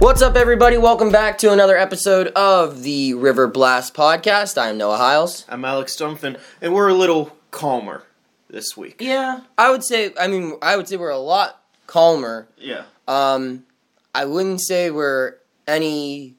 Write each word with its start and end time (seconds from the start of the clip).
What's 0.00 0.22
up, 0.22 0.34
everybody? 0.34 0.78
Welcome 0.78 1.12
back 1.12 1.36
to 1.38 1.52
another 1.52 1.76
episode 1.76 2.28
of 2.28 2.84
the 2.84 3.12
River 3.12 3.46
Blast 3.46 3.92
podcast. 3.92 4.56
I 4.56 4.70
am 4.70 4.78
Noah 4.78 4.96
Hiles. 4.96 5.44
I'm 5.46 5.62
Alex 5.62 5.94
Stumpfin, 5.94 6.40
and 6.62 6.72
we're 6.72 6.88
a 6.88 6.94
little 6.94 7.36
calmer 7.50 8.04
this 8.48 8.78
week. 8.78 8.96
Yeah, 9.02 9.42
I 9.58 9.70
would 9.70 9.84
say. 9.84 10.14
I 10.18 10.26
mean, 10.26 10.56
I 10.62 10.78
would 10.78 10.88
say 10.88 10.96
we're 10.96 11.10
a 11.10 11.18
lot 11.18 11.62
calmer. 11.86 12.48
Yeah. 12.56 12.84
Um, 13.06 13.66
I 14.14 14.24
wouldn't 14.24 14.62
say 14.62 14.90
we're 14.90 15.34
any 15.68 16.34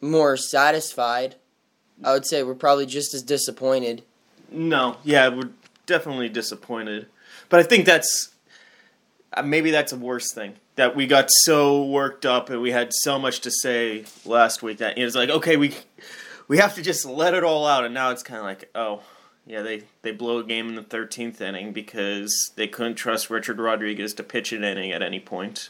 more 0.00 0.38
satisfied. 0.38 1.34
I 2.02 2.14
would 2.14 2.24
say 2.24 2.42
we're 2.42 2.54
probably 2.54 2.86
just 2.86 3.12
as 3.12 3.22
disappointed. 3.22 4.04
No, 4.50 4.96
yeah, 5.04 5.28
we're 5.28 5.50
definitely 5.84 6.30
disappointed. 6.30 7.08
But 7.50 7.60
I 7.60 7.64
think 7.64 7.84
that's 7.84 8.32
uh, 9.34 9.42
maybe 9.42 9.70
that's 9.70 9.92
a 9.92 9.98
worse 9.98 10.32
thing 10.32 10.54
that 10.76 10.96
we 10.96 11.06
got 11.06 11.30
so 11.30 11.84
worked 11.84 12.26
up 12.26 12.50
and 12.50 12.60
we 12.60 12.72
had 12.72 12.92
so 12.92 13.18
much 13.18 13.40
to 13.40 13.50
say 13.50 14.04
last 14.24 14.62
week 14.62 14.78
that 14.78 14.98
it 14.98 15.04
was 15.04 15.14
like 15.14 15.30
okay, 15.30 15.56
we 15.56 15.74
we 16.48 16.58
have 16.58 16.74
to 16.74 16.82
just 16.82 17.04
let 17.04 17.34
it 17.34 17.44
all 17.44 17.66
out, 17.66 17.84
and 17.84 17.94
now 17.94 18.10
it's 18.10 18.22
kind 18.22 18.38
of 18.38 18.44
like 18.44 18.70
oh. 18.74 19.02
Yeah, 19.46 19.60
they, 19.60 19.82
they 20.00 20.12
blow 20.12 20.38
a 20.38 20.42
game 20.42 20.70
in 20.70 20.74
the 20.74 20.82
13th 20.82 21.38
inning 21.42 21.74
because 21.74 22.50
they 22.56 22.66
couldn't 22.66 22.94
trust 22.94 23.28
Richard 23.28 23.58
Rodriguez 23.58 24.14
to 24.14 24.22
pitch 24.22 24.54
an 24.54 24.64
inning 24.64 24.90
at 24.90 25.02
any 25.02 25.20
point. 25.20 25.68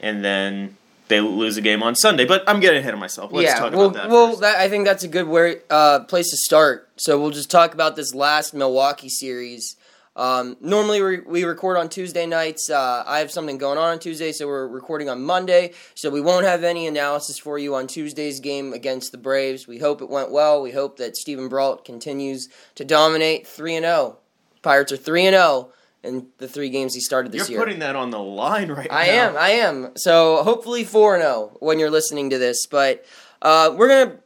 And 0.00 0.24
then 0.24 0.76
they 1.08 1.20
lose 1.20 1.56
a 1.56 1.60
game 1.60 1.82
on 1.82 1.94
Sunday. 1.94 2.24
But 2.24 2.44
I'm 2.46 2.60
getting 2.60 2.80
ahead 2.80 2.94
of 2.94 3.00
myself. 3.00 3.32
Let's 3.32 3.48
yeah, 3.48 3.58
talk 3.58 3.72
well, 3.72 3.86
about 3.86 3.94
that. 3.94 4.10
well, 4.10 4.36
that, 4.36 4.56
I 4.56 4.68
think 4.68 4.84
that's 4.84 5.04
a 5.04 5.08
good 5.08 5.26
where, 5.26 5.60
uh, 5.70 6.00
place 6.00 6.30
to 6.30 6.36
start. 6.36 6.88
So 6.96 7.20
we'll 7.20 7.30
just 7.30 7.50
talk 7.50 7.74
about 7.74 7.96
this 7.96 8.14
last 8.14 8.54
Milwaukee 8.54 9.08
series. 9.08 9.76
Um, 10.18 10.56
normally 10.60 11.00
we, 11.00 11.20
we 11.20 11.44
record 11.44 11.76
on 11.76 11.88
Tuesday 11.88 12.26
nights. 12.26 12.68
Uh, 12.68 13.04
I 13.06 13.20
have 13.20 13.30
something 13.30 13.56
going 13.56 13.78
on 13.78 13.90
on 13.90 13.98
Tuesday, 14.00 14.32
so 14.32 14.48
we're 14.48 14.66
recording 14.66 15.08
on 15.08 15.22
Monday. 15.22 15.72
So 15.94 16.10
we 16.10 16.20
won't 16.20 16.44
have 16.44 16.64
any 16.64 16.88
analysis 16.88 17.38
for 17.38 17.56
you 17.56 17.76
on 17.76 17.86
Tuesday's 17.86 18.40
game 18.40 18.72
against 18.72 19.12
the 19.12 19.18
Braves. 19.18 19.68
We 19.68 19.78
hope 19.78 20.02
it 20.02 20.10
went 20.10 20.32
well. 20.32 20.60
We 20.60 20.72
hope 20.72 20.96
that 20.98 21.16
Steven 21.16 21.48
Brault 21.48 21.84
continues 21.84 22.48
to 22.74 22.84
dominate. 22.84 23.46
Three 23.46 23.76
and 23.76 23.84
zero. 23.84 24.18
Pirates 24.60 24.90
are 24.90 24.96
three 24.96 25.24
and 25.24 25.34
zero 25.34 25.72
in 26.02 26.26
the 26.38 26.48
three 26.48 26.68
games 26.68 26.94
he 26.94 27.00
started 27.00 27.30
this 27.30 27.48
year. 27.48 27.58
You're 27.58 27.66
putting 27.66 27.80
that 27.80 27.94
on 27.94 28.10
the 28.10 28.18
line 28.18 28.72
right 28.72 28.88
I 28.90 29.06
now. 29.06 29.12
I 29.12 29.14
am, 29.14 29.36
I 29.36 29.50
am. 29.50 29.96
So 29.96 30.42
hopefully 30.42 30.82
4 30.84 31.14
and 31.14 31.22
0 31.22 31.56
when 31.60 31.78
you're 31.78 31.90
listening 31.90 32.30
to 32.30 32.38
this. 32.38 32.66
But 32.66 33.04
uh, 33.40 33.72
we're 33.76 33.88
going 33.88 34.10
to 34.10 34.18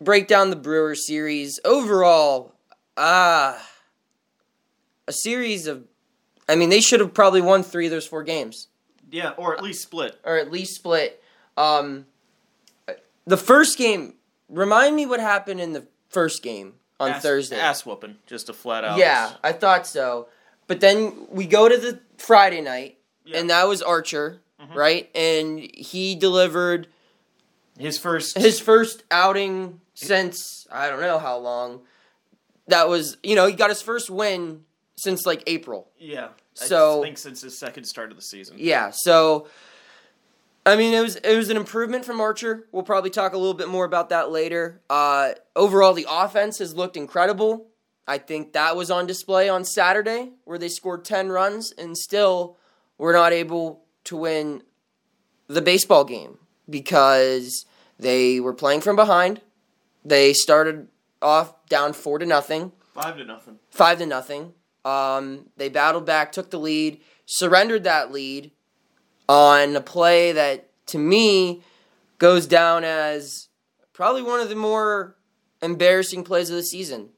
break 0.00 0.26
down 0.26 0.50
the 0.50 0.56
Brewers 0.56 1.06
series. 1.06 1.60
Overall, 1.64 2.54
ah, 2.96 3.60
a 5.08 5.12
series 5.12 5.66
of. 5.66 5.84
I 6.48 6.54
mean, 6.54 6.68
they 6.70 6.80
should 6.80 7.00
have 7.00 7.12
probably 7.14 7.40
won 7.40 7.62
three 7.64 7.86
of 7.86 7.90
those 7.90 8.06
four 8.06 8.22
games, 8.22 8.68
Yeah, 9.10 9.30
or 9.30 9.54
at 9.56 9.62
least 9.64 9.82
split. 9.82 10.18
or 10.24 10.36
at 10.38 10.50
least 10.52 10.76
split. 10.76 11.20
Um, 11.56 12.06
the 13.26 13.36
first 13.36 13.76
game, 13.78 14.14
remind 14.48 14.94
me 14.94 15.06
what 15.06 15.18
happened 15.20 15.60
in 15.60 15.72
the 15.72 15.86
first 16.08 16.42
game 16.44 16.74
on 17.00 17.10
ass, 17.10 17.22
Thursday. 17.22 17.58
Ass 17.58 17.84
whooping, 17.84 18.16
just 18.26 18.48
a 18.48 18.52
flat 18.52 18.84
out. 18.84 18.98
Yeah, 18.98 19.32
I 19.42 19.52
thought 19.52 19.86
so. 19.88 20.28
But 20.68 20.80
then 20.80 21.26
we 21.30 21.46
go 21.46 21.68
to 21.68 21.76
the 21.76 22.00
Friday 22.18 22.60
night, 22.60 22.98
Yeah. 23.24 23.38
and 23.38 23.50
that 23.50 23.66
was 23.66 23.82
Archer, 23.82 24.40
Mhm. 24.60 24.74
right? 24.74 25.10
And 25.16 25.58
he 25.58 26.14
delivered 26.14 26.86
His 27.78 27.98
first. 27.98 28.38
his 28.38 28.60
first 28.60 29.02
outing 29.10 29.80
since 29.94 30.66
I 30.70 30.88
don't 30.88 31.00
know 31.00 31.18
how 31.18 31.38
long. 31.38 31.82
That 32.68 32.88
was, 32.88 33.16
you 33.22 33.34
know, 33.34 33.46
he 33.46 33.52
got 33.54 33.70
his 33.70 33.82
first 33.82 34.10
win 34.10 34.64
since 34.96 35.26
like 35.26 35.42
April. 35.46 35.90
yeah. 35.98 36.28
So- 36.54 37.00
I 37.00 37.04
think 37.04 37.18
since 37.18 37.42
his 37.42 37.56
second 37.58 37.84
start 37.84 38.10
of 38.10 38.16
the 38.16 38.22
season. 38.22 38.56
Yeah, 38.58 38.90
so 38.92 39.46
I 40.64 40.74
mean, 40.74 40.94
it 40.94 41.00
was 41.02 41.16
it 41.16 41.36
was 41.36 41.48
an 41.50 41.56
improvement 41.56 42.04
from 42.04 42.20
Archer. 42.20 42.66
We'll 42.72 42.82
probably 42.82 43.10
talk 43.10 43.34
a 43.34 43.38
little 43.38 43.54
bit 43.54 43.68
more 43.68 43.84
about 43.84 44.08
that 44.08 44.30
later. 44.30 44.80
Uh, 44.90 45.32
overall, 45.54 45.92
the 45.92 46.06
offense 46.10 46.58
has 46.58 46.74
looked 46.74 46.96
incredible. 46.96 47.66
I 48.08 48.18
think 48.18 48.52
that 48.54 48.74
was 48.76 48.90
on 48.90 49.06
display 49.06 49.48
on 49.48 49.64
Saturday, 49.64 50.30
where 50.44 50.58
they 50.58 50.68
scored 50.68 51.04
ten 51.04 51.28
runs 51.28 51.72
and 51.78 51.96
still 51.96 52.56
were 52.98 53.12
not 53.12 53.32
able 53.32 53.82
to 54.04 54.16
win 54.16 54.62
the 55.46 55.60
baseball 55.62 56.04
game 56.04 56.38
because 56.68 57.66
they 57.98 58.40
were 58.40 58.54
playing 58.54 58.80
from 58.80 58.96
behind. 58.96 59.42
They 60.04 60.32
started 60.32 60.88
off 61.20 61.66
down 61.68 61.92
four 61.92 62.18
to 62.18 62.26
nothing 62.26 62.72
Five 62.94 63.18
to 63.18 63.24
nothing. 63.24 63.58
five 63.70 63.98
to 63.98 64.06
nothing. 64.06 64.54
Um, 64.86 65.46
they 65.56 65.68
battled 65.68 66.06
back, 66.06 66.30
took 66.30 66.50
the 66.50 66.60
lead, 66.60 67.00
surrendered 67.24 67.82
that 67.84 68.12
lead 68.12 68.52
on 69.28 69.74
a 69.74 69.80
play 69.80 70.30
that, 70.30 70.68
to 70.86 70.98
me, 70.98 71.64
goes 72.18 72.46
down 72.46 72.84
as 72.84 73.48
probably 73.92 74.22
one 74.22 74.38
of 74.38 74.48
the 74.48 74.54
more 74.54 75.16
embarrassing 75.60 76.22
plays 76.22 76.50
of 76.50 76.56
the 76.56 76.62
season 76.62 77.08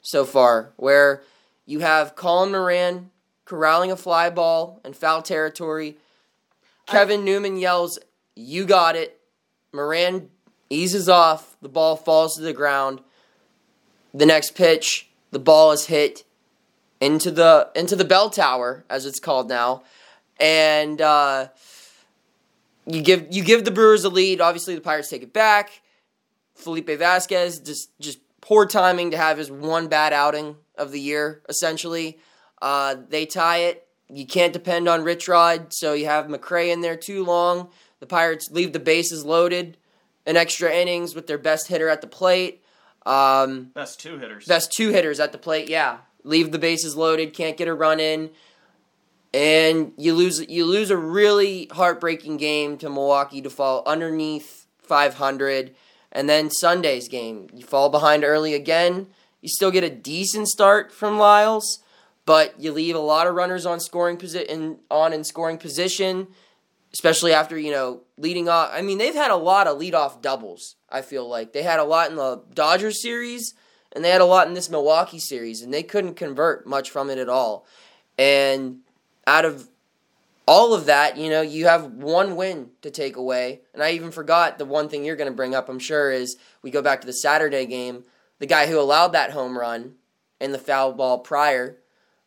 so 0.00 0.24
far, 0.24 0.72
where 0.76 1.22
you 1.66 1.80
have 1.80 2.16
Colin 2.16 2.50
Moran 2.50 3.10
corralling 3.44 3.92
a 3.92 3.96
fly 3.96 4.30
ball 4.30 4.80
in 4.82 4.94
foul 4.94 5.20
territory. 5.20 5.98
Kevin 6.86 7.26
Newman 7.26 7.58
yells, 7.58 7.98
"You 8.34 8.64
got 8.64 8.96
it!" 8.96 9.20
Moran 9.70 10.30
eases 10.70 11.10
off. 11.10 11.58
The 11.60 11.68
ball 11.68 11.94
falls 11.94 12.36
to 12.36 12.40
the 12.40 12.54
ground. 12.54 13.02
The 14.14 14.24
next 14.24 14.54
pitch, 14.54 15.10
the 15.30 15.38
ball 15.38 15.72
is 15.72 15.86
hit 15.86 16.24
into 17.00 17.30
the 17.30 17.70
into 17.74 17.96
the 17.96 18.04
bell 18.04 18.30
tower, 18.30 18.84
as 18.90 19.06
it's 19.06 19.20
called 19.20 19.48
now, 19.48 19.82
and 20.40 21.00
uh, 21.00 21.48
you 22.86 23.02
give 23.02 23.28
you 23.30 23.44
give 23.44 23.64
the 23.64 23.70
Brewers 23.70 24.04
a 24.04 24.08
lead. 24.08 24.40
Obviously, 24.40 24.74
the 24.74 24.80
Pirates 24.80 25.08
take 25.08 25.22
it 25.22 25.32
back. 25.32 25.82
Felipe 26.54 26.90
Vasquez 26.90 27.60
just 27.60 27.98
just 28.00 28.18
poor 28.40 28.66
timing 28.66 29.10
to 29.10 29.16
have 29.16 29.38
his 29.38 29.50
one 29.50 29.88
bad 29.88 30.12
outing 30.12 30.56
of 30.76 30.92
the 30.92 31.00
year. 31.00 31.42
Essentially, 31.48 32.18
uh, 32.62 32.96
they 33.08 33.26
tie 33.26 33.58
it. 33.58 33.86
You 34.08 34.26
can't 34.26 34.52
depend 34.52 34.88
on 34.88 35.04
Rich 35.04 35.28
Rod, 35.28 35.72
so 35.72 35.92
you 35.92 36.06
have 36.06 36.26
McRae 36.26 36.72
in 36.72 36.80
there 36.80 36.96
too 36.96 37.24
long. 37.24 37.68
The 38.00 38.06
Pirates 38.06 38.50
leave 38.50 38.72
the 38.72 38.78
bases 38.78 39.24
loaded, 39.24 39.76
an 40.24 40.36
extra 40.36 40.72
innings 40.72 41.14
with 41.14 41.26
their 41.26 41.36
best 41.36 41.68
hitter 41.68 41.88
at 41.88 42.00
the 42.00 42.06
plate. 42.06 42.62
Um, 43.04 43.70
Best 43.74 44.00
two 44.00 44.18
hitters. 44.18 44.46
Best 44.46 44.72
two 44.72 44.90
hitters 44.90 45.20
at 45.20 45.32
the 45.32 45.38
plate, 45.38 45.68
yeah. 45.68 45.98
Leave 46.28 46.52
the 46.52 46.58
bases 46.58 46.94
loaded, 46.94 47.32
can't 47.32 47.56
get 47.56 47.68
a 47.68 47.74
run 47.74 47.98
in, 47.98 48.28
and 49.32 49.92
you 49.96 50.14
lose 50.14 50.46
you 50.46 50.66
lose 50.66 50.90
a 50.90 50.96
really 50.96 51.68
heartbreaking 51.72 52.36
game 52.36 52.76
to 52.78 52.90
Milwaukee 52.90 53.40
to 53.40 53.48
fall 53.48 53.82
underneath 53.86 54.66
500, 54.82 55.74
and 56.12 56.28
then 56.28 56.50
Sunday's 56.50 57.08
game 57.08 57.48
you 57.54 57.64
fall 57.64 57.88
behind 57.88 58.24
early 58.24 58.52
again. 58.52 59.06
You 59.40 59.48
still 59.48 59.70
get 59.70 59.84
a 59.84 59.90
decent 59.90 60.48
start 60.48 60.92
from 60.92 61.18
Lyles, 61.18 61.78
but 62.26 62.60
you 62.60 62.72
leave 62.72 62.94
a 62.94 63.00
lot 63.00 63.26
of 63.26 63.34
runners 63.34 63.64
on 63.64 63.80
scoring 63.80 64.18
position 64.18 64.80
on 64.90 65.14
in 65.14 65.24
scoring 65.24 65.56
position, 65.56 66.28
especially 66.92 67.32
after 67.32 67.58
you 67.58 67.70
know 67.70 68.02
leading 68.18 68.50
off. 68.50 68.68
I 68.70 68.82
mean, 68.82 68.98
they've 68.98 69.14
had 69.14 69.30
a 69.30 69.36
lot 69.36 69.66
of 69.66 69.78
leadoff 69.78 70.20
doubles. 70.20 70.76
I 70.90 71.00
feel 71.00 71.26
like 71.26 71.54
they 71.54 71.62
had 71.62 71.80
a 71.80 71.84
lot 71.84 72.10
in 72.10 72.16
the 72.16 72.42
Dodgers 72.52 73.00
series, 73.00 73.54
and 73.92 74.04
they 74.04 74.10
had 74.10 74.20
a 74.20 74.26
lot 74.26 74.48
in 74.48 74.54
this 74.54 74.70
Milwaukee 74.70 75.18
series, 75.18 75.62
and 75.62 75.72
they 75.72 75.82
couldn't 75.82 76.14
convert 76.14 76.66
much 76.66 76.90
from 76.90 77.10
it 77.10 77.18
at 77.18 77.28
all. 77.28 77.66
And 78.18 78.80
out 79.26 79.44
of 79.44 79.68
all 80.46 80.72
of 80.72 80.86
that, 80.86 81.18
you 81.18 81.28
know, 81.28 81.42
you 81.42 81.66
have 81.66 81.92
one 81.92 82.34
win 82.34 82.70
to 82.80 82.90
take 82.90 83.16
away. 83.16 83.60
And 83.74 83.82
I 83.82 83.90
even 83.90 84.10
forgot 84.10 84.56
the 84.56 84.64
one 84.64 84.88
thing 84.88 85.04
you're 85.04 85.14
going 85.16 85.30
to 85.30 85.36
bring 85.36 85.54
up, 85.54 85.68
I'm 85.68 85.78
sure, 85.78 86.10
is 86.10 86.36
we 86.62 86.70
go 86.70 86.80
back 86.80 87.02
to 87.02 87.06
the 87.06 87.12
Saturday 87.12 87.66
game. 87.66 88.04
The 88.38 88.46
guy 88.46 88.66
who 88.66 88.80
allowed 88.80 89.08
that 89.08 89.32
home 89.32 89.58
run 89.58 89.94
and 90.40 90.54
the 90.54 90.58
foul 90.58 90.92
ball 90.92 91.18
prior 91.18 91.76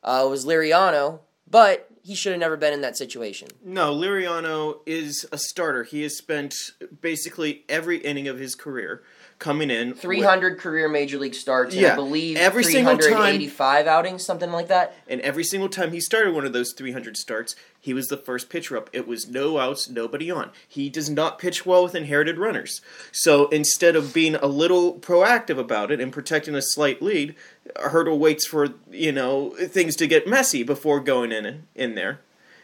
uh, 0.03 0.27
was 0.29 0.45
Liriano, 0.45 1.21
but 1.49 1.89
he 2.03 2.15
should 2.15 2.31
have 2.31 2.39
never 2.39 2.57
been 2.57 2.73
in 2.73 2.81
that 2.81 2.97
situation. 2.97 3.47
No, 3.63 3.93
Liriano 3.93 4.79
is 4.85 5.25
a 5.31 5.37
starter. 5.37 5.83
He 5.83 6.03
has 6.03 6.17
spent 6.17 6.53
basically 7.01 7.63
every 7.69 7.97
inning 7.97 8.27
of 8.27 8.39
his 8.39 8.55
career 8.55 9.03
coming 9.41 9.69
in. 9.69 9.93
300 9.93 10.57
career 10.57 10.87
major 10.87 11.17
league 11.17 11.33
starts, 11.35 11.75
and 11.75 11.85
I 11.85 11.95
believe 11.95 12.37
every 12.37 12.63
single 12.63 12.93
time- 12.93 13.09
385 13.09 13.87
outings, 13.87 14.23
something 14.23 14.51
like 14.51 14.69
that. 14.69 14.95
And 15.09 15.19
every 15.19 15.43
single 15.43 15.67
time 15.67 15.91
he 15.91 15.99
started 15.99 16.33
one 16.33 16.45
of 16.45 16.53
those 16.53 16.71
300 16.71 17.17
starts, 17.17 17.57
he 17.77 17.93
was 17.93 18.07
the 18.07 18.15
first 18.15 18.47
pitcher 18.49 18.77
up. 18.77 18.89
It 18.93 19.07
was 19.07 19.27
no 19.27 19.57
outs, 19.57 19.89
nobody 19.89 20.31
on. 20.31 20.51
He 20.65 20.89
does 20.89 21.09
not 21.09 21.39
pitch 21.39 21.65
well 21.65 21.83
with 21.83 21.95
inherited 21.95 22.37
runners. 22.37 22.79
So 23.11 23.49
instead 23.49 23.97
of 23.97 24.13
being 24.13 24.35
a 24.35 24.45
little 24.47 24.93
proactive 24.99 25.57
about 25.57 25.91
it 25.91 25.99
and 25.99 26.13
protecting 26.13 26.55
a 26.55 26.61
slight 26.61 27.01
lead, 27.01 27.35
Hurdle 27.77 28.19
waits 28.19 28.45
for, 28.45 28.69
you 28.89 29.11
know, 29.11 29.49
things 29.57 29.95
to 29.97 30.07
get 30.07 30.27
messy 30.27 30.63
before 30.63 30.99
going 31.01 31.31
in 31.31 31.63
in 31.75 31.95
there. 31.95 32.21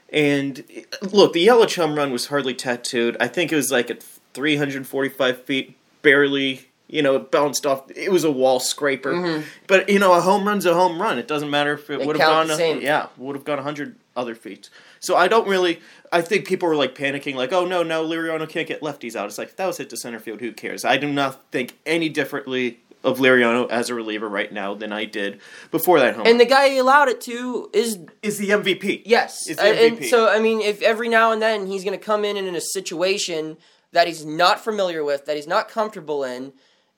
And 0.09 0.63
look, 1.01 1.33
the 1.33 1.45
Yelich 1.47 1.75
home 1.75 1.95
run 1.95 2.11
was 2.11 2.27
hardly 2.27 2.53
tattooed. 2.53 3.17
I 3.19 3.27
think 3.27 3.51
it 3.51 3.55
was 3.57 3.71
like 3.71 3.89
at 3.91 4.03
345 4.33 5.43
feet, 5.43 5.75
barely 6.01 6.66
you 6.87 7.01
know, 7.01 7.15
it 7.17 7.31
bounced 7.31 7.65
off. 7.65 7.83
It 7.95 8.11
was 8.11 8.23
a 8.23 8.31
wall 8.31 8.59
scraper. 8.59 9.13
Mhm. 9.13 9.43
But 9.67 9.89
you 9.89 9.99
know, 9.99 10.13
a 10.13 10.21
home 10.21 10.47
run's 10.47 10.65
a 10.65 10.73
home 10.73 11.01
run. 11.01 11.19
It 11.19 11.27
doesn't 11.27 11.49
matter 11.49 11.73
if 11.73 11.89
it 11.89 11.99
would 12.05 12.17
have 12.17 12.47
gone. 12.47 12.81
Yeah, 12.81 13.07
would 13.17 13.35
have 13.35 13.45
gone 13.45 13.57
100, 13.57 13.95
other 14.15 14.35
feet. 14.35 14.69
So 14.99 15.15
I 15.15 15.27
don't 15.27 15.47
really. 15.47 15.79
I 16.11 16.21
think 16.21 16.47
people 16.47 16.67
were 16.69 16.75
like 16.75 16.95
panicking, 16.95 17.35
like, 17.35 17.51
"Oh 17.53 17.65
no, 17.65 17.83
no, 17.83 18.03
Liriano 18.05 18.47
can't 18.47 18.67
get 18.67 18.81
lefties 18.81 19.15
out." 19.15 19.25
It's 19.27 19.37
like 19.37 19.55
that 19.57 19.65
was 19.67 19.77
hit 19.77 19.89
to 19.91 19.97
center 19.97 20.19
field. 20.19 20.39
Who 20.41 20.51
cares? 20.53 20.85
I 20.85 20.97
do 20.97 21.11
not 21.11 21.43
think 21.51 21.77
any 21.85 22.09
differently 22.09 22.79
of 23.03 23.19
Liriano 23.19 23.69
as 23.69 23.89
a 23.89 23.93
reliever 23.93 24.27
right 24.27 24.51
now 24.51 24.73
than 24.73 24.91
I 24.91 25.05
did 25.05 25.39
before 25.71 25.99
that 25.99 26.15
home. 26.15 26.25
And 26.25 26.39
the 26.39 26.45
guy 26.45 26.69
he 26.69 26.77
allowed 26.77 27.09
it 27.09 27.21
to 27.21 27.69
is 27.73 27.99
is 28.23 28.37
the 28.37 28.49
MVP. 28.49 29.03
yes. 29.05 29.47
Is 29.47 29.57
the 29.57 29.63
Uh, 29.63 29.73
and 29.73 30.05
so 30.05 30.27
I 30.27 30.39
mean, 30.39 30.61
if 30.61 30.81
every 30.81 31.09
now 31.09 31.31
and 31.31 31.41
then 31.41 31.67
he's 31.67 31.83
going 31.83 31.97
to 31.97 32.03
come 32.03 32.25
in 32.25 32.37
in 32.37 32.55
a 32.55 32.61
situation 32.61 33.57
that 33.91 34.07
he's 34.07 34.25
not 34.25 34.63
familiar 34.63 35.03
with, 35.03 35.25
that 35.25 35.35
he's 35.35 35.47
not 35.47 35.69
comfortable 35.69 36.23
in, 36.23 36.53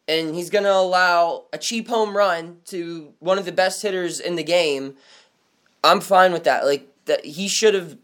and 0.09 0.35
he's 0.35 0.49
going 0.49 0.65
to 0.65 0.73
allow 0.73 1.45
a 1.53 1.57
cheap 1.57 1.87
home 1.87 2.17
run 2.17 2.57
to 2.65 3.13
one 3.19 3.37
of 3.37 3.45
the 3.45 3.51
best 3.51 3.81
hitters 3.81 4.19
in 4.19 4.35
the 4.35 4.43
game, 4.43 4.95
I'm 5.83 6.01
fine 6.01 6.33
with 6.33 6.43
that. 6.43 6.65
Like 6.65 6.87
that, 7.05 7.23
he 7.23 7.47
should 7.47 7.73
have. 7.73 7.97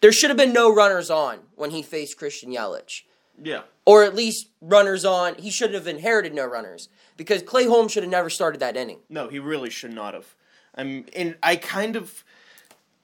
There 0.00 0.12
should 0.12 0.28
have 0.28 0.36
been 0.36 0.52
no 0.52 0.72
runners 0.74 1.08
on 1.10 1.38
when 1.54 1.70
he 1.70 1.82
faced 1.82 2.18
Christian 2.18 2.50
Yelich. 2.50 3.02
Yeah. 3.42 3.62
or 3.84 4.02
at 4.02 4.14
least 4.14 4.48
runners 4.62 5.04
on. 5.04 5.34
He 5.34 5.50
shouldn't 5.50 5.74
have 5.74 5.86
inherited 5.86 6.32
no 6.34 6.46
runners 6.46 6.88
because 7.18 7.42
Clay 7.42 7.66
Holmes 7.66 7.92
should 7.92 8.02
have 8.02 8.10
never 8.10 8.30
started 8.30 8.60
that 8.60 8.76
inning. 8.78 9.00
No, 9.10 9.28
he 9.28 9.38
really 9.38 9.68
should 9.68 9.92
not 9.92 10.14
have. 10.14 10.34
I'm 10.74 11.04
and 11.14 11.36
I 11.42 11.56
kind 11.56 11.96
of 11.96 12.24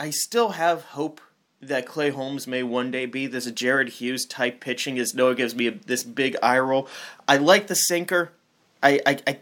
I 0.00 0.08
still 0.10 0.50
have 0.50 0.82
hope 0.82 1.20
that 1.62 1.86
Clay 1.86 2.10
Holmes 2.10 2.46
may 2.46 2.62
one 2.62 2.90
day 2.90 3.06
be 3.06 3.26
this 3.26 3.50
Jared 3.50 3.88
Hughes 3.88 4.26
type 4.26 4.60
pitching 4.60 4.98
as 4.98 5.14
Noah 5.14 5.36
gives 5.36 5.54
me 5.54 5.68
a, 5.68 5.70
this 5.70 6.02
big 6.02 6.36
eye 6.42 6.58
roll. 6.58 6.88
I 7.28 7.36
like 7.36 7.68
the 7.68 7.76
sinker. 7.76 8.32
I, 8.82 9.00
I, 9.06 9.18
I 9.26 9.38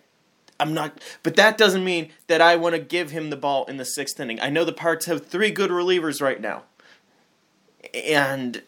I'm 0.61 0.75
not 0.75 1.01
but 1.23 1.37
that 1.37 1.57
doesn't 1.57 1.83
mean 1.83 2.11
that 2.27 2.43
I 2.43 2.57
want 2.57 2.75
to 2.75 2.81
give 2.81 3.11
him 3.11 3.31
the 3.31 3.37
ball 3.37 3.65
in 3.65 3.79
the 3.79 3.87
sixth 3.87 4.21
inning. 4.21 4.39
I 4.41 4.51
know 4.51 4.65
the 4.65 4.73
Parts 4.73 5.07
have 5.07 5.27
three 5.27 5.51
good 5.51 5.71
relievers 5.71 6.21
right 6.21 6.41
now. 6.41 6.65
And 7.95 8.63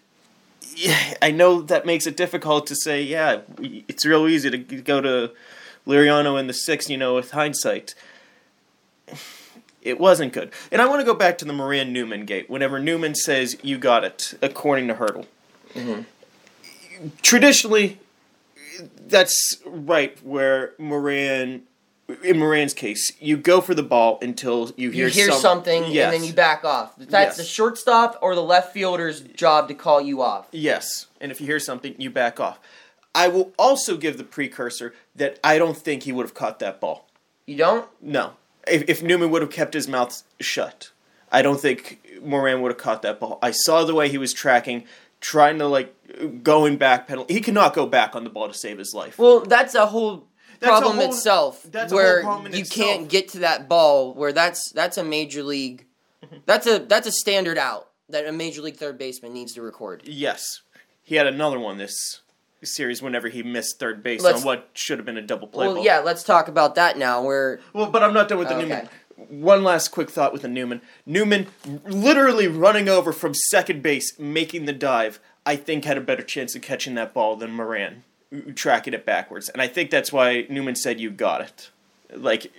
I 1.20 1.31
know 1.31 1.60
that 1.60 1.84
makes 1.84 2.06
it 2.06 2.16
difficult 2.16 2.66
to 2.69 2.75
say, 2.75 3.02
yeah, 3.02 3.43
it's 3.60 4.06
real 4.06 4.26
easy 4.26 4.50
to 4.50 4.58
go 4.58 5.02
to 5.02 5.32
Liriano 5.87 6.40
in 6.40 6.46
the 6.46 6.54
sixth, 6.54 6.88
you 6.88 6.96
know, 6.96 7.14
with 7.14 7.32
hindsight. 7.32 7.94
It 9.82 9.99
wasn't 9.99 10.32
good. 10.32 10.52
And 10.70 10.81
I 10.81 10.87
want 10.88 11.00
to 11.00 11.05
go 11.05 11.14
back 11.14 11.38
to 11.38 11.44
the 11.44 11.52
Moran 11.52 11.93
Newman 11.93 12.25
gate. 12.25 12.49
Whenever 12.49 12.79
Newman 12.79 13.14
says, 13.14 13.56
you 13.62 13.79
got 13.79 14.05
it, 14.05 14.34
according 14.40 14.88
to 14.88 14.94
Hurdle. 14.94 15.26
Traditionally, 17.23 17.99
that's 19.08 19.56
right 19.67 20.17
where 20.25 20.73
Moran, 20.79 21.62
in 22.23 22.38
Moran's 22.38 22.75
case, 22.75 23.12
you 23.20 23.37
go 23.37 23.61
for 23.61 23.75
the 23.75 23.82
ball 23.82 24.19
until 24.23 24.70
you 24.76 24.90
hear, 24.90 25.08
You 25.08 25.12
hear 25.12 25.31
some- 25.32 25.40
something 25.40 25.85
Yes. 25.90 26.12
and 26.12 26.23
then 26.23 26.28
you 26.28 26.32
back 26.32 26.64
off. 26.64 26.93
That's 26.96 27.12
Yes. 27.12 27.37
the 27.38 27.44
shortstop 27.44 28.19
or 28.23 28.35
the 28.37 28.43
left 28.43 28.73
fielder's 28.73 29.20
job 29.20 29.67
to 29.69 29.75
call 29.75 30.00
you 30.00 30.23
off. 30.23 30.46
Yes, 30.52 31.06
and 31.20 31.32
if 31.32 31.40
you 31.40 31.46
hear 31.46 31.58
something, 31.61 31.94
you 31.99 32.11
back 32.11 32.38
off. 32.38 32.61
I 33.14 33.28
will 33.28 33.52
also 33.58 33.96
give 33.96 34.17
the 34.17 34.25
precursor 34.25 34.94
that 35.17 35.38
I 35.44 35.58
don't 35.58 35.76
think 35.76 36.05
he 36.05 36.12
would 36.12 36.25
have 36.25 36.35
caught 36.35 36.61
that 36.61 36.81
ball. 36.81 37.08
You 37.46 37.56
don't? 37.56 37.87
No. 38.00 38.35
If, 38.67 38.88
if 38.88 39.03
Newman 39.03 39.31
would 39.31 39.43
have 39.43 39.50
kept 39.50 39.75
his 39.75 39.88
mouth 39.88 40.23
shut, 40.41 40.91
I 41.31 41.43
don't 41.43 41.61
think 41.61 42.19
Moran 42.23 42.61
would 42.62 42.70
have 42.73 42.79
caught 42.79 43.03
that 43.03 43.19
ball. 43.20 43.38
I 43.43 43.50
saw 43.50 43.85
the 43.85 43.94
way 43.94 44.09
he 44.09 44.19
was 44.19 44.32
tracking, 44.32 44.85
trying 45.20 45.59
to, 45.59 45.67
like, 45.67 46.43
going 46.43 46.76
back 46.76 47.09
pedal. 47.09 47.26
He 47.29 47.41
cannot 47.41 47.75
go 47.75 47.87
back 47.87 48.14
on 48.14 48.25
the 48.25 48.31
ball 48.31 48.49
to 48.49 48.55
save 48.55 48.79
his 48.79 48.94
life. 48.94 49.19
Well, 49.19 49.41
that's 49.41 49.75
a 49.75 49.87
whole 49.87 50.29
That's 50.61 50.79
a 50.79 50.81
problem 50.81 50.97
whole- 50.97 51.09
itself 51.09 51.67
that's 51.70 51.91
a 51.93 51.94
where 51.97 52.23
whole 52.23 52.31
problem 52.31 52.47
in 52.53 52.53
you 52.59 52.61
itself. 52.61 52.88
can't 52.88 53.09
get 53.09 53.29
to 53.31 53.38
that 53.41 53.69
ball 53.69 54.14
where 54.14 54.32
that's 54.32 54.70
that's 54.73 54.97
a 54.99 55.03
major 55.05 55.43
league 55.43 55.87
mm-hmm. 56.23 56.37
that's 56.47 56.67
a 56.69 56.79
that's 56.81 57.06
a 57.09 57.12
standard 57.12 57.59
out 57.59 57.88
that 58.09 58.26
a 58.26 58.32
major 58.32 58.62
league 58.62 58.76
third 58.76 58.97
baseman 58.99 59.32
needs 59.32 59.55
to 59.55 59.62
record. 59.62 60.03
Yes. 60.05 60.61
He 61.03 61.17
had 61.17 61.26
another 61.26 61.59
one 61.59 61.79
this 61.79 62.20
series 62.64 63.03
whenever 63.03 63.29
he 63.29 63.43
missed 63.43 63.79
third 63.79 64.03
base 64.03 64.23
Let's- 64.23 64.41
on 64.41 64.47
what 64.47 64.69
should 64.75 64.99
have 64.99 65.06
been 65.06 65.17
a 65.17 65.23
double 65.23 65.49
play 65.49 65.67
Well, 65.67 65.76
ball. 65.76 65.85
yeah, 65.85 65.99
let's 65.99 66.23
talk 66.23 66.49
about 66.49 66.75
that 66.76 66.97
now 66.99 67.23
where 67.23 67.61
Well, 67.73 67.87
but 67.91 68.03
I'm 68.03 68.14
not 68.14 68.29
done 68.29 68.38
with 68.38 68.49
the 68.49 68.55
oh, 68.55 68.59
Okay. 68.59 68.69
Newman. 68.69 68.88
One 69.43 69.62
last 69.62 69.88
quick 69.88 70.11
thought 70.11 70.32
with 70.32 70.43
the 70.43 70.49
Newman. 70.49 70.81
Newman 71.06 71.47
literally 71.85 72.49
running 72.49 72.88
over 72.88 73.12
from 73.12 73.35
second 73.35 73.82
base, 73.82 74.19
making 74.19 74.64
the 74.64 74.73
dive, 74.73 75.20
I 75.44 75.56
think 75.56 75.85
had 75.85 75.99
a 75.99 76.00
better 76.00 76.23
chance 76.23 76.55
of 76.55 76.62
catching 76.62 76.94
that 76.94 77.12
ball 77.12 77.37
than 77.37 77.53
Moran 77.53 78.05
tracking 78.55 78.94
it 78.94 79.05
backwards. 79.05 79.49
And 79.50 79.61
I 79.61 79.67
think 79.69 79.91
that's 79.91 80.12
why 80.12 80.47
Newman 80.49 80.75
said, 80.75 80.99
You 80.99 81.11
got 81.11 81.41
it. 81.43 81.70
Like, 82.14 82.53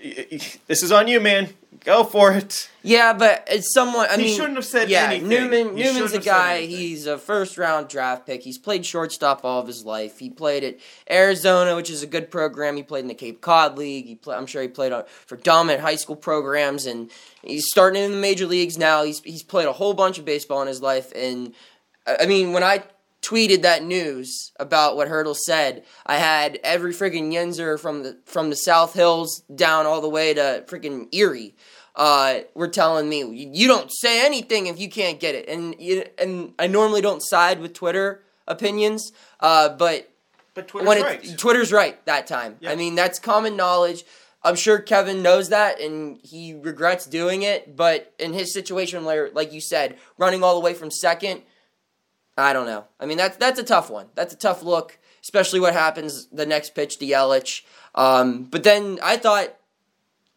this 0.67 0.83
is 0.83 0.91
on 0.91 1.07
you, 1.07 1.19
man. 1.19 1.49
Go 1.83 2.03
for 2.03 2.31
it. 2.31 2.69
Yeah, 2.81 3.13
but 3.13 3.45
it's 3.51 3.73
someone. 3.73 4.07
I 4.09 4.15
He 4.15 4.23
mean, 4.23 4.35
shouldn't 4.35 4.55
have 4.55 4.65
said 4.65 4.89
yeah, 4.89 5.05
anything. 5.05 5.27
Newman. 5.27 5.75
He 5.75 5.83
Newman's 5.83 6.13
a 6.13 6.19
guy. 6.19 6.61
He's 6.61 7.07
a 7.07 7.17
first 7.17 7.57
round 7.57 7.89
draft 7.89 8.25
pick. 8.25 8.41
He's 8.41 8.57
played 8.57 8.85
shortstop 8.85 9.43
all 9.43 9.59
of 9.59 9.67
his 9.67 9.83
life. 9.83 10.19
He 10.19 10.29
played 10.29 10.63
at 10.63 10.77
Arizona, 11.09 11.75
which 11.75 11.89
is 11.89 12.01
a 12.01 12.07
good 12.07 12.31
program. 12.31 12.77
He 12.77 12.83
played 12.83 13.01
in 13.01 13.07
the 13.07 13.13
Cape 13.13 13.41
Cod 13.41 13.77
League. 13.77 14.05
He 14.05 14.15
play, 14.15 14.35
I'm 14.35 14.45
sure 14.45 14.61
he 14.61 14.67
played 14.69 14.93
on, 14.93 15.03
for 15.25 15.35
dominant 15.35 15.81
high 15.81 15.95
school 15.95 16.15
programs, 16.15 16.85
and 16.85 17.11
he's 17.43 17.67
starting 17.69 18.01
in 18.01 18.11
the 18.11 18.17
major 18.17 18.45
leagues 18.45 18.77
now. 18.77 19.03
He's 19.03 19.19
he's 19.19 19.43
played 19.43 19.67
a 19.67 19.73
whole 19.73 19.93
bunch 19.93 20.17
of 20.17 20.25
baseball 20.25 20.61
in 20.61 20.67
his 20.69 20.81
life, 20.81 21.11
and 21.15 21.53
I 22.07 22.25
mean, 22.27 22.53
when 22.53 22.63
I 22.63 22.83
tweeted 23.23 23.63
that 23.63 23.83
news 23.83 24.51
about 24.59 24.95
what 24.95 25.07
Hurdle 25.07 25.35
said, 25.35 25.83
I 26.05 26.17
had 26.17 26.59
every 26.63 26.93
freaking 26.93 27.31
Yinzer 27.31 27.79
from 27.79 28.03
the 28.03 28.19
from 28.25 28.49
the 28.49 28.55
South 28.55 28.93
Hills 28.93 29.41
down 29.53 29.87
all 29.87 30.01
the 30.01 30.09
way 30.09 30.33
to 30.35 30.63
freaking 30.67 31.07
Erie. 31.11 31.55
Uh, 31.95 32.39
were 32.55 32.67
telling 32.67 33.07
me 33.07 33.23
you, 33.53 33.67
don't 33.67 33.91
say 33.91 34.25
anything 34.25 34.65
if 34.65 34.79
you 34.79 34.89
can't 34.89 35.19
get 35.19 35.35
it, 35.35 35.47
and 35.47 35.75
you, 35.79 36.03
and 36.17 36.53
I 36.57 36.65
normally 36.65 37.01
don't 37.01 37.21
side 37.21 37.59
with 37.59 37.73
Twitter 37.73 38.23
opinions, 38.47 39.11
uh, 39.39 39.69
but 39.69 40.09
But 40.55 40.67
Twitter's 40.67 40.87
when 40.87 41.01
right. 41.03 41.37
Twitter's 41.37 41.71
right 41.71 42.03
that 42.05 42.25
time. 42.25 42.57
Yeah. 42.59 42.71
I 42.71 42.75
mean, 42.75 42.95
that's 42.95 43.19
common 43.19 43.55
knowledge. 43.55 44.03
I'm 44.43 44.55
sure 44.55 44.79
Kevin 44.79 45.21
knows 45.21 45.49
that 45.49 45.79
and 45.79 46.19
he 46.23 46.53
regrets 46.53 47.05
doing 47.05 47.43
it, 47.43 47.77
but 47.77 48.11
in 48.19 48.33
his 48.33 48.53
situation 48.53 49.05
where 49.05 49.29
like 49.29 49.53
you 49.53 49.61
said, 49.61 49.97
running 50.17 50.43
all 50.43 50.55
the 50.55 50.65
way 50.65 50.73
from 50.73 50.91
second, 50.91 51.43
I 52.37 52.53
don't 52.53 52.65
know. 52.65 52.85
I 52.99 53.05
mean, 53.05 53.17
that's 53.17 53.37
that's 53.37 53.59
a 53.59 53.63
tough 53.63 53.89
one. 53.89 54.07
That's 54.15 54.33
a 54.33 54.37
tough 54.37 54.63
look, 54.63 54.97
especially 55.21 55.59
what 55.59 55.73
happens 55.73 56.27
the 56.27 56.45
next 56.45 56.73
pitch 56.73 56.97
to 56.99 57.05
Yelich. 57.05 57.61
Um, 57.95 58.43
but 58.45 58.63
then 58.63 58.99
I 59.03 59.17
thought 59.17 59.55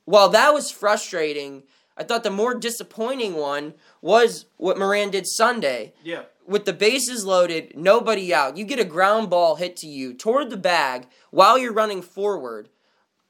while 0.04 0.28
that 0.30 0.52
was 0.54 0.70
frustrating, 0.70 1.64
I 1.96 2.04
thought 2.04 2.22
the 2.22 2.30
more 2.30 2.54
disappointing 2.54 3.34
one 3.34 3.74
was 4.02 4.46
what 4.56 4.78
Moran 4.78 5.10
did 5.10 5.26
Sunday 5.26 5.94
yeah. 6.04 6.22
with 6.46 6.64
the 6.64 6.72
bases 6.72 7.24
loaded, 7.24 7.72
nobody 7.76 8.32
out. 8.32 8.56
You 8.56 8.64
get 8.64 8.78
a 8.78 8.84
ground 8.84 9.30
ball 9.30 9.56
hit 9.56 9.76
to 9.78 9.86
you 9.86 10.12
toward 10.14 10.50
the 10.50 10.56
bag 10.56 11.06
while 11.30 11.58
you're 11.58 11.72
running 11.72 12.02
forward. 12.02 12.68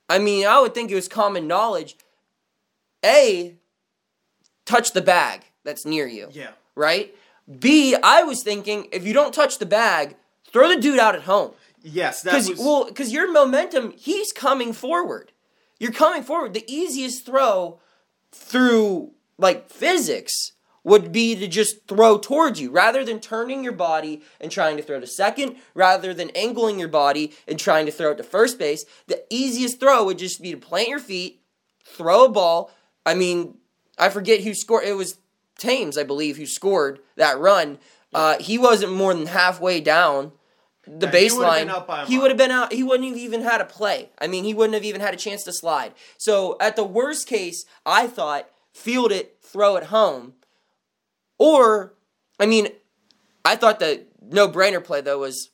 I 0.09 0.19
mean, 0.19 0.47
I 0.47 0.61
would 0.61 0.75
think 0.75 0.91
it 0.91 0.95
was 0.97 1.09
common 1.09 1.47
knowledge. 1.47 1.97
A, 3.05 3.55
touch 4.65 4.93
the 4.93 5.03
bag 5.03 5.43
that's 5.65 5.85
near 5.87 6.07
you, 6.07 6.29
Yeah. 6.33 6.51
right? 6.75 7.15
B, 7.59 7.95
I 8.03 8.23
was 8.23 8.43
thinking 8.43 8.89
if 8.93 9.07
you 9.07 9.13
don't 9.13 9.35
touch 9.35 9.59
the 9.59 9.67
bag, 9.67 10.17
throw 10.53 10.69
the 10.69 10.81
dude 10.81 10.99
out 10.99 11.15
at 11.15 11.23
home. 11.23 11.53
Yes, 11.83 12.23
that 12.23 12.33
Because 12.33 12.51
was. 12.51 12.59
well, 12.59 12.85
because 12.87 13.13
your 13.13 13.31
momentum, 13.31 13.93
he's 13.97 14.33
coming 14.33 14.73
forward. 14.73 15.33
You're 15.79 15.93
coming 15.93 16.23
forward. 16.23 16.55
The 16.55 16.65
easiest 16.67 17.25
throw 17.25 17.79
through 18.33 19.13
like 19.39 19.71
physics 19.71 20.53
would 20.83 21.11
be 21.11 21.35
to 21.35 21.49
just 21.49 21.87
throw 21.89 22.17
towards 22.17 22.61
you 22.61 22.71
rather 22.71 23.05
than 23.05 23.19
turning 23.21 23.63
your 23.65 23.73
body 23.73 24.23
and 24.41 24.53
trying 24.53 24.77
to 24.77 24.83
throw 24.83 25.01
to 25.01 25.07
second, 25.07 25.57
rather 25.75 26.15
than 26.15 26.31
angling 26.31 26.79
your 26.79 26.89
body 26.89 27.33
and 27.49 27.59
trying 27.59 27.87
to 27.87 27.93
throw 27.93 28.13
it 28.13 28.17
to 28.17 28.23
first 28.23 28.59
base. 28.59 28.85
The 29.09 29.23
easiest 29.29 29.81
throw 29.81 30.05
would 30.05 30.19
just 30.19 30.41
be 30.41 30.53
to 30.53 30.57
plant 30.57 30.89
your 30.89 31.01
feet, 31.01 31.43
throw 31.85 32.25
a 32.25 32.29
ball. 32.29 32.71
I 33.05 33.15
mean, 33.15 33.59
I 33.99 34.09
forget 34.11 34.43
who 34.43 34.55
scored. 34.55 34.85
It 34.85 34.97
was 34.97 35.19
Thames, 35.59 35.97
I 35.97 36.03
believe, 36.03 36.37
who 36.37 36.47
scored 36.47 37.01
that 37.17 37.39
run. 37.39 37.79
Uh, 38.15 38.39
he 38.39 38.59
wasn't 38.59 38.93
more 38.93 39.13
than 39.15 39.27
halfway 39.27 39.81
down 39.81 40.33
the 40.87 41.07
Yeah, 41.07 41.13
baseline. 41.13 41.61
been 41.61 41.71
out 41.71 41.87
by 41.87 42.03
a 42.03 42.07
He 42.07 42.19
would 42.19 42.31
have 42.31 42.39
been 42.39 42.51
out. 42.51 42.73
He 42.73 42.83
wouldn't 42.83 43.09
have 43.09 43.19
even 43.19 43.43
had 43.43 43.61
a 43.61 43.65
play. 43.65 44.11
I 44.19 44.27
mean, 44.27 44.45
he 44.45 44.55
wouldn't 44.55 44.75
have 44.75 44.85
even 44.85 45.01
had 45.01 45.15
a 45.15 45.17
chance 45.17 45.43
to 45.45 45.53
slide. 45.53 45.93
So 46.17 46.57
at 46.61 46.77
the 46.77 46.85
worst 46.85 47.27
case, 47.27 47.65
I 47.85 48.07
thought 48.07 48.49
field 48.73 49.11
it, 49.11 49.39
throw 49.43 49.77
it 49.77 49.85
home, 49.85 50.35
or 51.39 51.95
I 52.39 52.47
mean, 52.47 52.69
I 53.45 53.57
thought 53.57 53.81
the 53.81 54.05
no-brainer 54.23 54.83
play 54.83 55.01
though 55.01 55.19
was 55.21 55.51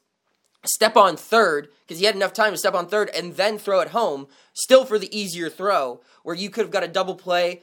step 0.65 0.97
on 0.97 1.17
third 1.17 1.69
because 1.87 1.99
he 1.99 2.07
had 2.07 2.15
enough 2.15 2.33
time 2.33 2.53
to 2.53 2.59
step 2.59 2.75
on 2.75 2.87
third 2.87 3.11
and 3.15 3.37
then 3.37 3.59
throw 3.59 3.81
it 3.81 3.89
home, 3.89 4.29
still 4.53 4.85
for 4.85 4.99
the 4.99 5.17
easier 5.17 5.49
throw, 5.49 6.01
where 6.23 6.37
you 6.37 6.51
could 6.51 6.65
have 6.65 6.71
got 6.71 6.85
a 6.85 6.89
double 6.89 7.15
play, 7.15 7.63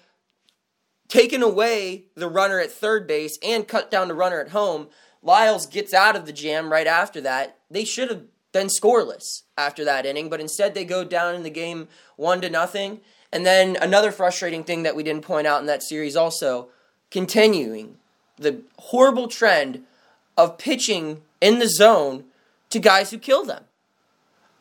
taken 1.09 1.43
away 1.43 2.05
the 2.15 2.29
runner 2.29 2.59
at 2.59 2.71
third 2.71 3.05
base, 3.07 3.37
and 3.43 3.67
cut 3.67 3.91
down 3.91 4.07
the 4.07 4.13
runner 4.13 4.39
at 4.39 4.49
home. 4.49 4.87
Lyles 5.21 5.65
gets 5.65 5.93
out 5.93 6.15
of 6.15 6.25
the 6.25 6.31
jam 6.31 6.71
right 6.71 6.87
after 6.87 7.19
that. 7.21 7.57
They 7.69 7.83
should 7.83 8.09
have 8.09 8.23
been 8.53 8.67
scoreless 8.67 9.43
after 9.57 9.83
that 9.83 10.05
inning, 10.05 10.29
but 10.29 10.39
instead 10.39 10.73
they 10.73 10.85
go 10.85 11.03
down 11.03 11.35
in 11.35 11.43
the 11.43 11.49
game 11.49 11.87
one 12.15 12.39
to 12.41 12.49
nothing. 12.49 13.01
And 13.31 13.45
then 13.45 13.77
another 13.81 14.11
frustrating 14.11 14.63
thing 14.63 14.83
that 14.83 14.95
we 14.95 15.03
didn't 15.03 15.23
point 15.23 15.45
out 15.45 15.61
in 15.61 15.67
that 15.67 15.83
series 15.83 16.15
also, 16.15 16.69
continuing 17.11 17.97
the 18.37 18.61
horrible 18.77 19.27
trend 19.27 19.83
of 20.37 20.57
pitching 20.57 21.21
in 21.41 21.59
the 21.59 21.67
zone 21.67 22.23
to 22.69 22.79
guys 22.79 23.11
who 23.11 23.17
kill 23.17 23.43
them. 23.43 23.65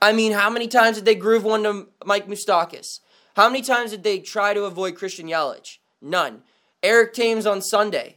I 0.03 0.13
mean, 0.13 0.33
how 0.33 0.51
many 0.51 0.69
times 0.69 0.97
did 0.97 1.05
they 1.05 1.15
groove 1.15 1.45
one 1.45 1.63
to 1.63 1.89
Mike 2.05 2.27
Moustakas? 2.27 3.01
How 3.37 3.49
many 3.49 3.63
times 3.63 3.91
did 3.91 4.03
they 4.03 4.19
try 4.19 4.55
to 4.55 4.65
avoid 4.65 4.97
Christian 4.97 5.29
Yelich? 5.29 5.79
None. 6.01 6.43
Eric 6.83 7.13
Thames 7.15 7.47
on 7.47 7.61
Sunday. 7.63 8.17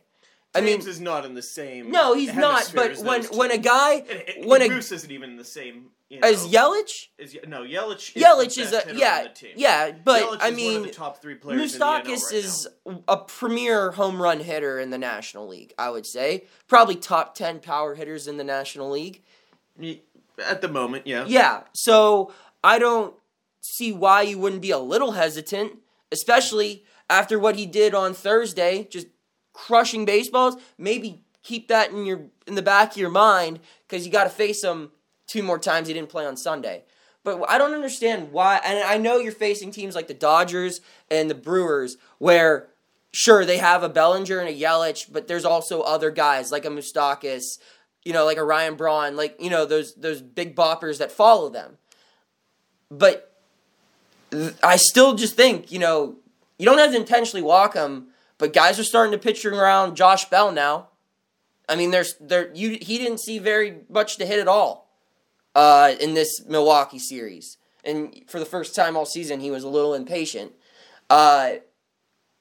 I 0.53 0.59
mean, 0.61 0.79
is 0.81 0.99
not 0.99 1.25
in 1.25 1.33
the 1.33 1.41
same. 1.41 1.91
no, 1.91 2.13
he's 2.13 2.33
not. 2.35 2.71
But 2.75 2.97
when 2.97 3.23
when 3.25 3.51
a 3.51 3.57
guy 3.57 3.93
And- 4.09 4.09
and 4.37 4.45
when 4.45 4.61
a 4.61 4.67
Bruce 4.67 4.91
isn't 4.91 5.09
even 5.11 5.31
in 5.31 5.37
the 5.37 5.45
same. 5.45 5.91
You 6.09 6.19
know, 6.19 6.27
as 6.27 6.45
Yelich, 6.45 7.07
is, 7.17 7.37
no 7.47 7.61
Yelich. 7.61 8.13
Is 8.17 8.21
Yelich 8.21 8.55
the 8.55 8.61
is 8.63 8.73
a 8.73 8.95
yeah 8.97 9.17
on 9.19 9.23
the 9.23 9.29
team. 9.29 9.51
yeah. 9.55 9.91
But 9.91 10.23
Yelich 10.23 10.41
I 10.41 10.47
is 10.49 10.55
mean, 10.57 10.73
one 10.73 10.81
of 10.81 10.87
the 10.89 10.93
top 10.93 11.21
three 11.21 11.35
players. 11.35 11.73
in 11.73 11.79
the 11.79 11.85
NL 11.85 12.01
Moustakas 12.03 12.23
right 12.25 12.33
is 12.33 12.67
a 13.07 13.15
premier 13.17 13.91
home 13.91 14.21
run 14.21 14.41
hitter 14.41 14.77
in 14.77 14.89
the 14.89 14.97
National 14.97 15.47
League. 15.47 15.73
I 15.79 15.89
would 15.89 16.05
say 16.05 16.43
probably 16.67 16.97
top 16.97 17.33
ten 17.33 17.59
power 17.61 17.95
hitters 17.95 18.27
in 18.27 18.35
the 18.35 18.43
National 18.43 18.89
League. 18.91 19.21
at 20.45 20.59
the 20.61 20.67
moment. 20.67 21.07
Yeah. 21.07 21.23
Yeah, 21.27 21.61
so 21.73 22.33
I 22.61 22.77
don't 22.77 23.13
see 23.61 23.93
why 23.93 24.23
you 24.23 24.37
wouldn't 24.37 24.61
be 24.61 24.71
a 24.71 24.79
little 24.79 25.13
hesitant, 25.13 25.77
especially 26.11 26.83
after 27.11 27.37
what 27.37 27.55
he 27.55 27.65
did 27.65 27.93
on 27.93 28.13
Thursday, 28.13 28.87
just 28.89 29.07
crushing 29.53 30.05
baseballs. 30.05 30.55
Maybe 30.77 31.23
keep 31.43 31.67
that 31.67 31.91
in 31.91 32.05
your 32.05 32.21
in 32.47 32.55
the 32.55 32.61
back 32.61 32.91
of 32.91 32.97
your 32.97 33.09
mind 33.09 33.59
because 33.87 34.05
you 34.05 34.11
got 34.11 34.23
to 34.23 34.29
face 34.29 34.63
him 34.63 34.91
two 35.27 35.43
more 35.43 35.59
times. 35.59 35.87
He 35.87 35.93
didn't 35.93 36.09
play 36.09 36.25
on 36.25 36.37
Sunday. 36.37 36.83
But 37.23 37.45
I 37.47 37.59
don't 37.59 37.73
understand 37.73 38.31
why. 38.31 38.59
And 38.65 38.79
I 38.79 38.97
know 38.97 39.17
you're 39.17 39.31
facing 39.31 39.71
teams 39.71 39.93
like 39.93 40.07
the 40.07 40.13
Dodgers 40.13 40.81
and 41.11 41.29
the 41.29 41.35
Brewers, 41.35 41.97
where 42.17 42.69
sure 43.11 43.45
they 43.45 43.57
have 43.57 43.83
a 43.83 43.89
Bellinger 43.89 44.39
and 44.39 44.49
a 44.49 44.59
Yelich, 44.59 45.11
but 45.11 45.27
there's 45.27 45.45
also 45.45 45.81
other 45.81 46.09
guys 46.09 46.51
like 46.51 46.65
a 46.65 46.69
Moustakas, 46.69 47.43
you 48.03 48.13
know, 48.13 48.25
like 48.25 48.37
a 48.37 48.43
Ryan 48.43 48.75
Braun, 48.75 49.15
like 49.15 49.35
you 49.39 49.49
know 49.49 49.65
those 49.65 49.93
those 49.95 50.21
big 50.21 50.55
boppers 50.55 50.97
that 50.97 51.11
follow 51.11 51.49
them. 51.49 51.77
But 52.89 53.27
I 54.63 54.77
still 54.77 55.13
just 55.13 55.35
think 55.35 55.71
you 55.71 55.79
know 55.79 56.15
you 56.61 56.67
don't 56.67 56.77
have 56.77 56.91
to 56.91 56.97
intentionally 56.97 57.41
walk 57.41 57.73
them, 57.73 58.09
but 58.37 58.53
guys 58.53 58.77
are 58.77 58.83
starting 58.83 59.11
to 59.13 59.17
pitch 59.17 59.43
around 59.43 59.95
Josh 59.95 60.25
Bell 60.25 60.51
now. 60.51 60.89
I 61.67 61.75
mean, 61.75 61.89
there's 61.89 62.13
there 62.21 62.53
you 62.53 62.77
he 62.79 62.99
didn't 62.99 63.19
see 63.19 63.39
very 63.39 63.79
much 63.89 64.17
to 64.17 64.27
hit 64.27 64.37
at 64.37 64.47
all 64.47 64.87
uh, 65.55 65.95
in 65.99 66.13
this 66.13 66.45
Milwaukee 66.47 66.99
series, 66.99 67.57
and 67.83 68.23
for 68.27 68.39
the 68.39 68.45
first 68.45 68.75
time 68.75 68.95
all 68.95 69.07
season 69.07 69.39
he 69.39 69.49
was 69.49 69.63
a 69.63 69.69
little 69.69 69.95
impatient. 69.95 70.51
Uh, 71.09 71.53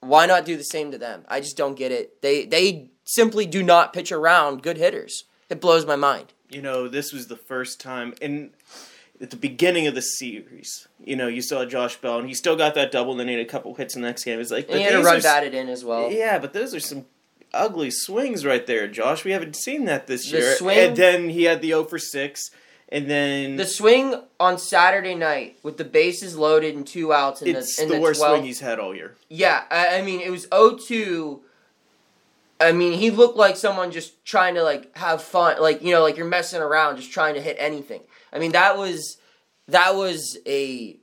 why 0.00 0.27
not 0.27 0.45
do 0.45 0.55
the 0.55 0.65
same 0.65 0.91
to 0.91 0.99
them? 0.99 1.25
I 1.27 1.41
just 1.41 1.57
don't 1.57 1.75
get 1.75 1.91
it. 1.91 2.21
They 2.21 2.45
they 2.45 2.91
simply 3.05 3.47
do 3.47 3.62
not 3.62 3.95
pitch 3.95 4.12
around 4.12 4.62
good 4.62 4.77
hitters. 4.77 5.25
It 5.49 5.62
blows 5.62 5.87
my 5.87 5.97
mind. 5.97 6.35
You 6.50 6.61
know, 6.61 6.89
this 6.89 7.11
was 7.11 7.29
the 7.29 7.37
first 7.37 7.81
time 7.81 8.12
in 8.21 8.50
at 9.21 9.31
the 9.31 9.37
beginning 9.37 9.87
of 9.87 9.95
the 9.95 10.03
series. 10.03 10.89
You 11.05 11.17
know, 11.17 11.27
you 11.29 11.43
saw 11.43 11.65
Josh 11.65 11.97
Bell, 11.97 12.19
and 12.19 12.29
he 12.29 12.35
still 12.35 12.57
got 12.57 12.75
that 12.75 12.91
double, 12.91 13.12
and 13.12 13.21
then 13.21 13.29
he 13.29 13.35
had 13.35 13.43
a 13.47 13.49
couple 13.49 13.75
hits 13.75 13.95
in 13.95 14.03
the 14.03 14.09
next 14.09 14.25
game. 14.25 14.41
It's 14.41 14.50
like, 14.50 14.69
And 14.69 14.79
he 14.79 14.85
but 14.85 14.93
had 14.93 14.99
to 14.99 15.05
run 15.05 15.21
batted 15.21 15.55
in 15.55 15.69
as 15.69 15.85
well. 15.85 16.11
Yeah, 16.11 16.39
but 16.39 16.53
those 16.53 16.75
are 16.75 16.81
some 16.81 17.07
ugly 17.53 17.91
swings 17.91 18.45
right 18.47 18.67
there, 18.67 18.89
Josh. 18.89 19.25
We 19.25 19.33
haven't 19.33 19.57
seen 19.57 19.85
that 19.87 20.07
this 20.07 20.31
The 20.31 20.39
year. 20.39 20.55
swing- 20.57 20.79
And 20.79 20.97
then 20.97 21.29
he 21.29 21.45
had 21.45 21.61
the 21.61 21.69
0 21.69 21.85
for 21.85 21.99
6, 21.99 22.50
and 22.89 23.11
then 23.11 23.57
The 23.57 23.67
swing 23.67 24.15
on 24.39 24.59
Saturday 24.59 25.15
night 25.15 25.59
with 25.62 25.77
the 25.77 25.85
bases 25.85 26.37
loaded 26.37 26.75
and 26.75 26.87
two 26.87 27.12
outs 27.12 27.43
in 27.43 27.55
it's 27.57 27.77
the 27.77 27.87
the, 27.87 27.95
the, 27.95 28.00
worst 28.00 28.21
12th 28.23 28.29
swing 28.31 28.45
he's 28.45 28.61
had 28.61 28.79
all 28.79 28.95
year. 28.95 29.17
Yeah, 29.29 29.65
I, 29.71 29.99
I 29.99 30.03
mean 30.03 30.21
it 30.21 30.31
was 30.31 30.47
0-2. 30.47 31.41
I 32.61 32.73
mean 32.73 32.99
he 32.99 33.11
looked 33.11 33.37
like 33.37 33.57
someone 33.57 33.91
just 33.91 34.25
trying 34.25 34.55
to 34.55 34.62
like 34.62 34.95
have 34.97 35.23
fun, 35.23 35.61
like 35.61 35.83
you 35.83 35.93
know, 35.93 36.03
like 36.03 36.17
you're 36.17 36.27
messing 36.27 36.61
around, 36.61 36.97
just 36.97 37.12
trying 37.12 37.35
to 37.35 37.41
hit 37.41 37.57
anything. 37.59 38.03
I 38.32 38.38
mean 38.38 38.52
that 38.52 38.76
was 38.78 39.16
that 39.68 39.94
was 39.94 40.38
a 40.46 40.96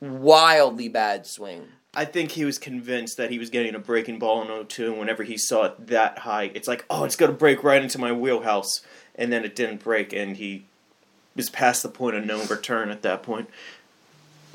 wildly 0.00 0.88
bad 0.88 1.26
swing. 1.26 1.68
I 1.94 2.04
think 2.04 2.32
he 2.32 2.44
was 2.44 2.58
convinced 2.58 3.16
that 3.16 3.30
he 3.30 3.38
was 3.38 3.48
getting 3.48 3.74
a 3.74 3.78
breaking 3.78 4.18
ball 4.18 4.42
in 4.42 4.48
0-2, 4.48 4.88
and 4.88 4.98
whenever 4.98 5.22
he 5.22 5.38
saw 5.38 5.64
it 5.64 5.86
that 5.86 6.18
high, 6.18 6.50
it's 6.54 6.68
like, 6.68 6.84
oh, 6.90 7.04
it's 7.04 7.16
going 7.16 7.32
to 7.32 7.36
break 7.36 7.64
right 7.64 7.82
into 7.82 7.98
my 7.98 8.12
wheelhouse. 8.12 8.82
And 9.14 9.32
then 9.32 9.46
it 9.46 9.56
didn't 9.56 9.82
break, 9.82 10.12
and 10.12 10.36
he 10.36 10.66
was 11.34 11.48
past 11.48 11.82
the 11.82 11.88
point 11.88 12.14
of 12.16 12.26
no 12.26 12.44
return 12.44 12.90
at 12.90 13.00
that 13.00 13.22
point. 13.22 13.48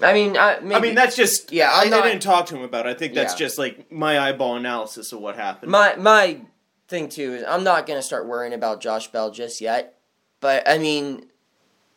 I 0.03 0.13
mean, 0.13 0.37
I, 0.37 0.59
maybe, 0.59 0.75
I 0.75 0.79
mean, 0.81 0.93
that's 0.95 1.15
just. 1.15 1.51
Yeah, 1.51 1.71
I, 1.71 1.81
I'm 1.85 1.89
not- 1.89 2.03
I 2.03 2.09
didn't 2.11 2.21
talk 2.21 2.45
to 2.47 2.55
him 2.55 2.61
about 2.61 2.85
it. 2.85 2.89
I 2.89 2.93
think 2.93 3.15
that's 3.15 3.33
Yeah. 3.33 3.39
just 3.47 3.57
like 3.57 3.91
my 3.91 4.19
eyeball 4.19 4.55
analysis 4.55 5.11
of 5.11 5.19
what 5.19 5.35
happened. 5.35 5.71
my 5.71 5.95
my 5.95 6.41
thing 6.87 7.09
too 7.09 7.33
is 7.33 7.43
I'm 7.47 7.63
not 7.63 7.87
gonna 7.87 8.01
start 8.03 8.27
worrying 8.27 8.53
about 8.53 8.81
Josh 8.81 9.07
Bell 9.07 9.31
just 9.31 9.61
yet. 9.61 9.97
But 10.41 10.67
I 10.69 10.77
mean, 10.77 11.25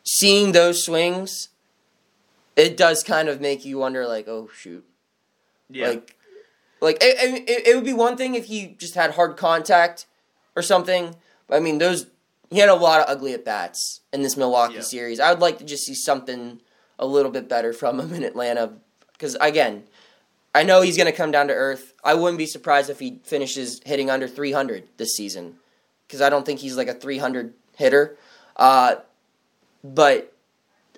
seeing 0.05 0.51
those 0.51 0.83
swings, 0.85 1.49
it 2.55 2.77
does 2.77 3.03
kind 3.03 3.27
of 3.27 3.41
make 3.41 3.65
you 3.65 3.77
wonder, 3.79 4.07
like, 4.07 4.27
oh 4.27 4.49
shoot, 4.55 4.85
yeah. 5.69 5.89
like, 5.89 6.15
like 6.81 6.97
it, 7.01 7.49
it, 7.49 7.67
it 7.67 7.75
would 7.75 7.85
be 7.85 7.93
one 7.93 8.15
thing 8.15 8.35
if 8.35 8.45
he 8.45 8.75
just 8.77 8.95
had 8.95 9.11
hard 9.11 9.35
contact 9.37 10.05
or 10.55 10.61
something. 10.61 11.15
But 11.47 11.57
I 11.57 11.59
mean, 11.59 11.79
those 11.79 12.07
he 12.49 12.59
had 12.59 12.69
a 12.69 12.75
lot 12.75 13.01
of 13.01 13.05
ugly 13.09 13.33
at 13.33 13.43
bats 13.43 14.01
in 14.13 14.21
this 14.21 14.37
Milwaukee 14.37 14.75
Yeah. 14.75 14.81
series. 14.81 15.19
I 15.19 15.31
would 15.31 15.41
like 15.41 15.57
to 15.57 15.65
just 15.65 15.85
see 15.85 15.95
something 15.95 16.61
a 16.97 17.05
little 17.05 17.31
bit 17.31 17.49
better 17.49 17.73
from 17.73 17.99
him 17.99 18.13
in 18.13 18.23
Atlanta 18.23 18.73
because 19.13 19.35
again. 19.41 19.83
I 20.53 20.63
know 20.63 20.79
he's 20.79 20.95
going 20.95 21.11
to 21.11 21.11
come 21.11 21.31
down 21.31 21.49
to 21.49 21.53
earth. 21.53 21.93
I 22.01 22.13
wouldn't 22.13 22.37
be 22.37 22.45
surprised 22.45 22.89
if 22.89 22.99
he 22.99 23.19
finishes 23.25 23.81
hitting 23.85 24.09
under 24.09 24.25
300 24.25 24.87
this 24.95 25.13
season 25.13 25.55
because 26.07 26.21
I 26.21 26.29
don't 26.29 26.45
think 26.45 26.61
he's 26.61 26.77
like 26.77 26.87
a 26.87 26.93
300 26.93 27.53
hitter. 27.75 28.17
Uh, 28.55 28.95
but 29.93 30.33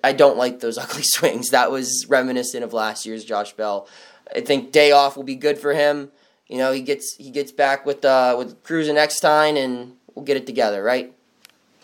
I 0.02 0.12
don't 0.12 0.36
like 0.36 0.60
those 0.60 0.78
ugly 0.84 1.02
swings. 1.02 1.50
That 1.50 1.70
was 1.70 2.06
reminiscent 2.08 2.64
of 2.64 2.72
last 2.72 3.04
year's 3.06 3.24
Josh 3.24 3.52
Bell. 3.52 3.86
I 4.34 4.40
think 4.40 4.72
day 4.72 4.92
off 4.92 5.16
will 5.16 5.24
be 5.24 5.34
good 5.36 5.58
for 5.58 5.72
him. 5.74 6.10
You 6.48 6.58
know, 6.58 6.72
he 6.72 6.80
gets 6.80 7.14
he 7.16 7.30
gets 7.30 7.52
back 7.52 7.84
with 7.84 8.04
uh, 8.04 8.34
with 8.38 8.62
Cruz 8.62 8.88
and 8.88 8.96
Eckstein, 8.98 9.56
and 9.56 9.96
we'll 10.14 10.24
get 10.24 10.36
it 10.36 10.46
together, 10.46 10.82
right? 10.82 11.12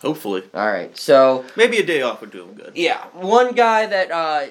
Hopefully. 0.01 0.43
All 0.53 0.67
right. 0.67 0.95
So 0.97 1.45
Maybe 1.55 1.77
a 1.77 1.85
day 1.85 2.01
off 2.01 2.21
would 2.21 2.31
do 2.31 2.43
him 2.43 2.53
good. 2.55 2.73
yeah, 2.75 3.05
one 3.13 3.53
guy 3.53 3.85
that 3.85 4.11
uh, 4.11 4.47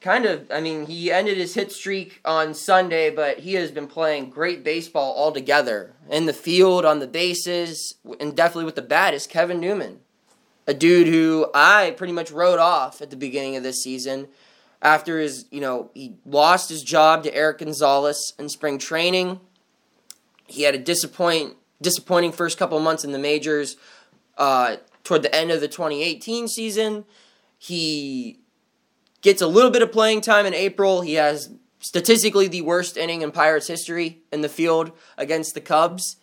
kind 0.00 0.26
of, 0.26 0.50
I 0.50 0.60
mean, 0.60 0.86
he 0.86 1.10
ended 1.10 1.38
his 1.38 1.54
hit 1.54 1.70
streak 1.72 2.20
on 2.24 2.52
Sunday, 2.52 3.08
but 3.10 3.38
he 3.40 3.54
has 3.54 3.70
been 3.70 3.86
playing 3.86 4.30
great 4.30 4.62
baseball 4.64 5.14
altogether 5.16 5.94
in 6.10 6.26
the 6.26 6.32
field, 6.34 6.84
on 6.84 6.98
the 6.98 7.06
bases, 7.06 7.94
and 8.20 8.36
definitely 8.36 8.64
with 8.64 8.74
the 8.74 8.82
bat 8.82 9.14
is 9.14 9.26
Kevin 9.26 9.60
Newman, 9.60 10.00
a 10.66 10.74
dude 10.74 11.06
who 11.06 11.46
I 11.54 11.94
pretty 11.96 12.12
much 12.12 12.30
wrote 12.30 12.58
off 12.58 13.00
at 13.00 13.10
the 13.10 13.16
beginning 13.16 13.56
of 13.56 13.62
this 13.62 13.82
season 13.82 14.28
after 14.82 15.18
his, 15.18 15.46
you 15.50 15.60
know, 15.60 15.90
he 15.94 16.14
lost 16.24 16.68
his 16.68 16.82
job 16.82 17.22
to 17.22 17.34
Erik 17.34 17.58
Gonzalez 17.58 18.34
in 18.38 18.48
spring 18.48 18.78
training. 18.78 19.40
He 20.46 20.62
had 20.62 20.74
a 20.74 20.78
disappoint 20.78 21.56
disappointing 21.82 22.32
first 22.32 22.56
couple 22.56 22.78
months 22.80 23.04
in 23.04 23.12
the 23.12 23.18
majors. 23.18 23.76
Uh, 24.38 24.76
toward 25.04 25.22
the 25.22 25.34
end 25.34 25.50
of 25.50 25.60
the 25.60 25.68
2018 25.68 26.48
season, 26.48 27.04
he 27.58 28.38
gets 29.22 29.42
a 29.42 29.46
little 29.46 29.70
bit 29.70 29.82
of 29.82 29.92
playing 29.92 30.20
time 30.20 30.46
in 30.46 30.54
April. 30.54 31.00
He 31.00 31.14
has 31.14 31.50
statistically 31.80 32.48
the 32.48 32.62
worst 32.62 32.96
inning 32.96 33.22
in 33.22 33.30
Pirates 33.30 33.66
history 33.66 34.22
in 34.32 34.40
the 34.40 34.48
field 34.48 34.92
against 35.16 35.54
the 35.54 35.60
Cubs. 35.60 36.16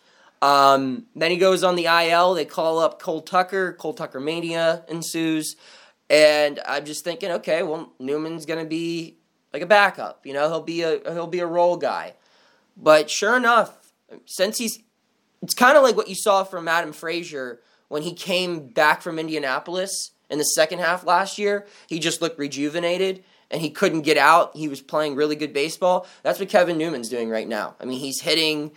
Um, 0.44 1.06
then 1.16 1.30
he 1.30 1.38
goes 1.38 1.64
on 1.64 1.74
the 1.74 1.86
IL. 1.86 2.34
They 2.34 2.44
call 2.44 2.78
up 2.78 3.00
Cole 3.00 3.22
Tucker. 3.22 3.72
Cole 3.72 3.94
Tucker 3.94 4.20
mania 4.20 4.84
ensues. 4.88 5.56
And 6.10 6.60
I'm 6.66 6.84
just 6.84 7.02
thinking, 7.02 7.30
okay, 7.30 7.62
well, 7.62 7.94
Newman's 7.98 8.44
gonna 8.44 8.66
be 8.66 9.16
like 9.54 9.62
a 9.62 9.66
backup. 9.66 10.26
You 10.26 10.34
know, 10.34 10.48
he'll 10.48 10.60
be 10.60 10.82
a 10.82 11.00
he'll 11.14 11.26
be 11.26 11.38
a 11.38 11.46
role 11.46 11.78
guy. 11.78 12.12
But 12.76 13.08
sure 13.08 13.38
enough, 13.38 13.90
since 14.26 14.58
he's 14.58 14.80
it's 15.40 15.54
kind 15.54 15.78
of 15.78 15.82
like 15.82 15.96
what 15.96 16.08
you 16.08 16.14
saw 16.14 16.44
from 16.44 16.68
Adam 16.68 16.92
Frazier 16.92 17.60
when 17.88 18.02
he 18.02 18.12
came 18.12 18.68
back 18.68 19.00
from 19.00 19.18
Indianapolis 19.18 20.10
in 20.28 20.36
the 20.36 20.44
second 20.44 20.80
half 20.80 21.06
last 21.06 21.38
year. 21.38 21.66
He 21.88 21.98
just 21.98 22.20
looked 22.20 22.38
rejuvenated 22.38 23.24
and 23.50 23.62
he 23.62 23.70
couldn't 23.70 24.02
get 24.02 24.18
out. 24.18 24.54
He 24.54 24.68
was 24.68 24.82
playing 24.82 25.14
really 25.14 25.36
good 25.36 25.54
baseball. 25.54 26.06
That's 26.22 26.38
what 26.38 26.50
Kevin 26.50 26.76
Newman's 26.76 27.08
doing 27.08 27.30
right 27.30 27.48
now. 27.48 27.76
I 27.80 27.86
mean, 27.86 27.98
he's 27.98 28.20
hitting, 28.20 28.72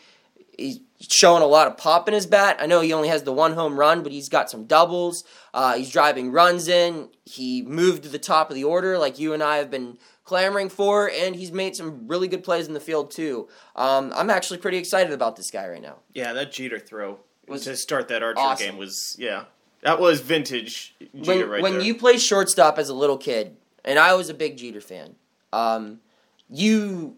he's 0.58 0.80
showing 1.00 1.44
a 1.44 1.48
lot 1.48 1.68
of 1.68 1.78
pop 1.78 2.08
in 2.08 2.14
his 2.14 2.26
bat. 2.26 2.58
I 2.60 2.66
know 2.66 2.82
he 2.82 2.94
only 2.94 3.08
has 3.10 3.24
the 3.24 3.32
one 3.34 3.54
home 3.54 3.78
run, 3.80 4.04
but 4.04 4.12
he's 4.12 4.30
got 4.30 4.50
some 4.50 4.66
doubles. 4.66 5.24
Uh, 5.54 5.76
he's 5.76 5.92
driving 5.92 6.32
runs 6.32 6.68
in. 6.68 7.10
He 7.26 7.62
moved 7.62 8.04
to 8.04 8.10
the 8.10 8.20
top 8.20 8.50
of 8.50 8.56
the 8.56 8.64
order 8.64 8.98
like 8.98 9.20
you 9.20 9.34
and 9.34 9.44
I 9.44 9.58
have 9.58 9.70
been 9.70 9.98
clamoring 10.24 10.70
for, 10.70 11.10
and 11.10 11.36
he's 11.36 11.52
made 11.52 11.76
some 11.76 12.08
really 12.08 12.28
good 12.28 12.44
plays 12.44 12.68
in 12.68 12.74
the 12.74 12.80
field 12.80 13.12
too. 13.12 13.48
Um, 13.76 14.12
I'm 14.16 14.30
actually 14.30 14.58
pretty 14.58 14.78
excited 14.78 15.14
about 15.14 15.36
this 15.36 15.52
guy 15.52 15.68
right 15.68 15.82
now. 15.82 15.98
Yeah, 16.14 16.34
that 16.34 16.52
Jeter 16.52 16.80
throw 16.80 17.20
Was 17.48 17.64
to 17.64 17.76
start 17.78 18.08
that 18.10 18.24
Archer 18.24 18.40
awesome. 18.40 18.68
game 18.68 18.78
was 18.78 19.16
yeah. 19.18 19.46
That 19.84 20.00
was 20.00 20.20
vintage 20.20 20.96
Jeter 21.00 21.42
when 21.42 21.50
right 21.50 21.62
when 21.62 21.74
there. 21.74 21.82
you 21.82 21.96
play 21.96 22.18
shortstop 22.18 22.78
as 22.80 22.90
a 22.90 22.94
little 22.94 23.18
kid, 23.18 23.56
and 23.86 24.00
I 24.00 24.16
was 24.16 24.30
a 24.30 24.34
big 24.34 24.58
Jeter 24.58 24.82
fan, 24.82 25.16
um, 25.54 26.02
you 26.50 27.16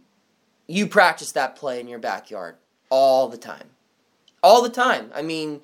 you 0.67 0.85
practice 0.85 1.31
that 1.31 1.55
play 1.55 1.79
in 1.79 1.87
your 1.87 1.99
backyard. 1.99 2.55
All 2.89 3.27
the 3.27 3.37
time, 3.37 3.69
all 4.43 4.61
the 4.61 4.69
time. 4.69 5.11
I 5.13 5.21
mean, 5.21 5.61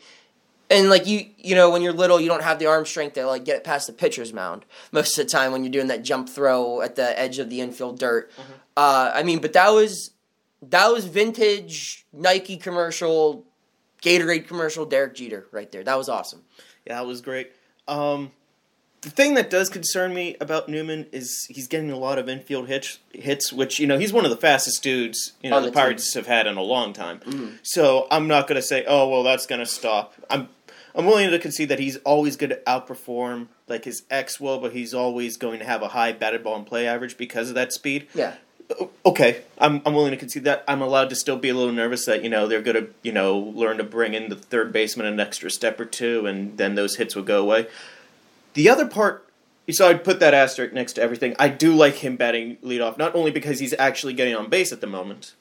and 0.70 0.90
like 0.90 1.06
you, 1.06 1.28
you 1.38 1.56
know, 1.56 1.70
when 1.70 1.82
you're 1.82 1.94
little, 1.94 2.20
you 2.20 2.28
don't 2.28 2.44
have 2.44 2.60
the 2.60 2.66
arm 2.66 2.86
strength 2.86 3.14
to 3.14 3.26
like 3.26 3.46
get 3.46 3.58
it 3.58 3.64
past 3.64 3.88
the 3.88 3.94
pitcher's 3.94 4.34
mound 4.34 4.66
most 4.92 5.18
of 5.18 5.26
the 5.26 5.30
time 5.30 5.52
when 5.52 5.64
you're 5.64 5.72
doing 5.72 5.88
that 5.88 6.04
jump 6.04 6.30
throw 6.30 6.82
at 6.82 6.96
the 6.96 7.18
edge 7.20 7.40
of 7.40 7.50
the 7.50 7.62
infield 7.62 8.00
dirt. 8.00 8.32
Uh, 8.76 9.12
I 9.14 9.24
mean, 9.24 9.40
but 9.40 9.54
that 9.54 9.70
was 9.70 10.12
that 10.62 10.92
was 10.92 11.06
vintage 11.06 12.06
Nike 12.12 12.58
commercial, 12.58 13.46
Gatorade 14.02 14.48
commercial, 14.48 14.86
Derek 14.86 15.16
Jeter 15.16 15.48
right 15.52 15.72
there. 15.72 15.84
That 15.84 15.98
was 15.98 16.10
awesome. 16.10 16.44
Yeah, 16.86 16.96
that 16.96 17.06
was 17.06 17.22
great. 17.22 17.52
Um, 17.88 18.32
the 19.06 19.12
thing 19.12 19.36
that 19.36 19.52
does 19.52 19.70
concern 19.70 20.16
me 20.16 20.36
about 20.42 20.68
Newman 20.68 21.06
is 21.12 21.46
he's 21.48 21.68
getting 21.68 21.92
a 21.92 21.96
lot 21.96 22.18
of 22.18 22.28
infield 22.28 22.68
hits, 22.68 22.98
hits 23.14 23.54
which 23.54 23.80
you 23.80 23.86
know 23.86 24.00
he's 24.00 24.12
one 24.12 24.26
of 24.26 24.32
the 24.32 24.38
fastest 24.38 24.82
dudes 24.82 25.34
you 25.44 25.52
know 25.52 25.60
the, 25.60 25.68
the 25.68 25.72
team. 25.72 25.76
Pirates 25.76 26.16
have 26.16 26.26
had 26.26 26.48
in 26.48 26.58
a 26.58 26.64
long 26.64 26.92
time. 26.92 27.20
Mm-hmm. 27.20 27.58
So 27.62 28.08
I'm 28.10 28.28
not 28.28 28.48
going 28.48 28.56
to 28.56 28.66
say, 28.66 28.84
oh 28.88 29.08
well, 29.08 29.22
that's 29.22 29.46
going 29.46 29.60
to 29.60 29.68
stop. 29.68 30.16
I'm 30.28 30.50
I'm 30.96 31.06
willing 31.06 31.30
to 31.30 31.38
concede 31.38 31.70
that 31.70 31.78
he's 31.78 31.98
always 31.98 32.36
going 32.36 32.50
to 32.50 32.60
outperform 32.66 33.48
like 33.68 33.86
his 33.86 34.02
ex 34.10 34.40
will, 34.40 34.58
but 34.60 34.74
he's 34.74 34.96
always 34.96 35.38
going 35.38 35.60
to 35.60 35.66
have 35.66 35.84
a 35.84 35.90
high 35.90 36.12
batted 36.12 36.44
ball 36.44 36.56
and 36.56 36.66
play 36.66 36.88
average 36.88 37.16
because 37.16 37.50
of 37.50 37.56
that 37.56 37.74
speed. 37.74 38.08
Yeah. 38.16 38.34
Okay, 39.06 39.44
I'm 39.60 39.84
I'm 39.86 39.94
willing 39.94 40.12
to 40.12 40.18
concede 40.18 40.46
that. 40.46 40.64
I'm 40.68 40.82
allowed 40.82 41.12
to 41.12 41.16
still 41.16 41.38
be 41.38 41.50
a 41.50 41.54
little 41.54 41.72
nervous 41.72 42.08
that 42.08 42.24
you 42.24 42.30
know 42.32 42.48
they're 42.48 42.64
going 42.64 42.86
to 42.86 42.90
you 43.04 43.12
know 43.12 43.38
learn 43.38 43.78
to 43.78 43.84
bring 43.84 44.16
in 44.16 44.30
the 44.30 44.36
third 44.36 44.74
baseman 44.74 45.06
an 45.06 45.20
extra 45.20 45.52
step 45.52 45.80
or 45.80 45.86
two, 45.86 46.26
and 46.26 46.58
then 46.58 46.74
those 46.74 46.96
hits 46.96 47.16
will 47.16 47.22
go 47.22 47.44
away. 47.44 47.68
The 48.56 48.70
other 48.70 48.88
part, 48.88 49.30
so 49.70 49.88
I'd 49.88 50.04
put 50.04 50.20
that 50.22 50.34
asterisk 50.34 50.74
next 50.74 50.94
to 50.94 51.02
everything. 51.02 51.36
I 51.38 51.50
do 51.50 51.76
like 51.76 51.96
him 51.96 52.16
batting 52.16 52.56
leadoff, 52.58 52.98
not 52.98 53.14
only 53.14 53.30
because 53.30 53.60
he's 53.60 53.76
actually 53.78 54.14
getting 54.14 54.34
on 54.34 54.50
base 54.50 54.72
at 54.72 54.82
the 54.82 54.88
moment, 54.88 55.36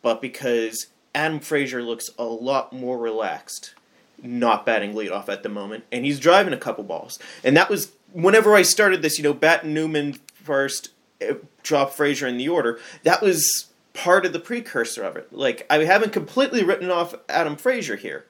but 0.00 0.22
because 0.22 0.86
Adam 1.14 1.40
Frazier 1.40 1.82
looks 1.82 2.08
a 2.18 2.24
lot 2.24 2.72
more 2.72 2.98
relaxed, 2.98 3.74
not 4.22 4.64
batting 4.64 4.94
leadoff 4.94 5.28
at 5.28 5.42
the 5.42 5.48
moment, 5.48 5.84
and 5.90 6.04
he's 6.04 6.20
driving 6.20 6.52
a 6.52 6.58
couple 6.58 6.84
balls. 6.84 7.18
And 7.42 7.56
that 7.56 7.68
was 7.68 7.92
whenever 8.12 8.54
I 8.54 8.62
started 8.62 9.02
this, 9.02 9.18
you 9.18 9.24
know, 9.24 9.34
bat 9.34 9.66
Newman 9.66 10.14
first, 10.34 10.90
eh, 11.20 11.34
drop 11.64 11.92
Frazier 11.92 12.28
in 12.28 12.36
the 12.36 12.48
order. 12.48 12.78
That 13.02 13.22
was 13.22 13.66
part 13.92 14.24
of 14.24 14.32
the 14.32 14.38
precursor 14.38 15.02
of 15.02 15.16
it. 15.16 15.32
Like 15.32 15.66
I 15.68 15.78
haven't 15.78 16.12
completely 16.12 16.62
written 16.62 16.90
off 16.92 17.16
Adam 17.28 17.56
Frazier 17.56 17.96
here, 17.96 18.26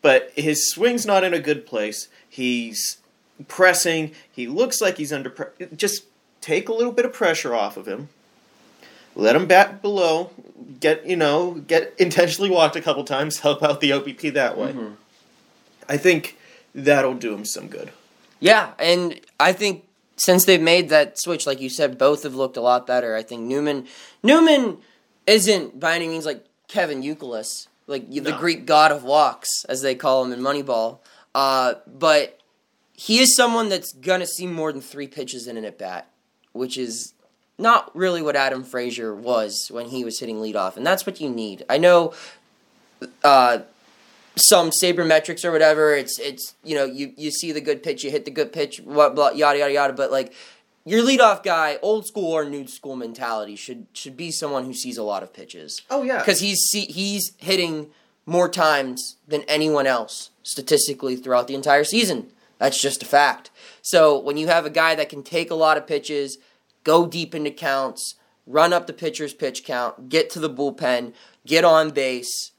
but 0.00 0.30
his 0.36 0.70
swing's 0.70 1.04
not 1.04 1.24
in 1.24 1.34
a 1.34 1.40
good 1.40 1.66
place. 1.66 2.08
He's 2.28 2.98
pressing. 3.46 4.12
He 4.30 4.46
looks 4.46 4.80
like 4.80 4.96
he's 4.96 5.12
under. 5.12 5.30
Pre- 5.30 5.66
just 5.76 6.04
take 6.40 6.68
a 6.68 6.72
little 6.72 6.92
bit 6.92 7.04
of 7.04 7.12
pressure 7.12 7.54
off 7.54 7.76
of 7.76 7.86
him. 7.86 8.08
Let 9.14 9.36
him 9.36 9.46
bat 9.46 9.82
below. 9.82 10.30
Get 10.80 11.06
you 11.06 11.16
know 11.16 11.52
get 11.66 11.94
intentionally 11.98 12.50
walked 12.50 12.76
a 12.76 12.80
couple 12.80 13.04
times. 13.04 13.38
Help 13.40 13.62
out 13.62 13.80
the 13.80 13.90
OBP 13.90 14.32
that 14.34 14.56
way. 14.58 14.74
I 15.88 15.96
think 15.96 16.36
that'll 16.74 17.14
do 17.14 17.34
him 17.34 17.44
some 17.44 17.68
good. 17.68 17.90
Yeah, 18.40 18.72
and 18.78 19.20
I 19.40 19.52
think 19.52 19.84
since 20.16 20.44
they've 20.44 20.60
made 20.60 20.88
that 20.90 21.18
switch, 21.18 21.46
like 21.46 21.60
you 21.60 21.70
said, 21.70 21.98
both 21.98 22.22
have 22.24 22.34
looked 22.34 22.56
a 22.56 22.60
lot 22.60 22.86
better. 22.86 23.16
I 23.16 23.22
think 23.22 23.42
Newman 23.42 23.86
Newman 24.22 24.78
isn't 25.26 25.78
by 25.80 25.94
any 25.96 26.08
means 26.08 26.26
like 26.26 26.44
Kevin 26.68 27.02
Youkilis, 27.02 27.66
like 27.86 28.08
the 28.10 28.20
No. 28.20 28.38
Greek 28.38 28.66
god 28.66 28.92
of 28.92 29.02
walks, 29.02 29.48
as 29.68 29.82
they 29.82 29.94
call 29.94 30.24
him 30.24 30.32
in 30.32 30.40
Moneyball. 30.40 30.98
Uh, 31.34 31.74
but 31.86 32.37
he 32.98 33.20
is 33.20 33.36
someone 33.36 33.68
that's 33.68 33.92
gonna 33.92 34.26
see 34.26 34.44
more 34.44 34.72
than 34.72 34.80
three 34.80 35.06
pitches 35.06 35.46
in 35.46 35.56
an 35.56 35.64
at 35.64 35.78
bat, 35.78 36.10
which 36.52 36.76
is 36.76 37.14
not 37.56 37.94
really 37.96 38.20
what 38.20 38.34
Adam 38.34 38.64
Frazier 38.64 39.14
was 39.14 39.68
when 39.70 39.86
he 39.86 40.04
was 40.04 40.18
hitting 40.18 40.38
leadoff, 40.38 40.76
and 40.76 40.84
that's 40.84 41.06
what 41.06 41.20
you 41.20 41.30
need. 41.30 41.64
I 41.70 41.78
know. 41.78 42.12
Uh, 43.22 43.60
some 44.36 44.70
sabermetrics 44.82 45.44
or 45.44 45.52
whatever. 45.52 45.94
It's 45.94 46.18
it's 46.18 46.56
you 46.64 46.74
know 46.74 46.84
you 46.84 47.12
you 47.16 47.30
see 47.30 47.52
the 47.52 47.60
good 47.60 47.84
pitch, 47.84 48.02
you 48.02 48.10
hit 48.10 48.24
the 48.24 48.32
good 48.32 48.52
pitch, 48.52 48.80
what 48.80 49.14
blah, 49.14 49.30
yada 49.30 49.60
yada 49.60 49.72
yada. 49.72 49.92
But 49.92 50.10
like 50.10 50.32
your 50.84 51.04
leadoff 51.04 51.44
guy, 51.44 51.78
old 51.80 52.04
school 52.04 52.32
or 52.32 52.44
new 52.44 52.66
school 52.66 52.96
mentality 52.96 53.54
should 53.54 53.86
should 53.92 54.16
be 54.16 54.32
someone 54.32 54.64
who 54.64 54.74
sees 54.74 54.98
a 54.98 55.04
lot 55.04 55.22
of 55.22 55.32
pitches 55.32 55.82
Oh 55.88 56.02
yeah, 56.02 56.18
because 56.18 56.40
he's 56.40 56.58
see, 56.62 56.86
he's 56.86 57.30
hitting 57.38 57.90
more 58.26 58.48
times 58.48 59.18
than 59.28 59.42
anyone 59.42 59.86
else 59.86 60.30
statistically 60.42 61.14
throughout 61.14 61.46
the 61.46 61.54
entire 61.54 61.84
season. 61.84 62.32
That's 62.58 62.80
just 62.80 63.02
a 63.02 63.06
fact. 63.06 63.50
So 63.82 64.18
when 64.18 64.36
you 64.36 64.48
have 64.48 64.66
a 64.66 64.70
guy 64.70 64.94
that 64.94 65.08
can 65.08 65.22
take 65.22 65.50
a 65.50 65.54
lot 65.54 65.76
of 65.76 65.86
pitches, 65.86 66.38
go 66.84 67.06
deep 67.06 67.34
into 67.34 67.50
counts, 67.50 68.16
run 68.46 68.72
up 68.72 68.86
the 68.86 68.92
pitcher's 68.92 69.34
pitch 69.34 69.64
count, 69.64 70.08
get 70.08 70.30
to 70.30 70.40
the 70.40 70.50
bullpen, 70.50 71.12
get 71.46 71.64
on 71.64 71.90
base, 71.90 72.52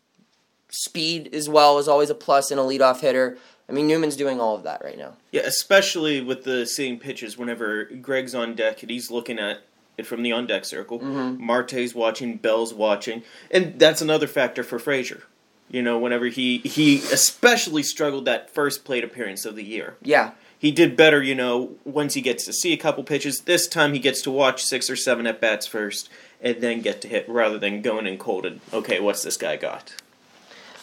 speed 0.69 1.33
as 1.33 1.49
well 1.49 1.77
is 1.79 1.87
always 1.87 2.09
a 2.09 2.15
plus 2.15 2.51
in 2.51 2.57
a 2.57 2.61
leadoff 2.61 3.01
hitter. 3.01 3.37
I 3.67 3.71
mean 3.71 3.87
Newman's 3.87 4.15
doing 4.15 4.39
all 4.39 4.55
of 4.55 4.63
that 4.63 4.83
right 4.83 4.97
now. 4.97 5.13
Yeah, 5.31 5.41
especially 5.41 6.21
with 6.21 6.43
the 6.43 6.65
seeing 6.65 6.99
pitches 6.99 7.37
whenever 7.37 7.85
Greg's 7.85 8.33
on 8.33 8.55
deck 8.55 8.81
and 8.81 8.89
he's 8.89 9.11
looking 9.11 9.39
at 9.39 9.61
it 9.97 10.05
from 10.05 10.23
the 10.23 10.31
on 10.31 10.47
deck 10.47 10.65
circle. 10.65 10.99
Mm-hmm. 10.99 11.43
Marte's 11.43 11.93
watching, 11.93 12.37
Bell's 12.37 12.73
watching, 12.73 13.23
and 13.51 13.77
that's 13.77 14.01
another 14.01 14.27
factor 14.27 14.63
for 14.63 14.79
Frazier. 14.79 15.23
You 15.69 15.81
know, 15.81 15.99
whenever 15.99 16.25
he 16.27 16.59
he 16.59 16.97
especially 17.11 17.83
struggled 17.83 18.25
that 18.25 18.49
first 18.49 18.83
plate 18.83 19.03
appearance 19.03 19.45
of 19.45 19.55
the 19.55 19.63
year. 19.63 19.95
Yeah. 20.01 20.31
He 20.57 20.71
did 20.71 20.97
better, 20.97 21.23
you 21.23 21.35
know, 21.35 21.75
once 21.85 22.15
he 22.15 22.21
gets 22.21 22.43
to 22.45 22.51
see 22.51 22.73
a 22.73 22.77
couple 22.77 23.03
pitches. 23.03 23.43
This 23.45 23.65
time 23.65 23.93
he 23.93 23.99
gets 23.99 24.21
to 24.23 24.31
watch 24.31 24.61
six 24.63 24.89
or 24.89 24.97
seven 24.97 25.25
at 25.25 25.39
bats 25.39 25.65
first 25.65 26.09
and 26.41 26.59
then 26.59 26.81
get 26.81 27.01
to 27.01 27.07
hit 27.07 27.29
rather 27.29 27.57
than 27.57 27.81
going 27.81 28.07
in 28.07 28.17
cold 28.17 28.45
and 28.45 28.59
okay, 28.73 28.99
what's 28.99 29.23
this 29.23 29.37
guy 29.37 29.55
got? 29.55 29.93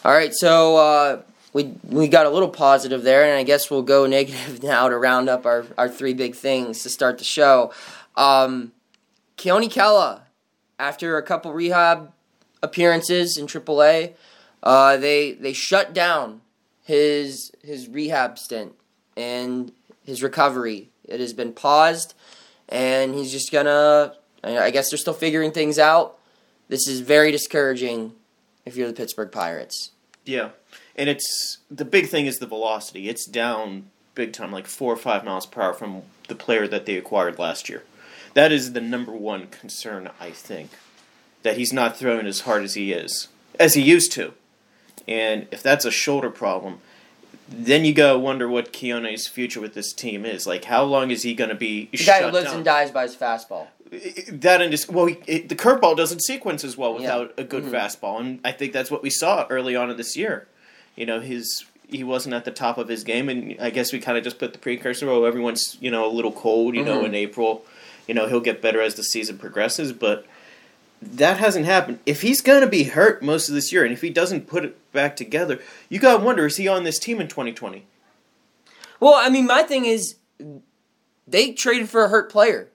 All 0.05 0.13
right, 0.13 0.33
so 0.33 0.77
uh, 0.77 1.23
we 1.53 1.75
we 1.83 2.07
got 2.07 2.27
a 2.27 2.31
little 2.31 2.49
positive 2.49 3.03
there, 3.03 3.25
and 3.25 3.33
I 3.33 3.43
guess 3.43 3.71
we'll 3.71 3.83
go 3.83 4.07
negative 4.07 4.63
now 4.63 4.89
to 4.89 4.97
round 4.97 5.29
up 5.29 5.45
our, 5.45 5.67
our 5.77 5.89
three 5.89 6.15
big 6.15 6.35
things 6.35 6.83
to 6.85 6.89
start 6.89 7.19
the 7.19 7.25
show. 7.25 7.73
Um, 8.15 8.73
Keone 9.37 9.71
Kela, 9.71 10.21
after 10.79 11.17
a 11.17 11.23
couple 11.23 11.53
rehab 11.53 12.13
appearances 12.63 13.37
in 13.37 13.47
AAA, 13.47 14.15
uh, 14.63 14.97
they 14.97 15.33
they 15.33 15.53
shut 15.53 15.93
down 15.93 16.41
his 16.83 17.53
his 17.63 17.89
rehab 17.89 18.39
stint 18.39 18.73
and 19.17 19.73
his 20.05 20.23
recovery. 20.23 20.91
It 21.05 21.21
has 21.21 21.33
been 21.33 21.53
paused, 21.53 22.15
and 22.69 23.15
he's 23.15 23.33
just 23.33 23.53
gonna. 23.53 24.15
I 24.45 24.71
guess 24.71 24.91
they're 24.91 24.99
still 24.99 25.13
figuring 25.13 25.51
things 25.51 25.79
out. 25.79 26.19
This 26.69 26.87
is 26.87 27.01
very 27.01 27.33
discouraging 27.33 28.13
if 28.65 28.77
you're 28.77 28.87
the 28.87 28.95
Pittsburgh 28.95 29.33
Pirates. 29.33 29.91
Yeah, 30.25 30.51
and 30.95 31.09
it's 31.09 31.59
the 31.71 31.85
big 31.85 32.09
thing 32.09 32.27
is 32.27 32.39
the 32.39 32.47
velocity. 32.47 33.09
It's 33.09 33.27
down 33.27 33.91
big 34.15 34.33
time, 34.33 34.51
like 34.51 34.67
four 34.67 34.93
or 34.93 34.97
five 34.97 35.25
miles 35.25 35.47
per 35.47 35.63
hour 35.63 35.73
from 35.75 36.03
the 36.29 36.35
player 36.35 36.67
that 36.67 36.87
they 36.87 36.97
acquired 36.97 37.39
last 37.39 37.69
year. 37.69 37.85
That 38.35 38.53
is 38.53 38.73
the 38.73 38.81
number 38.81 39.13
one 39.13 39.47
concern, 39.47 40.11
I 40.21 40.31
think, 40.31 40.71
that 41.43 41.57
he's 41.57 41.73
not 41.73 41.97
throwing 41.97 42.27
as 42.27 42.41
hard 42.41 42.65
as 42.65 42.75
he 42.75 42.93
is, 42.93 43.29
as 43.59 43.75
he 43.75 43.83
used 43.83 44.13
to. 44.13 44.35
And 45.09 45.47
if 45.51 45.63
that's 45.63 45.85
a 45.85 45.91
shoulder 45.91 46.31
problem, 46.31 46.81
then 47.49 47.85
you 47.85 47.93
gotta 47.95 48.19
wonder 48.19 48.49
what 48.49 48.73
Keone's 48.73 49.29
future 49.29 49.61
with 49.61 49.75
this 49.75 49.93
team 49.93 50.25
is. 50.27 50.47
Like, 50.47 50.65
how 50.65 50.83
long 50.83 51.11
is 51.11 51.23
he 51.23 51.35
gonna 51.35 51.55
be 51.55 51.89
The 51.93 51.99
shut 51.99 52.21
guy 52.21 52.27
who 52.27 52.33
lives 52.33 52.47
down? 52.47 52.57
and 52.57 52.65
dies 52.65 52.91
by 52.91 53.03
his 53.03 53.15
fastball. 53.17 53.69
that 54.33 54.61
and 54.61 54.73
just 54.73 54.89
well, 54.91 55.07
he, 55.07 55.17
it, 55.29 55.49
the 55.49 55.55
curveball 55.55 55.97
doesn't 55.97 56.21
sequence 56.25 56.65
as 56.65 56.77
well 56.77 56.95
Yeah. 56.95 57.01
without 57.19 57.35
a 57.39 57.45
good 57.45 57.63
Mhm. 57.65 57.71
fastball, 57.71 58.19
and 58.21 58.41
I 58.45 58.51
think 58.51 58.73
that's 58.73 58.91
what 58.91 59.01
we 59.01 59.11
saw 59.11 59.47
early 59.49 59.77
on 59.77 59.91
in 59.91 59.97
this 59.97 60.17
year. 60.17 60.49
You 60.97 61.07
know, 61.07 61.21
his 61.21 61.65
he 61.89 62.03
wasn't 62.03 62.35
at 62.35 62.45
the 62.45 62.51
top 62.51 62.79
of 62.79 62.89
his 62.89 63.05
game, 63.05 63.29
and 63.29 63.55
I 63.61 63.71
guess 63.71 63.93
we 63.93 64.01
kind 64.01 64.19
of 64.19 64.25
just 64.25 64.41
put 64.41 64.53
the 64.53 64.59
precursor. 64.59 65.09
Oh, 65.09 65.23
everyone's 65.25 65.77
you 65.81 65.93
know 65.93 66.05
a 66.05 66.11
little 66.11 66.33
cold, 66.33 66.75
you 66.75 66.83
know, 66.83 67.03
Mhm. 67.03 67.07
in 67.07 67.15
April. 67.15 67.65
You 68.09 68.15
know, 68.15 68.27
he'll 68.27 68.41
get 68.41 68.61
better 68.61 68.81
as 68.81 68.97
the 68.97 69.05
season 69.05 69.39
progresses, 69.39 69.93
but 69.93 70.27
that 71.03 71.39
hasn't 71.39 71.67
happened. 71.67 71.99
If 72.07 72.23
he's 72.23 72.41
gonna 72.41 72.67
be 72.67 72.85
hurt 72.85 73.23
most 73.23 73.49
of 73.49 73.55
this 73.55 73.73
year, 73.73 73.85
and 73.85 73.93
if 73.93 74.01
he 74.01 74.11
doesn't 74.11 74.47
put 74.47 74.65
it 74.65 74.93
back 74.93 75.17
together, 75.17 75.61
you 75.89 75.99
gotta 75.99 76.23
wonder: 76.23 76.47
is 76.47 76.57
he 76.57 76.69
on 76.69 76.85
this 76.85 76.99
team 76.99 77.21
in 77.21 77.29
twenty 77.29 77.53
twenty? 77.53 77.87
Well, 79.01 79.15
I 79.15 79.29
mean, 79.29 79.47
my 79.47 79.63
thing 79.63 79.85
is, 79.85 80.17
they 81.27 81.53
traded 81.53 81.89
for 81.89 82.05
a 82.05 82.09
hurt 82.09 82.31
player 82.31 82.69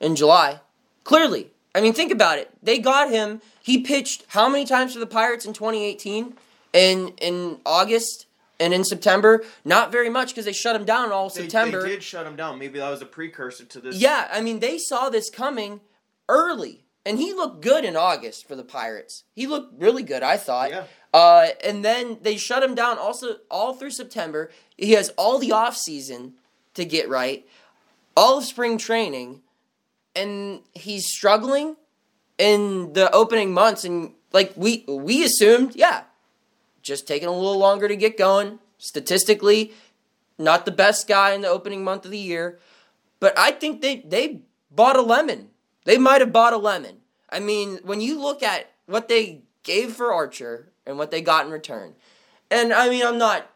in 0.00 0.16
July. 0.16 0.60
Clearly, 1.04 1.50
I 1.74 1.80
mean, 1.80 1.94
think 1.94 2.12
about 2.12 2.38
it. 2.38 2.50
They 2.62 2.78
got 2.78 3.10
him. 3.10 3.40
He 3.62 3.80
pitched 3.80 4.24
how 4.28 4.48
many 4.48 4.64
times 4.64 4.92
for 4.92 4.98
the 4.98 5.06
Pirates 5.06 5.46
in 5.46 5.52
2018? 5.52 6.34
In 6.74 7.08
in 7.18 7.58
August 7.66 8.26
and 8.62 8.72
in 8.72 8.84
September, 8.84 9.44
not 9.64 9.90
very 9.90 10.08
much 10.08 10.28
because 10.28 10.44
they 10.44 10.52
shut 10.52 10.76
him 10.76 10.84
down 10.84 11.10
all 11.10 11.28
September. 11.28 11.82
They, 11.82 11.88
did 11.88 12.02
shut 12.02 12.26
him 12.26 12.36
down. 12.36 12.58
Maybe 12.58 12.78
that 12.78 12.88
was 12.88 13.02
a 13.02 13.06
precursor 13.06 13.64
to 13.64 13.80
this. 13.80 13.96
Yeah, 13.96 14.28
I 14.32 14.40
mean, 14.40 14.60
they 14.60 14.78
saw 14.78 15.10
this 15.10 15.28
coming 15.28 15.80
early, 16.28 16.81
and 17.04 17.18
he 17.18 17.32
looked 17.32 17.62
good 17.62 17.84
in 17.84 17.96
August 17.96 18.46
for 18.46 18.54
the 18.54 18.64
Pirates. 18.64 19.24
He 19.34 19.46
looked 19.46 19.80
really 19.80 20.02
good, 20.02 20.22
I 20.22 20.36
thought. 20.36 20.70
Yeah. 20.70 20.84
Uh, 21.12 21.48
and 21.64 21.84
then 21.84 22.18
they 22.22 22.36
shut 22.36 22.62
him 22.62 22.74
down 22.74 22.98
also 22.98 23.36
all 23.50 23.74
through 23.74 23.90
September. 23.90 24.50
He 24.76 24.92
has 24.92 25.10
all 25.10 25.38
the 25.38 25.52
off 25.52 25.76
season 25.76 26.34
to 26.74 26.84
get 26.84 27.08
right, 27.08 27.46
all 28.16 28.38
of 28.38 28.44
spring 28.44 28.78
training, 28.78 29.42
and 30.16 30.60
he's 30.72 31.06
struggling 31.06 31.76
in 32.38 32.92
the 32.94 33.10
opening 33.12 33.52
months. 33.52 33.84
And 33.84 34.12
like 34.32 34.52
we 34.56 34.84
we 34.88 35.22
assumed, 35.24 35.76
yeah, 35.76 36.04
just 36.82 37.06
taking 37.06 37.28
a 37.28 37.32
little 37.32 37.58
longer 37.58 37.88
to 37.88 37.96
get 37.96 38.16
going. 38.16 38.58
Statistically, 38.78 39.72
not 40.38 40.64
the 40.64 40.72
best 40.72 41.06
guy 41.06 41.32
in 41.34 41.42
the 41.42 41.48
opening 41.48 41.84
month 41.84 42.04
of 42.04 42.10
the 42.10 42.18
year, 42.18 42.58
but 43.20 43.38
I 43.38 43.52
think 43.52 43.80
they 43.82 43.96
they 43.96 44.42
bought 44.70 44.96
a 44.96 45.02
lemon. 45.02 45.50
They 45.84 45.98
might 45.98 46.20
have 46.20 46.32
bought 46.32 46.52
a 46.52 46.58
lemon. 46.58 46.98
I 47.30 47.40
mean, 47.40 47.80
when 47.82 48.00
you 48.00 48.20
look 48.20 48.42
at 48.42 48.70
what 48.86 49.08
they 49.08 49.42
gave 49.62 49.92
for 49.92 50.12
Archer 50.12 50.72
and 50.86 50.98
what 50.98 51.10
they 51.10 51.20
got 51.20 51.46
in 51.46 51.52
return, 51.52 51.94
and 52.50 52.72
I 52.72 52.88
mean, 52.88 53.04
I'm 53.04 53.18
not. 53.18 53.48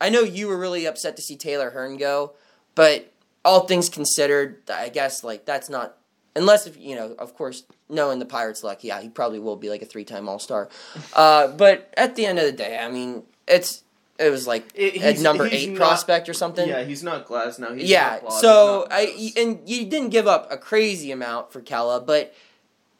I 0.00 0.08
know 0.08 0.20
you 0.20 0.48
were 0.48 0.58
really 0.58 0.86
upset 0.86 1.16
to 1.16 1.22
see 1.22 1.36
Taylor 1.36 1.70
Hearn 1.70 1.96
go, 1.96 2.32
but 2.74 3.12
all 3.44 3.66
things 3.66 3.88
considered, 3.88 4.62
I 4.72 4.88
guess 4.88 5.22
like 5.22 5.44
that's 5.44 5.68
not 5.68 5.96
unless 6.34 6.66
if 6.66 6.76
you 6.78 6.94
know, 6.94 7.14
of 7.18 7.34
course, 7.34 7.64
knowing 7.88 8.18
the 8.18 8.26
Pirates' 8.26 8.64
luck, 8.64 8.82
yeah, 8.82 9.00
he 9.00 9.08
probably 9.08 9.38
will 9.38 9.56
be 9.56 9.68
like 9.68 9.82
a 9.82 9.86
three-time 9.86 10.28
All 10.28 10.38
Star. 10.38 10.68
Uh, 11.14 11.48
but 11.48 11.92
at 11.96 12.16
the 12.16 12.26
end 12.26 12.38
of 12.38 12.44
the 12.44 12.52
day, 12.52 12.78
I 12.78 12.90
mean, 12.90 13.24
it's 13.46 13.82
it 14.20 14.30
was 14.30 14.46
like 14.46 14.68
It- 14.74 14.96
a 15.18 15.20
number 15.22 15.46
eight 15.50 15.70
not- 15.70 15.76
prospect 15.78 16.28
or 16.28 16.34
something. 16.34 16.68
Yeah, 16.68 16.84
he's 16.84 17.02
not 17.02 17.26
Glasnow. 17.26 17.76
He's 17.76 17.88
Yeah, 17.88 18.20
so 18.40 18.86
I 18.90 19.32
and 19.36 19.68
you 19.68 19.86
didn't 19.86 20.10
give 20.10 20.26
up 20.28 20.46
a 20.52 20.58
crazy 20.58 21.10
amount 21.10 21.52
for 21.52 21.60
Kela, 21.60 22.04
but 22.04 22.32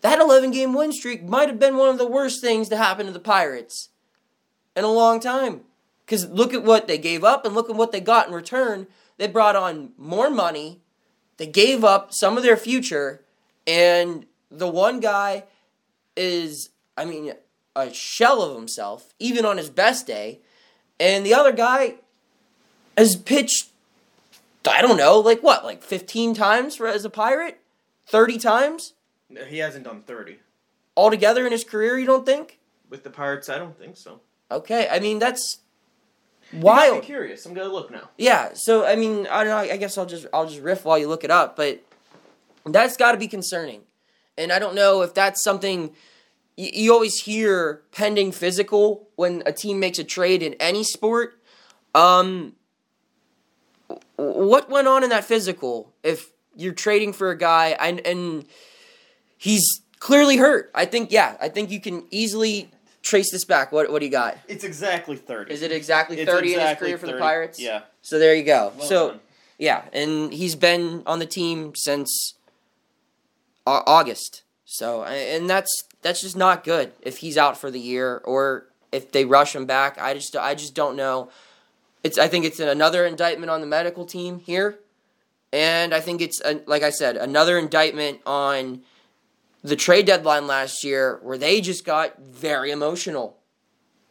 that 0.01 0.19
11 0.19 0.51
game 0.51 0.73
win 0.73 0.93
streak 0.93 1.23
might 1.23 1.49
have 1.49 1.59
been 1.59 1.77
one 1.77 1.91
of 1.91 1.99
the 1.99 2.07
worst 2.07 2.41
things 2.41 2.69
to 2.71 2.77
happen 2.77 3.05
to 3.07 3.13
the 3.13 3.21
Pirates 3.21 3.91
in 4.75 4.83
a 4.83 4.91
long 4.91 5.21
time. 5.21 5.61
Cuz 6.07 6.27
look 6.27 6.55
at 6.55 6.65
what 6.65 6.89
they 6.89 6.99
gave 6.99 7.23
up 7.23 7.45
and 7.45 7.55
look 7.55 7.69
at 7.69 7.77
what 7.77 7.93
they 7.93 8.01
got 8.01 8.27
in 8.27 8.35
return. 8.35 8.87
They 9.19 9.27
brought 9.29 9.55
on 9.57 9.93
more 9.99 10.31
money. 10.31 10.81
They 11.37 11.47
gave 11.47 11.85
up 11.85 12.13
some 12.15 12.37
of 12.39 12.43
their 12.43 12.57
future 12.57 13.25
and 13.67 14.27
the 14.51 14.67
one 14.69 15.01
guy 15.01 15.45
is 16.17 16.71
I 16.97 17.05
mean 17.05 17.35
a 17.77 17.93
shell 17.93 18.43
of 18.43 18.57
himself 18.57 19.15
even 19.19 19.45
on 19.45 19.57
his 19.59 19.71
best 19.71 20.07
day 20.07 20.41
and 21.01 21.27
the 21.27 21.35
other 21.35 21.51
guy 21.53 21.97
has 22.97 23.17
pitched 23.17 23.67
I 24.71 24.83
don't 24.83 24.99
know, 24.99 25.19
like 25.19 25.41
what, 25.43 25.65
like 25.65 25.83
15 25.83 26.35
times 26.35 26.77
for 26.77 26.87
as 26.87 27.05
a 27.07 27.11
pirate? 27.11 27.59
30 28.07 28.39
times 28.39 28.93
he 29.49 29.59
hasn't 29.59 29.85
done 29.85 30.03
thirty 30.03 30.39
altogether 30.97 31.47
in 31.47 31.53
his 31.53 31.65
career, 31.65 31.99
you 31.99 32.07
don't 32.07 32.27
think? 32.27 32.59
with 32.91 33.05
the 33.05 33.11
Pirates. 33.11 33.49
I 33.49 33.57
don't 33.57 33.79
think 33.79 33.97
so. 33.97 34.21
Okay, 34.51 34.89
I 34.91 34.99
mean 34.99 35.21
that's 35.21 35.59
You 36.53 36.59
got 36.61 36.63
me 36.63 36.91
wild. 36.91 37.05
curious. 37.05 37.47
I'm 37.47 37.55
gonna 37.55 37.73
look 37.73 37.91
now. 37.93 38.11
Yeah, 38.19 38.51
so 38.55 38.85
I 38.85 38.97
mean, 38.97 39.29
I 39.29 39.45
don't 39.45 39.53
know, 39.67 39.73
I 39.73 39.77
guess 39.77 39.97
I'll 39.97 40.07
just 40.07 40.27
I'll 40.33 40.47
just 40.49 40.61
riff 40.61 40.85
while 40.85 40.99
you 40.99 41.07
look 41.09 41.23
it 41.23 41.31
up, 41.31 41.55
but 41.57 41.81
that's 42.67 42.97
got 42.97 43.13
to 43.13 43.19
be 43.19 43.29
concerning. 43.29 43.83
And 44.37 44.51
I 44.53 44.59
don't 44.59 44.75
know 44.75 45.03
if 45.03 45.15
that's 45.15 45.43
something 45.45 45.95
you, 46.61 46.71
you 46.73 46.93
always 46.93 47.23
hear 47.23 47.83
pending 47.93 48.33
physical 48.33 49.09
when 49.17 49.43
a 49.47 49.53
team 49.53 49.81
makes 49.81 49.99
a 49.99 50.05
trade 50.05 50.43
in 50.43 50.55
any 50.55 50.85
sport. 50.85 51.39
Um 51.95 52.55
what 54.17 54.69
went 54.71 54.87
on 54.87 55.03
in 55.03 55.11
that 55.11 55.25
physical 55.25 55.93
if 56.03 56.31
you're 56.55 56.75
trading 56.75 57.13
for 57.13 57.31
a 57.31 57.39
guy 57.39 57.77
and 57.81 58.07
and 58.07 58.45
he's 59.37 59.65
clearly 59.99 60.37
hurt. 60.37 60.71
I 60.75 60.85
think 60.85 61.11
yeah, 61.11 61.37
I 61.41 61.49
think 61.49 61.71
you 61.71 61.81
can 61.81 62.05
easily 62.11 62.71
trace 63.03 63.31
this 63.33 63.45
back. 63.45 63.73
What 63.73 63.91
what 63.91 64.01
do 64.01 64.05
you 64.05 64.13
got? 64.13 64.37
It's 64.47 64.65
exactly 64.65 65.17
thirty. 65.17 65.53
Is 65.53 65.63
it 65.63 65.73
exactly 65.73 66.19
It's 66.19 66.31
30 66.31 66.39
in 66.39 66.45
his 66.45 66.63
exactly 66.63 66.89
career 66.89 66.99
for 66.99 67.07
the 67.07 67.19
Pirates? 67.19 67.59
Yeah. 67.59 67.83
So 68.03 68.19
there 68.19 68.35
you 68.35 68.45
go. 68.45 68.73
Well 68.77 68.87
so 68.87 69.09
done. 69.11 69.21
yeah, 69.59 69.85
and 69.93 70.33
he's 70.33 70.55
been 70.55 71.03
on 71.07 71.19
the 71.19 71.27
team 71.27 71.73
since 71.75 72.35
August. 73.67 74.43
So 74.65 75.05
and 75.05 75.49
that's 75.49 75.85
that's 76.03 76.21
just 76.21 76.37
not 76.37 76.65
good 76.65 76.93
if 77.03 77.19
he's 77.19 77.37
out 77.37 77.59
for 77.59 77.71
the 77.71 77.81
year 77.81 78.23
or 78.25 78.67
if 78.93 79.13
they 79.13 79.25
rush 79.25 79.55
him 79.55 79.67
back. 79.67 80.01
I 80.01 80.15
just 80.15 80.37
I 80.37 80.55
just 80.55 80.75
don't 80.75 80.97
know. 80.97 81.31
It's 82.03 82.19
I 82.19 82.29
think 82.29 82.45
it's 82.45 82.61
another 82.61 83.07
indictment 83.07 83.51
on 83.51 83.61
the 83.61 83.67
medical 83.67 84.05
team 84.05 84.41
here, 84.41 84.79
and 85.53 85.95
I 85.95 86.01
think 86.01 86.21
it's 86.21 86.41
uh, 86.41 86.61
like 86.67 86.83
I 86.83 86.91
said 86.91 87.17
another 87.17 87.59
indictment 87.59 88.21
on 88.25 88.83
the 89.63 89.77
trade 89.77 90.07
deadline 90.07 90.47
last 90.47 90.83
year 90.85 91.19
where 91.23 91.39
they 91.39 91.61
just 91.61 91.85
got 91.85 92.19
very 92.19 92.71
emotional. 92.71 93.37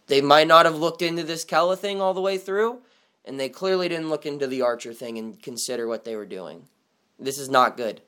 They 0.08 0.22
might 0.22 0.48
not 0.48 0.66
have 0.66 0.76
looked 0.76 1.02
into 1.02 1.24
this 1.24 1.46
Kela 1.46 1.78
thing 1.78 2.02
all 2.02 2.14
the 2.14 2.22
way 2.22 2.38
through, 2.38 2.80
and 3.26 3.40
they 3.40 3.50
clearly 3.50 3.90
didn't 3.90 4.10
look 4.10 4.26
into 4.26 4.48
the 4.48 4.62
Archer 4.62 4.94
thing 4.94 5.18
and 5.18 5.42
consider 5.42 5.88
what 5.88 6.04
they 6.04 6.16
were 6.16 6.26
doing. 6.26 6.66
This 7.20 7.38
is 7.38 7.50
not 7.50 7.78
good. 7.78 8.02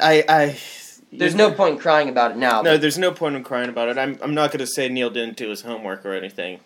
I, 0.00 0.24
I. 0.28 0.58
There's 1.12 1.34
no 1.34 1.50
point 1.50 1.74
in 1.74 1.78
crying 1.80 2.08
about 2.08 2.32
it 2.32 2.36
now. 2.38 2.62
No, 2.62 2.78
there's 2.78 2.98
no 2.98 3.12
point 3.12 3.36
in 3.36 3.44
crying 3.44 3.68
about 3.68 3.88
it. 3.88 3.98
I'm, 3.98 4.18
I'm 4.22 4.34
not 4.34 4.50
going 4.50 4.60
to 4.60 4.66
say 4.66 4.88
Neil 4.88 5.10
didn't 5.10 5.36
do 5.36 5.50
his 5.50 5.62
homework 5.62 6.06
or 6.06 6.14
anything 6.14 6.60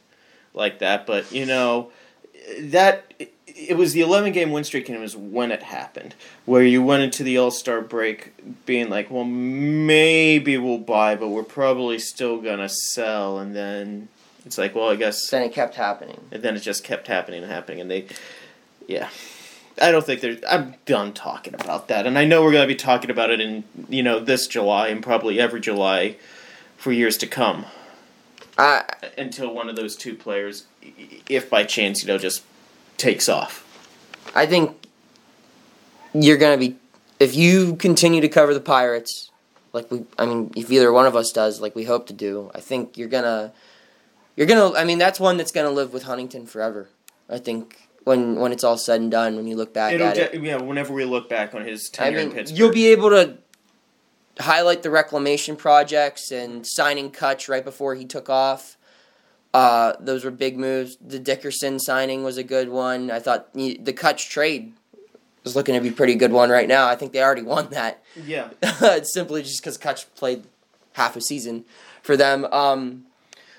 like 0.55 0.79
that, 0.79 1.07
but 1.07 1.31
you 1.33 1.47
know, 1.47 1.91
that 2.61 3.13
it, 3.19 3.35
it 3.47 3.77
was 3.77 3.93
the 3.93 4.03
11 4.03 4.33
game 4.33 4.53
win 4.53 4.65
streak, 4.65 4.89
and 4.89 4.97
it 4.97 5.01
was 5.01 5.17
when 5.17 5.51
it 5.51 5.65
happened, 5.65 6.15
where 6.45 6.63
you 6.63 6.83
went 6.83 7.03
into 7.03 7.25
the 7.25 7.39
All 7.39 7.51
Star 7.51 7.81
break 7.81 8.65
being 8.67 8.89
like, 8.89 9.11
well, 9.11 9.25
maybe 9.25 10.57
we'll 10.59 10.79
buy, 10.79 11.17
but 11.17 11.29
we're 11.29 11.43
probably 11.43 11.99
still 11.99 12.41
going 12.41 12.59
to 12.59 12.69
sell, 12.69 13.39
and 13.39 13.55
then 13.57 14.09
it's 14.45 14.59
like, 14.59 14.75
well, 14.75 14.91
I 14.91 14.97
guess, 14.97 15.29
then 15.31 15.43
it 15.43 15.53
kept 15.53 15.75
happening. 15.75 16.21
and 16.31 16.43
then 16.43 16.55
it 16.55 16.61
just 16.61 16.85
kept 16.85 17.09
happening 17.09 17.43
and 17.43 17.51
happening, 17.51 17.81
and 17.81 17.91
they, 17.91 18.07
yeah. 18.87 19.09
I 19.81 19.91
don't 19.91 20.05
think 20.05 20.21
there's. 20.21 20.39
I'm 20.49 20.75
done 20.87 21.13
talking 21.13 21.55
about 21.55 21.89
that, 21.89 22.07
and 22.07 22.19
I 22.19 22.25
know 22.25 22.43
we're 22.43 22.53
going 22.53 22.67
to 22.67 22.73
be 22.73 22.79
talking 22.79 23.11
about 23.11 23.31
it 23.31 23.41
in 23.41 23.65
you 23.89 24.03
know 24.03 24.21
this 24.21 24.47
July 24.47 24.89
and 24.89 25.03
probably 25.03 25.39
every 25.39 25.61
July 25.61 26.17
for 26.77 26.93
years 26.93 27.17
to 27.19 27.27
come 27.27 27.67
I 28.59 28.85
until 29.19 29.53
one 29.53 29.69
of 29.69 29.77
those 29.77 29.97
two 29.97 30.15
players, 30.15 30.65
if 31.29 31.51
by 31.51 31.65
chance 31.65 32.03
you 32.03 32.09
know, 32.09 32.19
just 32.19 32.43
takes 32.97 33.29
off. 33.29 33.63
I 34.35 34.47
think 34.47 34.77
you're 36.15 36.39
gonna 36.39 36.57
be 36.57 36.77
if 37.21 37.35
you 37.35 37.77
continue 37.77 38.21
to 38.21 38.29
cover 38.29 38.55
the 38.55 38.61
Pirates, 38.61 39.31
like 39.73 39.91
we. 39.91 40.05
I 40.19 40.27
mean, 40.27 40.53
if 40.57 40.71
either 40.71 40.93
one 40.93 41.07
of 41.07 41.15
us 41.15 41.33
does, 41.33 41.61
like 41.61 41.75
we 41.75 41.85
hope 41.85 42.07
to 42.07 42.13
do, 42.13 42.51
I 42.55 42.61
think 42.61 42.97
you're 42.97 43.09
gonna. 43.09 43.53
You're 44.37 44.47
gonna. 44.47 44.75
I 44.75 44.85
mean, 44.85 44.99
that's 44.99 45.21
one 45.21 45.37
that's 45.37 45.53
gonna 45.53 45.71
live 45.71 45.93
with 45.93 46.05
Huntington 46.05 46.47
forever. 46.47 46.89
I 47.29 47.39
think 47.39 47.86
when 48.07 48.37
when 48.37 48.53
it's 48.53 48.63
all 48.63 48.79
said 48.79 49.01
and 49.01 49.11
done, 49.11 49.35
when 49.35 49.49
you 49.49 49.57
look 49.57 49.75
back 49.75 49.93
It'll 49.93 50.07
at 50.07 50.17
it. 50.17 50.41
yeah. 50.41 50.59
Whenever 50.59 50.95
we 50.95 51.05
look 51.05 51.29
back 51.29 51.55
on 51.57 51.65
his 51.67 51.91
I 51.93 51.97
tenure 51.97 52.19
in 52.21 52.31
Pittsburgh, 52.31 52.57
you'll 52.57 52.73
be 52.73 52.87
able 52.87 53.11
to 53.11 53.39
highlight 54.39 54.85
the 54.85 54.91
reclamation 54.91 55.57
projects 55.57 56.31
and 56.31 56.65
signing 56.65 57.11
Cutch 57.11 57.49
right 57.49 57.65
before 57.65 57.97
he 57.97 58.05
took 58.05 58.31
off. 58.31 58.77
Uh, 59.53 59.95
those 59.99 60.25
were 60.25 60.31
big 60.31 60.57
moves. 60.57 60.97
The 61.05 61.19
Dickerson 61.19 61.81
signing 61.81 62.23
was 62.23 62.37
a 62.37 62.45
good 62.45 62.69
one. 62.69 63.11
I 63.11 63.19
thought 63.19 63.53
the 63.55 63.77
the 63.83 63.93
Cutch 63.93 64.29
trade 64.31 64.73
was 65.43 65.57
looking 65.57 65.75
to 65.75 65.81
be 65.81 65.89
a 65.89 65.93
pretty 65.93 66.15
good 66.15 66.31
one 66.31 66.49
right 66.49 66.69
now. 66.69 66.87
I 66.87 66.95
think 66.95 67.13
they 67.13 67.21
already 67.23 67.43
won 67.43 67.71
that. 67.71 68.05
yeah. 68.15 68.51
it's 68.63 69.13
simply 69.13 69.43
just 69.43 69.61
because 69.61 69.77
Cutch 69.79 70.13
played 70.15 70.45
half 70.93 71.17
a 71.17 71.21
season 71.21 71.65
for 72.03 72.17
them. 72.17 72.45
Um, 72.53 73.06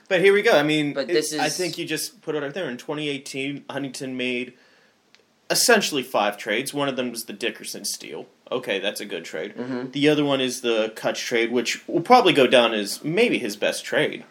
But 0.07 0.21
here 0.21 0.33
we 0.33 0.41
go. 0.41 0.51
I 0.57 0.63
mean, 0.63 0.93
But 0.93 1.07
this 1.07 1.33
I 1.37 1.49
think 1.49 1.77
you 1.77 1.85
just 1.85 2.21
put 2.21 2.35
it 2.35 2.41
right 2.41 2.53
there. 2.53 2.69
In 2.69 2.77
2018, 2.77 3.65
Huntington 3.69 4.15
made 4.15 4.53
essentially 5.49 6.03
five 6.03 6.37
trades. 6.37 6.73
One 6.73 6.87
of 6.89 6.95
them 6.95 7.11
was 7.11 7.25
the 7.25 7.33
Dickerson 7.33 7.85
steal. 7.85 8.27
Okay, 8.51 8.79
that's 8.79 9.01
a 9.01 9.05
good 9.05 9.25
trade. 9.25 9.55
Mhm. 9.57 9.91
The 9.91 10.07
other 10.09 10.23
one 10.23 10.39
is 10.39 10.61
the 10.61 10.91
Cutch 10.95 11.21
trade, 11.21 11.51
which 11.51 11.85
will 11.87 12.01
probably 12.01 12.31
go 12.33 12.47
down 12.47 12.73
as 12.73 13.03
maybe 13.03 13.37
his 13.39 13.55
best 13.57 13.83
trade. 13.83 14.23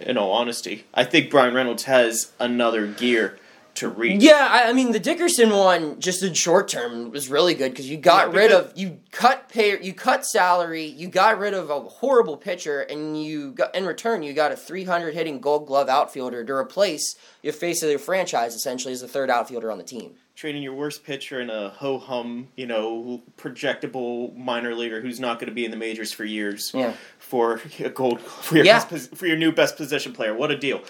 In 0.00 0.16
all 0.16 0.32
honesty, 0.32 0.84
I 0.94 1.04
think 1.04 1.30
Bryan 1.30 1.52
Reynolds 1.54 1.84
has 1.84 2.32
another 2.40 2.86
gear 2.86 3.38
to 3.76 3.88
reach. 3.88 4.22
Yeah, 4.22 4.48
I, 4.50 4.68
I 4.68 4.72
mean 4.72 4.92
the 4.92 4.98
Dickerson 5.00 5.50
one, 5.50 6.00
just 6.00 6.22
in 6.22 6.34
short 6.34 6.68
term, 6.68 7.10
was 7.10 7.28
really 7.28 7.54
good 7.54 7.70
because 7.72 7.88
you 7.88 7.96
got 7.96 8.32
Yeah, 8.32 8.38
rid 8.38 8.52
of 8.52 8.72
you 8.76 8.98
cut 9.12 9.48
pay 9.48 9.80
you 9.82 9.92
cut 9.94 10.26
salary, 10.26 10.84
you 10.84 11.08
got 11.08 11.38
rid 11.38 11.54
of 11.54 11.70
a 11.70 11.80
horrible 11.80 12.36
pitcher, 12.36 12.80
and 12.82 13.22
you 13.22 13.52
got 13.52 13.74
in 13.74 13.86
return 13.86 14.22
you 14.22 14.32
got 14.32 14.52
a 14.52 14.56
300 14.56 15.14
hitting 15.14 15.40
Gold 15.40 15.66
Glove 15.66 15.88
outfielder 15.88 16.44
to 16.44 16.52
replace 16.52 17.16
your 17.42 17.52
face 17.52 17.82
of 17.82 17.90
your 17.90 17.98
franchise 17.98 18.54
essentially 18.54 18.92
as 18.92 19.00
the 19.00 19.08
third 19.08 19.30
outfielder 19.30 19.70
on 19.70 19.78
the 19.78 19.84
team. 19.84 20.14
trading 20.34 20.62
your 20.62 20.74
worst 20.74 21.04
pitcher 21.04 21.40
and 21.40 21.50
a 21.50 21.68
ho 21.70 21.98
hum, 21.98 22.48
you 22.56 22.66
know, 22.66 23.22
projectable 23.36 24.34
minor 24.36 24.74
leaguer 24.74 25.00
who's 25.00 25.20
not 25.20 25.38
going 25.38 25.48
to 25.48 25.54
be 25.54 25.64
in 25.64 25.70
the 25.70 25.76
majors 25.76 26.12
for 26.12 26.24
years 26.24 26.72
Yeah. 26.74 26.94
for 27.18 27.60
a 27.78 27.90
gold 27.90 28.20
for 28.20 28.56
your 28.56 28.64
Yeah. 28.64 28.84
best 28.84 29.14
for 29.14 29.26
your 29.26 29.36
new 29.36 29.52
best 29.52 29.76
position 29.76 30.12
player. 30.12 30.34
What 30.34 30.50
a 30.50 30.56
deal! 30.56 30.82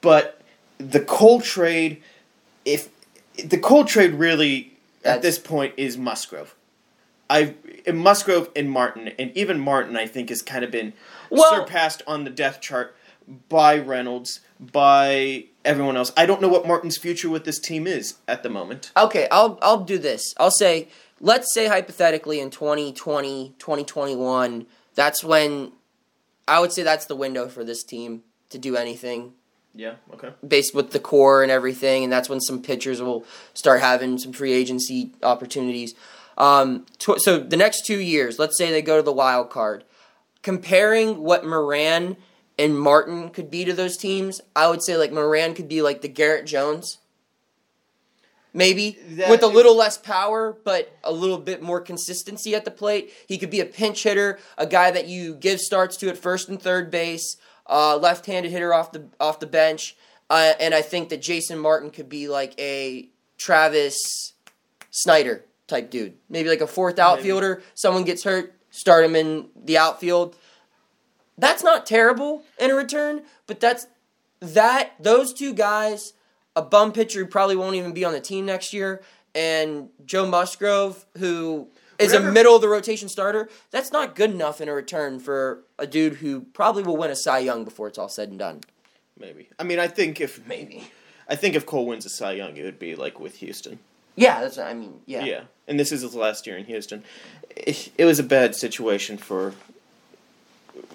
But 0.00 0.40
the 0.78 1.00
Cole 1.00 1.40
trade, 1.40 2.02
if 2.68 2.88
the 3.42 3.58
cold 3.58 3.88
trade 3.88 4.14
really 4.14 4.76
at 5.04 5.22
this 5.22 5.38
point 5.38 5.74
is 5.76 5.96
Musgrove. 5.96 6.54
I 7.30 7.54
Musgrove 7.92 8.50
and 8.56 8.70
Martin, 8.70 9.08
and 9.18 9.36
even 9.36 9.58
Martin, 9.58 9.96
I 9.96 10.06
think 10.06 10.28
has 10.28 10.42
kind 10.42 10.64
of 10.64 10.70
been 10.70 10.92
Well- 11.30 11.50
surpassed 11.50 12.02
on 12.06 12.24
the 12.24 12.30
depth 12.30 12.60
chart 12.60 12.94
by 13.48 13.76
Reynolds, 13.78 14.40
by 14.58 15.44
everyone 15.64 15.96
else. 15.96 16.12
I 16.16 16.24
don't 16.24 16.40
know 16.40 16.48
what 16.48 16.66
Martin's 16.66 16.96
future 16.96 17.28
with 17.28 17.44
this 17.44 17.58
team 17.58 17.86
is 17.86 18.14
at 18.26 18.42
the 18.42 18.48
moment. 18.48 18.90
Okay, 18.96 19.28
I'll 19.30 19.58
I'll 19.62 19.80
do 19.80 19.98
this. 19.98 20.34
I'll 20.38 20.50
say 20.50 20.88
let's 21.20 21.52
say 21.52 21.66
hypothetically 21.66 22.40
in 22.40 22.50
2020, 22.50 23.54
2021, 23.58 24.66
that's 24.94 25.22
when 25.24 25.72
I 26.46 26.60
would 26.60 26.72
say 26.72 26.82
that's 26.82 27.06
the 27.06 27.16
window 27.16 27.48
for 27.48 27.64
this 27.64 27.82
team 27.82 28.22
to 28.50 28.58
do 28.58 28.76
anything 28.76 29.34
Yeah. 29.78 29.94
Okay. 30.12 30.30
based 30.46 30.74
with 30.74 30.90
the 30.90 30.98
core 30.98 31.44
and 31.44 31.52
everything, 31.52 32.02
and 32.02 32.12
that's 32.12 32.28
when 32.28 32.40
some 32.40 32.60
pitchers 32.62 33.00
will 33.00 33.24
start 33.54 33.80
having 33.80 34.18
some 34.18 34.32
free 34.32 34.52
agency 34.52 35.12
opportunities. 35.22 35.94
Um, 36.36 36.84
tw- 36.98 37.20
so 37.20 37.38
the 37.38 37.56
next 37.56 37.86
two 37.86 38.00
years, 38.00 38.40
let's 38.40 38.58
say 38.58 38.72
they 38.72 38.82
go 38.82 38.96
to 38.96 39.02
the 39.04 39.12
wild 39.12 39.50
card, 39.50 39.84
comparing 40.42 41.18
what 41.22 41.46
Moran 41.46 42.16
and 42.58 42.76
Martin 42.76 43.28
could 43.30 43.52
be 43.52 43.64
to 43.64 43.72
those 43.72 43.96
teams, 43.96 44.40
I 44.56 44.68
would 44.68 44.82
say 44.82 44.96
like 44.96 45.12
Moran 45.12 45.54
could 45.54 45.68
be 45.68 45.80
like 45.80 46.00
the 46.02 46.08
Garrett 46.08 46.44
Jones. 46.46 46.98
Maybe 48.52 48.98
That 49.10 49.30
with 49.30 49.44
a 49.44 49.46
is- 49.46 49.54
little 49.54 49.76
less 49.76 49.96
power, 49.96 50.56
but 50.64 50.90
a 51.04 51.12
little 51.12 51.38
bit 51.38 51.62
more 51.62 51.80
consistency 51.80 52.54
at 52.56 52.64
the 52.64 52.72
plate. 52.72 53.12
He 53.28 53.38
could 53.38 53.50
be 53.50 53.60
a 53.60 53.64
pinch 53.64 54.02
hitter, 54.02 54.40
a 54.56 54.66
guy 54.66 54.90
that 54.90 55.06
you 55.06 55.34
give 55.36 55.60
starts 55.60 55.96
to 55.98 56.08
at 56.08 56.18
first 56.18 56.48
and 56.48 56.60
third 56.60 56.90
base, 56.90 57.36
uh, 57.68 57.96
left-handed 57.96 58.50
hitter 58.50 58.72
off 58.72 58.92
the 58.92 59.04
off 59.20 59.40
the 59.40 59.46
bench, 59.46 59.96
uh, 60.30 60.52
and 60.60 60.74
I 60.74 60.82
think 60.82 61.08
that 61.10 61.22
Jason 61.22 61.58
Martin 61.58 61.90
could 61.90 62.08
be 62.08 62.28
like 62.28 62.58
a 62.58 63.08
Travis 63.36 64.32
Snider 64.90 65.44
type 65.66 65.90
dude, 65.90 66.14
maybe 66.28 66.48
like 66.48 66.60
a 66.60 66.66
fourth 66.66 66.98
outfielder. 66.98 67.62
Someone 67.74 68.04
gets 68.04 68.24
hurt, 68.24 68.54
start 68.70 69.04
him 69.04 69.14
in 69.14 69.48
the 69.54 69.78
outfield. 69.78 70.36
That's 71.36 71.62
not 71.62 71.86
terrible 71.86 72.42
in 72.58 72.70
a 72.70 72.74
return, 72.74 73.22
but 73.46 73.60
that's 73.60 73.86
that 74.40 74.92
those 74.98 75.32
two 75.32 75.52
guys, 75.52 76.14
a 76.56 76.62
bum 76.62 76.92
pitcher 76.92 77.20
who 77.20 77.26
probably 77.26 77.56
won't 77.56 77.76
even 77.76 77.92
be 77.92 78.04
on 78.04 78.12
the 78.12 78.20
team 78.20 78.46
next 78.46 78.72
year, 78.72 79.02
and 79.34 79.90
Joe 80.04 80.26
Musgrove, 80.26 81.04
who 81.18 81.68
is 81.98 82.12
a 82.12 82.20
middle 82.20 82.54
of 82.54 82.62
the 82.62 82.68
rotation 82.68 83.08
starter, 83.08 83.48
that's 83.70 83.92
not 83.92 84.14
good 84.14 84.30
enough 84.30 84.60
in 84.60 84.68
a 84.68 84.72
return 84.72 85.18
for 85.18 85.64
a 85.78 85.86
dude 85.86 86.14
who 86.14 86.42
probably 86.52 86.82
will 86.82 86.96
win 86.96 87.10
a 87.10 87.16
Cy 87.16 87.40
Young 87.40 87.64
before 87.64 87.88
it's 87.88 87.98
all 87.98 88.08
said 88.08 88.28
and 88.28 88.38
done. 88.38 88.60
Maybe. 89.18 89.48
I 89.58 89.64
mean, 89.64 89.78
I 89.78 89.88
think 89.88 90.20
if 90.20 90.46
Maybe. 90.46 90.84
I 91.28 91.34
think 91.36 91.54
if 91.54 91.66
Cole 91.66 91.86
wins 91.86 92.06
a 92.06 92.08
Cy 92.08 92.32
Young, 92.32 92.56
it 92.56 92.64
would 92.64 92.78
be 92.78 92.94
like 92.94 93.20
with 93.20 93.36
Houston. 93.36 93.78
Yeah, 94.16 94.40
that's 94.40 94.58
I 94.58 94.74
mean, 94.74 95.00
yeah. 95.06 95.24
Yeah. 95.24 95.42
And 95.66 95.78
this 95.78 95.92
is 95.92 96.02
his 96.02 96.14
last 96.14 96.46
year 96.46 96.56
in 96.56 96.64
Houston. 96.64 97.04
It, 97.50 97.92
it 97.98 98.04
was 98.04 98.18
a 98.18 98.24
bad 98.24 98.54
situation 98.54 99.18
for 99.18 99.54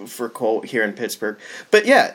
for 0.07 0.29
Cole 0.29 0.61
here 0.61 0.83
in 0.83 0.93
Pittsburgh. 0.93 1.37
But 1.71 1.85
yeah, 1.85 2.11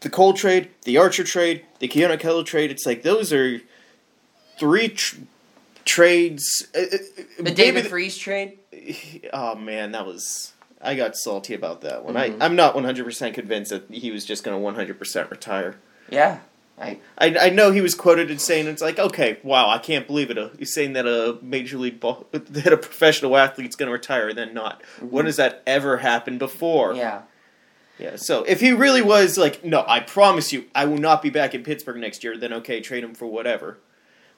the 0.00 0.10
Cole 0.10 0.32
trade, 0.32 0.70
the 0.82 0.96
Archer 0.96 1.24
trade, 1.24 1.64
the 1.78 1.88
Keone 1.88 2.18
Kela 2.18 2.44
trade, 2.44 2.70
it's 2.70 2.86
like 2.86 3.02
those 3.02 3.32
are 3.32 3.60
three 4.58 4.88
tr- 4.88 5.16
trades. 5.90 6.66
uh, 6.74 6.80
uh, 6.80 7.22
The 7.40 7.50
David 7.50 7.84
the- 7.84 7.88
Freese 7.88 8.16
trade. 8.16 8.58
Oh 9.32 9.54
man, 9.54 9.92
that 9.92 10.06
was 10.06 10.52
I 10.82 10.94
got 10.94 11.16
salty 11.16 11.54
about 11.54 11.82
that 11.82 12.04
one. 12.04 12.14
Mhm. 12.14 12.40
I 12.40 12.44
I'm 12.44 12.56
not 12.56 12.74
100% 12.74 13.34
convinced 13.34 13.70
that 13.70 13.84
he 13.90 14.10
was 14.10 14.24
just 14.24 14.44
going 14.44 14.56
to 14.56 14.82
100% 14.82 15.30
retire. 15.30 15.76
Yeah. 16.08 16.38
I 16.80 16.98
I, 17.18 17.36
I 17.38 17.48
know 17.50 17.72
he 17.72 17.82
was 17.82 17.94
quoted 17.94 18.30
as 18.30 18.42
saying 18.42 18.66
it's 18.66 18.80
like 18.80 18.98
okay 18.98 19.38
wow 19.42 19.68
I 19.68 19.76
can't 19.78 20.06
believe 20.06 20.30
it 20.30 20.38
uh, 20.38 20.48
he's 20.58 20.72
saying 20.72 20.94
that 20.94 21.06
a 21.06 21.36
major 21.42 21.76
league 21.76 22.00
ball, 22.00 22.26
that 22.32 22.72
a 22.72 22.78
professional 22.78 23.36
athlete's 23.36 23.76
going 23.76 23.88
to 23.88 23.92
retire 23.92 24.28
and 24.30 24.38
then 24.38 24.54
not 24.54 24.82
when 25.00 25.26
has 25.26 25.36
that 25.36 25.62
ever 25.66 25.98
happened 25.98 26.38
before 26.38 26.94
yeah. 26.94 27.22
yeah 27.98 28.16
so 28.16 28.44
if 28.44 28.60
he 28.60 28.72
really 28.72 29.02
was 29.02 29.36
like 29.36 29.62
no 29.62 29.84
I 29.86 30.00
promise 30.00 30.54
you 30.54 30.64
I 30.74 30.86
will 30.86 30.96
not 30.98 31.20
be 31.20 31.28
back 31.28 31.54
in 31.54 31.62
Pittsburgh 31.64 31.98
next 32.00 32.24
year 32.24 32.38
then 32.38 32.52
okay 32.54 32.80
trade 32.80 33.04
him 33.04 33.14
for 33.14 33.26
whatever 33.26 33.76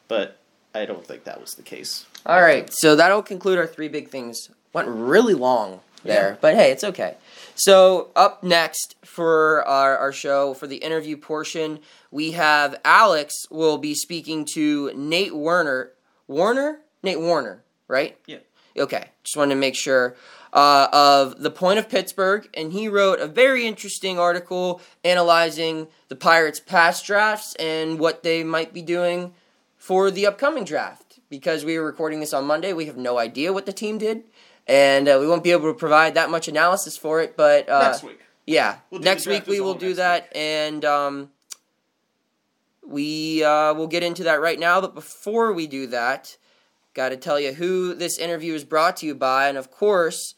but 0.08 0.38
I 0.74 0.84
don't 0.86 1.06
think 1.06 1.24
that 1.24 1.40
was 1.40 1.52
the 1.52 1.62
case 1.62 2.06
All 2.24 2.40
right, 2.40 2.68
so 2.72 2.96
that'll 2.96 3.22
conclude 3.22 3.58
our 3.58 3.66
three 3.66 3.88
big 3.88 4.08
things. 4.08 4.48
Went 4.72 4.88
really 4.88 5.34
long 5.34 5.80
there, 6.02 6.30
Yeah. 6.30 6.36
but 6.40 6.54
hey, 6.54 6.70
it's 6.70 6.84
okay. 6.84 7.16
So 7.54 8.08
up 8.16 8.42
next 8.42 8.96
for 9.04 9.62
our, 9.68 9.96
our 9.98 10.12
show 10.12 10.54
for 10.54 10.66
the 10.66 10.76
interview 10.76 11.16
portion, 11.18 11.80
we 12.10 12.32
have 12.32 12.80
Alex 12.84 13.34
will 13.50 13.76
be 13.78 13.94
speaking 13.94 14.46
to 14.54 14.90
Nate 14.94 15.34
Werner. 15.36 15.90
Warner, 16.26 16.78
Nate 17.02 17.20
Warner, 17.20 17.62
right? 17.88 18.16
Yeah. 18.26 18.38
Okay, 18.78 19.04
just 19.22 19.36
wanted 19.36 19.54
to 19.54 19.60
make 19.60 19.74
sure. 19.76 20.16
Uh, 20.54 20.88
of 20.92 21.40
the 21.42 21.50
point 21.50 21.78
of 21.78 21.88
Pittsburgh, 21.88 22.48
and 22.54 22.72
he 22.72 22.86
wrote 22.88 23.20
a 23.20 23.26
very 23.26 23.66
interesting 23.66 24.18
article 24.18 24.80
analyzing 25.04 25.88
the 26.08 26.16
Pirates' 26.16 26.60
past 26.60 27.04
drafts 27.06 27.54
and 27.56 27.98
what 27.98 28.22
they 28.22 28.42
might 28.44 28.72
be 28.74 28.82
doing 28.82 29.32
for 29.82 30.12
the 30.12 30.24
upcoming 30.24 30.62
draft. 30.64 31.18
Because 31.28 31.64
we 31.64 31.76
are 31.76 31.82
recording 31.82 32.20
this 32.20 32.32
on 32.32 32.44
Monday, 32.44 32.72
we 32.72 32.86
have 32.86 32.96
no 32.96 33.18
idea 33.18 33.52
what 33.52 33.66
the 33.66 33.72
team 33.72 33.98
did, 33.98 34.22
and 34.68 35.08
uh, 35.08 35.16
we 35.18 35.26
won't 35.26 35.42
be 35.42 35.50
able 35.50 35.72
to 35.72 35.76
provide 35.76 36.14
that 36.14 36.30
much 36.30 36.46
analysis 36.46 36.96
for 36.96 37.20
it. 37.20 37.36
But 37.36 37.68
uh, 37.68 37.82
next 37.82 38.04
week 38.04 38.20
yeah, 38.46 38.78
We'll 38.90 39.00
next 39.00 39.26
week 39.26 39.46
we 39.48 39.60
will 39.60 39.74
do 39.74 39.94
that, 39.94 40.34
and 40.36 40.84
um, 40.84 41.30
we 42.86 43.42
uh, 43.42 43.74
will 43.74 43.88
get 43.88 44.04
into 44.04 44.22
that 44.24 44.40
right 44.40 44.58
now. 44.58 44.80
But 44.80 44.94
before 44.94 45.52
we 45.52 45.66
do 45.66 45.88
that, 45.88 46.36
got 46.94 47.08
to 47.08 47.16
tell 47.16 47.40
you 47.40 47.54
who 47.54 47.94
this 47.94 48.18
interview 48.18 48.54
is 48.54 48.64
brought 48.64 48.96
to 48.98 49.06
you 49.06 49.14
by, 49.16 49.48
and 49.48 49.58
of 49.58 49.70
course, 49.70 50.34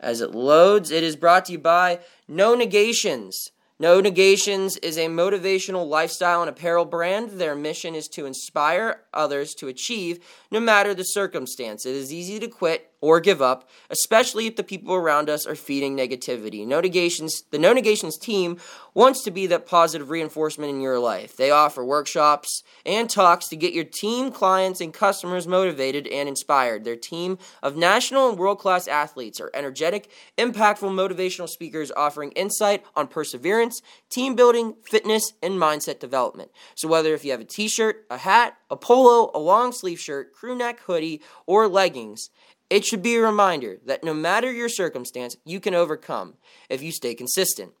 as 0.00 0.20
it 0.20 0.34
loads, 0.34 0.90
it 0.90 1.02
is 1.02 1.16
brought 1.16 1.46
to 1.46 1.52
you 1.52 1.58
by 1.58 2.00
No 2.28 2.54
Negations. 2.54 3.52
No 3.82 4.00
Negations 4.00 4.76
is 4.76 4.96
a 4.96 5.08
motivational 5.08 5.88
lifestyle 5.88 6.40
and 6.40 6.48
apparel 6.48 6.84
brand. 6.84 7.30
Their 7.30 7.56
mission 7.56 7.96
is 7.96 8.06
to 8.10 8.26
inspire 8.26 9.00
others 9.12 9.54
to 9.54 9.66
achieve 9.66 10.24
no 10.52 10.60
matter 10.60 10.94
the 10.94 11.02
circumstance. 11.02 11.84
It 11.84 11.96
is 11.96 12.12
easy 12.12 12.38
to 12.38 12.46
quit 12.46 12.91
or 13.02 13.20
give 13.20 13.42
up, 13.42 13.68
especially 13.90 14.46
if 14.46 14.56
the 14.56 14.62
people 14.62 14.94
around 14.94 15.28
us 15.28 15.44
are 15.44 15.56
feeding 15.56 15.94
negativity. 15.94 16.66
No 16.66 16.80
Negations, 16.80 17.42
the 17.50 17.58
No 17.58 17.74
Negations 17.74 18.18
team 18.18 18.56
wants 18.94 19.24
to 19.24 19.30
be 19.30 19.46
that 19.48 19.66
positive 19.66 20.08
reinforcement 20.08 20.70
in 20.70 20.80
your 20.80 20.98
life. 20.98 21.36
They 21.36 21.50
offer 21.50 21.84
workshops 21.84 22.62
and 22.86 23.10
talks 23.10 23.48
to 23.48 23.56
get 23.56 23.72
your 23.72 23.84
team, 23.84 24.30
clients, 24.30 24.80
and 24.80 24.94
customers 24.94 25.48
motivated 25.48 26.06
and 26.06 26.28
inspired. 26.28 26.84
Their 26.84 26.96
team 26.96 27.38
of 27.62 27.76
national 27.76 28.28
and 28.28 28.38
world 28.38 28.60
class 28.60 28.86
athletes 28.86 29.40
are 29.40 29.50
energetic, 29.52 30.08
impactful 30.38 30.90
motivational 30.90 31.48
speakers 31.48 31.90
offering 31.96 32.30
insight 32.32 32.84
on 32.94 33.08
perseverance, 33.08 33.82
team 34.10 34.36
building, 34.36 34.76
fitness, 34.88 35.32
and 35.42 35.54
mindset 35.54 35.98
development. 35.98 36.52
So, 36.76 36.86
whether 36.86 37.14
if 37.14 37.24
you 37.24 37.32
have 37.32 37.40
a 37.40 37.44
t 37.44 37.68
shirt, 37.68 38.06
a 38.10 38.18
hat, 38.18 38.56
a 38.70 38.76
polo, 38.76 39.30
a 39.34 39.40
long 39.40 39.72
sleeve 39.72 39.98
shirt, 39.98 40.32
crew 40.32 40.54
neck 40.54 40.78
hoodie, 40.80 41.20
or 41.46 41.66
leggings, 41.66 42.30
it 42.72 42.84
should 42.86 43.02
be 43.02 43.16
a 43.16 43.20
reminder 43.20 43.80
that 43.84 44.02
no 44.02 44.14
matter 44.14 44.50
your 44.50 44.70
circumstance, 44.70 45.36
you 45.44 45.60
can 45.60 45.74
overcome 45.74 46.36
if 46.70 46.82
you 46.82 46.90
stay 46.90 47.14
consistent. 47.14 47.72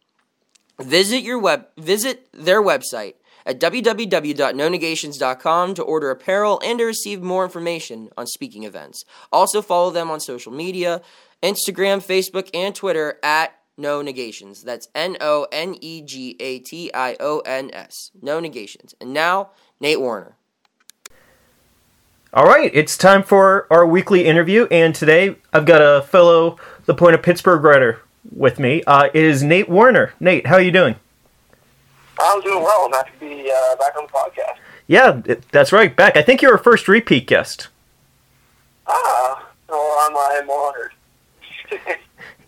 Visit 0.78 1.22
your 1.22 1.38
web 1.38 1.68
visit 1.78 2.28
their 2.34 2.62
website 2.62 3.14
at 3.46 3.58
www.nonegations.com 3.58 5.74
to 5.74 5.82
order 5.82 6.10
apparel 6.10 6.60
and 6.62 6.78
to 6.78 6.84
receive 6.84 7.22
more 7.22 7.42
information 7.42 8.10
on 8.18 8.26
speaking 8.26 8.64
events. 8.64 9.06
Also 9.32 9.62
follow 9.62 9.90
them 9.90 10.10
on 10.10 10.20
social 10.20 10.52
media, 10.52 11.00
Instagram, 11.42 12.06
Facebook, 12.06 12.50
and 12.52 12.74
Twitter 12.74 13.18
at 13.22 13.58
No 13.78 14.02
Negations. 14.02 14.62
That's 14.62 14.88
N 14.94 15.16
O 15.22 15.46
N 15.50 15.74
E 15.80 16.02
G 16.02 16.36
A 16.38 16.58
T 16.58 16.92
I 16.92 17.16
O 17.18 17.38
N 17.46 17.70
S. 17.72 18.10
No 18.20 18.40
Negations. 18.40 18.94
And 19.00 19.14
now, 19.14 19.52
Nate 19.80 20.00
Warner. 20.00 20.36
All 22.34 22.44
right, 22.46 22.70
it's 22.72 22.96
time 22.96 23.22
for 23.22 23.66
our 23.70 23.86
weekly 23.86 24.24
interview, 24.24 24.66
and 24.70 24.94
today 24.94 25.36
I've 25.52 25.66
got 25.66 25.82
a 25.82 26.02
fellow 26.02 26.56
The 26.86 26.94
Point 26.94 27.14
of 27.14 27.22
Pittsburgh 27.22 27.62
writer 27.62 28.00
with 28.34 28.58
me. 28.58 28.82
Uh, 28.86 29.08
it 29.12 29.22
is 29.24 29.42
Nate 29.42 29.68
Warner. 29.68 30.14
Nate, 30.18 30.46
how 30.46 30.54
are 30.54 30.62
you 30.62 30.70
doing? 30.70 30.96
I'm 32.18 32.40
doing 32.40 32.62
well. 32.62 32.86
I'm 32.86 32.92
happy 32.92 33.10
to 33.20 33.20
be 33.20 33.50
uh, 33.54 33.76
back 33.76 33.96
on 33.96 34.06
the 34.06 34.12
podcast. 34.12 34.56
Yeah, 34.86 35.20
it- 35.26 35.44
that's 35.52 35.72
right, 35.72 35.94
back. 35.94 36.16
I 36.16 36.22
think 36.22 36.40
you're 36.40 36.52
our 36.52 36.58
first 36.58 36.88
repeat 36.88 37.26
guest. 37.26 37.68
Ah, 38.86 39.46
well, 39.68 39.96
I'm, 40.00 40.16
I'm 40.42 40.50
honored. 40.50 40.92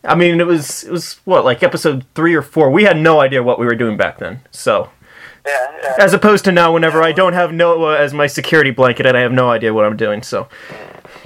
I 0.04 0.14
mean, 0.14 0.40
it 0.40 0.46
was 0.46 0.84
it 0.84 0.90
was 0.90 1.14
what 1.24 1.44
like 1.44 1.62
episode 1.62 2.04
three 2.14 2.34
or 2.34 2.42
four. 2.42 2.70
We 2.70 2.84
had 2.84 2.98
no 2.98 3.20
idea 3.20 3.42
what 3.42 3.58
we 3.58 3.64
were 3.66 3.74
doing 3.74 3.96
back 3.96 4.18
then. 4.18 4.40
So, 4.50 4.90
yeah, 5.46 5.76
yeah. 5.83 5.94
as 5.98 6.12
opposed 6.12 6.44
to 6.46 6.52
now, 6.52 6.72
whenever 6.72 7.02
I 7.02 7.12
don't 7.12 7.33
have 7.33 7.52
Noah 7.52 7.98
as 7.98 8.14
my 8.14 8.26
security 8.26 8.70
blanket 8.70 9.07
and 9.07 9.16
I 9.16 9.20
have 9.20 9.33
no 9.33 9.50
idea 9.50 9.74
what 9.74 9.85
I'm 9.85 9.96
doing. 9.96 10.22
So, 10.22 10.48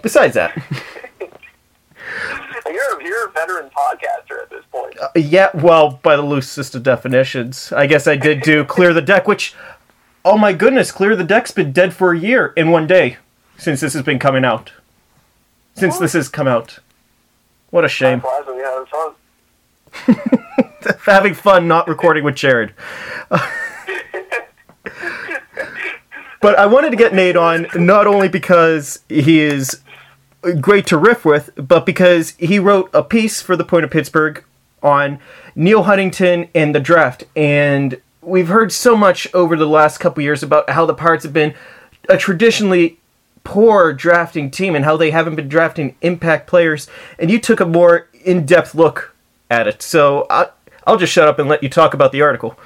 besides 0.02 0.34
that, 0.34 0.56
You're, 2.66 3.02
you're 3.02 3.28
a 3.28 3.30
veteran 3.30 3.70
podcaster 3.70 4.42
at 4.42 4.50
this 4.50 4.64
point. 4.70 4.98
Uh, 5.00 5.08
yeah, 5.14 5.50
well, 5.54 6.00
by 6.02 6.16
the 6.16 6.22
loosest 6.22 6.74
of 6.74 6.82
definitions, 6.82 7.72
I 7.72 7.86
guess 7.86 8.06
I 8.06 8.16
did 8.16 8.42
do 8.42 8.64
clear 8.64 8.92
the 8.92 9.02
deck, 9.02 9.26
which, 9.26 9.54
oh 10.24 10.36
my 10.36 10.52
goodness, 10.52 10.92
clear 10.92 11.16
the 11.16 11.24
deck's 11.24 11.50
been 11.50 11.72
dead 11.72 11.94
for 11.94 12.12
a 12.12 12.18
year 12.18 12.52
in 12.56 12.70
one 12.70 12.86
day 12.86 13.16
since 13.56 13.80
this 13.80 13.94
has 13.94 14.02
been 14.02 14.18
coming 14.18 14.44
out. 14.44 14.72
Since 15.74 15.98
this 15.98 16.12
has 16.12 16.28
come 16.28 16.48
out, 16.48 16.80
what 17.70 17.84
a 17.84 17.88
shame. 17.88 18.20
Flies 18.20 18.44
when 18.46 18.56
you're 18.56 18.66
having 18.66 18.86
fun. 18.86 19.14
Having 21.06 21.34
fun, 21.34 21.68
not 21.68 21.88
recording 21.88 22.24
with 22.24 22.34
Jared. 22.34 22.74
but 26.40 26.58
I 26.58 26.66
wanted 26.66 26.90
to 26.90 26.96
get 26.96 27.14
Nate 27.14 27.36
on 27.36 27.66
not 27.74 28.06
only 28.06 28.28
because 28.28 29.00
he 29.08 29.40
is 29.40 29.80
great 30.60 30.86
to 30.86 30.96
riff 30.96 31.24
with, 31.24 31.50
but 31.56 31.84
because 31.84 32.30
he 32.38 32.58
wrote 32.58 32.90
a 32.94 33.02
piece 33.02 33.42
for 33.42 33.56
the 33.56 33.64
Point 33.64 33.84
of 33.84 33.90
Pittsburgh 33.90 34.44
on 34.82 35.18
Neil 35.54 35.84
Huntington 35.84 36.48
and 36.54 36.74
the 36.74 36.80
draft. 36.80 37.24
And 37.34 38.00
we've 38.22 38.48
heard 38.48 38.72
so 38.72 38.96
much 38.96 39.32
over 39.34 39.56
the 39.56 39.66
last 39.66 39.98
couple 39.98 40.22
years 40.22 40.42
about 40.42 40.70
how 40.70 40.86
the 40.86 40.94
Pirates 40.94 41.24
have 41.24 41.32
been 41.32 41.54
a 42.08 42.16
traditionally 42.16 42.98
poor 43.44 43.92
drafting 43.92 44.50
team 44.50 44.74
and 44.74 44.84
how 44.84 44.96
they 44.96 45.10
haven't 45.10 45.34
been 45.34 45.48
drafting 45.48 45.96
impact 46.02 46.46
players. 46.46 46.88
And 47.18 47.30
you 47.30 47.38
took 47.38 47.60
a 47.60 47.66
more 47.66 48.08
in 48.24 48.46
depth 48.46 48.74
look 48.74 49.14
at 49.50 49.66
it. 49.66 49.82
So 49.82 50.26
I, 50.30 50.48
I'll 50.86 50.96
just 50.98 51.12
shut 51.12 51.28
up 51.28 51.38
and 51.38 51.48
let 51.48 51.62
you 51.62 51.68
talk 51.68 51.94
about 51.94 52.12
the 52.12 52.22
article. 52.22 52.58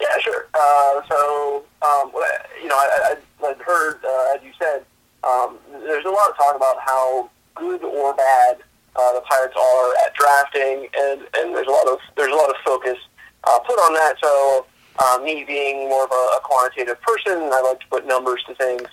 Yeah, 0.00 0.18
sure. 0.20 0.46
Uh, 0.54 1.02
so, 1.08 1.64
um, 1.82 2.12
you 2.62 2.68
know, 2.68 2.76
I, 2.76 3.14
I, 3.14 3.46
I've 3.46 3.60
heard, 3.60 4.04
uh, 4.04 4.36
as 4.36 4.42
you 4.42 4.52
said, 4.58 4.84
um, 5.24 5.58
there's 5.70 6.04
a 6.04 6.10
lot 6.10 6.30
of 6.30 6.36
talk 6.36 6.56
about 6.56 6.76
how 6.84 7.30
good 7.54 7.82
or 7.84 8.14
bad 8.14 8.58
uh, 8.96 9.12
the 9.14 9.20
Pirates 9.20 9.54
are 9.56 9.94
at 10.06 10.14
drafting, 10.14 10.88
and, 10.98 11.20
and 11.36 11.54
there's 11.54 11.66
a 11.66 11.70
lot 11.70 11.86
of 11.88 11.98
there's 12.16 12.32
a 12.32 12.36
lot 12.36 12.50
of 12.50 12.56
focus 12.64 12.96
uh, 13.44 13.58
put 13.60 13.78
on 13.78 13.94
that. 13.94 14.14
So, 14.22 14.66
uh, 14.98 15.18
me 15.22 15.44
being 15.44 15.88
more 15.88 16.04
of 16.04 16.10
a, 16.10 16.36
a 16.36 16.40
quantitative 16.42 17.00
person, 17.02 17.50
I 17.52 17.60
like 17.60 17.80
to 17.80 17.86
put 17.90 18.06
numbers 18.06 18.42
to 18.48 18.54
things. 18.54 18.88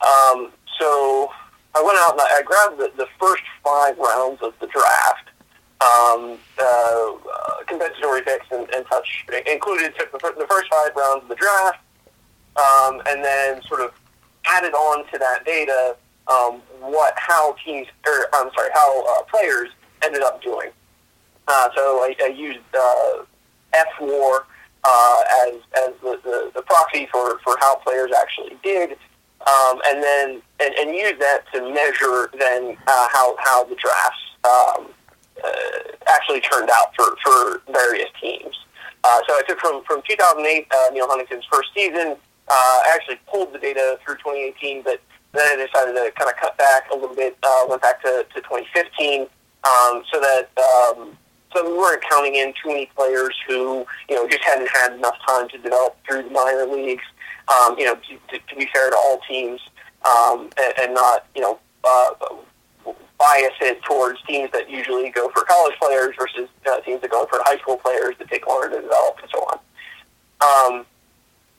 Um, 0.00 0.52
so, 0.78 1.30
I 1.74 1.82
went 1.82 1.98
out 2.00 2.12
and 2.12 2.20
I, 2.20 2.38
I 2.38 2.42
grabbed 2.42 2.78
the, 2.78 2.90
the 2.96 3.08
first 3.20 3.42
five 3.64 3.96
rounds 3.98 4.42
of 4.42 4.54
the 4.60 4.66
draft 4.66 5.30
um, 5.80 6.38
uh, 6.58 7.12
uh, 7.12 7.62
compensatory 7.66 8.22
picks 8.22 8.46
and, 8.50 8.68
and 8.74 8.84
such 8.90 9.24
included 9.46 9.94
the 9.96 10.46
first 10.48 10.66
five 10.70 10.90
rounds 10.96 11.22
of 11.22 11.28
the 11.28 11.36
draft, 11.36 11.78
um, 12.58 13.00
and 13.08 13.24
then 13.24 13.62
sort 13.62 13.80
of 13.80 13.92
added 14.46 14.72
on 14.72 15.06
to 15.12 15.18
that 15.18 15.44
data 15.44 15.96
um, 16.28 16.60
what 16.80 17.14
how 17.16 17.54
teams 17.64 17.86
or 18.06 18.26
I'm 18.34 18.50
sorry 18.54 18.70
how 18.74 19.04
uh, 19.04 19.22
players 19.24 19.70
ended 20.02 20.22
up 20.22 20.42
doing. 20.42 20.70
Uh, 21.46 21.68
so 21.74 22.00
I, 22.02 22.14
I 22.22 22.26
used 22.26 22.58
uh, 22.74 23.24
fWAR 23.74 24.40
uh, 24.84 25.22
as 25.46 25.54
as 25.76 25.94
the, 26.02 26.20
the, 26.24 26.50
the 26.54 26.62
proxy 26.62 27.08
for, 27.10 27.38
for 27.44 27.56
how 27.60 27.76
players 27.76 28.10
actually 28.20 28.56
did, 28.62 28.92
um, 29.46 29.80
and 29.86 30.02
then 30.02 30.42
and, 30.60 30.74
and 30.74 30.94
use 30.94 31.14
that 31.18 31.44
to 31.52 31.72
measure 31.72 32.30
then 32.38 32.76
uh, 32.86 33.08
how 33.10 33.34
how 33.38 33.64
the 33.64 33.74
drafts 33.76 34.20
um, 34.44 34.88
uh, 35.42 35.48
actually 36.08 36.40
turned 36.40 36.70
out 36.70 36.94
for, 36.96 37.16
for 37.24 37.62
various 37.72 38.08
teams. 38.20 38.54
So 39.26 39.34
I 39.34 39.42
took 39.48 39.58
from, 39.58 39.82
from 39.84 40.02
2008, 40.08 40.66
uh, 40.70 40.90
Neal 40.92 41.08
Huntington's 41.08 41.44
first 41.50 41.70
season. 41.74 42.16
Uh, 42.50 42.78
I 42.84 42.92
actually 42.94 43.18
pulled 43.30 43.52
the 43.52 43.58
data 43.58 43.98
through 44.04 44.16
2018, 44.16 44.82
but 44.82 45.00
then 45.32 45.46
I 45.60 45.66
decided 45.66 45.92
to 45.92 46.10
kind 46.16 46.30
of 46.30 46.36
cut 46.36 46.56
back 46.56 46.90
a 46.90 46.96
little 46.96 47.14
bit, 47.14 47.36
uh, 47.42 47.64
went 47.68 47.82
back 47.82 48.02
to, 48.02 48.24
to 48.34 48.40
2015, 48.40 49.22
um, 49.64 50.02
so 50.10 50.20
that 50.20 50.48
um, 50.56 51.16
so 51.54 51.70
we 51.70 51.76
weren't 51.76 52.02
counting 52.08 52.36
in 52.36 52.52
too 52.62 52.68
many 52.68 52.86
players 52.96 53.34
who 53.46 53.84
you 54.08 54.16
know 54.16 54.28
just 54.28 54.42
hadn't 54.42 54.68
had 54.68 54.94
enough 54.94 55.16
time 55.26 55.48
to 55.50 55.58
develop 55.58 55.96
through 56.06 56.22
the 56.22 56.30
minor 56.30 56.66
leagues. 56.66 57.04
Um, 57.48 57.78
you 57.78 57.86
know, 57.86 57.94
to, 57.94 58.38
to 58.38 58.56
be 58.56 58.68
fair 58.74 58.90
to 58.90 58.96
all 58.96 59.20
teams, 59.26 59.60
um, 60.04 60.50
and, 60.58 60.74
and 60.80 60.94
not 60.94 61.26
you 61.34 61.42
know 61.42 61.58
uh, 61.84 62.10
bias 63.18 63.52
it 63.60 63.82
towards 63.82 64.22
teams 64.22 64.50
that 64.52 64.70
usually 64.70 65.10
go 65.10 65.28
for 65.30 65.42
college 65.42 65.74
players 65.80 66.14
versus 66.18 66.48
uh, 66.70 66.80
teams 66.80 67.00
that 67.02 67.10
go 67.10 67.26
for 67.26 67.38
high 67.42 67.58
school 67.58 67.76
players 67.76 68.14
that 68.18 68.28
take 68.30 68.46
longer 68.46 68.68
to 68.68 68.80
develop 68.80 69.18
and 69.20 69.30
so 69.34 69.40
on. 69.44 69.58
Um, 70.40 70.86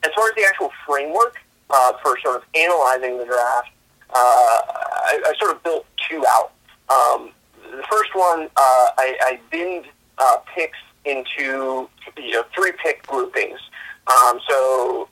as 0.04 0.10
far 0.14 0.28
as 0.28 0.34
the 0.34 0.44
actual 0.44 0.70
framework 0.86 1.36
uh, 1.68 1.92
for 2.02 2.18
sort 2.20 2.36
of 2.36 2.42
analyzing 2.54 3.18
the 3.18 3.24
draft, 3.24 3.70
uh, 4.10 4.14
I, 4.16 5.20
I 5.26 5.34
sort 5.38 5.54
of 5.54 5.62
built 5.62 5.86
two 6.08 6.24
out. 6.26 6.52
Um, 6.88 7.30
the 7.62 7.84
first 7.90 8.14
one, 8.14 8.48
uh, 8.56 8.88
I, 8.98 9.16
I 9.20 9.40
binned 9.50 9.86
uh, 10.18 10.38
picks 10.54 10.78
into 11.04 11.88
you 12.18 12.32
know 12.32 12.44
three 12.54 12.72
pick 12.82 13.06
groupings. 13.06 13.60
Um, 14.06 14.40
so 14.48 15.08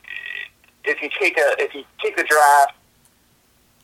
if 0.85 1.01
you 1.03 1.09
take 1.18 1.38
a 1.38 1.55
if 1.59 1.74
you 1.74 1.85
take 2.03 2.16
the 2.16 2.24
draft, 2.24 2.74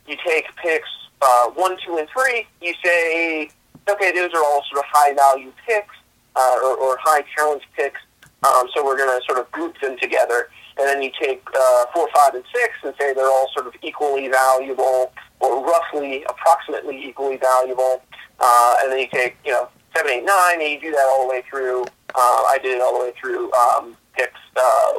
you 0.07 0.17
take 0.25 0.47
picks 0.57 0.89
uh, 1.25 1.51
one, 1.51 1.77
two, 1.85 1.97
and 1.97 2.09
three, 2.11 2.47
you 2.61 2.75
say, 2.85 3.49
okay, 3.89 4.13
those 4.13 4.33
are 4.35 4.43
all 4.43 4.63
sort 4.71 4.85
of 4.85 4.85
high 4.89 5.15
value 5.15 5.53
picks 5.67 5.95
uh, 6.37 6.57
or, 6.63 6.77
or 6.77 6.99
high 7.01 7.23
challenge 7.35 7.63
picks. 7.77 8.01
Um, 8.43 8.69
so 8.75 8.85
we're 8.85 8.97
going 8.97 9.19
to 9.19 9.25
sort 9.27 9.39
of 9.39 9.51
group 9.53 9.81
them 9.81 9.97
together. 9.99 10.49
And 10.79 10.89
then 10.89 11.03
you 11.03 11.11
take 11.21 11.43
uh, 11.55 11.85
four, 11.95 12.09
five, 12.15 12.35
and 12.35 12.45
six 12.53 12.75
and 12.83 12.95
say 12.99 13.15
they're 13.15 13.27
all 13.27 13.49
sort 13.55 13.67
of 13.67 13.75
equally 13.83 14.29
valuable 14.29 15.13
or 15.41 15.65
roughly, 15.65 16.25
approximately 16.25 17.07
equally 17.07 17.37
valuable. 17.37 18.03
Uh, 18.41 18.77
and 18.83 18.93
then 18.93 18.99
you 18.99 19.09
take, 19.13 19.37
you 19.45 19.53
know, 19.53 19.69
seven, 19.97 20.11
eight, 20.11 20.25
nine, 20.25 20.61
and 20.61 20.71
you 20.71 20.81
do 20.81 20.91
that 20.91 21.07
all 21.07 21.27
the 21.27 21.31
way 21.31 21.43
through. 21.49 21.83
Uh, 22.15 22.43
I 22.49 22.59
did 22.63 22.77
it 22.77 22.81
all 22.81 22.99
the 22.99 23.05
way 23.05 23.13
through 23.21 23.53
um, 23.53 23.97
picks 24.17 24.41
uh, 24.57 24.93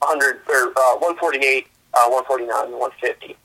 100 0.00 0.40
or 0.48 0.70
uh, 0.76 0.98
148, 0.98 1.66
uh, 1.94 2.08
149, 2.08 2.64
and 2.66 2.78
150. 2.78 3.36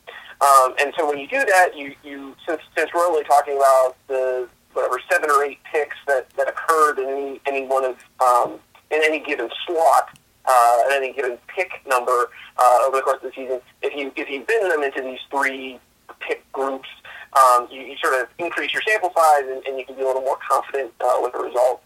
Um, 0.41 0.76
and 0.80 0.93
so 0.98 1.08
when 1.08 1.17
you 1.19 1.28
do 1.28 1.43
that, 1.46 1.76
you, 1.76 1.96
you 2.04 2.36
since, 2.48 2.62
since 2.78 2.89
we're 2.93 3.06
only 3.06 3.24
talking 3.24 3.56
about 3.56 3.96
the 4.08 4.48
whatever 4.74 5.00
seven 5.10 5.30
or 5.30 5.43
eight 5.46 5.60
picks 5.72 5.96
that, 6.08 6.30
that 6.32 6.50
occurred 6.50 7.00
in 7.00 7.08
any, 7.08 7.41
any 7.46 7.65
one 7.65 7.86
of 7.86 7.98
um, 8.19 8.60
in 8.91 9.02
any 9.04 9.19
given 9.19 9.50
slot, 9.65 10.17
uh, 10.45 10.84
at 10.86 10.93
any 10.93 11.13
given 11.13 11.38
pick 11.47 11.71
number 11.88 12.29
uh, 12.58 12.79
over 12.88 12.97
the 12.97 13.03
course 13.03 13.17
of 13.23 13.32
the 13.32 13.32
season, 13.36 13.62
if 13.82 13.95
you 13.95 14.12
if 14.15 14.29
you 14.29 14.43
bin 14.47 14.69
them 14.69 14.84
into 14.84 15.01
these 15.01 15.19
three 15.29 15.79
pick 16.19 16.49
groups, 16.51 16.89
um, 17.34 17.67
you, 17.71 17.82
you 17.82 17.95
sort 17.97 18.21
of 18.21 18.27
increase 18.39 18.73
your 18.73 18.82
sample 18.84 19.12
size 19.15 19.43
and, 19.47 19.65
and 19.65 19.77
you 19.77 19.86
can 19.86 19.95
be 19.95 20.01
a 20.01 20.06
little 20.06 20.21
more 20.21 20.38
confident 20.47 20.91
uh, 21.01 21.17
with 21.21 21.34
the 21.34 21.39
result. 21.39 21.82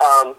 Um, 0.00 0.34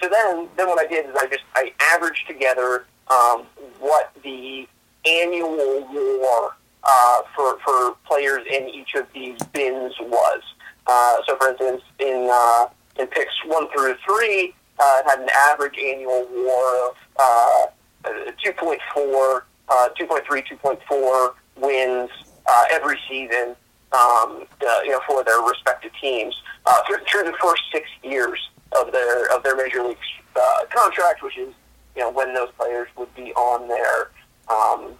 so 0.00 0.08
then, 0.08 0.48
then 0.56 0.68
what 0.68 0.78
I 0.78 0.86
did 0.86 1.06
is 1.06 1.16
I 1.18 1.26
just 1.26 1.44
I 1.54 1.72
averaged 1.92 2.26
together 2.26 2.84
um, 3.08 3.46
what 3.80 4.12
the 4.22 4.68
annual 5.06 5.86
WAR 5.90 6.54
uh, 6.84 7.22
for, 7.34 7.58
for 7.64 7.96
players 8.06 8.44
in 8.50 8.68
each 8.68 8.94
of 8.94 9.06
these 9.14 9.38
bins 9.52 9.94
was. 10.00 10.42
Uh, 10.86 11.16
so, 11.26 11.36
for 11.36 11.50
instance, 11.50 11.82
in, 11.98 12.28
uh, 12.30 12.66
in 12.98 13.06
picks 13.08 13.32
one 13.46 13.68
through 13.70 13.94
three, 14.06 14.54
uh, 14.78 15.02
had 15.06 15.20
an 15.20 15.28
average 15.50 15.76
annual 15.78 16.26
WAR 16.30 16.90
of 16.90 16.96
uh, 17.18 18.32
2.4, 18.44 19.42
uh, 19.68 19.88
2.3, 19.98 20.22
2.4 20.26 21.34
wins 21.56 22.10
uh, 22.46 22.64
every 22.70 22.98
season. 23.08 23.54
Um, 23.90 24.44
uh, 24.60 24.80
you 24.84 24.90
know, 24.90 25.00
for 25.06 25.24
their 25.24 25.40
respective 25.40 25.92
teams 25.98 26.36
uh, 26.66 26.82
through, 26.86 26.98
through 27.10 27.24
the 27.24 27.36
first 27.40 27.62
six 27.72 27.88
years 28.02 28.38
of 28.78 28.92
their 28.92 29.32
of 29.34 29.42
their 29.42 29.56
major 29.56 29.82
league 29.82 29.96
uh, 30.36 30.64
contract, 30.68 31.22
which 31.22 31.38
is 31.38 31.54
you 31.96 32.02
know 32.02 32.10
when 32.10 32.34
those 32.34 32.50
players 32.58 32.88
would 32.98 33.14
be 33.14 33.32
on 33.32 33.66
their 33.66 34.10
um, 34.48 34.94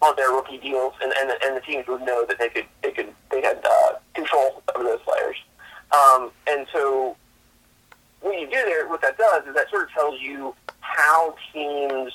on 0.00 0.14
their 0.16 0.30
rookie 0.30 0.58
deals, 0.58 0.92
and, 1.02 1.12
and, 1.18 1.32
and 1.44 1.56
the 1.56 1.60
teams 1.60 1.86
would 1.88 2.02
know 2.02 2.24
that 2.26 2.38
they 2.38 2.48
could 2.48 2.66
they 2.82 2.92
could 2.92 3.12
they 3.30 3.42
had 3.42 3.60
uh, 3.64 3.94
control 4.14 4.62
over 4.74 4.84
those 4.84 5.00
players. 5.00 5.36
Um, 5.92 6.30
and 6.46 6.66
so 6.72 7.16
what 8.24 8.40
you 8.40 8.46
do 8.46 8.62
there, 8.64 8.88
what 8.88 9.02
that 9.02 9.18
does 9.18 9.46
is 9.46 9.54
that 9.54 9.68
sort 9.70 9.84
of 9.84 9.90
tells 9.90 10.20
you 10.20 10.54
how 10.80 11.34
teams 11.52 12.12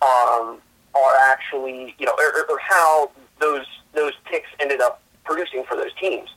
um, 0.00 0.58
are 0.94 1.14
actually 1.30 1.94
you 1.98 2.06
know 2.06 2.14
or, 2.18 2.50
or 2.50 2.58
how 2.58 3.10
those 3.40 3.66
those 3.94 4.12
picks 4.24 4.48
ended 4.60 4.80
up 4.80 5.02
producing 5.24 5.62
for 5.68 5.76
those 5.76 5.92
teams. 6.00 6.28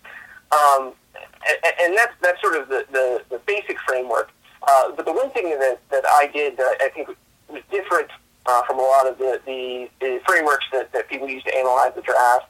Um, 0.52 0.94
and, 1.16 1.74
and 1.82 1.98
that's 1.98 2.14
that's 2.22 2.42
sort 2.42 2.56
of 2.56 2.68
the, 2.68 2.86
the, 2.92 3.22
the 3.30 3.40
basic 3.46 3.78
framework. 3.88 4.32
Uh, 4.68 4.92
but 4.96 5.06
the 5.06 5.14
one 5.14 5.30
thing 5.32 5.50
that, 5.50 5.80
that 5.92 6.04
I 6.08 6.28
did 6.28 6.58
that 6.58 6.78
I 6.82 6.90
think 6.90 7.10
was 7.50 7.62
different 7.72 8.10
uh, 8.46 8.64
from 8.64 8.80
a 8.80 8.82
lot 8.82 9.08
of 9.08 9.18
the, 9.18 9.40
the, 9.46 9.90
the 10.02 10.20
frameworks 10.26 10.66
that, 10.72 10.92
that 10.92 11.08
people 11.08 11.28
use 11.28 11.44
to 11.44 11.56
analyze 11.56 11.92
the 11.96 12.02
draft 12.02 12.46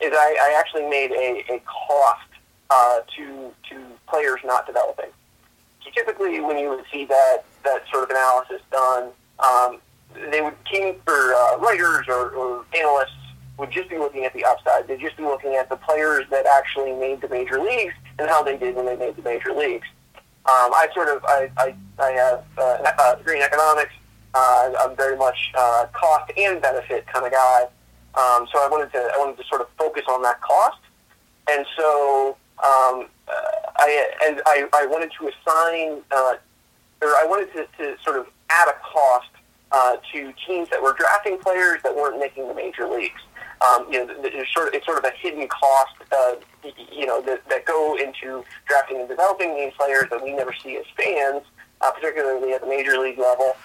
is 0.00 0.12
I, 0.12 0.36
I 0.42 0.58
actually 0.58 0.88
made 0.88 1.12
a, 1.12 1.54
a 1.54 1.60
cost 1.60 2.28
uh, 2.70 3.00
to 3.16 3.52
to 3.70 3.86
players 4.08 4.40
not 4.44 4.66
developing. 4.66 5.10
Typically, 5.94 6.40
when 6.40 6.58
you 6.58 6.68
would 6.70 6.84
see 6.92 7.04
that 7.06 7.44
that 7.64 7.82
sort 7.92 8.04
of 8.04 8.10
analysis 8.10 8.62
done, 8.70 9.10
um, 9.38 9.78
they 10.30 10.40
would 10.40 10.54
team 10.66 10.96
or 11.06 11.34
uh, 11.34 11.58
writers 11.58 12.06
or, 12.08 12.30
or 12.30 12.64
analysts 12.76 13.12
would 13.58 13.70
just 13.70 13.90
be 13.90 13.98
looking 13.98 14.24
at 14.24 14.32
the 14.32 14.44
upside. 14.44 14.88
They'd 14.88 15.00
just 15.00 15.16
be 15.16 15.24
looking 15.24 15.54
at 15.54 15.68
the 15.68 15.76
players 15.76 16.24
that 16.30 16.46
actually 16.46 16.92
made 16.92 17.20
the 17.20 17.28
major 17.28 17.60
leagues 17.60 17.94
and 18.18 18.28
how 18.28 18.42
they 18.42 18.56
did 18.56 18.74
when 18.76 18.86
they 18.86 18.96
made 18.96 19.16
the 19.16 19.22
major 19.22 19.52
leagues. 19.52 19.86
Um, 20.46 20.72
I 20.72 20.88
sort 20.94 21.08
of 21.08 21.24
I, 21.24 21.50
I, 21.58 21.74
I 21.98 22.10
have 22.12 22.44
uh, 22.56 23.12
a 23.14 23.18
degree 23.18 23.36
in 23.36 23.42
economics 23.42 23.92
uh, 24.34 24.72
I'm 24.80 24.96
very 24.96 25.16
much 25.16 25.52
uh, 25.56 25.86
cost 25.92 26.32
and 26.36 26.62
benefit 26.62 27.06
kind 27.06 27.26
of 27.26 27.32
guy. 27.32 27.62
Um, 28.14 28.46
so 28.52 28.58
I 28.58 28.68
wanted 28.70 28.92
to 28.92 28.98
I 28.98 29.18
wanted 29.18 29.38
to 29.38 29.44
sort 29.48 29.60
of 29.60 29.68
focus 29.78 30.02
on 30.08 30.22
that 30.22 30.40
cost, 30.40 30.80
and 31.48 31.64
so 31.76 32.36
um, 32.58 33.06
uh, 33.06 33.19
I 33.76 34.12
and 34.26 34.42
I, 34.46 34.68
I 34.74 34.86
wanted 34.86 35.12
to 35.18 35.28
assign 35.28 36.02
uh, 36.10 36.34
or 37.02 37.08
I 37.08 37.24
wanted 37.26 37.52
to, 37.54 37.66
to 37.78 38.02
sort 38.02 38.16
of 38.16 38.26
add 38.50 38.68
a 38.68 38.74
cost 38.82 39.30
uh, 39.72 39.96
to 40.12 40.32
teams 40.46 40.68
that 40.70 40.82
were 40.82 40.92
drafting 40.92 41.38
players 41.38 41.82
that 41.82 41.94
weren't 41.94 42.18
making 42.18 42.48
the 42.48 42.54
major 42.54 42.86
leagues. 42.88 43.22
um, 43.60 43.86
you 43.92 44.04
know, 44.04 44.14
it's 44.22 44.52
sort 44.52 44.68
of 44.68 44.74
it's 44.74 44.86
sort 44.86 44.98
of 44.98 45.04
a 45.04 45.12
hidden 45.16 45.46
cost, 45.48 45.94
uh, 46.12 46.34
you 46.92 47.06
know, 47.06 47.20
that, 47.22 47.46
that 47.48 47.66
go 47.66 47.96
into 47.96 48.44
drafting 48.66 48.98
and 48.98 49.08
developing 49.08 49.54
these 49.54 49.72
players 49.76 50.04
that 50.10 50.22
we 50.22 50.32
never 50.32 50.52
see 50.52 50.76
as 50.76 50.84
fans, 50.96 51.42
uh, 51.80 51.90
particularly 51.92 52.52
at 52.52 52.62
the 52.62 52.66
major 52.66 52.98
league 52.98 53.18
level. 53.18 53.56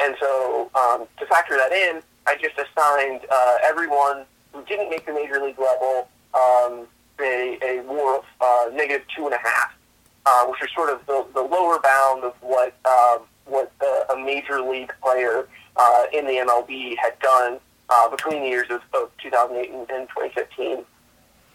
And 0.00 0.16
so, 0.18 0.70
um, 0.74 1.06
to 1.18 1.26
factor 1.26 1.56
that 1.56 1.72
in, 1.72 2.02
I 2.26 2.36
just 2.36 2.54
assigned 2.56 3.20
uh, 3.30 3.58
everyone 3.62 4.24
who 4.52 4.64
didn't 4.64 4.88
make 4.88 5.04
the 5.06 5.12
major 5.12 5.40
league 5.40 5.58
level 5.58 6.08
um, 6.34 6.86
a, 7.20 7.58
a 7.62 7.82
WAR 7.82 8.18
of 8.18 8.24
uh, 8.40 8.74
negative 8.74 9.06
two 9.16 9.26
and 9.26 9.34
a 9.34 9.38
half, 9.38 9.72
uh, 10.26 10.46
which 10.46 10.62
is 10.62 10.68
sort 10.74 10.90
of 10.90 11.04
the, 11.06 11.24
the 11.34 11.42
lower 11.42 11.78
bound 11.80 12.24
of 12.24 12.34
what 12.40 12.74
um, 12.84 13.22
what 13.44 13.72
uh, 13.80 14.14
a 14.14 14.16
major 14.16 14.60
league 14.60 14.92
player 15.02 15.48
uh, 15.76 16.04
in 16.12 16.26
the 16.26 16.32
MLB 16.32 16.96
had 16.96 17.18
done 17.18 17.58
uh, 17.90 18.08
between 18.08 18.42
the 18.42 18.48
years 18.48 18.68
of, 18.70 18.80
of 18.94 19.10
2008 19.22 19.70
and, 19.70 19.90
and 19.90 20.08
2015. 20.08 20.84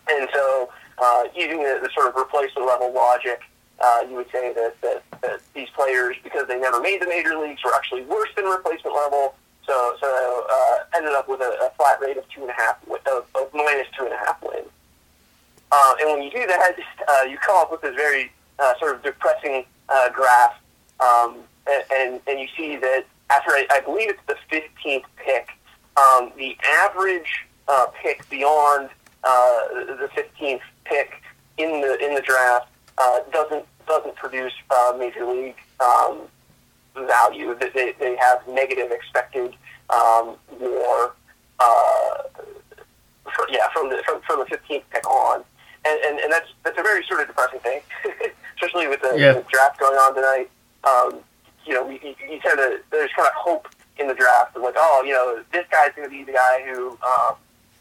And 0.10 0.30
so, 0.34 0.70
uh, 1.00 1.24
using 1.36 1.60
the, 1.60 1.80
the 1.82 1.90
sort 1.94 2.08
of 2.08 2.16
replacement 2.16 2.68
level 2.68 2.94
logic, 2.94 3.42
uh, 3.80 4.00
you 4.10 4.16
would 4.16 4.32
say 4.32 4.54
that, 4.54 4.80
that, 4.82 5.04
that 5.22 5.40
these 5.54 5.70
players, 5.70 6.16
because 6.24 6.48
they 6.48 6.60
never 6.60 6.80
made 6.80 7.02
the 7.02 7.08
major 7.08 7.38
leagues, 7.38 7.64
were 7.64 7.74
actually 7.76 8.04
worse 8.04 8.30
than 8.36 8.46
replacement 8.46 8.96
level. 8.96 9.36
So, 9.66 9.96
so 10.00 10.46
uh, 10.50 10.76
ended 10.96 11.14
up 11.14 11.28
with 11.28 11.42
a, 11.42 11.58
a 11.66 11.72
flat 11.78 12.00
rate 12.00 12.18
of 12.18 12.28
two 12.30 12.42
and 12.42 12.50
a 12.50 12.54
half, 12.54 12.78
of, 12.88 13.26
of 13.36 13.54
minus 13.54 13.88
two 13.98 14.06
and 14.06 14.14
a 14.14 14.18
half 14.18 14.42
wins. 14.42 14.68
Uh, 15.72 15.94
and 16.02 16.12
when 16.12 16.24
you 16.24 16.32
do 16.32 16.46
that, 16.48 16.74
uh, 17.08 17.24
you 17.24 17.38
come 17.38 17.58
up 17.58 17.72
with 17.72 17.82
this 17.82 17.96
very 17.96 18.32
uh, 18.60 18.74
sort 18.80 18.96
of 18.96 19.04
depressing 19.04 19.66
uh, 19.90 20.10
graph, 20.10 20.56
um, 21.00 21.38
and, 21.70 21.84
and, 21.94 22.22
and 22.28 22.40
you 22.40 22.48
see 22.56 22.78
that 22.78 23.06
after 23.30 23.52
I, 23.52 23.68
I 23.72 23.82
believe 23.82 24.10
it's 24.10 24.22
the 24.28 24.38
15th 24.52 25.04
pick, 25.18 25.50
um, 25.98 26.32
the 26.38 26.56
average 26.66 27.46
uh, 27.68 27.88
pick 28.02 28.28
beyond 28.30 28.90
uh, 29.24 29.68
the 29.74 30.10
15th 30.16 30.62
pick 30.86 31.22
in 31.58 31.82
the 31.82 31.98
in 32.06 32.16
the 32.16 32.22
draft 32.22 32.70
doesn't 33.32 33.66
doesn't 33.88 34.16
produce 34.16 34.54
major 34.98 35.26
league 35.26 35.56
um, 35.80 36.20
value. 36.96 37.56
They, 37.60 37.94
they 38.00 38.16
have 38.18 38.48
negative 38.48 38.92
expected 38.92 39.56
um, 39.90 40.36
WAR. 40.60 41.14
Uh, 41.60 42.24
for, 43.24 43.48
yeah, 43.50 43.68
from 43.74 43.90
the 43.90 44.02
from, 44.06 44.22
from 44.22 44.40
the 44.40 44.46
15th 44.46 44.84
pick 44.92 45.08
on, 45.08 45.44
and, 45.88 46.00
and 46.06 46.20
and 46.20 46.32
that's 46.32 46.50
that's 46.64 46.78
a 46.78 46.84
very 46.84 47.04
sort 47.08 47.22
of 47.22 47.28
depressing 47.28 47.60
thing, 47.60 47.82
especially 48.56 48.88
with 48.88 49.02
the, 49.02 49.14
Yeah. 49.18 49.34
the 49.34 49.46
draft 49.52 49.80
going 49.80 49.98
on 49.98 50.16
tonight. 50.16 50.50
Um, 50.84 51.20
you 51.66 51.74
know, 51.74 51.90
you, 51.90 52.00
you 52.30 52.40
kind 52.42 52.60
of 52.60 52.80
there's 52.92 53.12
kind 53.16 53.28
of 53.28 53.34
hope 53.36 53.68
in 53.98 54.08
the 54.08 54.14
draft 54.14 54.56
of 54.56 54.62
like, 54.62 54.76
oh, 54.78 55.04
you 55.06 55.14
know, 55.14 55.44
this 55.52 55.66
guy's 55.72 55.92
going 55.96 56.08
to 56.08 56.12
be 56.16 56.24
the 56.24 56.34
guy 56.34 56.64
who 56.70 56.98
um, 57.06 57.36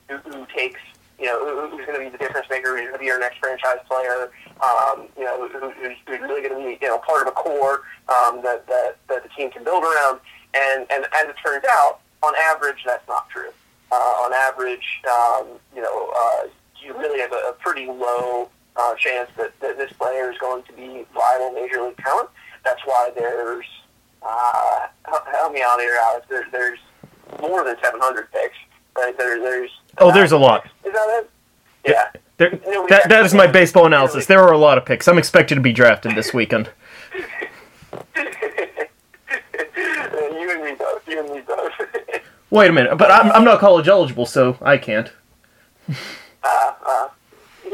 who, 0.08 0.16
who 0.30 0.46
takes, 0.54 0.80
you 1.18 1.26
know, 1.26 1.68
who's 1.70 1.84
going 1.86 1.98
to 1.98 2.04
be 2.04 2.10
the 2.10 2.18
difference 2.18 2.46
maker, 2.50 2.70
who's 2.76 2.88
going 2.88 2.92
to 2.94 2.98
be 2.98 3.10
our 3.10 3.18
next 3.18 3.38
franchise 3.38 3.78
player, 3.88 4.30
um, 4.62 5.06
you 5.16 5.24
know, 5.24 5.48
who, 5.48 5.58
who's, 5.70 5.96
who's 6.06 6.20
really 6.20 6.42
going 6.46 6.60
to 6.60 6.66
be, 6.68 6.78
you 6.80 6.88
know, 6.88 6.98
part 6.98 7.22
of 7.22 7.28
a 7.28 7.32
core 7.32 7.82
um, 8.08 8.40
that, 8.42 8.66
that 8.66 8.96
that 9.08 9.22
the 9.22 9.28
team 9.36 9.50
can 9.50 9.62
build 9.64 9.82
around. 9.84 10.20
And 10.54 10.86
and 10.90 11.04
as 11.14 11.28
it 11.28 11.36
turns 11.44 11.64
out, 11.70 12.00
on 12.22 12.34
average, 12.36 12.82
that's 12.86 13.06
not 13.08 13.28
true. 13.30 13.50
Uh, 13.92 13.94
on 13.94 14.32
average, 14.32 15.00
um, 15.08 15.46
you 15.74 15.80
know, 15.82 16.12
uh, 16.16 16.48
you 16.86 16.96
really 16.98 17.20
have 17.20 17.32
a, 17.32 17.50
a 17.50 17.52
pretty 17.58 17.86
low 17.86 18.48
uh, 18.76 18.94
chance 18.94 19.30
that, 19.36 19.58
that 19.60 19.76
this 19.76 19.92
player 19.92 20.30
is 20.30 20.38
going 20.38 20.62
to 20.64 20.72
be 20.72 21.04
viable 21.12 21.52
major 21.52 21.82
league 21.82 21.96
talent. 21.98 22.30
That's 22.64 22.80
why 22.84 23.10
there's, 23.14 23.66
uh, 24.22 24.86
help 25.04 25.52
me 25.52 25.62
out 25.66 25.80
here, 25.80 25.98
Alex. 26.00 26.26
There, 26.28 26.46
there's 26.52 26.78
more 27.40 27.64
than 27.64 27.76
700 27.82 28.30
picks. 28.32 28.56
Right? 28.96 29.16
There, 29.18 29.40
there's 29.40 29.70
Oh, 29.98 30.12
there's 30.12 30.32
a 30.32 30.38
lot. 30.38 30.66
Is 30.84 30.92
that 30.92 31.22
it? 31.22 31.30
Yeah. 31.86 32.10
There, 32.38 32.58
No, 32.66 32.86
that, 32.88 33.08
that 33.08 33.24
is 33.24 33.34
my 33.34 33.46
baseball 33.52 33.86
analysis. 33.86 34.26
There 34.26 34.40
are 34.40 34.52
a 34.52 34.58
lot 34.58 34.78
of 34.78 34.84
picks. 34.84 35.08
I'm 35.08 35.18
expected 35.18 35.54
to 35.56 35.60
be 35.60 35.72
drafted 35.72 36.14
this 36.14 36.34
weekend. 36.34 36.70
you 37.14 37.20
and 40.50 40.64
me 40.64 40.74
both. 40.78 41.08
You 41.08 41.20
and 41.20 41.30
me 41.30 41.40
both. 41.40 41.72
Wait 42.50 42.70
a 42.70 42.72
minute, 42.72 42.96
but 42.96 43.10
I'm, 43.10 43.32
I'm 43.32 43.44
not 43.44 43.58
college 43.58 43.88
eligible, 43.88 44.26
so 44.26 44.56
I 44.60 44.76
can't. 44.78 45.10
uh, 46.46 46.72
uh, 46.86 47.08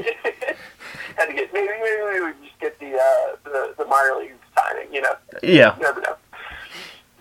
had 1.17 1.27
to 1.27 1.33
get 1.33 1.53
maybe 1.53 1.69
maybe 1.69 2.03
we 2.13 2.21
would 2.21 2.43
just 2.43 2.59
get 2.61 2.79
the 2.79 2.95
uh, 2.95 3.37
the, 3.45 3.75
the 3.79 3.85
minor 3.85 4.19
league 4.19 4.33
signing. 4.57 4.93
You 4.93 5.03
know. 5.03 5.15
Yeah. 5.43 5.77
You 5.77 5.83
never 5.83 6.01
know. 6.01 6.17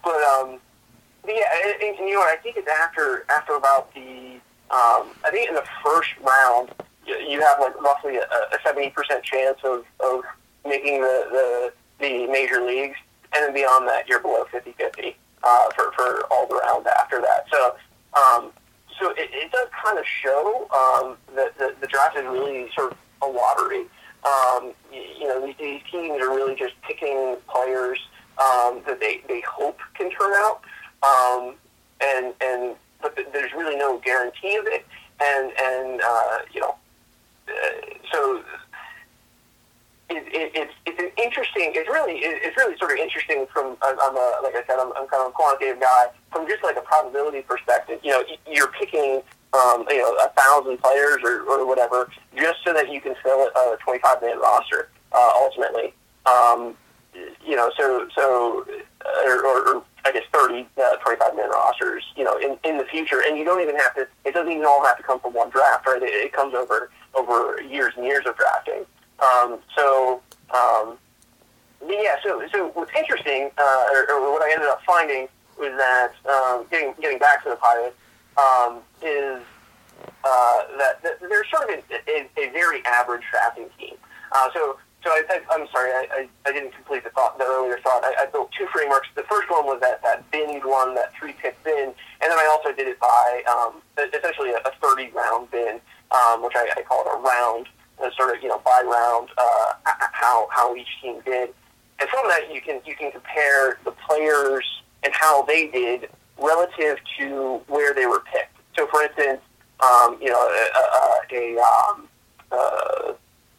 But 0.04 0.22
um, 0.24 0.60
but 1.24 1.34
yeah, 1.36 1.44
and, 1.66 1.82
and 1.84 2.10
you 2.10 2.16
know? 2.16 2.22
I 2.22 2.38
think 2.42 2.58
it's 2.58 2.68
after 2.68 3.26
after 3.30 3.56
about 3.56 3.94
the 3.94 4.40
um, 4.72 5.12
I 5.26 5.30
think 5.32 5.50
in 5.50 5.56
the 5.56 5.68
first 5.84 6.10
round 6.22 6.70
you, 7.06 7.16
you 7.16 7.42
have 7.42 7.60
like 7.60 7.80
roughly 7.82 8.18
a 8.18 8.26
seventy 8.64 8.90
percent 8.90 9.24
chance 9.24 9.60
of, 9.64 9.84
of 10.00 10.24
making 10.66 11.02
the, 11.02 11.28
the 11.32 11.74
the 12.00 12.28
major 12.28 12.62
leagues, 12.62 12.98
and 13.36 13.46
then 13.46 13.54
beyond 13.54 13.88
that 13.88 14.08
you're 14.08 14.20
below 14.20 14.46
50-50 14.52 15.14
uh, 15.44 15.70
for 15.76 15.92
for 15.92 16.26
all 16.32 16.48
the 16.48 16.56
rounds 16.56 16.88
after 17.00 17.22
that. 17.22 17.46
So. 17.52 17.76
Um, 18.14 18.52
so 19.02 19.10
it, 19.12 19.30
it 19.34 19.52
does 19.52 19.68
kind 19.84 19.98
of 19.98 20.06
show 20.06 20.68
um, 20.72 21.18
that 21.36 21.58
the, 21.58 21.74
the 21.82 21.88
draft 21.88 22.16
is 22.16 22.24
really 22.24 22.70
sort 22.76 22.92
of 22.92 22.98
a 23.24 23.26
lottery. 23.26 23.86
Um, 24.24 24.74
you, 24.94 25.02
you 25.20 25.28
know, 25.28 25.46
these, 25.46 25.56
these 25.60 25.82
teams 25.92 26.22
are 26.22 26.30
really 26.30 26.56
just 26.56 26.80
picking 26.84 27.38
players 27.48 28.00
um, 28.38 28.82
that 28.86 29.00
they, 29.00 29.22
they 29.28 29.42
hope 29.42 29.80
can 29.96 30.12
turn 30.12 30.32
out, 30.36 30.62
um, 31.04 31.56
and 32.02 32.34
and 32.42 32.76
but 33.02 33.18
there's 33.34 33.52
really 33.54 33.76
no 33.76 34.00
guarantee 34.00 34.56
of 34.56 34.68
it, 34.68 34.86
and 35.22 35.52
and 35.60 36.02
uh, 36.02 36.38
you 36.54 36.62
know, 36.62 36.76
uh, 37.48 37.52
so 38.12 38.44
it, 40.12 40.28
it, 40.28 40.52
it's 40.54 40.74
it's 40.86 41.00
an 41.00 41.12
interesting. 41.18 41.72
It's 41.76 41.90
really 41.90 42.20
it's 42.20 42.56
really 42.58 42.78
sort 42.78 42.92
of 42.92 42.98
interesting 42.98 43.48
from 43.52 43.78
I'm 43.82 44.16
a 44.16 44.28
like 44.44 44.56
I 44.56 44.64
said 44.68 44.78
I'm, 44.80 44.92
I'm 44.94 45.08
kind 45.08 45.24
of 45.24 45.30
a 45.30 45.32
quantitative 45.32 45.80
guy 45.80 46.08
from 46.32 46.48
just 46.48 46.64
like 46.64 46.78
a 46.78 46.82
probability 46.82 47.42
perspective. 47.42 48.00
You 48.04 48.12
know, 48.12 48.24
you're 48.48 48.72
picking 48.80 49.22
um, 49.54 49.86
you 49.90 50.00
know 50.00 50.12
a 50.24 50.30
thousand 50.36 50.78
players 50.80 51.20
or, 51.24 51.42
or 51.44 51.66
whatever 51.66 52.10
just 52.36 52.60
so 52.64 52.74
that 52.74 52.92
you 52.92 53.02
can 53.02 53.16
fill 53.24 53.48
a 53.48 53.78
25 53.84 54.22
man 54.22 54.40
roster 54.40 54.90
uh, 55.12 55.32
ultimately. 55.36 55.94
Um, 56.26 56.76
you 57.46 57.56
know, 57.56 57.72
so 57.78 58.08
so 58.16 58.66
uh, 59.06 59.28
or, 59.28 59.46
or, 59.46 59.76
or 59.76 59.84
I 60.06 60.12
guess 60.12 60.24
30 60.34 60.68
uh, 60.78 60.96
25 60.98 61.36
man 61.36 61.50
rosters. 61.50 62.04
You 62.16 62.24
know, 62.24 62.38
in 62.38 62.58
in 62.64 62.78
the 62.78 62.86
future, 62.86 63.22
and 63.28 63.38
you 63.38 63.46
don't 63.46 63.62
even 63.62 63.76
have 63.78 63.96
to. 63.96 64.08
It 64.26 64.34
doesn't 64.34 64.52
even 64.52 64.66
all 64.66 64.86
have 64.86 64.98
to 64.98 65.04
come 65.04 65.20
from 65.20 65.34
one 65.34 65.50
draft, 65.50 65.86
right? 65.88 66.02
It, 66.02 66.10
it 66.10 66.34
comes 66.34 66.54
over 66.54 66.90
over 67.14 67.62
years 67.62 67.94
and 67.98 68.06
years 68.06 68.26
of 68.26 68.38
drafting. 68.38 68.86
Um, 69.22 69.60
so, 69.76 70.22
um, 70.50 70.98
yeah, 71.88 72.16
so, 72.24 72.42
so 72.52 72.70
what's 72.74 72.92
interesting, 72.98 73.52
uh, 73.58 73.86
or, 73.94 74.12
or 74.12 74.32
what 74.32 74.42
I 74.42 74.52
ended 74.52 74.70
up 74.70 74.82
finding 74.86 75.28
was 75.58 75.72
that, 75.78 76.14
um, 76.30 76.66
getting, 76.72 76.94
getting 77.00 77.20
back 77.20 77.44
to 77.44 77.50
the 77.50 77.56
pilot, 77.56 77.96
um, 78.38 78.80
is 79.02 79.42
uh, 80.24 80.60
that, 80.78 81.02
that 81.04 81.20
they're 81.20 81.46
sort 81.46 81.70
of 81.70 81.70
a, 81.70 82.10
a, 82.10 82.30
a 82.38 82.52
very 82.52 82.84
average 82.86 83.24
drafting 83.30 83.68
team. 83.78 83.96
Uh, 84.32 84.50
so, 84.54 84.78
so 85.04 85.10
I, 85.10 85.24
I, 85.30 85.42
I'm 85.52 85.68
sorry, 85.72 85.92
I, 85.92 86.08
I, 86.12 86.30
I 86.50 86.52
didn't 86.52 86.74
complete 86.74 87.04
the 87.04 87.10
thought, 87.10 87.38
the 87.38 87.46
earlier 87.46 87.80
thought. 87.84 88.04
I, 88.04 88.14
I 88.22 88.26
built 88.28 88.52
two 88.58 88.68
frameworks. 88.72 89.08
The 89.16 89.24
first 89.24 89.50
one 89.50 89.66
was 89.66 89.80
that, 89.82 90.02
that 90.04 90.30
binned 90.32 90.64
one, 90.64 90.96
that 90.96 91.14
three 91.14 91.34
pick 91.34 91.62
bin, 91.64 91.94
and 92.22 92.32
then 92.32 92.38
I 92.38 92.48
also 92.52 92.76
did 92.76 92.88
it 92.88 93.00
by 93.00 93.44
um, 93.50 93.82
essentially 93.98 94.52
a, 94.52 94.58
a 94.58 94.72
30 94.82 95.10
round 95.12 95.52
bin, 95.52 95.80
um, 96.12 96.44
which 96.44 96.54
I, 96.56 96.70
I 96.78 96.82
call 96.84 97.02
it 97.02 97.10
a 97.14 97.20
round, 97.20 97.68
sort 98.18 98.36
of 98.36 98.42
you 98.42 98.50
know 98.50 98.62
by 98.66 98.82
round 98.84 99.30
uh, 99.38 99.74
how 100.14 100.48
how 100.52 100.76
each 100.76 100.88
team 101.02 101.22
did, 101.26 101.50
and 102.00 102.10
from 102.10 102.28
that 102.28 102.54
you 102.54 102.62
can 102.62 102.82
you 102.86 102.96
can 102.96 103.12
compare 103.12 103.78
the 103.84 103.92
players 103.92 104.66
and 105.04 105.14
how 105.14 105.44
they 105.44 105.68
did 105.68 106.10
relative 106.38 106.98
to 107.20 107.62
where 107.68 107.94
they 107.94 108.06
were 108.06 108.24
picked. 108.32 108.56
So, 108.76 108.88
for 108.88 109.04
instance, 109.04 109.42
um, 109.80 110.18
you 110.22 110.30
know 110.30 110.40
a, 110.40 111.36
a, 111.36 111.38
a 111.38 111.58
um, 111.62 112.08
uh, 112.52 113.14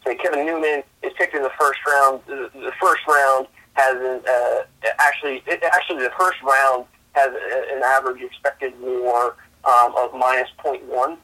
say 0.05 0.15
Kevin 0.15 0.45
Newman 0.45 0.83
is 1.01 1.13
picked 1.17 1.35
in 1.35 1.43
the 1.43 1.51
first 1.59 1.79
round. 1.87 2.21
The, 2.27 2.49
the 2.53 2.73
first 2.81 3.01
round 3.07 3.47
has 3.73 3.95
an, 3.95 4.21
uh, 4.27 4.89
actually 4.99 5.43
it, 5.47 5.63
actually 5.63 6.03
the 6.03 6.11
first 6.17 6.41
round 6.43 6.85
has 7.13 7.29
a, 7.29 7.75
an 7.75 7.83
average 7.83 8.21
expected 8.21 8.73
WAR 8.79 9.35
um, 9.65 9.93
of 9.95 10.13
minus 10.13 10.49
0.1. 10.63 11.17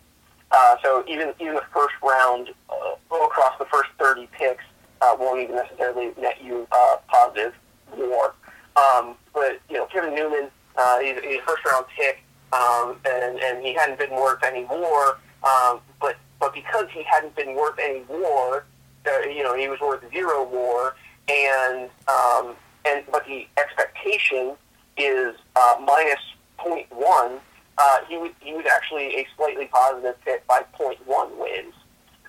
Uh, 0.51 0.75
so 0.83 1.03
even 1.07 1.33
even 1.39 1.55
the 1.55 1.63
first 1.73 1.93
round 2.03 2.49
uh, 2.69 3.15
across 3.15 3.57
the 3.59 3.65
first 3.65 3.89
30 3.99 4.27
picks 4.31 4.63
uh, 5.01 5.15
won't 5.19 5.41
even 5.41 5.55
necessarily 5.55 6.11
net 6.19 6.41
you 6.43 6.67
uh, 6.71 6.97
positive 7.07 7.53
WAR. 7.95 8.33
Um, 8.75 9.15
but 9.33 9.59
you 9.69 9.77
know 9.77 9.85
Kevin 9.87 10.15
Newman, 10.15 10.49
uh, 10.77 10.99
he's, 10.99 11.17
he's 11.23 11.39
a 11.39 11.41
first 11.43 11.65
round 11.65 11.85
pick, 11.95 12.23
um, 12.51 12.97
and 13.05 13.39
and 13.39 13.63
he 13.63 13.73
hadn't 13.73 13.99
been 13.99 14.11
worth 14.11 14.43
any 14.43 14.65
WAR. 14.65 15.19
Um, 15.43 15.81
but 16.01 16.17
but 16.39 16.53
because 16.53 16.87
he 16.91 17.03
hadn't 17.03 17.35
been 17.35 17.55
worth 17.55 17.77
any 17.79 18.03
WAR, 18.07 18.65
uh, 19.05 19.19
you 19.27 19.43
know 19.43 19.55
he 19.55 19.67
was 19.67 19.79
worth 19.79 20.03
zero 20.11 20.43
WAR, 20.43 20.95
and 21.27 21.89
um, 22.07 22.55
and 22.85 23.03
but 23.11 23.25
the 23.25 23.47
expectation 23.57 24.55
is 24.97 25.35
uh, 25.55 25.75
minus 25.85 26.19
0.1 26.59 27.39
uh, 27.79 27.99
he 28.07 28.17
was 28.17 28.31
he 28.41 28.53
was 28.53 28.65
actually 28.65 29.15
a 29.15 29.27
slightly 29.37 29.67
positive 29.67 30.15
pick 30.25 30.45
by 30.47 30.63
0.1 30.77 30.97
wins. 31.37 31.73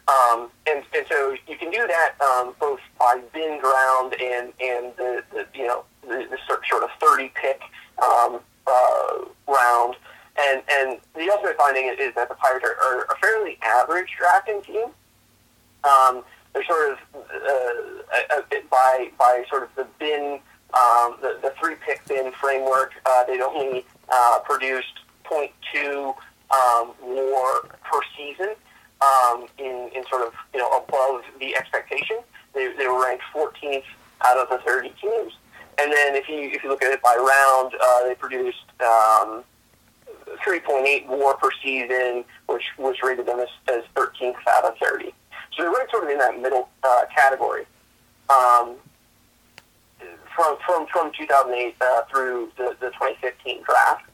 Um, 0.09 0.51
and, 0.67 0.83
and 0.95 1.07
so 1.09 1.37
you 1.47 1.57
can 1.57 1.71
do 1.71 1.87
that 1.87 2.15
um, 2.21 2.55
both 2.59 2.81
by 2.99 3.21
bin 3.33 3.61
ground 3.61 4.15
and 4.21 4.53
and 4.61 4.93
the, 4.97 5.23
the 5.33 5.47
you 5.55 5.67
know 5.67 5.85
the, 6.03 6.27
the 6.31 6.39
sort 6.49 6.83
of 6.83 6.91
30 7.01 7.33
pick 7.35 7.61
um, 8.03 8.41
uh, 8.67 9.25
round. 9.49 9.97
And 10.39 10.63
and 10.71 10.99
the 11.15 11.31
ultimate 11.31 11.57
finding 11.57 11.95
is, 11.99 12.15
that 12.15 12.29
the 12.29 12.35
Pirates 12.37 12.65
are, 12.65 12.77
are 12.83 13.03
a 13.05 13.17
fairly 13.21 13.59
average 13.63 14.09
drafting 14.17 14.63
team. 14.63 14.87
Um, 15.85 16.23
they're 16.53 16.65
sort 16.65 16.93
of 16.93 16.99
uh, 17.15 18.41
by 18.71 19.11
by 19.19 19.45
sort 19.51 19.65
of 19.65 19.69
the 19.77 19.87
bin 19.99 20.41
um, 20.75 21.17
the, 21.21 21.39
the 21.43 21.53
three 21.61 21.75
pick 21.85 22.05
bin 22.07 22.33
framework. 22.41 22.93
Uh, 23.05 23.25
they'd 23.25 23.41
only 23.41 23.85
uh, 24.09 24.39
produced 24.45 25.00
0.2 25.31 26.15
um, 26.51 26.93
WAR 27.03 27.63
per 27.85 28.01
season 28.17 28.55
um, 29.01 29.47
in, 29.59 29.91
in 29.95 30.05
sort 30.09 30.27
of 30.27 30.33
you 30.53 30.61
know 30.61 30.69
above 30.71 31.23
the 31.39 31.57
expectation. 31.57 32.19
They, 32.55 32.73
they 32.77 32.87
were 32.87 33.03
ranked 33.03 33.25
14th 33.35 33.85
out 34.27 34.37
of 34.39 34.49
the 34.49 34.59
30 34.67 34.93
teams. 35.01 35.33
And 35.79 35.93
then 35.93 36.15
if 36.15 36.29
you 36.29 36.51
if 36.53 36.63
you 36.63 36.69
look 36.69 36.83
at 36.83 36.93
it 36.93 37.03
by 37.03 37.15
round, 37.17 37.75
uh, 37.81 38.07
they 38.07 38.15
produced 38.15 38.65
um, 38.81 39.45
3.8 40.45 41.07
WAR 41.07 41.37
per 41.37 41.51
season, 41.63 42.25
which 42.49 42.65
which 42.77 43.03
rated 43.03 43.27
them 43.27 43.41
as, 43.41 43.49
as 43.69 43.83
13th 43.95 44.35
out 44.49 44.65
of 44.65 44.77
30. 44.79 45.15
So 45.57 45.63
they're 45.63 45.89
sort 45.91 46.05
of 46.05 46.11
in 46.11 46.19
that 46.19 46.41
middle 46.41 46.69
uh, 46.83 47.03
category. 47.15 47.65
Um, 48.29 48.77
from 50.35 50.57
from 50.67 50.87
from 50.87 51.13
2008 51.19 51.75
uh, 51.81 52.03
through 52.11 52.51
the, 52.57 52.77
the 52.81 52.91
2015 52.91 53.63
draft. 53.65 54.10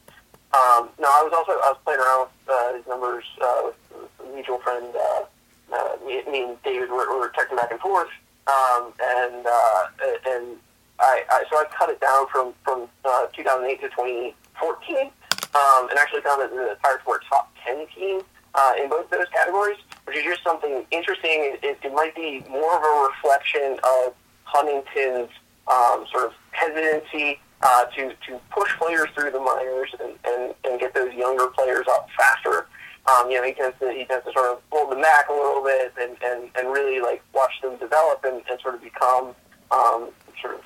Um, 0.57 0.89
no, 0.97 1.05
I 1.05 1.21
was 1.21 1.33
also 1.37 1.53
I 1.53 1.69
was 1.69 1.79
playing 1.85 2.01
around 2.01 2.29
with 2.33 2.49
uh, 2.49 2.73
his 2.73 2.87
numbers 2.87 3.25
uh, 3.37 3.69
with, 3.69 4.09
a 4.25 4.33
mutual 4.33 4.57
friend. 4.59 4.89
Uh, 4.89 5.23
uh, 5.69 5.97
me, 6.05 6.23
me 6.31 6.43
and 6.49 6.63
David 6.63 6.89
were, 6.89 7.05
were 7.19 7.29
texting 7.29 7.57
back 7.57 7.69
and 7.69 7.79
forth, 7.79 8.09
um, 8.47 8.93
and 8.97 9.45
uh, 9.45 9.81
and 10.25 10.57
I, 10.99 11.21
I 11.29 11.43
so 11.51 11.57
I 11.57 11.65
cut 11.77 11.89
it 11.89 12.01
down 12.01 12.27
from 12.31 12.53
from 12.63 12.89
uh, 13.05 13.27
2008 13.35 13.81
to 13.81 13.89
2014, 13.89 14.97
um, 14.97 15.89
and 15.89 15.99
actually 15.99 16.21
found 16.21 16.41
that 16.41 16.49
the 16.49 16.77
Pirates 16.81 17.05
were 17.05 17.17
a 17.17 17.25
top 17.29 17.53
10 17.65 17.85
team 17.93 18.21
uh, 18.55 18.73
in 18.81 18.89
both 18.89 19.09
those 19.11 19.27
categories, 19.33 19.77
which 20.05 20.17
is 20.17 20.23
just 20.23 20.43
something 20.43 20.85
interesting. 20.89 21.53
It, 21.61 21.77
it 21.83 21.93
might 21.93 22.15
be 22.15 22.43
more 22.49 22.77
of 22.77 22.81
a 22.81 23.09
reflection 23.13 23.77
of 23.83 24.15
Huntington's 24.45 25.29
um, 25.67 26.05
sort 26.09 26.25
of 26.25 26.33
hesitancy 26.51 27.39
uh, 27.61 27.85
to 27.85 28.13
to 28.27 28.39
push 28.51 28.71
players 28.77 29.09
through 29.15 29.31
the 29.31 29.39
minors 29.39 29.89
and, 29.99 30.13
and, 30.25 30.53
and 30.65 30.79
get 30.79 30.93
those 30.93 31.13
younger 31.13 31.47
players 31.47 31.85
up 31.89 32.07
faster. 32.17 32.67
Um, 33.07 33.31
you 33.31 33.37
know, 33.37 33.43
he 33.43 33.53
tends 33.53 33.77
to 33.79 33.91
he 33.91 34.05
tends 34.05 34.25
to 34.25 34.33
sort 34.33 34.51
of 34.51 34.61
hold 34.71 34.91
them 34.91 35.01
back 35.01 35.29
a 35.29 35.33
little 35.33 35.63
bit 35.63 35.93
and, 35.99 36.17
and, 36.23 36.49
and 36.55 36.67
really 36.71 36.99
like 36.99 37.23
watch 37.33 37.53
them 37.61 37.77
develop 37.77 38.23
and, 38.25 38.41
and 38.49 38.59
sort 38.61 38.75
of 38.75 38.83
become 38.83 39.33
um, 39.71 40.09
sort 40.41 40.55
of 40.55 40.61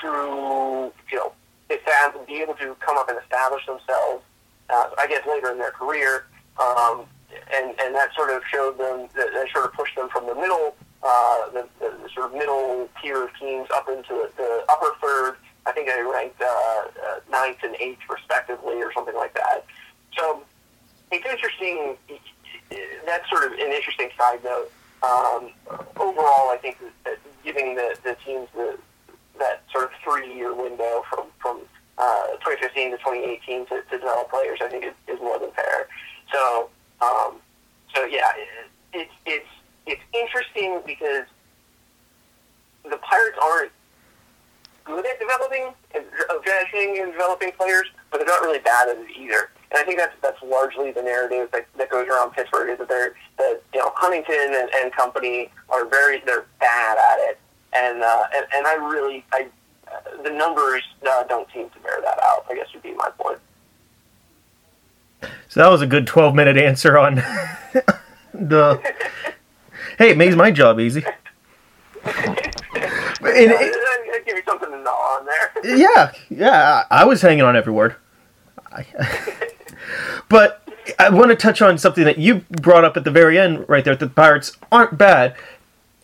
true, 0.00 0.92
you 1.10 1.16
know, 1.16 1.32
be 2.26 2.42
able 2.42 2.54
to 2.54 2.76
come 2.80 2.98
up 2.98 3.08
and 3.08 3.18
establish 3.22 3.64
themselves. 3.66 4.22
Uh, 4.68 4.90
I 4.98 5.06
guess 5.06 5.22
later 5.26 5.52
in 5.52 5.58
their 5.58 5.70
career, 5.70 6.26
um, 6.60 7.06
and 7.54 7.74
and 7.80 7.94
that 7.94 8.10
sort 8.16 8.30
of 8.30 8.42
showed 8.52 8.78
them 8.78 9.08
that, 9.14 9.28
that 9.32 9.46
sort 9.52 9.64
of 9.64 9.72
pushed 9.72 9.94
them 9.94 10.08
from 10.08 10.26
the 10.26 10.34
middle 10.34 10.74
uh, 11.02 11.50
the, 11.50 11.68
the, 11.78 11.94
the 12.02 12.08
sort 12.12 12.26
of 12.26 12.32
middle 12.32 12.88
tier 13.00 13.24
of 13.24 13.30
teams 13.38 13.68
up 13.74 13.88
into 13.88 14.28
the 14.36 14.64
upper 14.68 14.90
third. 15.00 15.36
I 15.66 15.72
think 15.72 15.88
they 15.88 16.00
ranked 16.00 16.40
uh, 16.40 16.46
uh, 16.46 17.20
ninth 17.30 17.58
and 17.62 17.74
eighth 17.80 18.00
respectively, 18.08 18.80
or 18.82 18.92
something 18.92 19.14
like 19.14 19.34
that. 19.34 19.64
So 20.16 20.42
it's 21.10 21.26
interesting. 21.26 21.96
That's 23.04 23.28
sort 23.28 23.44
of 23.44 23.52
an 23.52 23.72
interesting 23.72 24.10
side 24.16 24.42
note. 24.44 24.70
Um, 25.02 25.50
overall, 25.96 26.50
I 26.50 26.58
think 26.60 26.78
that 27.04 27.18
giving 27.44 27.74
the, 27.74 27.96
the 28.02 28.16
teams 28.24 28.48
the, 28.54 28.78
that 29.38 29.62
sort 29.72 29.84
of 29.84 29.90
three-year 30.02 30.54
window 30.54 31.04
from 31.10 31.26
from 31.38 31.60
uh, 31.98 32.26
2015 32.44 32.92
to 32.92 32.96
2018 32.98 33.66
to, 33.66 33.82
to 33.82 33.98
develop 33.98 34.30
players, 34.30 34.58
I 34.62 34.68
think 34.68 34.84
is, 34.84 34.94
is 35.08 35.20
more 35.20 35.38
than 35.38 35.50
fair. 35.52 35.88
So, 36.32 36.68
um, 37.00 37.36
so 37.94 38.04
yeah, 38.04 38.30
it, 38.36 38.70
it's 38.92 39.12
it's 39.26 39.48
it's 39.86 40.02
interesting 40.12 40.80
because 40.86 41.26
the 42.84 42.98
Pirates 42.98 43.38
aren't 43.42 43.72
good 44.86 45.04
at 45.04 45.18
developing 45.18 45.74
and 45.94 46.04
drafting 46.44 46.98
and 47.02 47.12
developing 47.12 47.52
players, 47.52 47.86
but 48.10 48.18
they're 48.18 48.26
not 48.26 48.40
really 48.40 48.60
bad 48.60 48.88
at 48.88 48.96
it 48.96 49.06
either. 49.18 49.50
And 49.70 49.80
I 49.80 49.84
think 49.84 49.98
that's 49.98 50.14
that's 50.22 50.40
largely 50.42 50.92
the 50.92 51.02
narrative 51.02 51.50
that, 51.52 51.66
that 51.76 51.90
goes 51.90 52.08
around 52.08 52.32
Pittsburgh 52.32 52.70
is 52.70 52.78
that 52.78 52.88
they're 52.88 53.14
that 53.38 53.62
you 53.74 53.80
know 53.80 53.92
Huntington 53.94 54.54
and, 54.54 54.70
and 54.74 54.92
company 54.92 55.50
are 55.68 55.86
very 55.86 56.22
they're 56.24 56.46
bad 56.60 56.96
at 56.96 57.28
it, 57.28 57.38
and 57.72 58.02
uh, 58.02 58.24
and, 58.34 58.46
and 58.54 58.66
I 58.66 58.74
really 58.74 59.24
I 59.32 59.48
uh, 59.88 60.22
the 60.22 60.30
numbers 60.30 60.82
uh, 61.08 61.24
don't 61.24 61.48
seem 61.52 61.68
to 61.70 61.78
bear 61.80 62.00
that 62.00 62.18
out. 62.22 62.46
I 62.48 62.54
guess 62.54 62.66
would 62.72 62.82
be 62.82 62.94
my 62.94 63.10
point. 63.18 63.38
So 65.48 65.60
that 65.60 65.68
was 65.68 65.82
a 65.82 65.86
good 65.86 66.06
twelve 66.06 66.34
minute 66.34 66.56
answer 66.56 66.96
on 66.96 67.16
the 68.34 68.80
Hey, 69.98 70.10
it 70.10 70.18
makes 70.18 70.36
my 70.36 70.50
job 70.50 70.78
easy. 70.78 71.02
and 72.04 73.52
give 74.24 74.40
something 74.46 74.70
to 74.70 74.78
gnaw 74.78 74.90
on 74.90 75.26
there. 75.26 75.76
yeah, 75.76 76.12
yeah, 76.28 76.84
I 76.90 77.04
was 77.04 77.22
hanging 77.22 77.42
on 77.42 77.56
every 77.56 77.72
word. 77.72 77.96
but 80.28 80.68
I 80.98 81.08
want 81.10 81.30
to 81.30 81.36
touch 81.36 81.62
on 81.62 81.78
something 81.78 82.04
that 82.04 82.18
you 82.18 82.44
brought 82.50 82.84
up 82.84 82.96
at 82.96 83.04
the 83.04 83.10
very 83.10 83.38
end, 83.38 83.68
right 83.68 83.84
there. 83.84 83.96
That 83.96 84.04
the 84.04 84.10
Pirates 84.10 84.56
aren't 84.70 84.98
bad, 84.98 85.34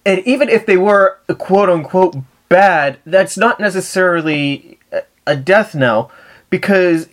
and 0.04 0.20
even 0.26 0.48
if 0.48 0.66
they 0.66 0.76
were 0.76 1.18
quote 1.38 1.68
unquote 1.68 2.16
bad, 2.48 2.98
that's 3.04 3.36
not 3.36 3.60
necessarily 3.60 4.78
a 5.26 5.36
death 5.36 5.74
knell, 5.74 6.10
because 6.50 7.08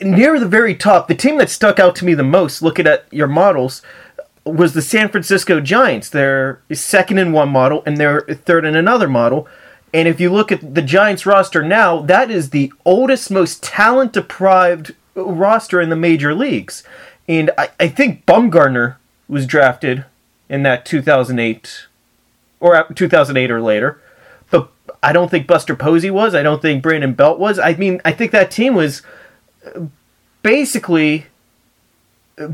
near 0.00 0.38
the 0.38 0.48
very 0.48 0.74
top, 0.74 1.08
the 1.08 1.14
team 1.14 1.38
that 1.38 1.50
stuck 1.50 1.78
out 1.78 1.94
to 1.96 2.04
me 2.04 2.14
the 2.14 2.22
most, 2.22 2.62
looking 2.62 2.86
at 2.86 3.06
your 3.12 3.26
models, 3.26 3.82
was 4.44 4.72
the 4.72 4.82
San 4.82 5.08
Francisco 5.08 5.60
Giants. 5.60 6.08
They're 6.08 6.62
second 6.72 7.18
in 7.18 7.32
one 7.32 7.50
model 7.50 7.82
and 7.86 7.96
they're 7.96 8.22
third 8.22 8.64
in 8.64 8.74
another 8.74 9.08
model. 9.08 9.46
And 9.92 10.06
if 10.06 10.20
you 10.20 10.32
look 10.32 10.52
at 10.52 10.74
the 10.74 10.82
Giants 10.82 11.26
roster 11.26 11.62
now, 11.62 12.00
that 12.02 12.30
is 12.30 12.50
the 12.50 12.72
oldest, 12.84 13.30
most 13.30 13.62
talent 13.62 14.12
deprived 14.12 14.94
roster 15.14 15.80
in 15.80 15.90
the 15.90 15.96
major 15.96 16.34
leagues. 16.34 16.84
And 17.28 17.50
I, 17.58 17.70
I 17.78 17.88
think 17.88 18.24
Bumgarner 18.24 18.96
was 19.28 19.46
drafted 19.46 20.04
in 20.48 20.62
that 20.64 20.84
2008 20.84 21.86
or 22.60 22.76
uh, 22.76 22.84
2008 22.94 23.50
or 23.50 23.60
later. 23.60 24.00
But 24.50 24.70
I 25.02 25.12
don't 25.12 25.30
think 25.30 25.46
Buster 25.46 25.74
Posey 25.74 26.10
was. 26.10 26.34
I 26.34 26.42
don't 26.42 26.62
think 26.62 26.82
Brandon 26.82 27.14
Belt 27.14 27.38
was. 27.38 27.58
I 27.58 27.74
mean, 27.74 28.00
I 28.04 28.12
think 28.12 28.32
that 28.32 28.50
team 28.50 28.74
was 28.74 29.02
uh, 29.74 29.86
basically 30.42 31.26
uh, 32.38 32.48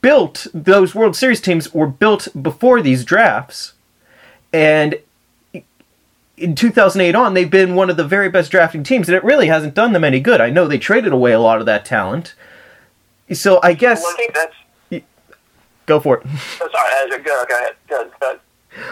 built 0.00 0.46
those 0.52 0.94
World 0.94 1.14
Series 1.14 1.40
teams 1.40 1.72
were 1.74 1.86
built 1.86 2.28
before 2.40 2.80
these 2.80 3.04
drafts, 3.04 3.74
and 4.52 4.96
in 6.40 6.54
2008 6.54 7.14
on, 7.14 7.34
they've 7.34 7.50
been 7.50 7.74
one 7.74 7.90
of 7.90 7.96
the 7.96 8.04
very 8.04 8.30
best 8.30 8.50
drafting 8.50 8.82
teams, 8.82 9.08
and 9.08 9.16
it 9.16 9.22
really 9.22 9.48
hasn't 9.48 9.74
done 9.74 9.92
them 9.92 10.04
any 10.04 10.20
good. 10.20 10.40
I 10.40 10.48
know 10.48 10.66
they 10.66 10.78
traded 10.78 11.12
away 11.12 11.32
a 11.32 11.40
lot 11.40 11.60
of 11.60 11.66
that 11.66 11.84
talent, 11.84 12.34
so 13.32 13.60
I 13.62 13.74
guess. 13.74 14.02
Well, 14.02 14.14
I 14.14 14.16
think 14.16 14.34
that's. 14.34 14.54
Go 15.86 16.00
for 16.00 16.18
it. 16.18 16.26
Oh, 16.62 16.68
sorry, 16.70 17.22
go, 17.22 17.44
go 17.48 17.56
ahead. 17.56 17.74
Go, 17.88 18.10
go. 18.20 18.38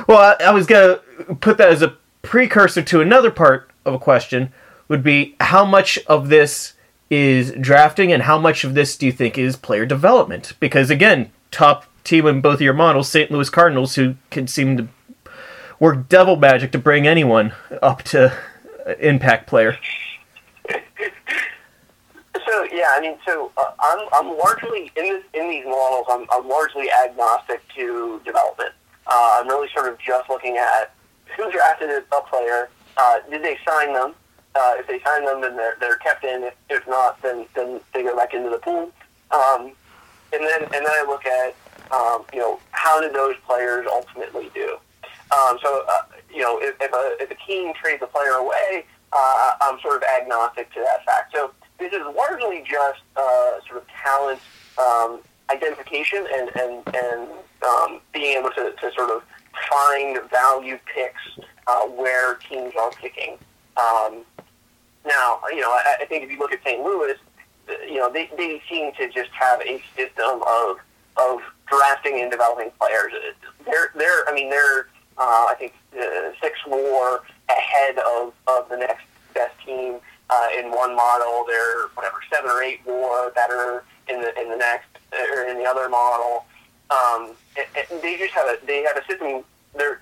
Well, 0.07 0.37
I, 0.41 0.45
I 0.45 0.51
was 0.51 0.67
gonna 0.67 0.97
put 1.41 1.57
that 1.59 1.71
as 1.71 1.83
a 1.83 1.97
precursor 2.23 2.83
to 2.83 3.01
another 3.01 3.31
part 3.31 3.71
of 3.85 3.95
a 3.95 3.99
question. 3.99 4.53
Would 4.89 5.03
be 5.03 5.37
how 5.41 5.65
much 5.65 5.99
of 6.07 6.29
this 6.29 6.75
is 7.11 7.53
drafting, 7.53 8.13
and 8.13 8.25
how 8.25 8.39
much 8.39 8.65
of 8.65 8.75
this 8.75 8.97
do 8.97 9.07
you 9.07 9.13
think 9.13 9.39
is 9.39 9.57
player 9.57 9.87
development? 9.87 10.53
Because 10.61 10.91
again, 10.91 11.31
top 11.51 11.87
team 12.05 12.27
in 12.27 12.41
both 12.41 12.57
of 12.57 12.61
your 12.63 12.75
models, 12.75 13.11
St. 13.11 13.31
Louis 13.31 13.49
Cardinals, 13.49 13.95
who 13.95 14.17
can 14.31 14.47
seem 14.47 14.77
to 14.77 14.89
work 15.81 16.09
devil 16.09 16.37
magic 16.37 16.73
to 16.73 16.79
bring 16.79 17.07
anyone 17.07 17.53
up 17.83 18.03
to 18.03 18.37
impact 18.99 19.47
player. 19.47 19.79
So 22.47 22.65
yeah, 22.73 22.89
I 22.97 23.01
mean, 23.01 23.17
so 23.27 23.53
uh, 23.57 23.73
I'm 23.79 24.09
I'm 24.13 24.39
largely 24.39 24.91
in 24.97 25.05
this 25.05 25.25
in 25.35 25.51
these 25.51 25.67
models. 25.67 26.07
I'm 26.09 26.27
I'm 26.31 26.49
largely 26.49 26.91
agnostic 26.91 27.61
to 27.77 28.21
development. 28.25 28.73
Uh, 29.07 29.41
I'm 29.41 29.49
really 29.49 29.69
sort 29.75 29.89
of 29.89 29.99
just 29.99 30.29
looking 30.31 30.57
at 30.57 30.95
who 31.37 31.51
drafted 31.51 31.91
a 31.91 32.21
player. 32.23 32.71
Uh, 32.97 33.19
did 33.31 33.43
they 33.43 33.59
sign 33.67 33.93
them? 33.93 34.15
Uh, 34.55 34.75
if 34.79 34.87
they 34.87 35.01
sign 35.05 35.25
them, 35.25 35.41
then 35.41 35.57
they're, 35.57 35.77
they're 35.79 35.97
kept 35.97 36.25
in. 36.25 36.43
If, 36.43 36.55
if 36.69 36.89
not, 36.89 37.21
then, 37.23 37.47
then 37.55 37.81
they 37.95 38.03
go 38.03 38.17
back 38.17 38.35
into 38.35 38.51
the 38.51 38.59
pool. 38.59 38.91
Um, 39.31 39.73
and 40.33 40.43
then 40.43 40.63
and 40.63 40.73
then 40.73 40.87
I 40.87 41.05
look 41.07 41.25
at 41.27 41.55
um, 41.93 42.25
you 42.33 42.39
know 42.39 42.59
how 42.71 43.01
did 43.01 43.15
those 43.15 43.35
players 43.47 43.87
ultimately 43.91 44.51
do? 44.55 44.79
Um, 45.33 45.59
so 45.63 45.85
uh, 45.89 46.03
you 46.33 46.43
know 46.43 46.59
if, 46.61 46.75
if, 46.81 46.93
a, 46.93 47.23
if 47.23 47.31
a 47.31 47.47
team 47.47 47.73
trades 47.75 48.03
a 48.03 48.07
player 48.07 48.33
away, 48.33 48.85
uh, 49.13 49.51
I'm 49.61 49.81
sort 49.81 49.97
of 49.97 50.03
agnostic 50.03 50.73
to 50.75 50.81
that 50.81 51.05
fact. 51.05 51.35
So 51.35 51.53
this 51.79 51.93
is 51.93 52.03
largely 52.17 52.65
just 52.67 53.01
uh, 53.17 53.61
sort 53.67 53.83
of 53.83 53.89
talent 53.89 54.41
um, 54.79 55.21
identification 55.51 56.27
and 56.35 56.51
and 56.57 56.95
and 56.95 57.29
um, 57.67 58.01
being 58.13 58.39
able 58.39 58.51
to, 58.51 58.73
to 58.73 58.93
sort 58.95 59.11
of 59.11 59.23
find 59.71 60.19
value 60.31 60.79
picks 60.95 61.47
uh, 61.67 61.83
where 61.83 62.35
teams 62.35 62.73
are 62.81 62.91
picking. 62.93 63.37
Um, 63.77 64.25
now, 65.07 65.41
you 65.51 65.61
know, 65.61 65.71
I, 65.71 65.97
I 66.01 66.05
think 66.05 66.25
if 66.25 66.31
you 66.31 66.39
look 66.39 66.53
at 66.53 66.63
St. 66.65 66.83
Louis, 66.83 67.15
you 67.87 67.97
know, 67.97 68.13
they, 68.13 68.31
they 68.37 68.63
seem 68.69 68.93
to 68.95 69.09
just 69.09 69.31
have 69.31 69.61
a 69.63 69.83
system 69.97 70.43
of 70.47 70.79
of 71.17 71.41
drafting 71.67 72.21
and 72.21 72.31
developing 72.31 72.71
players. 72.81 73.13
They're 73.65 73.91
they're 73.97 74.29
I 74.29 74.33
mean 74.33 74.51
they're 74.51 74.89
uh, 75.19 75.47
I 75.49 75.55
think 75.59 75.75
uh, 75.99 76.31
six 76.41 76.59
more 76.69 77.23
ahead 77.49 77.99
of, 77.99 78.33
of 78.47 78.69
the 78.69 78.77
next 78.77 79.07
best 79.35 79.55
team 79.65 79.97
uh, 80.31 80.49
in 80.59 80.71
one 80.71 80.95
model. 80.95 81.45
They're 81.47 81.89
whatever 81.95 82.19
seven 82.33 82.51
or 82.51 82.63
eight 82.63 82.87
more 82.87 83.31
better 83.31 83.85
in 84.09 84.21
the 84.21 84.41
in 84.41 84.49
the 84.49 84.57
next 84.57 84.89
or 85.13 85.45
in 85.45 85.59
the 85.59 85.65
other 85.65 85.89
model. 85.89 86.45
Um, 86.91 87.33
and, 87.57 87.87
and 87.91 88.03
they 88.03 88.17
just 88.17 88.33
have 88.35 88.47
a 88.47 88.59
they 88.67 88.83
have 88.83 88.97
a 88.97 89.05
system. 89.07 89.45
They're 89.77 90.01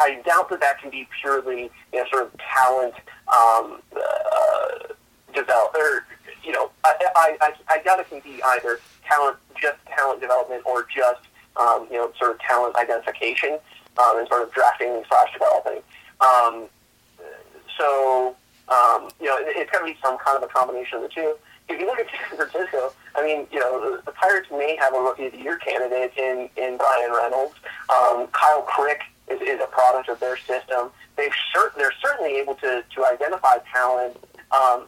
I 0.00 0.20
doubt 0.26 0.48
that 0.50 0.60
that 0.60 0.80
can 0.80 0.90
be 0.90 1.08
purely 1.20 1.70
you 1.92 1.98
know 1.98 2.04
sort 2.10 2.24
of 2.24 2.32
talent 2.38 2.94
um, 3.28 3.80
uh, 3.96 4.92
develop 5.34 5.74
or 5.74 6.06
you 6.44 6.52
know 6.52 6.70
I, 6.84 6.94
I, 7.16 7.36
I, 7.40 7.54
I 7.68 7.82
doubt 7.82 8.00
it 8.00 8.08
can 8.08 8.20
be 8.20 8.42
either 8.42 8.80
talent 9.04 9.36
just 9.60 9.78
talent 9.86 10.20
development 10.20 10.62
or 10.66 10.86
just 10.94 11.22
um, 11.56 11.86
you 11.90 11.96
know 11.96 12.12
sort 12.18 12.32
of 12.32 12.40
talent 12.40 12.76
identification 12.76 13.58
um, 13.98 14.18
and 14.18 14.28
sort 14.28 14.42
of 14.42 14.52
drafting 14.52 15.02
slash 15.08 15.32
developing. 15.32 15.82
Um, 16.20 16.68
so 17.78 18.36
um, 18.68 19.10
you 19.20 19.26
know 19.26 19.36
it, 19.38 19.56
it's 19.56 19.70
to 19.72 19.84
be 19.84 19.96
some 20.02 20.18
kind 20.18 20.36
of 20.36 20.42
a 20.42 20.52
combination 20.52 20.98
of 20.98 21.02
the 21.02 21.08
two. 21.08 21.34
If 21.68 21.80
you 21.80 21.86
look 21.86 21.98
at 21.98 22.06
San 22.28 22.36
Francisco, 22.36 22.92
I 23.14 23.24
mean, 23.24 23.46
you 23.52 23.60
know, 23.60 23.96
the, 23.96 24.02
the 24.02 24.12
Pirates 24.12 24.48
may 24.50 24.76
have 24.80 24.94
a 24.94 25.00
Rookie 25.00 25.26
of 25.26 25.32
the 25.32 25.38
Year 25.38 25.56
candidate 25.58 26.12
in 26.16 26.48
in 26.56 26.76
Bryan 26.76 27.12
Reynolds. 27.12 27.54
Um, 27.88 28.28
Kyle 28.32 28.62
Crick 28.62 29.02
is, 29.28 29.40
is 29.40 29.60
a 29.60 29.66
product 29.66 30.08
of 30.08 30.20
their 30.20 30.36
system. 30.36 30.90
They've 31.16 31.32
cert- 31.54 31.74
they're 31.76 31.94
certainly 32.02 32.36
able 32.36 32.54
to 32.56 32.82
to 32.94 33.06
identify 33.06 33.58
talent. 33.72 34.16
Um, 34.50 34.86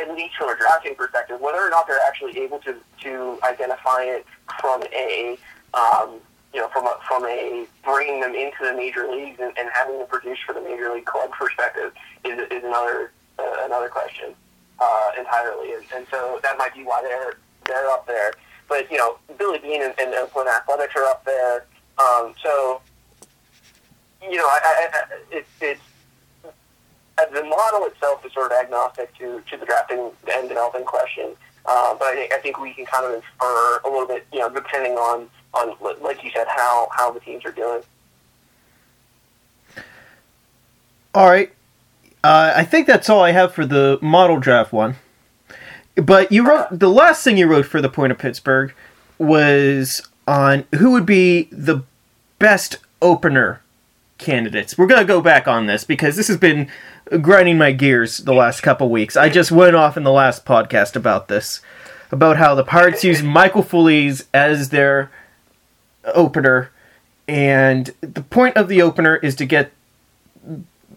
at 0.00 0.14
least 0.14 0.36
from 0.36 0.48
a 0.48 0.56
drafting 0.56 0.94
perspective, 0.94 1.40
whether 1.40 1.58
or 1.58 1.70
not 1.70 1.88
they're 1.88 1.98
actually 2.06 2.38
able 2.38 2.60
to, 2.60 2.76
to 3.00 3.38
identify 3.42 4.02
it 4.02 4.24
from 4.60 4.82
a 4.92 5.36
um, 5.74 6.20
you 6.52 6.60
know 6.60 6.68
from 6.68 6.86
a 6.86 6.96
from 7.06 7.24
a 7.26 7.66
bringing 7.84 8.20
them 8.20 8.34
into 8.34 8.56
the 8.62 8.74
major 8.74 9.08
leagues 9.10 9.38
and, 9.40 9.52
and 9.58 9.68
having 9.72 9.98
them 9.98 10.06
produce 10.08 10.38
for 10.46 10.54
the 10.54 10.60
major 10.60 10.92
league 10.92 11.04
club 11.04 11.30
perspective 11.30 11.92
is, 12.24 12.38
is 12.50 12.64
another 12.64 13.12
uh, 13.38 13.56
another 13.64 13.88
question 13.88 14.34
uh, 14.80 15.10
entirely, 15.18 15.72
and, 15.72 15.84
and 15.94 16.06
so 16.10 16.38
that 16.42 16.56
might 16.58 16.74
be 16.74 16.82
why 16.84 17.02
they're 17.02 17.34
they're 17.66 17.90
up 17.90 18.06
there. 18.06 18.32
But 18.68 18.90
you 18.90 18.98
know, 18.98 19.18
Billy 19.38 19.58
Beane 19.58 19.82
and, 19.82 19.94
and 19.98 20.14
Oakland 20.14 20.48
Athletics 20.48 20.94
are 20.96 21.04
up 21.04 21.24
there, 21.24 21.66
um, 21.98 22.34
so 22.42 22.80
you 24.22 24.36
know, 24.36 24.46
I, 24.46 24.60
I, 24.64 24.88
I, 24.92 25.36
it, 25.36 25.46
it's 25.60 25.80
uh, 26.44 27.24
the 27.32 27.42
model 27.42 27.86
itself 27.86 28.24
is 28.24 28.32
sort 28.32 28.52
of 28.52 28.58
agnostic 28.58 29.14
to, 29.18 29.42
to 29.50 29.56
the 29.56 29.66
drafting 29.66 30.10
and 30.32 30.48
developing 30.48 30.84
question. 30.84 31.34
Uh, 31.66 31.94
but 31.98 32.08
I 32.08 32.28
I 32.32 32.38
think 32.38 32.58
we 32.60 32.72
can 32.72 32.86
kind 32.86 33.04
of 33.04 33.14
infer 33.14 33.80
a 33.84 33.88
little 33.88 34.06
bit, 34.06 34.26
you 34.32 34.38
know, 34.38 34.48
depending 34.48 34.92
on, 34.92 35.28
on 35.54 35.74
like 36.02 36.22
you 36.22 36.30
said, 36.30 36.46
how, 36.48 36.88
how 36.92 37.10
the 37.10 37.20
teams 37.20 37.44
are 37.44 37.52
doing. 37.52 37.82
All 41.14 41.28
right. 41.28 41.50
Uh, 42.22 42.52
I 42.56 42.64
think 42.64 42.86
that's 42.86 43.08
all 43.08 43.22
I 43.22 43.32
have 43.32 43.52
for 43.52 43.64
the 43.64 43.98
model 44.02 44.38
draft 44.38 44.72
one. 44.72 44.96
But 45.96 46.30
you 46.30 46.46
wrote 46.46 46.68
the 46.70 46.90
last 46.90 47.24
thing 47.24 47.36
you 47.36 47.46
wrote 47.46 47.66
for 47.66 47.80
the 47.80 47.88
Point 47.88 48.12
of 48.12 48.18
Pittsburgh 48.18 48.72
was 49.18 50.08
on 50.26 50.64
who 50.76 50.92
would 50.92 51.06
be 51.06 51.48
the 51.50 51.82
best 52.38 52.76
opener 53.02 53.62
candidates. 54.18 54.76
We're 54.76 54.86
gonna 54.86 55.04
go 55.04 55.20
back 55.20 55.48
on 55.48 55.66
this 55.66 55.84
because 55.84 56.16
this 56.16 56.28
has 56.28 56.36
been 56.36 56.68
grinding 57.20 57.58
my 57.58 57.72
gears 57.72 58.18
the 58.18 58.34
last 58.34 58.60
couple 58.60 58.90
weeks. 58.90 59.16
I 59.16 59.28
just 59.28 59.50
went 59.50 59.74
off 59.74 59.96
in 59.96 60.02
the 60.04 60.12
last 60.12 60.44
podcast 60.44 60.94
about 60.94 61.28
this, 61.28 61.60
about 62.12 62.36
how 62.36 62.54
the 62.54 62.64
Pirates 62.64 63.04
use 63.04 63.22
Michael 63.22 63.62
Feliz 63.62 64.26
as 64.34 64.68
their 64.68 65.10
opener, 66.14 66.70
and 67.26 67.92
the 68.00 68.22
point 68.22 68.56
of 68.56 68.68
the 68.68 68.82
opener 68.82 69.16
is 69.16 69.34
to 69.36 69.46
get 69.46 69.72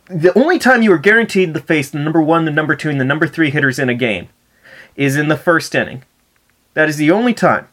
the 0.07 0.37
only 0.37 0.59
time 0.59 0.81
you 0.81 0.91
are 0.91 0.97
guaranteed 0.97 1.53
to 1.53 1.59
face 1.59 1.89
the 1.89 1.99
number 1.99 2.21
one, 2.21 2.45
the 2.45 2.51
number 2.51 2.75
two, 2.75 2.89
and 2.89 2.99
the 2.99 3.05
number 3.05 3.27
three 3.27 3.49
hitters 3.49 3.79
in 3.79 3.89
a 3.89 3.93
game 3.93 4.29
is 4.95 5.15
in 5.15 5.29
the 5.29 5.37
first 5.37 5.73
inning. 5.73 6.03
That 6.73 6.89
is 6.89 6.97
the 6.97 7.11
only 7.11 7.33
time. 7.33 7.67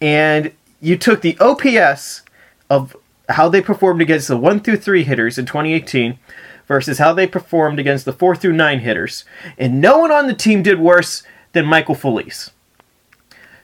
And 0.00 0.52
you 0.80 0.96
took 0.96 1.20
the 1.20 1.38
OPS 1.38 2.22
of 2.70 2.96
how 3.28 3.48
they 3.48 3.60
performed 3.60 4.02
against 4.02 4.28
the 4.28 4.36
1 4.36 4.60
through 4.60 4.76
3 4.76 5.04
hitters 5.04 5.38
in 5.38 5.46
2018 5.46 6.18
versus 6.66 6.98
how 6.98 7.12
they 7.12 7.26
performed 7.26 7.78
against 7.78 8.04
the 8.04 8.12
4 8.12 8.36
through 8.36 8.52
9 8.52 8.80
hitters. 8.80 9.24
And 9.56 9.80
no 9.80 9.98
one 9.98 10.12
on 10.12 10.26
the 10.26 10.34
team 10.34 10.62
did 10.62 10.78
worse 10.78 11.22
than 11.52 11.66
Michael 11.66 11.94
Feliz. 11.94 12.50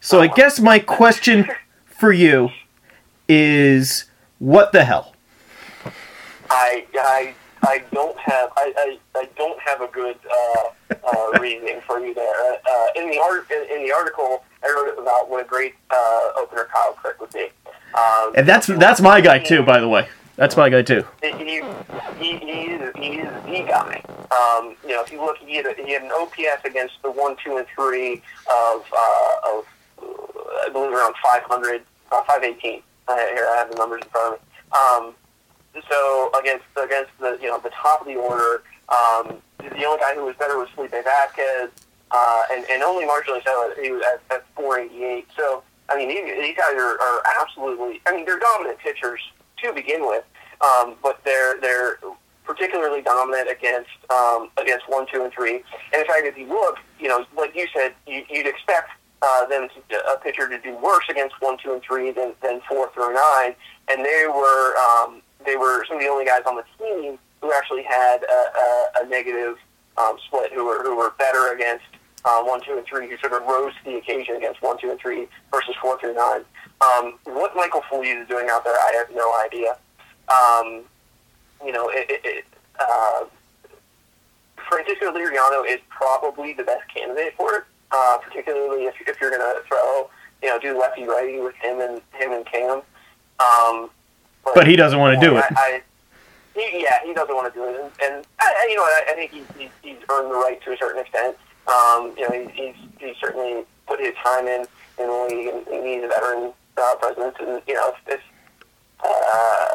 So 0.00 0.20
I 0.20 0.28
oh. 0.28 0.34
guess 0.34 0.60
my 0.60 0.78
question 0.78 1.46
for 1.84 2.12
you 2.12 2.50
is 3.30 4.06
what 4.38 4.72
the 4.72 4.84
hell? 4.84 5.14
I, 6.50 6.84
I, 6.94 7.34
I 7.62 7.82
don't 7.92 8.18
have 8.18 8.50
I, 8.56 8.72
I, 8.76 8.98
I 9.20 9.28
don't 9.36 9.58
have 9.60 9.80
a 9.82 9.86
good 9.86 10.16
uh, 10.28 10.64
uh, 10.90 11.38
reasoning 11.40 11.80
for 11.86 12.00
you 12.00 12.12
there. 12.12 12.34
Uh, 12.54 12.86
in 12.96 13.08
the 13.08 13.18
art 13.20 13.48
in, 13.50 13.78
in 13.78 13.86
the 13.86 13.92
article, 13.92 14.42
I 14.64 14.66
wrote 14.74 14.98
about 15.00 15.30
what 15.30 15.44
a 15.44 15.48
great 15.48 15.74
uh, 15.90 16.20
opener 16.40 16.68
Kyle 16.72 16.92
Crick 16.94 17.20
would 17.20 17.30
be. 17.30 17.48
Um, 17.94 18.32
And 18.34 18.48
that's 18.48 18.66
that's 18.66 19.00
my 19.00 19.20
guy 19.20 19.38
too, 19.38 19.62
by 19.62 19.78
the 19.80 19.88
way. 19.88 20.08
That's 20.36 20.56
my 20.56 20.68
guy 20.70 20.82
too. 20.82 21.04
he, 21.22 21.30
he, 21.32 21.62
he, 22.18 22.38
he 22.38 22.52
is 22.72 22.92
he 22.96 23.08
is 23.20 23.28
the 23.44 23.64
guy. 23.68 24.02
Um, 24.32 24.74
you 24.84 24.94
know, 24.94 25.02
if 25.02 25.12
you 25.12 25.20
look, 25.20 25.36
he 25.38 25.56
had, 25.56 25.66
a, 25.66 25.74
he 25.74 25.92
had 25.92 26.02
an 26.02 26.10
OPS 26.12 26.64
against 26.64 26.94
the 27.02 27.10
one, 27.10 27.36
two, 27.44 27.58
and 27.58 27.66
three 27.76 28.22
of 28.48 28.84
uh, 28.92 29.52
of 29.52 29.66
uh, 30.02 30.66
I 30.66 30.70
believe 30.72 30.92
around 30.92 31.14
500, 31.22 31.82
uh, 32.10 32.22
518. 32.24 32.82
Uh, 33.10 33.16
here 33.34 33.46
I 33.50 33.56
have 33.56 33.70
the 33.70 33.76
numbers 33.76 34.02
in 34.04 34.10
front 34.10 34.34
of 34.34 34.40
me. 34.40 34.46
Um, 34.70 35.14
so 35.90 36.30
against 36.38 36.64
against 36.76 37.10
the 37.18 37.38
you 37.42 37.48
know 37.48 37.58
the 37.58 37.70
top 37.70 38.02
of 38.02 38.06
the 38.06 38.14
order, 38.14 38.62
um, 38.88 39.42
the 39.58 39.84
only 39.84 40.00
guy 40.00 40.14
who 40.14 40.24
was 40.24 40.36
better 40.38 40.58
was 40.58 40.68
Felipe 40.74 40.92
Vasquez, 40.92 41.70
uh, 42.10 42.42
and 42.52 42.64
and 42.70 42.82
only 42.82 43.04
marginally 43.04 43.42
so. 43.44 43.72
He 43.82 43.90
was 43.90 44.02
at, 44.06 44.36
at 44.36 44.44
488. 44.54 45.26
So 45.36 45.62
I 45.88 45.96
mean, 45.96 46.08
these, 46.08 46.22
these 46.22 46.56
guys 46.56 46.74
are, 46.74 47.00
are 47.00 47.22
absolutely. 47.40 48.00
I 48.06 48.14
mean, 48.14 48.24
they're 48.24 48.38
dominant 48.38 48.78
pitchers 48.78 49.20
to 49.62 49.72
begin 49.72 50.06
with, 50.06 50.24
um, 50.60 50.94
but 51.02 51.20
they're 51.24 51.60
they're 51.60 51.98
particularly 52.44 53.02
dominant 53.02 53.50
against 53.50 53.90
um, 54.10 54.50
against 54.56 54.88
one, 54.88 55.06
two, 55.12 55.24
and 55.24 55.32
three. 55.32 55.62
And 55.92 56.02
in 56.02 56.06
fact, 56.06 56.26
if 56.26 56.38
you 56.38 56.46
look, 56.46 56.78
you 56.98 57.08
know, 57.08 57.24
like 57.36 57.56
you 57.56 57.66
said, 57.74 57.94
you, 58.06 58.24
you'd 58.30 58.46
expect 58.46 58.90
uh, 59.22 59.46
them 59.46 59.68
to, 59.90 59.96
a 60.12 60.18
pitcher 60.18 60.48
to 60.48 60.58
do 60.60 60.76
worse 60.82 61.04
against 61.10 61.34
one, 61.40 61.58
two, 61.62 61.72
and 61.72 61.82
three 61.82 62.10
than, 62.10 62.32
than 62.42 62.60
four 62.68 62.90
through 62.92 63.14
nine. 63.14 63.54
And 63.90 64.04
they 64.04 64.24
were 64.28 64.76
um, 64.76 65.22
they 65.44 65.56
were 65.56 65.84
some 65.86 65.96
of 65.96 66.02
the 66.02 66.08
only 66.08 66.24
guys 66.24 66.42
on 66.46 66.56
the 66.56 66.64
team 66.78 67.18
who 67.40 67.52
actually 67.52 67.82
had 67.82 68.22
a, 68.22 68.58
a, 68.58 69.04
a 69.04 69.08
negative 69.08 69.56
um, 69.96 70.16
split, 70.26 70.52
who 70.52 70.64
were 70.64 70.82
who 70.82 70.96
were 70.96 71.12
better 71.18 71.52
against 71.54 71.84
uh, 72.24 72.42
one, 72.42 72.60
two, 72.62 72.76
and 72.76 72.86
three, 72.86 73.08
who 73.08 73.16
sort 73.18 73.32
of 73.32 73.42
rose 73.46 73.72
to 73.84 73.90
the 73.90 73.96
occasion 73.96 74.36
against 74.36 74.62
one, 74.62 74.78
two, 74.78 74.90
and 74.90 75.00
three 75.00 75.28
versus 75.50 75.74
four 75.80 75.98
through 75.98 76.14
nine. 76.14 76.44
Um, 76.80 77.18
what 77.24 77.54
Michael 77.56 77.82
Feliz 77.88 78.16
is 78.16 78.28
doing 78.28 78.48
out 78.50 78.64
there, 78.64 78.74
I 78.74 78.92
have 78.96 79.14
no 79.14 79.34
idea. 79.44 79.76
Um, 80.28 80.84
you 81.64 81.72
know, 81.72 81.90
it, 81.90 82.10
it, 82.10 82.20
it, 82.24 82.44
uh, 82.78 83.24
Francisco 84.68 85.12
Liriano 85.12 85.66
is 85.68 85.80
probably 85.88 86.54
the 86.54 86.62
best 86.62 86.88
candidate 86.94 87.34
for 87.36 87.54
it, 87.56 87.64
uh, 87.92 88.18
particularly 88.18 88.84
if, 88.84 88.94
if 89.06 89.20
you're 89.20 89.30
going 89.30 89.40
to 89.40 89.62
throw, 89.66 90.08
you 90.42 90.48
know, 90.48 90.58
do 90.58 90.78
lefty 90.78 91.04
righty 91.04 91.40
with 91.40 91.54
him 91.56 91.80
and 91.80 92.00
him 92.14 92.32
and 92.32 92.46
Kingham. 92.46 92.82
Um, 93.40 93.90
But 94.54 94.66
he 94.66 94.76
doesn't 94.76 94.98
want 94.98 95.20
to 95.20 95.26
do 95.26 95.36
it. 95.36 95.44
I, 95.50 95.54
I, 95.56 95.82
he, 96.54 96.82
yeah, 96.82 96.98
he 97.04 97.14
doesn't 97.14 97.34
want 97.34 97.52
to 97.52 97.58
do 97.58 97.64
it, 97.66 97.80
and, 97.80 97.90
and 98.02 98.26
I, 98.40 98.66
you 98.68 98.76
know, 98.76 98.82
I, 98.82 99.02
I 99.10 99.14
think 99.14 99.30
he, 99.30 99.42
he, 99.58 99.70
he's 99.82 99.98
earned 100.10 100.30
the 100.30 100.34
right 100.34 100.60
to 100.64 100.72
a 100.72 100.76
certain 100.76 101.00
extent. 101.00 101.36
Um, 101.68 102.12
you 102.16 102.28
know, 102.28 102.34
he, 102.34 102.50
he's 102.50 102.74
he's 102.98 103.16
certainly 103.20 103.64
put 103.86 104.00
his 104.00 104.14
time 104.24 104.46
in 104.48 104.66
in 104.98 105.06
the 105.06 105.26
league, 105.28 105.46
and, 105.54 105.66
and 105.68 105.86
he's 105.86 106.02
a 106.02 106.08
veteran 106.08 106.52
uh, 106.76 106.94
president, 106.96 107.36
and 107.40 107.62
you 107.68 107.74
know, 107.74 107.92
if, 107.94 108.14
if 108.14 108.20
uh, 109.04 109.66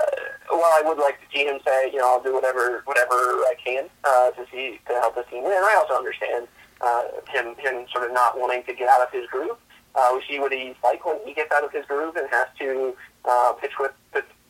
while 0.50 0.74
I 0.76 0.82
would 0.86 0.98
like 0.98 1.20
to 1.22 1.26
see 1.34 1.46
him 1.46 1.60
say, 1.66 1.90
you 1.92 2.00
know, 2.00 2.08
I'll 2.08 2.22
do 2.24 2.34
whatever 2.34 2.82
whatever 2.86 3.16
I 3.16 3.54
can 3.64 3.86
uh, 4.04 4.32
to 4.32 4.46
see 4.52 4.80
to 4.88 4.94
help 4.94 5.16
the 5.16 5.24
team 5.24 5.44
win. 5.44 5.54
I 5.54 5.76
also 5.80 5.96
understand 5.96 6.48
uh, 6.86 7.04
him 7.30 7.56
him 7.58 7.86
sort 7.92 8.06
of 8.08 8.14
not 8.14 8.40
wanting 8.40 8.64
to 8.64 8.74
get 8.74 8.88
out 8.90 9.02
of 9.02 9.12
his 9.12 9.26
groove. 9.28 9.58
Uh, 9.96 10.10
we 10.14 10.22
see 10.28 10.40
what 10.40 10.52
he's 10.52 10.76
like 10.84 11.04
when 11.06 11.18
he 11.26 11.34
gets 11.34 11.52
out 11.54 11.64
of 11.64 11.72
his 11.72 11.86
groove 11.86 12.16
and 12.16 12.28
has 12.30 12.48
to 12.60 12.94
uh, 13.26 13.54
pitch 13.54 13.72
with 13.80 13.92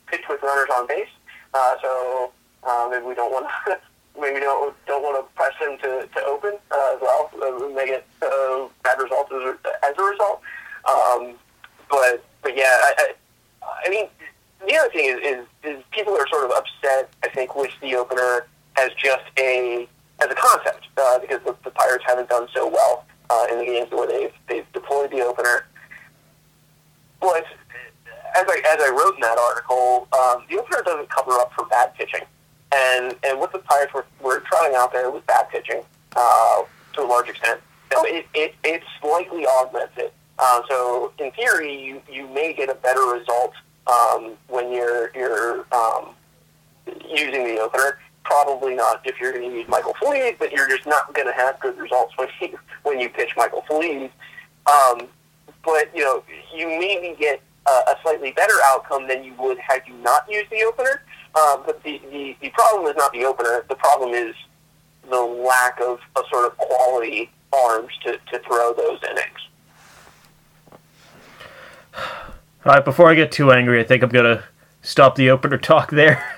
pitch 0.08 0.22
with 0.30 0.42
runners 0.44 0.70
on 0.76 0.88
base. 0.88 1.08
Uh, 1.54 1.76
so 1.82 2.32
uh, 2.64 2.88
maybe 2.92 3.06
we 3.06 3.16
don't 3.16 3.32
want 3.32 3.46
maybe 4.20 4.40
don't 4.40 4.76
don't 4.88 5.04
want 5.04 5.16
to 5.18 5.36
press 5.36 5.54
them 5.62 5.78
to, 5.82 6.08
to 6.14 6.26
open 6.26 6.54
uh, 6.72 6.96
as 6.96 7.02
well. 7.02 7.30
Uh, 7.42 7.74
they 7.76 7.86
get 7.88 8.06
uh, 8.22 8.68
bad 8.84 9.00
results 9.02 9.32
as, 9.34 9.42
a- 9.56 9.86
as 9.86 9.94
a 9.98 10.04
result. 10.04 10.42
Um, 10.90 11.34
but 11.90 12.24
but 12.42 12.56
yeah, 12.58 12.64
I, 12.70 12.94
I, 12.98 13.14
I 13.86 13.90
mean 13.90 14.08
the 14.68 14.76
other 14.78 14.90
thing 14.90 15.06
is, 15.06 15.20
is 15.24 15.46
is 15.64 15.84
people 15.92 16.14
are 16.18 16.28
sort 16.28 16.46
of 16.46 16.52
upset. 16.52 17.10
I 17.24 17.30
think 17.30 17.56
with 17.56 17.72
the 17.82 17.96
opener 17.96 18.48
as 18.78 18.90
just 18.98 19.24
a 19.38 19.88
as 20.20 20.30
a 20.32 20.36
concept 20.36 20.88
uh, 20.98 21.20
because 21.20 21.42
the, 21.46 21.56
the 21.64 21.72
Pirates 21.72 22.04
haven't 22.08 22.30
done 22.30 22.48
so 22.54 22.68
well 22.68 23.06
uh, 23.30 23.48
in 23.52 23.60
the 23.60 23.66
games 23.66 23.92
where 23.92 24.08
they've 24.08 24.34
they've 24.48 24.72
deployed 24.74 25.12
the 25.12 25.22
opener. 25.22 25.66
But 27.20 27.46
as 28.36 28.46
I 28.48 28.62
as 28.68 28.82
I 28.82 28.90
wrote 28.90 29.16
in 29.16 29.22
that 29.22 29.38
article, 29.38 30.08
um, 30.14 30.46
the 30.50 30.60
opener 30.60 30.82
doesn't 30.86 31.10
cover 31.10 31.32
up 31.32 31.52
for 31.54 31.66
bad 31.66 31.94
pitching, 31.96 32.24
and 32.74 33.16
and 33.24 33.40
what 33.40 33.52
the 33.52 33.60
Pirates 33.60 33.94
were, 33.94 34.06
were 34.22 34.42
trying 34.42 34.76
out 34.76 34.92
there 34.94 35.10
was 35.10 35.24
bad 35.28 35.50
pitching 35.50 35.82
uh, 36.16 36.64
to 36.94 37.02
a 37.02 37.08
large 37.08 37.30
extent. 37.30 37.62
So 37.94 38.04
it, 38.06 38.26
it, 38.34 38.56
it 38.64 38.84
slightly 39.00 39.46
augments 39.46 39.94
it. 39.98 40.14
Uh, 40.38 40.62
so 40.68 41.14
in 41.20 41.32
theory, 41.32 41.82
you, 41.82 42.02
you 42.12 42.28
may 42.28 42.54
get 42.54 42.70
a 42.70 42.76
better 42.76 43.02
result 43.02 43.54
um, 43.88 44.34
when 44.48 44.72
you're 44.72 45.12
you're 45.16 45.66
um, 45.72 46.10
using 47.10 47.46
the 47.46 47.60
opener. 47.60 48.00
Probably 48.26 48.76
not 48.76 49.02
if 49.06 49.20
you're 49.20 49.32
going 49.32 49.50
to 49.50 49.56
use 49.56 49.68
Michael 49.68 49.96
Feliz, 50.00 50.36
but 50.38 50.52
you're 50.52 50.68
just 50.68 50.86
not 50.86 51.14
going 51.14 51.28
to 51.28 51.34
have 51.34 51.60
good 51.60 51.78
results 51.78 52.14
when 52.18 52.28
you 52.42 52.60
when 52.84 53.00
you 53.00 53.10
pitch 53.10 53.30
Michael 53.38 53.64
Feliz. 53.68 54.10
Um, 54.68 55.08
but 55.64 55.96
you 55.96 56.04
know, 56.04 56.24
you 56.54 56.68
maybe 56.68 57.16
get 57.20 57.42
a, 57.68 57.72
a 57.72 57.96
slightly 58.02 58.32
better 58.32 58.56
outcome 58.66 59.08
than 59.08 59.24
you 59.24 59.34
would 59.40 59.58
had 59.60 59.82
you 59.88 59.96
not 59.96 60.26
used 60.30 60.50
the 60.52 60.64
opener. 60.64 61.02
Uh, 61.34 61.58
but 61.66 61.82
the, 61.84 62.02
the 62.12 62.36
the 62.42 62.50
problem 62.50 62.88
is 62.88 62.96
not 62.96 63.12
the 63.14 63.26
opener. 63.26 63.66
The 63.68 63.76
problem 63.76 64.14
is 64.14 64.36
the 65.10 65.22
lack 65.22 65.80
of 65.82 66.00
a 66.16 66.22
sort 66.32 66.46
of 66.46 66.58
quality 66.58 67.30
arms 67.54 67.92
to, 68.04 68.18
to 68.32 68.40
throw 68.40 68.74
those 68.74 69.00
innings. 69.10 69.40
All 72.66 72.74
right, 72.74 72.84
before 72.84 73.12
I 73.12 73.16
get 73.16 73.32
too 73.32 73.52
angry, 73.52 73.80
I 73.80 73.84
think 73.84 74.02
I'm 74.02 74.10
gonna 74.10 74.44
stop 74.82 75.16
the 75.16 75.30
opener 75.30 75.58
talk 75.60 75.92
there. 75.92 76.35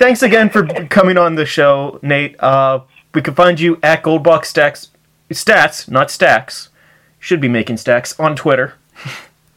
Thanks 0.00 0.22
again 0.22 0.48
for 0.48 0.66
coming 0.86 1.18
on 1.18 1.34
the 1.34 1.44
show, 1.44 1.98
Nate. 2.00 2.34
Uh, 2.42 2.80
we 3.12 3.20
can 3.20 3.34
find 3.34 3.60
you 3.60 3.78
at 3.82 4.02
Goldbox 4.02 4.46
Stacks, 4.46 4.88
stats, 5.28 5.90
not 5.90 6.10
stacks. 6.10 6.70
Should 7.18 7.38
be 7.38 7.48
making 7.48 7.76
stacks 7.76 8.18
on 8.18 8.34
Twitter. 8.34 8.76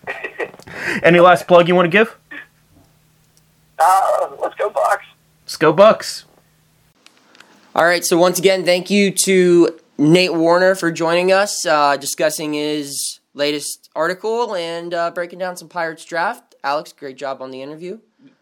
Any 1.02 1.22
last 1.22 1.48
plug 1.48 1.70
you 1.70 1.76
want 1.76 1.86
to 1.86 1.90
give? 1.90 2.18
Uh, 3.80 4.32
let's 4.42 4.54
go 4.56 4.70
Bucs. 4.70 4.98
Let's 5.46 5.56
go 5.56 5.74
Bucs. 5.74 6.26
All 7.74 7.86
right, 7.86 8.04
so 8.04 8.18
once 8.18 8.38
again, 8.38 8.66
thank 8.66 8.90
you 8.90 9.12
to 9.24 9.80
Nate 9.98 10.34
Warner 10.34 10.76
for 10.76 10.92
joining 10.92 11.32
us, 11.32 11.66
uh, 11.66 11.96
discussing 11.96 12.52
his 12.52 13.22
latest 13.34 13.90
article 13.96 14.54
and 14.56 14.94
uh, 14.94 15.10
breaking 15.12 15.40
down 15.40 15.56
some 15.56 15.70
Pirates 15.70 16.04
draft. 16.04 16.54
Alex, 16.66 16.92
great 16.92 17.16
job 17.16 17.42
on 17.42 17.50
the 17.50 17.62
interview. 17.62 18.00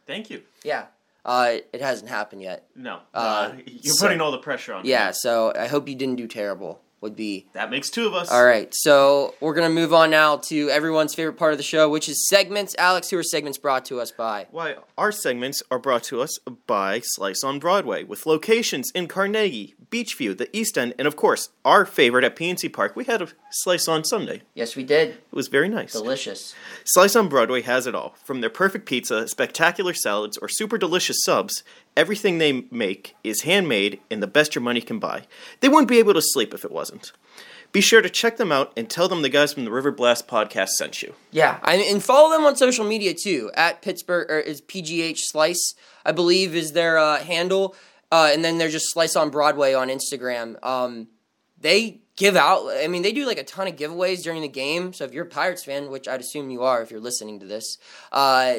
Thank 0.08 0.32
you. 0.32 0.42
Yeah, 0.64 0.86
uh, 1.26 1.54
it 1.74 1.82
hasn't 1.82 2.10
happened 2.10 2.42
yet. 2.42 2.66
No, 2.76 3.00
Uh, 3.14 3.18
uh, 3.18 3.54
you're 3.66 3.94
so- 3.94 4.06
putting 4.06 4.22
all 4.22 4.32
the 4.32 4.38
pressure 4.40 4.74
on. 4.74 4.84
me. 4.84 4.90
Yeah, 4.90 5.12
so 5.14 5.54
I 5.58 5.68
hope 5.68 5.88
you 5.88 5.96
didn't 5.96 6.16
do 6.18 6.28
terrible. 6.28 6.82
Would 7.02 7.16
be 7.16 7.48
that 7.54 7.72
makes 7.72 7.90
two 7.90 8.06
of 8.06 8.14
us. 8.14 8.30
all 8.30 8.46
right. 8.46 8.70
So 8.76 9.34
we're 9.40 9.56
gonna 9.56 9.72
move 9.72 9.92
on 9.92 10.12
now 10.12 10.38
to 10.50 10.70
everyone's 10.70 11.16
favorite 11.16 11.34
part 11.36 11.52
of 11.52 11.58
the 11.58 11.64
show, 11.64 11.90
which 11.90 12.08
is 12.08 12.30
segments. 12.30 12.76
Alex, 12.78 13.10
who 13.10 13.18
are 13.18 13.24
segments 13.24 13.58
brought 13.58 13.86
to 13.86 14.00
us 14.00 14.12
by? 14.12 14.46
Why, 14.52 14.76
our 15.00 15.12
segments 15.12 15.64
are 15.72 15.80
brought 15.80 16.04
to 16.04 16.22
us 16.22 16.38
by 16.68 17.02
Slice 17.04 17.44
on 17.44 17.58
Broadway, 17.58 18.04
with 18.04 18.28
locations 18.28 18.92
in 18.94 19.08
Carnegie, 19.08 19.74
Beechview, 19.90 20.38
the 20.38 20.56
East 20.56 20.78
End, 20.78 20.94
and 21.00 21.08
of 21.08 21.16
course, 21.16 21.50
our 21.66 21.86
favorite 21.88 22.24
at 22.24 22.36
PNC 22.36 22.70
Park. 22.72 22.96
We 22.96 23.06
had 23.06 23.24
a 23.24 23.30
slice 23.52 23.88
on 23.88 24.04
Sunday. 24.04 24.42
Yes, 24.54 24.76
we 24.76 24.84
did. 24.84 25.10
It 25.10 25.24
was 25.32 25.48
very 25.48 25.70
nice. 25.70 25.94
Delicious. 25.94 26.56
Slice 26.86 27.16
on 27.16 27.30
Broadway 27.30 27.62
has 27.62 27.88
it 27.88 27.96
all. 27.96 28.16
From 28.24 28.42
their 28.42 28.50
perfect 28.50 28.86
pizza, 28.86 29.28
spectacular 29.28 29.94
salads, 29.94 30.38
or 30.38 30.48
super 30.50 30.78
delicious 30.78 31.24
subs, 31.24 31.64
everything 31.96 32.38
they 32.38 32.66
make 32.72 33.16
is 33.24 33.42
handmade 33.42 34.00
and 34.10 34.22
the 34.22 34.28
best 34.28 34.56
your 34.56 34.62
money 34.62 34.82
can 34.82 35.00
buy. 35.00 35.24
They 35.60 35.70
wouldn't 35.70 35.90
be 35.90 36.00
able 36.00 36.14
to 36.14 36.22
sleep 36.22 36.54
if 36.54 36.66
it 36.66 36.72
wasn't. 36.72 37.12
Be 37.72 37.82
sure 37.82 38.02
to 38.02 38.10
check 38.10 38.36
them 38.36 38.52
out 38.52 38.74
and 38.76 38.90
tell 38.90 39.08
them 39.08 39.22
the 39.22 39.30
guys 39.30 39.54
from 39.54 39.64
the 39.64 39.72
River 39.72 39.92
Blast 39.92 40.28
podcast 40.28 40.70
sent 40.70 41.02
you. 41.02 41.14
Yeah, 41.32 41.60
I 41.64 41.76
and 41.76 42.04
follow 42.04 42.30
them 42.30 42.44
on 42.44 42.58
social 42.58 42.84
media 42.86 43.14
too. 43.14 43.50
At 43.54 43.82
Pittsburgh 43.82 44.30
or 44.30 44.40
is 44.40 44.62
PGH 44.62 45.20
Slice, 45.20 45.76
I 46.06 46.12
believe, 46.12 46.54
is 46.54 46.74
their 46.74 46.98
uh, 46.98 47.24
handle, 47.24 47.76
uh, 48.12 48.30
and 48.34 48.44
then 48.44 48.58
they're 48.58 48.68
just 48.68 48.92
Slice 48.92 49.16
on 49.16 49.30
Broadway 49.30 49.74
on 49.74 49.88
Instagram. 49.88 50.62
Um, 50.66 51.08
they 51.62 52.02
give 52.22 52.36
out. 52.36 52.68
I 52.70 52.88
mean, 52.88 53.02
they 53.02 53.14
do 53.14 53.26
like 53.26 53.40
a 53.40 53.44
ton 53.44 53.68
of 53.68 53.76
giveaways 53.76 54.22
during 54.22 54.44
the 54.44 54.48
game. 54.48 54.94
So 54.94 55.06
if 55.06 55.12
you're 55.12 55.26
a 55.26 55.30
Pirates 55.30 55.64
fan, 55.64 55.90
which 55.90 56.08
I'd 56.08 56.20
assume 56.20 56.52
you 56.52 56.62
are 56.62 56.84
if 56.84 56.92
you're 56.92 57.00
listening 57.00 57.40
to 57.40 57.48
this, 57.48 57.80
uh, 58.12 58.58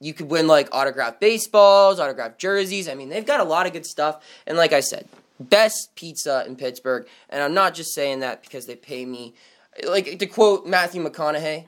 you 0.00 0.14
could 0.14 0.30
win 0.30 0.46
like 0.46 0.70
autographed 0.72 1.20
baseballs, 1.20 2.00
autographed 2.00 2.38
jerseys. 2.38 2.88
I 2.88 2.94
mean, 2.94 3.10
they've 3.10 3.26
got 3.26 3.40
a 3.40 3.44
lot 3.44 3.66
of 3.66 3.74
good 3.74 3.84
stuff. 3.84 4.24
And 4.46 4.56
like 4.56 4.72
I 4.72 4.80
said, 4.80 5.06
best 5.38 5.94
pizza 5.94 6.42
in 6.46 6.56
Pittsburgh. 6.56 7.06
And 7.28 7.42
I'm 7.42 7.52
not 7.52 7.74
just 7.74 7.92
saying 7.94 8.20
that 8.20 8.42
because 8.42 8.64
they 8.64 8.76
pay 8.76 9.04
me. 9.04 9.34
Like 9.86 10.18
to 10.18 10.26
quote 10.26 10.66
Matthew 10.66 11.06
McConaughey, 11.06 11.66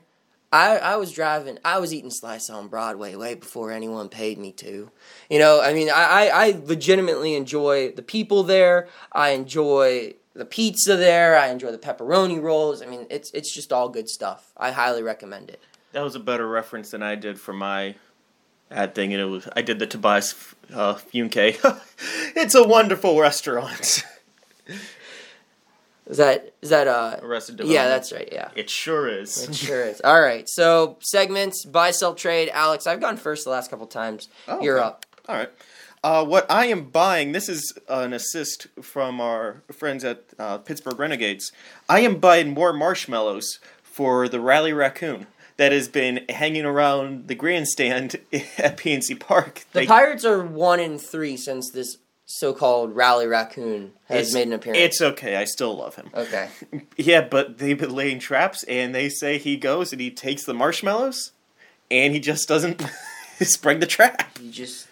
I, 0.51 0.77
I 0.77 0.95
was 0.95 1.11
driving, 1.11 1.59
I 1.63 1.77
was 1.77 1.93
eating 1.93 2.09
slice 2.09 2.49
on 2.49 2.69
Broadway 2.69 3.13
way 3.15 3.35
before 3.35 3.71
anyone 3.71 4.09
paid 4.09 4.39
me 4.39 4.51
to. 4.53 4.89
You 5.29 5.39
know, 5.39 5.61
I 5.61 5.73
mean, 5.73 5.89
I, 5.89 6.29
I, 6.29 6.45
I 6.47 6.61
legitimately 6.65 7.35
enjoy 7.35 7.91
the 7.91 8.01
people 8.01 8.41
there. 8.41 8.87
I 9.11 9.29
enjoy 9.29 10.15
the 10.35 10.45
pizza 10.45 10.95
there. 10.95 11.37
I 11.37 11.47
enjoy 11.47 11.71
the 11.71 11.77
pepperoni 11.77 12.41
rolls. 12.41 12.81
I 12.81 12.85
mean, 12.85 13.07
it's 13.09 13.31
it's 13.31 13.51
just 13.53 13.73
all 13.73 13.89
good 13.89 14.09
stuff. 14.09 14.51
I 14.57 14.71
highly 14.71 15.01
recommend 15.01 15.49
it. 15.49 15.61
That 15.93 16.03
was 16.03 16.15
a 16.15 16.19
better 16.19 16.47
reference 16.47 16.91
than 16.91 17.01
I 17.01 17.15
did 17.15 17.39
for 17.39 17.53
my 17.53 17.95
ad 18.69 18.93
thing, 18.93 19.13
and 19.13 19.21
it 19.21 19.25
was 19.25 19.47
I 19.55 19.61
did 19.61 19.79
the 19.79 19.87
Tobias 19.87 20.53
uh, 20.73 20.95
Funke. 20.95 21.57
it's 22.35 22.55
a 22.55 22.67
wonderful 22.67 23.19
restaurant. 23.19 24.03
Is 26.07 26.17
that 26.17 26.53
is 26.61 26.69
that 26.69 26.87
uh? 26.87 27.17
Arrested 27.23 27.59
Yeah, 27.61 27.87
that's 27.87 28.11
right. 28.11 28.29
Yeah. 28.31 28.49
It 28.55 28.69
sure 28.69 29.07
is. 29.07 29.49
It 29.49 29.55
sure 29.55 29.83
is. 29.83 30.01
All 30.01 30.21
right. 30.21 30.47
So 30.47 30.97
segments, 31.01 31.65
buy, 31.65 31.89
sell, 31.91 32.13
trade. 32.13 32.49
Alex, 32.53 32.85
I've 32.85 33.01
gone 33.01 33.17
first 33.17 33.43
the 33.43 33.49
last 33.49 33.71
couple 33.71 33.87
times. 33.87 34.29
Oh, 34.47 34.61
You're 34.61 34.77
okay. 34.77 34.87
up. 34.87 35.05
All 35.27 35.35
right. 35.35 35.49
Uh, 36.05 36.23
what 36.23 36.45
I 36.51 36.67
am 36.67 36.83
buying, 36.91 37.31
this 37.31 37.49
is 37.49 37.73
an 37.89 38.13
assist 38.13 38.67
from 38.79 39.19
our 39.19 39.63
friends 39.71 40.03
at 40.03 40.23
uh, 40.37 40.59
Pittsburgh 40.59 40.99
Renegades. 40.99 41.51
I 41.89 42.01
am 42.01 42.19
buying 42.19 42.53
more 42.53 42.73
marshmallows 42.73 43.57
for 43.81 44.29
the 44.29 44.39
Rally 44.39 44.71
Raccoon 44.71 45.25
that 45.57 45.71
has 45.71 45.87
been 45.87 46.23
hanging 46.29 46.63
around 46.63 47.27
the 47.27 47.33
grandstand 47.33 48.17
at 48.31 48.77
PNC 48.77 49.19
Park. 49.19 49.65
The 49.73 49.79
They- 49.79 49.87
Pirates 49.87 50.23
are 50.25 50.43
one 50.45 50.79
in 50.79 50.99
three 50.99 51.35
since 51.37 51.71
this 51.71 51.97
so-called 52.27 52.95
Rally 52.95 53.25
Raccoon 53.25 53.93
has 54.07 54.27
it's- 54.29 54.33
made 54.35 54.45
an 54.45 54.53
appearance. 54.53 54.83
It's 54.83 55.01
okay. 55.01 55.37
I 55.37 55.45
still 55.45 55.75
love 55.75 55.95
him. 55.95 56.11
okay. 56.13 56.49
Yeah, 56.97 57.21
but 57.21 57.57
they've 57.57 57.79
been 57.79 57.95
laying 57.95 58.19
traps, 58.19 58.61
and 58.65 58.93
they 58.93 59.09
say 59.09 59.39
he 59.39 59.57
goes 59.57 59.91
and 59.91 59.99
he 59.99 60.11
takes 60.11 60.43
the 60.43 60.53
marshmallows, 60.53 61.31
and 61.89 62.13
he 62.13 62.19
just 62.19 62.47
doesn't 62.47 62.83
spring 63.41 63.79
the 63.79 63.87
trap. 63.87 64.37
You 64.39 64.51
just. 64.51 64.84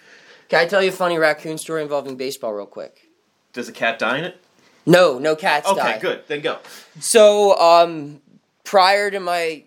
Can 0.53 0.61
I 0.61 0.67
tell 0.67 0.83
you 0.83 0.89
a 0.89 0.93
funny 0.93 1.17
raccoon 1.17 1.57
story 1.57 1.81
involving 1.81 2.15
baseball, 2.15 2.53
real 2.53 2.67
quick? 2.67 3.09
Does 3.53 3.67
a 3.67 3.71
cat 3.71 3.97
die 3.97 4.19
in 4.19 4.25
it? 4.25 4.39
No, 4.85 5.17
no 5.17 5.35
cats 5.35 5.67
Okay, 5.67 5.79
die. 5.81 5.97
good. 5.97 6.27
Then 6.27 6.41
go. 6.41 6.59
So, 6.99 7.57
um, 7.57 8.21
prior 8.63 9.09
to 9.09 9.19
my 9.19 9.63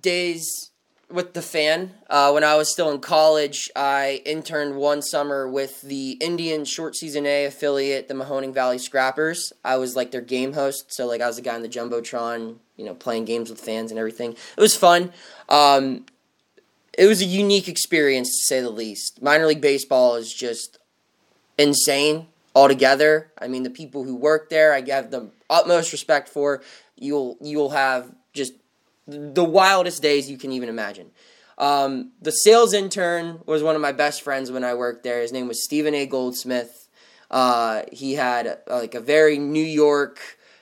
days 0.00 0.70
with 1.10 1.34
the 1.34 1.42
fan, 1.42 1.92
uh, 2.08 2.30
when 2.30 2.44
I 2.44 2.54
was 2.54 2.70
still 2.70 2.88
in 2.92 3.00
college, 3.00 3.68
I 3.74 4.22
interned 4.24 4.76
one 4.76 5.02
summer 5.02 5.48
with 5.48 5.82
the 5.82 6.12
Indian 6.20 6.64
Short 6.64 6.94
Season 6.94 7.26
A 7.26 7.46
affiliate, 7.46 8.06
the 8.06 8.14
Mahoning 8.14 8.54
Valley 8.54 8.78
Scrappers. 8.78 9.52
I 9.64 9.76
was 9.78 9.96
like 9.96 10.12
their 10.12 10.20
game 10.20 10.52
host, 10.52 10.94
so 10.94 11.06
like 11.08 11.20
I 11.20 11.26
was 11.26 11.34
the 11.34 11.42
guy 11.42 11.56
in 11.56 11.62
the 11.62 11.68
jumbotron, 11.68 12.58
you 12.76 12.84
know, 12.84 12.94
playing 12.94 13.24
games 13.24 13.50
with 13.50 13.58
fans 13.60 13.90
and 13.90 13.98
everything. 13.98 14.36
It 14.56 14.60
was 14.60 14.76
fun. 14.76 15.12
Um, 15.48 16.06
it 16.98 17.06
was 17.06 17.22
a 17.22 17.24
unique 17.24 17.68
experience 17.68 18.28
to 18.28 18.54
say 18.54 18.60
the 18.60 18.70
least. 18.70 19.22
Minor 19.22 19.46
league 19.46 19.60
baseball 19.60 20.16
is 20.16 20.34
just 20.34 20.78
insane 21.56 22.26
altogether. 22.56 23.30
I 23.40 23.46
mean, 23.46 23.62
the 23.62 23.70
people 23.70 24.02
who 24.02 24.16
work 24.16 24.50
there, 24.50 24.74
I 24.74 24.82
have 24.90 25.12
the 25.12 25.30
utmost 25.48 25.92
respect 25.92 26.28
for. 26.28 26.60
You'll 26.96 27.36
you'll 27.40 27.70
have 27.70 28.12
just 28.34 28.52
the 29.06 29.44
wildest 29.44 30.02
days 30.02 30.28
you 30.28 30.36
can 30.36 30.50
even 30.50 30.68
imagine. 30.68 31.12
Um, 31.56 32.12
the 32.20 32.32
sales 32.32 32.74
intern 32.74 33.40
was 33.46 33.62
one 33.62 33.76
of 33.76 33.80
my 33.80 33.92
best 33.92 34.22
friends 34.22 34.50
when 34.50 34.64
I 34.64 34.74
worked 34.74 35.04
there. 35.04 35.20
His 35.20 35.32
name 35.32 35.46
was 35.46 35.64
Stephen 35.64 35.94
A. 35.94 36.04
Goldsmith. 36.04 36.88
Uh, 37.30 37.82
he 37.92 38.14
had 38.14 38.46
uh, 38.46 38.56
like 38.68 38.94
a 38.96 39.00
very 39.00 39.38
New 39.38 39.64
York 39.64 40.18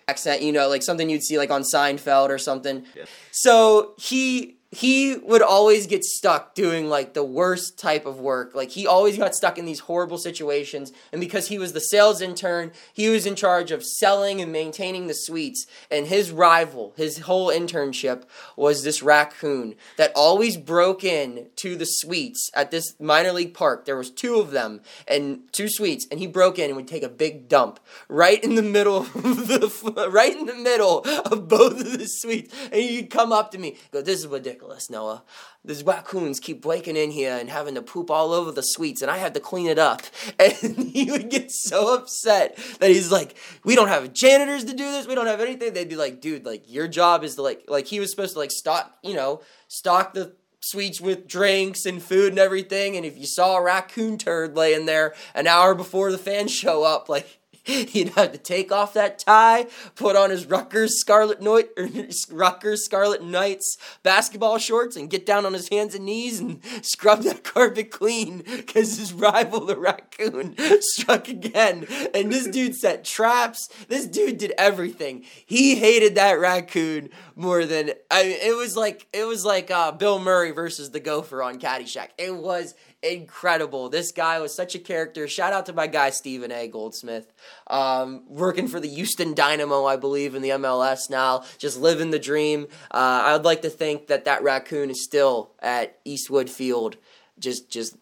accent, 0.06 0.42
you 0.42 0.52
know, 0.52 0.68
like 0.68 0.82
something 0.82 1.08
you'd 1.08 1.22
see 1.22 1.38
like 1.38 1.50
on 1.50 1.62
Seinfeld 1.62 2.28
or 2.28 2.38
something. 2.38 2.84
So 3.30 3.94
he 3.98 4.55
he 4.76 5.16
would 5.16 5.40
always 5.40 5.86
get 5.86 6.04
stuck 6.04 6.54
doing 6.54 6.86
like 6.86 7.14
the 7.14 7.24
worst 7.24 7.78
type 7.78 8.04
of 8.04 8.20
work. 8.20 8.54
Like 8.54 8.70
he 8.70 8.86
always 8.86 9.16
got 9.16 9.34
stuck 9.34 9.56
in 9.56 9.64
these 9.64 9.80
horrible 9.80 10.18
situations. 10.18 10.92
And 11.12 11.20
because 11.20 11.48
he 11.48 11.58
was 11.58 11.72
the 11.72 11.80
sales 11.80 12.20
intern, 12.20 12.72
he 12.92 13.08
was 13.08 13.24
in 13.24 13.36
charge 13.36 13.70
of 13.70 13.82
selling 13.82 14.42
and 14.42 14.52
maintaining 14.52 15.06
the 15.06 15.14
suites. 15.14 15.66
And 15.90 16.08
his 16.08 16.30
rival, 16.30 16.92
his 16.94 17.20
whole 17.20 17.48
internship, 17.48 18.24
was 18.54 18.84
this 18.84 19.02
raccoon 19.02 19.76
that 19.96 20.12
always 20.14 20.58
broke 20.58 21.02
in 21.02 21.46
to 21.56 21.74
the 21.74 21.86
suites 21.86 22.50
at 22.52 22.70
this 22.70 23.00
minor 23.00 23.32
league 23.32 23.54
park. 23.54 23.86
There 23.86 23.96
was 23.96 24.10
two 24.10 24.36
of 24.36 24.50
them 24.50 24.82
and 25.08 25.40
two 25.52 25.70
suites, 25.70 26.06
and 26.10 26.20
he 26.20 26.26
broke 26.26 26.58
in 26.58 26.66
and 26.66 26.76
would 26.76 26.86
take 26.86 27.02
a 27.02 27.08
big 27.08 27.48
dump 27.48 27.80
right 28.08 28.44
in 28.44 28.56
the 28.56 28.62
middle 28.62 28.98
of 28.98 29.12
the 29.14 30.10
right 30.12 30.36
in 30.36 30.44
the 30.44 30.54
middle 30.54 31.00
of 31.24 31.48
both 31.48 31.80
of 31.80 31.98
the 31.98 32.06
suites. 32.06 32.54
And 32.64 32.82
he'd 32.82 33.08
come 33.08 33.32
up 33.32 33.52
to 33.52 33.58
me, 33.58 33.78
go, 33.90 34.02
"This 34.02 34.18
is 34.18 34.26
ridiculous, 34.26 34.65
Noah. 34.90 35.22
These 35.64 35.82
raccoons 35.82 36.40
keep 36.40 36.62
breaking 36.62 36.96
in 36.96 37.10
here 37.10 37.36
and 37.36 37.50
having 37.50 37.74
to 37.74 37.82
poop 37.82 38.10
all 38.10 38.32
over 38.32 38.52
the 38.52 38.62
suites, 38.62 39.02
and 39.02 39.10
I 39.10 39.18
had 39.18 39.34
to 39.34 39.40
clean 39.40 39.66
it 39.66 39.78
up." 39.78 40.02
And 40.38 40.76
he 40.90 41.10
would 41.10 41.30
get 41.30 41.50
so 41.50 41.94
upset 41.94 42.56
that 42.78 42.90
he's 42.90 43.10
like, 43.10 43.36
"We 43.64 43.74
don't 43.74 43.88
have 43.88 44.12
janitors 44.12 44.64
to 44.64 44.72
do 44.72 44.90
this. 44.90 45.06
We 45.06 45.14
don't 45.14 45.26
have 45.26 45.40
anything." 45.40 45.72
They'd 45.72 45.88
be 45.88 45.96
like, 45.96 46.20
"Dude, 46.20 46.44
like 46.44 46.64
your 46.66 46.88
job 46.88 47.24
is 47.24 47.36
to 47.36 47.42
like 47.42 47.64
like 47.68 47.86
he 47.86 48.00
was 48.00 48.10
supposed 48.10 48.34
to 48.34 48.38
like 48.38 48.50
stock, 48.50 48.96
you 49.02 49.14
know, 49.14 49.40
stock 49.68 50.14
the." 50.14 50.34
Suites 50.58 51.00
with 51.00 51.28
drinks 51.28 51.86
and 51.86 52.02
food 52.02 52.30
and 52.30 52.40
everything, 52.40 52.96
and 52.96 53.06
if 53.06 53.16
you 53.16 53.26
saw 53.26 53.56
a 53.56 53.62
raccoon 53.62 54.18
turd 54.18 54.56
laying 54.56 54.86
there 54.86 55.14
an 55.32 55.46
hour 55.46 55.76
before 55.76 56.10
the 56.10 56.18
fans 56.18 56.50
show 56.50 56.82
up, 56.82 57.08
like 57.08 57.38
He'd 57.88 58.10
have 58.10 58.30
to 58.30 58.38
take 58.38 58.70
off 58.70 58.94
that 58.94 59.18
tie, 59.18 59.66
put 59.96 60.14
on 60.14 60.30
his 60.30 60.46
Rutgers 60.46 61.00
Scarlet 61.00 61.42
Knight, 61.42 61.70
or 61.76 61.88
Rutgers 62.30 62.84
Scarlet 62.84 63.24
Knights 63.24 63.76
basketball 64.04 64.58
shorts, 64.58 64.94
and 64.94 65.10
get 65.10 65.26
down 65.26 65.44
on 65.44 65.52
his 65.52 65.68
hands 65.68 65.96
and 65.96 66.04
knees 66.04 66.38
and 66.38 66.60
scrub 66.82 67.22
that 67.22 67.42
carpet 67.42 67.90
clean 67.90 68.44
because 68.46 68.98
his 68.98 69.12
rival, 69.12 69.66
the 69.66 69.76
raccoon, 69.76 70.54
struck 70.80 71.26
again. 71.26 71.88
And 72.14 72.32
this 72.32 72.46
dude 72.46 72.76
set 72.76 73.04
traps. 73.04 73.68
This 73.88 74.06
dude 74.06 74.38
did 74.38 74.52
everything. 74.56 75.24
He 75.44 75.74
hated 75.74 76.14
that 76.14 76.38
raccoon 76.38 77.10
more 77.34 77.66
than 77.66 77.90
I. 78.12 78.38
It 78.42 78.56
was 78.56 78.76
like 78.76 79.08
it 79.12 79.24
was 79.24 79.44
like 79.44 79.72
uh, 79.72 79.90
Bill 79.90 80.20
Murray 80.20 80.52
versus 80.52 80.92
the 80.92 81.00
Gopher 81.00 81.42
on 81.42 81.58
Caddyshack. 81.58 82.10
It 82.16 82.36
was 82.36 82.74
incredible. 83.12 83.88
This 83.88 84.12
guy 84.12 84.38
was 84.40 84.54
such 84.54 84.74
a 84.74 84.78
character. 84.78 85.28
Shout 85.28 85.52
out 85.52 85.66
to 85.66 85.72
my 85.72 85.86
guy 85.86 86.10
Stephen 86.10 86.52
A. 86.52 86.68
Goldsmith, 86.68 87.32
um, 87.66 88.24
working 88.28 88.68
for 88.68 88.80
the 88.80 88.88
Houston 88.88 89.34
Dynamo, 89.34 89.84
I 89.84 89.96
believe, 89.96 90.34
in 90.34 90.42
the 90.42 90.50
MLS 90.50 91.10
now, 91.10 91.44
just 91.58 91.78
living 91.78 92.10
the 92.10 92.18
dream. 92.18 92.66
Uh, 92.90 93.22
I 93.24 93.32
would 93.32 93.44
like 93.44 93.62
to 93.62 93.70
think 93.70 94.08
that 94.08 94.24
that 94.24 94.42
raccoon 94.42 94.90
is 94.90 95.02
still 95.04 95.50
at 95.60 95.98
Eastwood 96.04 96.50
Field, 96.50 96.96
just 97.38 97.70
just 97.70 97.96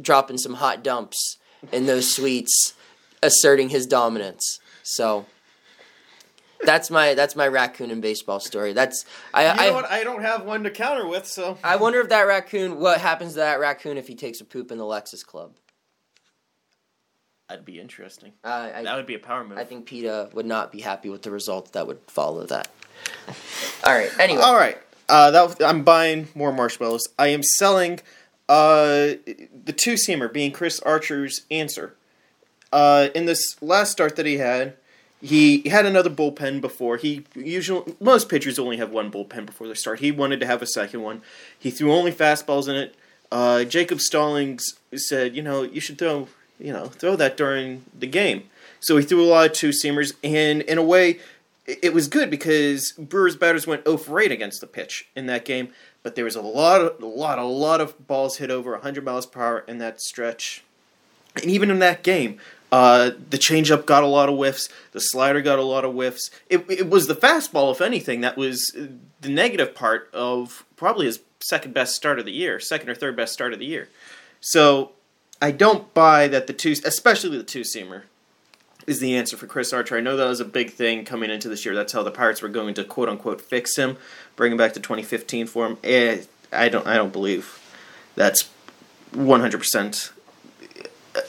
dropping 0.00 0.38
some 0.38 0.54
hot 0.54 0.82
dumps 0.82 1.38
in 1.72 1.86
those 1.86 2.12
suites, 2.12 2.74
asserting 3.22 3.70
his 3.70 3.86
dominance. 3.86 4.60
So. 4.82 5.26
That's 6.64 6.90
my 6.90 7.14
that's 7.14 7.36
my 7.36 7.46
raccoon 7.46 7.90
in 7.90 8.00
baseball 8.00 8.40
story. 8.40 8.72
That's 8.72 9.04
I 9.34 9.44
You 9.44 9.48
I, 9.50 9.66
know 9.66 9.72
what? 9.74 9.90
I 9.90 10.04
don't 10.04 10.22
have 10.22 10.44
one 10.44 10.64
to 10.64 10.70
counter 10.70 11.06
with, 11.06 11.26
so 11.26 11.58
I 11.62 11.76
wonder 11.76 12.00
if 12.00 12.08
that 12.08 12.22
raccoon 12.22 12.78
what 12.78 13.00
happens 13.00 13.32
to 13.32 13.38
that 13.38 13.60
raccoon 13.60 13.96
if 13.96 14.08
he 14.08 14.14
takes 14.14 14.40
a 14.40 14.44
poop 14.44 14.70
in 14.70 14.78
the 14.78 14.84
Lexus 14.84 15.24
Club. 15.24 15.52
that'd 17.48 17.64
be 17.64 17.78
interesting. 17.80 18.32
Uh, 18.42 18.70
I 18.74 18.82
That 18.82 18.96
would 18.96 19.06
be 19.06 19.14
a 19.14 19.18
power 19.18 19.44
move. 19.44 19.58
I 19.58 19.64
think 19.64 19.86
PETA 19.86 20.30
would 20.32 20.46
not 20.46 20.72
be 20.72 20.80
happy 20.80 21.08
with 21.10 21.22
the 21.22 21.30
results 21.30 21.72
that 21.72 21.86
would 21.86 22.00
follow 22.08 22.44
that. 22.46 22.68
All 23.84 23.94
right. 23.94 24.10
Anyway, 24.18 24.40
All 24.40 24.56
right. 24.56 24.78
Uh, 25.08 25.30
that 25.30 25.62
I'm 25.62 25.84
buying 25.84 26.28
more 26.34 26.52
marshmallows. 26.52 27.06
I 27.18 27.28
am 27.28 27.42
selling 27.42 28.00
uh, 28.48 29.14
the 29.64 29.74
two 29.76 29.94
seamer, 29.94 30.32
being 30.32 30.50
Chris 30.50 30.80
Archer's 30.80 31.42
answer. 31.50 31.94
Uh, 32.72 33.08
in 33.14 33.26
this 33.26 33.60
last 33.62 33.92
start 33.92 34.16
that 34.16 34.26
he 34.26 34.38
had, 34.38 34.76
he 35.22 35.68
had 35.68 35.86
another 35.86 36.10
bullpen 36.10 36.60
before. 36.60 36.96
He 36.96 37.24
usually 37.34 37.94
most 38.00 38.28
pitchers 38.28 38.58
only 38.58 38.76
have 38.76 38.90
one 38.90 39.10
bullpen 39.10 39.46
before 39.46 39.66
they 39.66 39.74
start. 39.74 40.00
He 40.00 40.12
wanted 40.12 40.40
to 40.40 40.46
have 40.46 40.62
a 40.62 40.66
second 40.66 41.02
one. 41.02 41.22
He 41.58 41.70
threw 41.70 41.92
only 41.92 42.12
fastballs 42.12 42.68
in 42.68 42.76
it. 42.76 42.94
Uh, 43.32 43.64
Jacob 43.64 44.00
Stallings 44.00 44.78
said, 44.94 45.34
you 45.34 45.42
know, 45.42 45.62
you 45.62 45.80
should 45.80 45.98
throw, 45.98 46.28
you 46.58 46.72
know, 46.72 46.86
throw 46.86 47.16
that 47.16 47.36
during 47.36 47.84
the 47.98 48.06
game. 48.06 48.44
So 48.80 48.96
he 48.96 49.04
threw 49.04 49.24
a 49.24 49.26
lot 49.26 49.46
of 49.46 49.52
two 49.52 49.70
seamers, 49.70 50.12
and 50.22 50.62
in 50.62 50.78
a 50.78 50.82
way, 50.82 51.18
it 51.66 51.92
was 51.92 52.06
good 52.06 52.30
because 52.30 52.92
Brewers 52.92 53.34
batters 53.34 53.66
went 53.66 53.84
0 53.84 53.96
for 53.96 54.20
8 54.20 54.30
against 54.30 54.60
the 54.60 54.66
pitch 54.66 55.08
in 55.16 55.26
that 55.26 55.44
game. 55.44 55.70
But 56.02 56.14
there 56.14 56.24
was 56.24 56.36
a 56.36 56.42
lot, 56.42 56.80
of, 56.80 57.02
a 57.02 57.06
lot, 57.06 57.38
a 57.40 57.44
lot 57.44 57.80
of 57.80 58.06
balls 58.06 58.36
hit 58.36 58.50
over 58.50 58.72
100 58.72 59.04
miles 59.04 59.26
per 59.26 59.42
hour 59.42 59.58
in 59.66 59.78
that 59.78 60.00
stretch. 60.00 60.62
And 61.34 61.46
even 61.46 61.70
in 61.70 61.80
that 61.80 62.04
game, 62.04 62.38
uh, 62.72 63.10
the 63.30 63.38
changeup 63.38 63.86
got 63.86 64.02
a 64.02 64.06
lot 64.06 64.28
of 64.28 64.36
whiffs. 64.36 64.68
The 64.92 65.00
slider 65.00 65.40
got 65.40 65.58
a 65.58 65.64
lot 65.64 65.84
of 65.84 65.92
whiffs. 65.94 66.30
It, 66.50 66.68
it 66.70 66.90
was 66.90 67.06
the 67.06 67.14
fastball, 67.14 67.72
if 67.72 67.80
anything, 67.80 68.20
that 68.22 68.36
was 68.36 68.64
the 69.20 69.28
negative 69.28 69.74
part 69.74 70.10
of 70.12 70.64
probably 70.76 71.06
his 71.06 71.20
second 71.40 71.74
best 71.74 71.94
start 71.94 72.18
of 72.18 72.24
the 72.24 72.32
year, 72.32 72.58
second 72.58 72.88
or 72.88 72.94
third 72.94 73.16
best 73.16 73.32
start 73.32 73.52
of 73.52 73.58
the 73.58 73.66
year. 73.66 73.88
So 74.40 74.92
I 75.40 75.50
don't 75.50 75.92
buy 75.94 76.28
that 76.28 76.46
the 76.46 76.52
two, 76.52 76.74
especially 76.84 77.36
the 77.36 77.44
two 77.44 77.62
seamer, 77.62 78.02
is 78.86 79.00
the 79.00 79.16
answer 79.16 79.36
for 79.36 79.46
Chris 79.46 79.72
Archer. 79.72 79.96
I 79.96 80.00
know 80.00 80.16
that 80.16 80.28
was 80.28 80.40
a 80.40 80.44
big 80.44 80.70
thing 80.70 81.04
coming 81.04 81.30
into 81.30 81.48
this 81.48 81.64
year. 81.64 81.74
That's 81.74 81.92
how 81.92 82.02
the 82.02 82.10
Pirates 82.10 82.42
were 82.42 82.48
going 82.48 82.74
to 82.74 82.84
quote 82.84 83.08
unquote 83.08 83.40
fix 83.40 83.76
him, 83.76 83.96
bring 84.36 84.52
him 84.52 84.58
back 84.58 84.72
to 84.74 84.80
2015 84.80 85.46
for 85.46 85.66
him. 85.66 85.78
Eh, 85.82 86.22
I 86.52 86.68
don't. 86.68 86.86
I 86.86 86.96
don't 86.96 87.12
believe 87.12 87.60
that's 88.14 88.48
100 89.12 89.60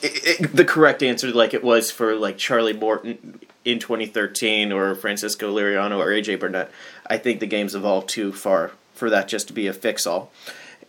percent 0.00 0.56
the 0.56 0.64
correct 0.64 1.02
answer, 1.02 1.30
like 1.30 1.54
it 1.54 1.64
was 1.64 1.90
for 1.90 2.14
like 2.14 2.38
Charlie 2.38 2.72
Morton 2.72 3.40
in 3.64 3.78
2013 3.78 4.72
or 4.72 4.94
Francisco 4.94 5.54
Liriano 5.54 5.98
or 5.98 6.06
AJ 6.06 6.40
Burnett. 6.40 6.70
I 7.06 7.18
think 7.18 7.40
the 7.40 7.46
game's 7.46 7.74
evolved 7.74 8.08
too 8.08 8.32
far 8.32 8.72
for 8.94 9.10
that 9.10 9.28
just 9.28 9.46
to 9.48 9.52
be 9.52 9.66
a 9.66 9.72
fix 9.72 10.06
all. 10.06 10.30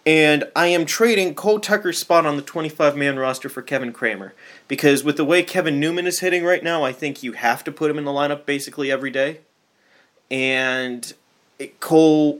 And 0.06 0.45
I 0.56 0.68
am 0.68 0.86
trading 0.86 1.36
Cole 1.36 1.60
Tucker's 1.60 2.00
spot 2.00 2.26
on 2.26 2.36
the 2.36 2.41
25 2.41 2.95
man 2.95 3.20
roster 3.20 3.50
for 3.50 3.62
Kevin 3.62 3.91
Kramer. 3.91 4.34
Because 4.68 5.04
with 5.04 5.18
the 5.18 5.26
way 5.26 5.43
Kevin 5.43 5.80
Newman 5.80 6.08
is 6.08 6.20
hitting 6.20 6.43
right 6.43 6.64
now, 6.64 6.84
I 6.84 6.93
think 6.93 7.22
you 7.22 7.34
have 7.34 7.64
to 7.66 7.72
put 7.72 7.91
him 7.91 7.97
in 7.97 8.06
the 8.06 8.12
lineup 8.12 8.45
basically 8.45 8.91
every 8.91 9.12
day. 9.12 9.41
And 10.32 11.14
Cole, 11.80 12.39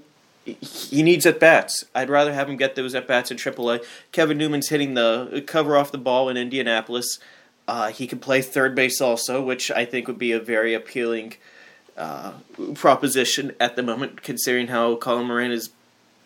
he 0.62 1.04
needs 1.04 1.26
at 1.26 1.40
bats. 1.40 1.86
I'd 1.94 2.10
rather 2.10 2.34
have 2.34 2.50
him 2.50 2.58
get 2.58 2.76
those 2.76 2.96
at 2.96 3.08
bats 3.08 3.32
in 3.32 3.38
AAA. 3.38 3.84
Kevin 4.12 4.38
Newman's 4.38 4.70
hitting 4.70 4.94
the 4.94 5.44
cover 5.48 5.76
off 5.78 5.92
the 5.92 5.98
ball 5.98 6.30
in 6.30 6.38
Indianapolis. 6.38 7.20
Uh, 7.68 7.90
he 7.90 8.08
can 8.08 8.20
play 8.20 8.42
third 8.42 8.74
base 8.76 9.00
also, 9.00 9.42
which 9.42 9.70
I 9.72 9.86
think 9.86 10.08
would 10.08 10.18
be 10.18 10.32
a 10.32 10.40
very 10.40 10.74
appealing 10.74 11.36
uh, 11.98 12.32
proposition 12.76 13.54
at 13.60 13.76
the 13.76 13.84
moment, 13.84 14.24
considering 14.24 14.68
how 14.68 14.96
Colin 14.96 15.28
Moran 15.28 15.52
is 15.52 15.70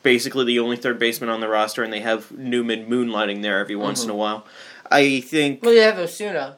basically 0.04 0.46
the 0.46 0.60
only 0.60 0.78
third 0.78 1.00
baseman 1.00 1.30
on 1.30 1.40
the 1.42 1.48
roster, 1.48 1.84
and 1.84 1.92
they 1.92 2.00
have 2.02 2.32
Newman 2.32 2.88
moonlighting 2.88 3.42
there 3.42 3.60
every 3.60 3.76
once 3.76 4.04
in 4.04 4.10
a 4.10 4.16
while. 4.16 4.46
I 4.92 5.22
think. 5.22 5.64
well, 5.64 5.74
they 5.74 5.82
have 5.82 5.98
Osuna. 5.98 6.58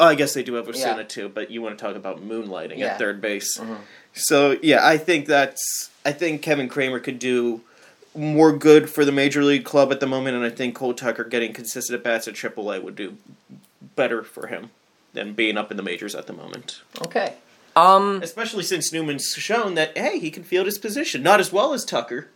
Oh, 0.00 0.06
I 0.06 0.14
guess 0.16 0.34
they 0.34 0.42
do 0.42 0.54
have 0.54 0.68
Osuna 0.68 0.98
Yeah. 0.98 1.02
too, 1.04 1.28
but 1.28 1.50
you 1.50 1.62
want 1.62 1.78
to 1.78 1.84
talk 1.84 1.94
about 1.96 2.20
moonlighting 2.26 2.78
Yeah. 2.78 2.86
at 2.88 2.98
third 2.98 3.20
base. 3.20 3.56
Mhm. 3.58 3.78
So 4.12 4.58
yeah, 4.62 4.86
I 4.86 4.98
think 4.98 5.26
that's. 5.26 5.90
I 6.04 6.12
think 6.12 6.42
Kevin 6.42 6.68
Kramer 6.68 7.00
could 7.00 7.18
do 7.18 7.62
more 8.14 8.52
good 8.56 8.90
for 8.90 9.04
the 9.04 9.12
major 9.12 9.42
league 9.42 9.64
club 9.64 9.90
at 9.90 10.00
the 10.00 10.06
moment, 10.06 10.36
and 10.36 10.44
I 10.44 10.50
think 10.50 10.74
Cole 10.74 10.94
Tucker 10.94 11.24
getting 11.24 11.52
consistent 11.52 11.96
at 11.96 12.04
bats 12.04 12.28
at 12.28 12.34
AAA 12.34 12.82
would 12.82 12.96
do 12.96 13.16
better 13.96 14.22
for 14.22 14.48
him 14.48 14.70
than 15.12 15.32
being 15.32 15.56
up 15.56 15.70
in 15.70 15.76
the 15.76 15.82
majors 15.82 16.14
at 16.14 16.26
the 16.26 16.32
moment. 16.32 16.82
Okay. 17.02 17.34
Um. 17.74 18.20
Especially 18.22 18.62
since 18.62 18.92
Newman's 18.92 19.28
shown 19.28 19.74
that 19.74 19.96
hey, 19.96 20.18
he 20.18 20.30
can 20.30 20.44
field 20.44 20.66
his 20.66 20.78
position, 20.78 21.22
not 21.22 21.40
as 21.40 21.52
well 21.52 21.72
as 21.72 21.84
Tucker, 21.84 22.28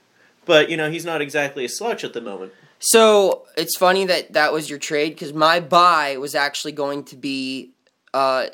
but 0.47 0.71
you 0.71 0.77
know 0.77 0.91
he's 0.91 1.05
not 1.05 1.21
exactly 1.21 1.65
a 1.65 1.69
slouch 1.69 2.05
at 2.05 2.15
the 2.15 2.21
moment. 2.21 2.53
So 2.79 3.47
it's 3.57 3.77
funny 3.77 4.05
that 4.07 4.33
that 4.33 4.53
was 4.53 4.71
your 4.71 4.79
trade 4.79 5.11
because 5.11 5.33
my 5.33 5.61
buy 5.61 6.17
was 6.17 6.35
actually 6.35 6.73
going 6.73 7.05
to 7.05 7.17
be 7.17 7.71
uh, 8.15 8.47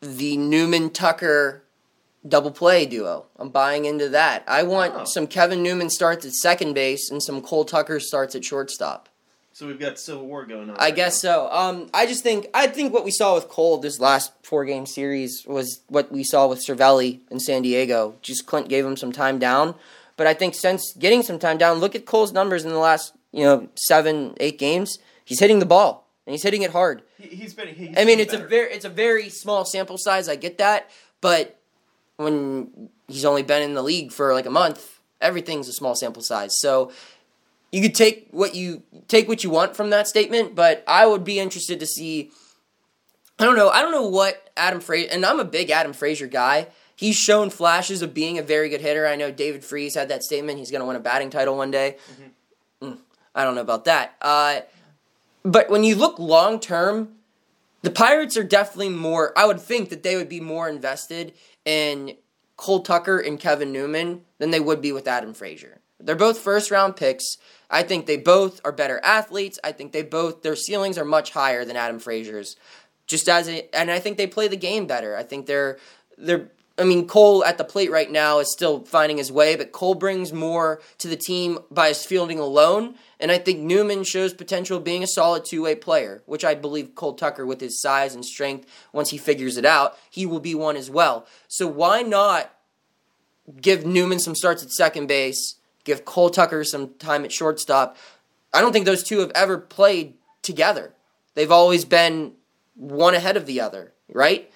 the 0.00 0.36
Newman 0.36 0.90
Tucker 0.90 1.62
double 2.28 2.50
play 2.50 2.86
duo. 2.86 3.26
I'm 3.38 3.50
buying 3.50 3.84
into 3.84 4.08
that. 4.10 4.44
I 4.46 4.62
want 4.62 4.94
Oh. 4.94 5.04
some 5.04 5.26
Kevin 5.26 5.62
Newman 5.62 5.90
starts 5.90 6.24
at 6.26 6.32
second 6.32 6.74
base 6.74 7.10
and 7.10 7.22
some 7.22 7.40
Cole 7.42 7.64
Tucker 7.64 8.00
starts 8.00 8.34
at 8.34 8.44
shortstop. 8.44 9.08
So 9.52 9.66
we've 9.66 9.80
got 9.80 9.98
civil 9.98 10.26
war 10.26 10.44
going 10.44 10.68
on. 10.68 10.76
I 10.78 10.90
guess 10.90 11.18
so. 11.20 11.48
Um, 11.50 11.88
I 11.94 12.04
just 12.04 12.22
think 12.22 12.46
I 12.52 12.66
think 12.66 12.92
what 12.92 13.04
we 13.04 13.10
saw 13.10 13.34
with 13.34 13.48
Cole 13.48 13.78
this 13.78 13.98
last 13.98 14.32
four 14.42 14.66
game 14.66 14.84
series 14.84 15.44
was 15.46 15.80
what 15.88 16.12
we 16.12 16.24
saw 16.24 16.46
with 16.46 16.62
Cervelli 16.66 17.20
in 17.30 17.40
San 17.40 17.62
Diego. 17.62 18.16
Just 18.20 18.44
Clint 18.46 18.68
gave 18.68 18.84
him 18.84 18.98
some 18.98 19.12
time 19.12 19.38
down, 19.38 19.74
but 20.18 20.26
I 20.26 20.34
think 20.34 20.54
since 20.54 20.92
getting 20.98 21.22
some 21.22 21.38
time 21.38 21.56
down, 21.56 21.78
look 21.78 21.94
at 21.94 22.04
Cole's 22.04 22.32
numbers 22.32 22.64
in 22.64 22.70
the 22.70 22.78
last 22.78 23.14
you 23.32 23.44
know 23.44 23.68
seven 23.76 24.34
eight 24.40 24.58
games. 24.58 24.98
He's 25.24 25.40
hitting 25.40 25.58
the 25.58 25.64
ball 25.66 26.06
and 26.26 26.32
he's 26.34 26.42
hitting 26.42 26.60
it 26.60 26.72
hard. 26.72 27.00
He, 27.18 27.36
has 27.36 27.54
been. 27.54 27.68
He's 27.68 27.96
I 27.96 28.04
mean, 28.04 28.20
it's 28.20 28.34
a 28.34 28.38
very 28.38 28.72
it's 28.74 28.84
a 28.84 28.90
very 28.90 29.30
small 29.30 29.64
sample 29.64 29.96
size. 29.96 30.28
I 30.28 30.36
get 30.36 30.58
that, 30.58 30.90
but 31.22 31.58
when 32.16 32.90
he's 33.08 33.24
only 33.24 33.42
been 33.42 33.62
in 33.62 33.74
the 33.74 33.82
league 33.82 34.12
for 34.12 34.32
like 34.32 34.46
a 34.46 34.50
month, 34.50 34.96
Everything's 35.20 35.68
a 35.68 35.72
small 35.72 35.94
sample 35.94 36.22
size. 36.22 36.58
So 36.58 36.92
you 37.72 37.80
could 37.80 37.94
take 37.94 38.28
what 38.32 38.54
you 38.54 38.82
take 39.08 39.28
what 39.28 39.42
you 39.42 39.50
want 39.50 39.74
from 39.74 39.90
that 39.90 40.06
statement, 40.06 40.54
but 40.54 40.84
I 40.86 41.06
would 41.06 41.24
be 41.24 41.40
interested 41.40 41.80
to 41.80 41.86
see. 41.86 42.30
I 43.38 43.44
don't 43.44 43.56
know. 43.56 43.70
I 43.70 43.80
don't 43.82 43.92
know 43.92 44.08
what 44.08 44.50
Adam 44.56 44.80
Frazier, 44.80 45.08
and 45.10 45.24
I'm 45.24 45.40
a 45.40 45.44
big 45.44 45.70
Adam 45.70 45.92
Frazier 45.92 46.26
guy. 46.26 46.68
He's 46.94 47.16
shown 47.16 47.50
flashes 47.50 48.00
of 48.02 48.14
being 48.14 48.38
a 48.38 48.42
very 48.42 48.68
good 48.68 48.80
hitter. 48.80 49.06
I 49.06 49.16
know 49.16 49.30
David 49.30 49.64
Freese 49.64 49.94
had 49.94 50.08
that 50.08 50.22
statement. 50.22 50.58
He's 50.58 50.70
going 50.70 50.80
to 50.80 50.86
win 50.86 50.96
a 50.96 51.00
batting 51.00 51.28
title 51.28 51.56
one 51.56 51.70
day. 51.70 51.96
Mm, 52.82 52.98
I 53.34 53.44
don't 53.44 53.54
know 53.54 53.60
about 53.60 53.84
that. 53.84 54.14
Uh, 54.22 54.60
but 55.42 55.68
when 55.68 55.84
you 55.84 55.94
look 55.94 56.18
long 56.18 56.58
term, 56.58 57.10
the 57.82 57.90
Pirates 57.90 58.38
are 58.38 58.44
definitely 58.44 58.88
more. 58.88 59.38
I 59.38 59.44
would 59.44 59.60
think 59.60 59.90
that 59.90 60.02
they 60.02 60.16
would 60.16 60.30
be 60.30 60.40
more 60.40 60.68
invested 60.70 61.34
in 61.66 62.16
Cole 62.56 62.80
Tucker 62.80 63.18
and 63.18 63.38
Kevin 63.38 63.72
Newman 63.72 64.22
than 64.38 64.50
they 64.50 64.60
would 64.60 64.80
be 64.80 64.92
with 64.92 65.06
Adam 65.06 65.34
Frazier. 65.34 65.80
They're 66.00 66.16
both 66.16 66.38
first 66.38 66.70
round 66.70 66.96
picks. 66.96 67.36
I 67.68 67.82
think 67.82 68.06
they 68.06 68.16
both 68.16 68.60
are 68.64 68.72
better 68.72 69.00
athletes. 69.02 69.58
I 69.62 69.72
think 69.72 69.92
they 69.92 70.02
both 70.02 70.42
their 70.42 70.56
ceilings 70.56 70.96
are 70.96 71.04
much 71.04 71.32
higher 71.32 71.64
than 71.64 71.76
Adam 71.76 71.98
Frazier's. 71.98 72.56
Just 73.06 73.28
as 73.28 73.48
a, 73.48 73.74
and 73.74 73.90
I 73.90 73.98
think 73.98 74.16
they 74.16 74.26
play 74.26 74.48
the 74.48 74.56
game 74.56 74.86
better. 74.86 75.16
I 75.16 75.22
think 75.22 75.46
they're 75.46 75.78
they're 76.16 76.50
I 76.78 76.84
mean, 76.84 77.06
Cole 77.06 77.42
at 77.44 77.56
the 77.56 77.64
plate 77.64 77.90
right 77.90 78.10
now 78.10 78.38
is 78.38 78.52
still 78.52 78.84
finding 78.84 79.16
his 79.16 79.32
way, 79.32 79.56
but 79.56 79.72
Cole 79.72 79.94
brings 79.94 80.32
more 80.32 80.82
to 80.98 81.08
the 81.08 81.16
team 81.16 81.58
by 81.70 81.88
his 81.88 82.04
fielding 82.04 82.38
alone. 82.38 82.96
And 83.18 83.32
I 83.32 83.38
think 83.38 83.60
Newman 83.60 84.04
shows 84.04 84.34
potential 84.34 84.78
being 84.78 85.02
a 85.02 85.06
solid 85.06 85.44
two 85.48 85.62
way 85.62 85.74
player, 85.74 86.22
which 86.26 86.44
I 86.44 86.54
believe 86.54 86.94
Cole 86.94 87.14
Tucker, 87.14 87.46
with 87.46 87.62
his 87.62 87.80
size 87.80 88.14
and 88.14 88.24
strength, 88.24 88.68
once 88.92 89.08
he 89.08 89.16
figures 89.16 89.56
it 89.56 89.64
out, 89.64 89.96
he 90.10 90.26
will 90.26 90.40
be 90.40 90.54
one 90.54 90.76
as 90.76 90.90
well. 90.90 91.26
So 91.48 91.66
why 91.66 92.02
not 92.02 92.52
give 93.60 93.86
Newman 93.86 94.18
some 94.18 94.34
starts 94.34 94.62
at 94.62 94.70
second 94.70 95.06
base, 95.06 95.56
give 95.84 96.04
Cole 96.04 96.28
Tucker 96.28 96.62
some 96.62 96.94
time 96.98 97.24
at 97.24 97.32
shortstop? 97.32 97.96
I 98.52 98.60
don't 98.60 98.72
think 98.72 98.84
those 98.84 99.02
two 99.02 99.20
have 99.20 99.32
ever 99.34 99.56
played 99.56 100.14
together. 100.42 100.92
They've 101.34 101.50
always 101.50 101.86
been 101.86 102.32
one 102.74 103.14
ahead 103.14 103.38
of 103.38 103.46
the 103.46 103.62
other, 103.62 103.94
right? 104.08 104.50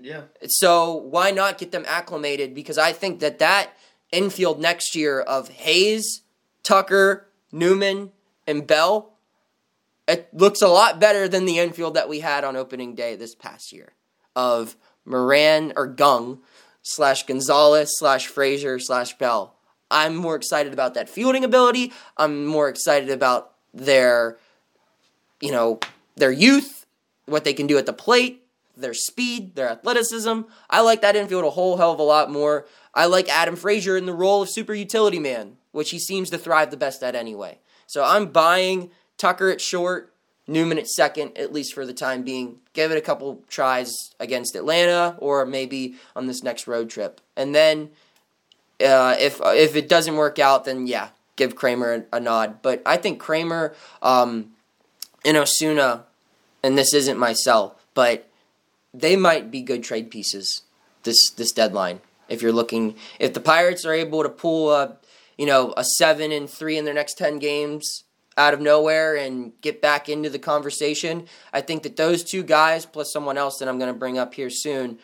Yeah. 0.00 0.22
So 0.46 0.94
why 0.94 1.30
not 1.30 1.58
get 1.58 1.72
them 1.72 1.84
acclimated? 1.86 2.54
Because 2.54 2.78
I 2.78 2.92
think 2.92 3.20
that 3.20 3.38
that 3.40 3.72
infield 4.12 4.60
next 4.60 4.94
year 4.94 5.20
of 5.20 5.48
Hayes, 5.48 6.22
Tucker, 6.62 7.26
Newman, 7.52 8.12
and 8.46 8.66
Bell, 8.66 9.14
it 10.06 10.28
looks 10.32 10.62
a 10.62 10.68
lot 10.68 11.00
better 11.00 11.28
than 11.28 11.44
the 11.44 11.58
infield 11.58 11.94
that 11.94 12.08
we 12.08 12.20
had 12.20 12.44
on 12.44 12.56
opening 12.56 12.94
day 12.94 13.16
this 13.16 13.34
past 13.34 13.72
year 13.72 13.92
of 14.34 14.76
Moran 15.04 15.72
or 15.76 15.92
Kang 15.92 16.38
slash 16.82 17.26
Gonzalez 17.26 17.90
slash 17.98 18.26
Frazier 18.26 18.78
slash 18.78 19.16
Bell. 19.18 19.54
I'm 19.90 20.16
more 20.16 20.36
excited 20.36 20.72
about 20.72 20.94
that 20.94 21.08
fielding 21.08 21.44
ability. 21.44 21.92
I'm 22.16 22.46
more 22.46 22.68
excited 22.68 23.10
about 23.10 23.52
their, 23.72 24.38
you 25.40 25.50
know, 25.50 25.80
their 26.16 26.32
youth, 26.32 26.86
what 27.26 27.44
they 27.44 27.52
can 27.52 27.66
do 27.66 27.78
at 27.78 27.86
the 27.86 27.92
plate, 27.92 28.42
their 28.80 28.94
speed, 28.94 29.54
their 29.54 29.68
athleticism. 29.68 30.42
I 30.70 30.80
like 30.80 31.02
that 31.02 31.16
infield 31.16 31.44
a 31.44 31.50
whole 31.50 31.76
hell 31.76 31.92
of 31.92 32.00
a 32.00 32.04
lot 32.04 32.30
more. 32.30 32.66
I 32.94 33.06
like 33.06 33.28
Adam 33.28 33.56
Frazier 33.56 33.96
in 33.96 34.06
the 34.06 34.14
role 34.14 34.42
of 34.42 34.48
super 34.48 34.74
utility 34.74 35.18
man, 35.18 35.56
which 35.72 35.90
he 35.90 35.98
seems 35.98 36.30
to 36.30 36.38
thrive 36.38 36.70
the 36.70 36.76
best 36.76 37.02
at 37.02 37.14
anyway. 37.14 37.58
So 37.86 38.04
I'm 38.04 38.26
buying 38.26 38.90
Tucker 39.16 39.50
at 39.50 39.60
short, 39.60 40.12
Newman 40.46 40.78
at 40.78 40.88
second, 40.88 41.36
at 41.36 41.52
least 41.52 41.74
for 41.74 41.84
the 41.84 41.92
time 41.92 42.22
being. 42.22 42.60
Give 42.72 42.90
it 42.90 42.98
a 42.98 43.02
couple 43.02 43.44
tries 43.48 43.92
against 44.20 44.54
Atlanta 44.54 45.16
or 45.18 45.44
maybe 45.44 45.96
on 46.14 46.26
this 46.26 46.42
next 46.42 46.66
road 46.66 46.90
trip. 46.90 47.20
And 47.36 47.54
then 47.54 47.90
uh, 48.80 49.16
if 49.18 49.40
if 49.42 49.76
it 49.76 49.88
doesn't 49.88 50.16
work 50.16 50.38
out, 50.38 50.64
then 50.64 50.86
yeah, 50.86 51.08
give 51.36 51.56
Kramer 51.56 52.06
a, 52.12 52.16
a 52.16 52.20
nod. 52.20 52.62
But 52.62 52.82
I 52.86 52.96
think 52.96 53.18
Kramer 53.18 53.74
um, 54.02 54.52
and 55.24 55.36
Osuna, 55.36 56.04
and 56.62 56.78
this 56.78 56.94
isn't 56.94 57.18
my 57.18 57.32
sell, 57.32 57.78
but 57.94 58.27
they 59.00 59.16
might 59.16 59.50
be 59.50 59.62
good 59.62 59.82
trade 59.82 60.10
pieces 60.10 60.62
this 61.02 61.30
this 61.30 61.52
deadline. 61.52 62.00
If 62.28 62.42
you're 62.42 62.52
looking, 62.52 62.96
if 63.18 63.32
the 63.32 63.40
Pirates 63.40 63.86
are 63.86 63.94
able 63.94 64.22
to 64.22 64.28
pull 64.28 64.72
a, 64.72 64.98
you 65.38 65.46
know, 65.46 65.72
a 65.76 65.84
seven 65.84 66.30
and 66.30 66.48
three 66.48 66.76
in 66.76 66.84
their 66.84 66.94
next 66.94 67.14
ten 67.14 67.38
games 67.38 68.04
out 68.36 68.54
of 68.54 68.60
nowhere 68.60 69.16
and 69.16 69.52
get 69.62 69.80
back 69.80 70.08
into 70.08 70.28
the 70.28 70.38
conversation, 70.38 71.26
I 71.52 71.62
think 71.62 71.82
that 71.82 71.96
those 71.96 72.22
two 72.22 72.42
guys 72.42 72.86
plus 72.86 73.12
someone 73.12 73.38
else 73.38 73.58
that 73.58 73.68
I'm 73.68 73.78
going 73.78 73.92
to 73.92 73.98
bring 73.98 74.18
up 74.18 74.34
here 74.34 74.50
soon 74.50 74.98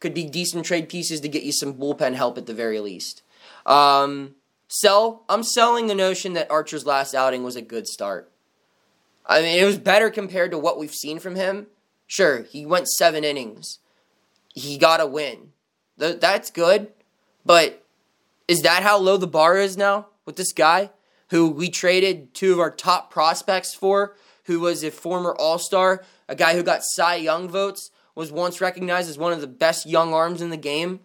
could 0.00 0.14
be 0.14 0.24
decent 0.24 0.64
trade 0.64 0.88
pieces 0.88 1.20
to 1.20 1.28
get 1.28 1.42
you 1.42 1.52
some 1.52 1.74
bullpen 1.74 2.14
help 2.14 2.38
at 2.38 2.46
the 2.46 2.54
very 2.54 2.78
least. 2.80 3.22
Um, 3.66 4.36
sell. 4.68 5.24
I'm 5.28 5.42
selling 5.42 5.88
the 5.88 5.94
notion 5.94 6.34
that 6.34 6.50
Archer's 6.50 6.86
last 6.86 7.14
outing 7.14 7.42
was 7.42 7.56
a 7.56 7.62
good 7.62 7.88
start. 7.88 8.30
I 9.26 9.42
mean, 9.42 9.58
it 9.58 9.64
was 9.64 9.78
better 9.78 10.08
compared 10.10 10.52
to 10.52 10.58
what 10.58 10.78
we've 10.78 10.94
seen 10.94 11.18
from 11.18 11.34
him. 11.34 11.66
Sure, 12.08 12.42
he 12.44 12.66
went 12.66 12.88
seven 12.88 13.22
innings. 13.22 13.78
He 14.54 14.78
got 14.78 15.00
a 15.00 15.06
win. 15.06 15.52
Th- 16.00 16.18
that's 16.18 16.50
good. 16.50 16.88
But 17.44 17.84
is 18.48 18.62
that 18.62 18.82
how 18.82 18.98
low 18.98 19.18
the 19.18 19.26
bar 19.26 19.58
is 19.58 19.76
now 19.76 20.08
with 20.24 20.36
this 20.36 20.52
guy 20.52 20.90
who 21.30 21.50
we 21.50 21.68
traded 21.68 22.32
two 22.32 22.54
of 22.54 22.58
our 22.58 22.70
top 22.70 23.10
prospects 23.10 23.74
for, 23.74 24.16
who 24.44 24.60
was 24.60 24.82
a 24.82 24.90
former 24.90 25.34
All 25.38 25.58
Star, 25.58 26.02
a 26.28 26.34
guy 26.34 26.54
who 26.54 26.62
got 26.62 26.80
Cy 26.82 27.16
Young 27.16 27.48
votes, 27.48 27.90
was 28.14 28.32
once 28.32 28.60
recognized 28.60 29.10
as 29.10 29.18
one 29.18 29.34
of 29.34 29.42
the 29.42 29.46
best 29.46 29.86
young 29.86 30.14
arms 30.14 30.40
in 30.40 30.48
the 30.48 30.56
game, 30.56 31.00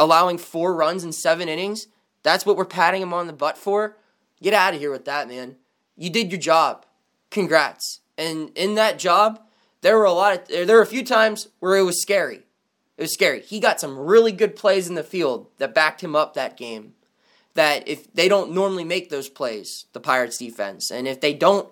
allowing 0.00 0.36
four 0.36 0.74
runs 0.74 1.04
in 1.04 1.12
seven 1.12 1.48
innings? 1.48 1.86
That's 2.24 2.44
what 2.44 2.56
we're 2.56 2.64
patting 2.64 3.02
him 3.02 3.14
on 3.14 3.28
the 3.28 3.32
butt 3.32 3.56
for? 3.56 3.96
Get 4.42 4.52
out 4.52 4.74
of 4.74 4.80
here 4.80 4.90
with 4.90 5.04
that, 5.04 5.28
man. 5.28 5.56
You 5.96 6.10
did 6.10 6.32
your 6.32 6.40
job. 6.40 6.84
Congrats. 7.30 8.00
And 8.18 8.50
in 8.56 8.74
that 8.74 8.98
job, 8.98 9.40
there 9.84 9.98
were 9.98 10.06
a 10.06 10.12
lot 10.12 10.34
of 10.34 10.48
there 10.48 10.76
were 10.76 10.82
a 10.82 10.86
few 10.86 11.04
times 11.04 11.48
where 11.60 11.76
it 11.76 11.82
was 11.82 12.00
scary. 12.00 12.40
It 12.96 13.02
was 13.02 13.12
scary. 13.12 13.42
He 13.42 13.60
got 13.60 13.78
some 13.78 13.98
really 13.98 14.32
good 14.32 14.56
plays 14.56 14.88
in 14.88 14.94
the 14.94 15.04
field 15.04 15.48
that 15.58 15.74
backed 15.74 16.02
him 16.02 16.16
up 16.16 16.32
that 16.34 16.56
game. 16.56 16.94
That 17.52 17.86
if 17.86 18.10
they 18.14 18.26
don't 18.26 18.52
normally 18.52 18.84
make 18.84 19.10
those 19.10 19.28
plays, 19.28 19.84
the 19.92 20.00
Pirates 20.00 20.38
defense, 20.38 20.90
and 20.90 21.06
if 21.06 21.20
they 21.20 21.34
don't 21.34 21.68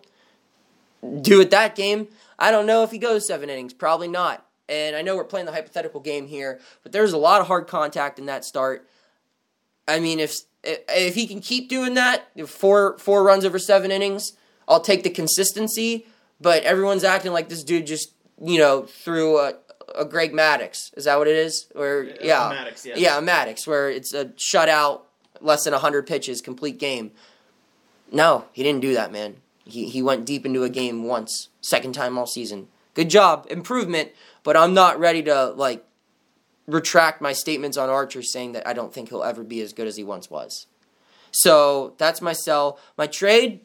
do 1.23 1.41
it 1.41 1.51
that 1.51 1.75
game, 1.75 2.09
I 2.39 2.51
don't 2.51 2.67
know 2.67 2.83
if 2.83 2.91
he 2.91 2.99
goes 2.99 3.27
seven 3.27 3.49
innings. 3.49 3.73
Probably 3.73 4.09
not. 4.09 4.47
And 4.69 4.95
I 4.95 5.01
know 5.01 5.17
we're 5.17 5.25
playing 5.25 5.47
the 5.47 5.53
hypothetical 5.53 6.01
game 6.01 6.27
here, 6.29 6.61
but 6.83 6.93
there's 6.93 7.15
a 7.15 7.19
lot 7.19 7.41
of 7.41 7.47
hard 7.47 7.67
contact 7.67 8.19
in 8.19 8.27
that 8.27 8.45
start. 8.45 8.87
I 9.89 10.01
mean, 10.01 10.21
if 10.21 10.35
if 10.63 11.15
he 11.15 11.27
can 11.27 11.41
keep 11.41 11.71
doing 11.71 11.95
that, 11.95 12.27
four 12.47 12.99
four 12.99 13.25
runs 13.25 13.47
over 13.47 13.59
seven 13.59 13.91
innings, 13.91 14.35
I'll 14.69 14.81
take 14.81 15.03
the 15.03 15.11
consistency 15.11 16.07
but 16.43 16.65
everyone's 16.65 17.05
acting 17.05 17.33
like 17.33 17.49
this 17.49 17.63
dude 17.65 17.87
just 17.87 18.13
you 18.43 18.59
know 18.59 18.83
threw 18.83 19.39
a, 19.39 19.55
a 19.95 20.05
Greg 20.05 20.33
Maddux. 20.33 20.97
Is 20.97 21.05
that 21.05 21.19
what 21.19 21.29
it 21.29 21.37
is? 21.37 21.69
Or 21.75 22.03
uh, 22.03 22.15
yeah, 22.21 22.51
yeah, 22.51 22.53
Maddux, 22.53 22.85
yeah. 22.85 22.95
yeah, 22.97 23.21
Maddux, 23.21 23.67
where 23.67 23.91
it's 23.91 24.13
a 24.13 24.27
shutout, 24.27 25.03
less 25.41 25.65
than 25.65 25.73
hundred 25.75 26.07
pitches, 26.07 26.41
complete 26.41 26.79
game. 26.79 27.13
No, 28.11 28.45
he 28.53 28.63
didn't 28.63 28.81
do 28.83 28.95
that, 28.95 29.13
man. 29.13 29.37
He 29.65 29.89
he 29.89 30.03
went 30.03 30.27
deep 30.27 30.45
into 30.45 30.65
a 30.65 30.69
game 30.69 31.05
once, 31.05 31.49
second 31.61 31.93
time 31.93 32.19
all 32.19 32.27
season. 32.27 32.69
Good 32.95 33.09
job, 33.09 33.47
improvement. 33.49 34.11
But 34.43 34.57
I'm 34.57 34.75
not 34.75 34.99
ready 34.99 35.23
to 35.23 35.51
like 35.51 35.85
retract 36.67 37.21
my 37.21 37.33
statements 37.33 37.77
on 37.77 37.89
Archer 37.89 38.23
saying 38.23 38.53
that 38.53 38.67
I 38.67 38.73
don't 38.73 38.93
think 38.93 39.09
he'll 39.09 39.23
ever 39.23 39.43
be 39.45 39.61
as 39.61 39.73
good 39.73 39.87
as 39.87 39.97
he 39.97 40.05
once 40.05 40.31
was. 40.31 40.67
So 41.31 41.95
that's 41.99 42.21
my 42.21 42.33
sell. 42.33 42.79
My 42.99 43.07
trade, 43.07 43.61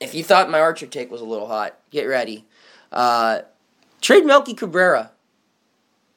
if 0.00 0.14
you 0.14 0.22
thought 0.22 0.50
my 0.50 0.60
Archer 0.60 0.86
take 0.86 1.10
was 1.10 1.20
a 1.20 1.26
little 1.26 1.46
hot, 1.46 1.78
get 1.90 2.04
ready. 2.04 2.44
Uh, 2.92 3.40
trade 4.00 4.24
Melky 4.24 4.54
Cabrera. 4.54 5.12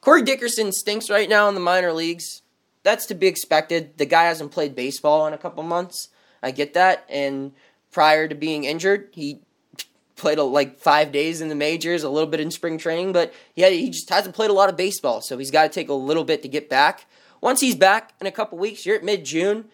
Corey 0.01 0.21
Dickerson 0.21 0.71
stinks 0.71 1.09
right 1.09 1.29
now 1.29 1.49
in 1.49 1.55
the 1.55 1.61
minor 1.61 1.91
leagues. 1.91 2.41
That's 2.83 3.05
to 3.07 3.15
be 3.15 3.27
expected. 3.27 3.97
The 3.97 4.05
guy 4.05 4.23
hasn't 4.23 4.51
played 4.51 4.75
baseball 4.75 5.27
in 5.27 5.33
a 5.33 5.37
couple 5.37 5.63
months. 5.63 6.09
I 6.41 6.51
get 6.51 6.73
that. 6.73 7.05
And 7.09 7.51
prior 7.91 8.27
to 8.27 8.35
being 8.35 8.63
injured, 8.63 9.09
he 9.11 9.41
played 10.15 10.37
a, 10.37 10.43
like 10.43 10.79
five 10.79 11.11
days 11.11 11.41
in 11.41 11.49
the 11.49 11.55
majors, 11.55 12.03
a 12.03 12.09
little 12.09 12.29
bit 12.29 12.39
in 12.39 12.51
spring 12.51 12.77
training, 12.77 13.13
but 13.13 13.33
yeah, 13.55 13.69
he 13.69 13.89
just 13.89 14.09
hasn't 14.09 14.35
played 14.35 14.49
a 14.49 14.53
lot 14.53 14.69
of 14.69 14.77
baseball, 14.77 15.21
so 15.21 15.37
he's 15.37 15.51
got 15.51 15.63
to 15.63 15.69
take 15.69 15.89
a 15.89 15.93
little 15.93 16.23
bit 16.23 16.41
to 16.43 16.47
get 16.47 16.69
back. 16.69 17.05
Once 17.41 17.61
he's 17.61 17.75
back 17.75 18.13
in 18.19 18.27
a 18.27 18.31
couple 18.31 18.57
weeks, 18.57 18.85
you're 18.85 18.97
at 18.97 19.03
mid 19.03 19.23
June 19.23 19.65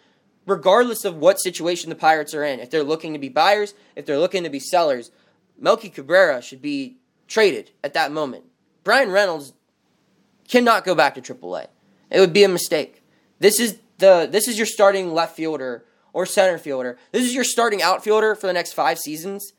regardless 0.46 1.06
of 1.06 1.18
what 1.18 1.40
situation 1.40 1.90
the 1.90 1.96
Pirates 1.96 2.34
are 2.34 2.44
in. 2.44 2.60
If 2.60 2.70
they're 2.70 2.84
looking 2.84 3.14
to 3.14 3.20
be 3.20 3.30
buyers, 3.30 3.74
if 3.96 4.06
they're 4.06 4.20
looking 4.20 4.44
to 4.44 4.50
be 4.50 4.60
sellers, 4.60 5.12
Melky 5.60 5.90
Cabrera 5.90 6.42
should 6.42 6.62
be 6.62 6.98
traded 7.28 7.72
at 7.84 7.94
that 7.94 8.12
moment. 8.12 8.46
Bryan 8.84 9.12
Reynolds 9.12 9.54
cannot 10.48 10.86
go 10.86 10.96
back 10.96 11.16
to 11.16 11.22
AAA. 11.22 11.68
It 12.12 12.20
would 12.20 12.34
be 12.34 12.44
a 12.44 12.50
mistake. 12.50 13.04
This 13.40 13.60
is 13.60 13.80
the 13.98 14.28
this 14.30 14.48
is 14.48 14.58
your 14.58 14.68
starting 14.68 15.14
left 15.14 15.36
fielder 15.36 15.86
or 16.14 16.26
center 16.26 16.58
fielder. 16.58 16.98
This 17.12 17.24
is 17.24 17.34
your 17.34 17.44
starting 17.44 17.82
outfielder 17.82 18.36
for 18.36 18.48
the 18.48 18.54
next 18.54 18.74
5 18.74 19.00
seasons. 19.00 19.54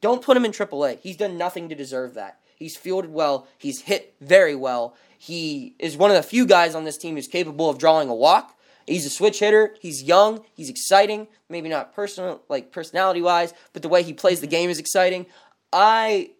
Don't 0.00 0.22
put 0.22 0.36
him 0.36 0.44
in 0.44 0.52
AAA. 0.52 1.00
He's 1.00 1.16
done 1.16 1.36
nothing 1.36 1.68
to 1.68 1.74
deserve 1.74 2.14
that. 2.14 2.38
He's 2.54 2.76
fielded 2.76 3.12
well, 3.12 3.46
he's 3.56 3.82
hit 3.82 4.14
very 4.20 4.54
well. 4.54 4.94
He 5.16 5.74
is 5.78 5.96
one 5.96 6.10
of 6.10 6.16
the 6.16 6.22
few 6.22 6.46
guys 6.46 6.74
on 6.74 6.84
this 6.84 6.96
team 6.96 7.14
who's 7.14 7.28
capable 7.28 7.70
of 7.70 7.78
drawing 7.78 8.08
a 8.08 8.14
walk 8.14 8.57
He's 8.88 9.06
a 9.06 9.10
switch 9.10 9.40
hitter. 9.40 9.74
He's 9.80 10.02
young. 10.02 10.44
He's 10.54 10.70
exciting. 10.70 11.28
Maybe 11.48 11.68
not 11.68 11.94
personal, 11.94 12.42
like 12.48 12.72
personality 12.72 13.22
wise, 13.22 13.52
but 13.72 13.82
the 13.82 13.88
way 13.88 14.02
he 14.02 14.12
plays 14.12 14.40
the 14.40 14.46
mm-hmm. 14.46 14.52
game 14.52 14.70
is 14.70 14.78
exciting. 14.78 15.26
I, 15.72 16.30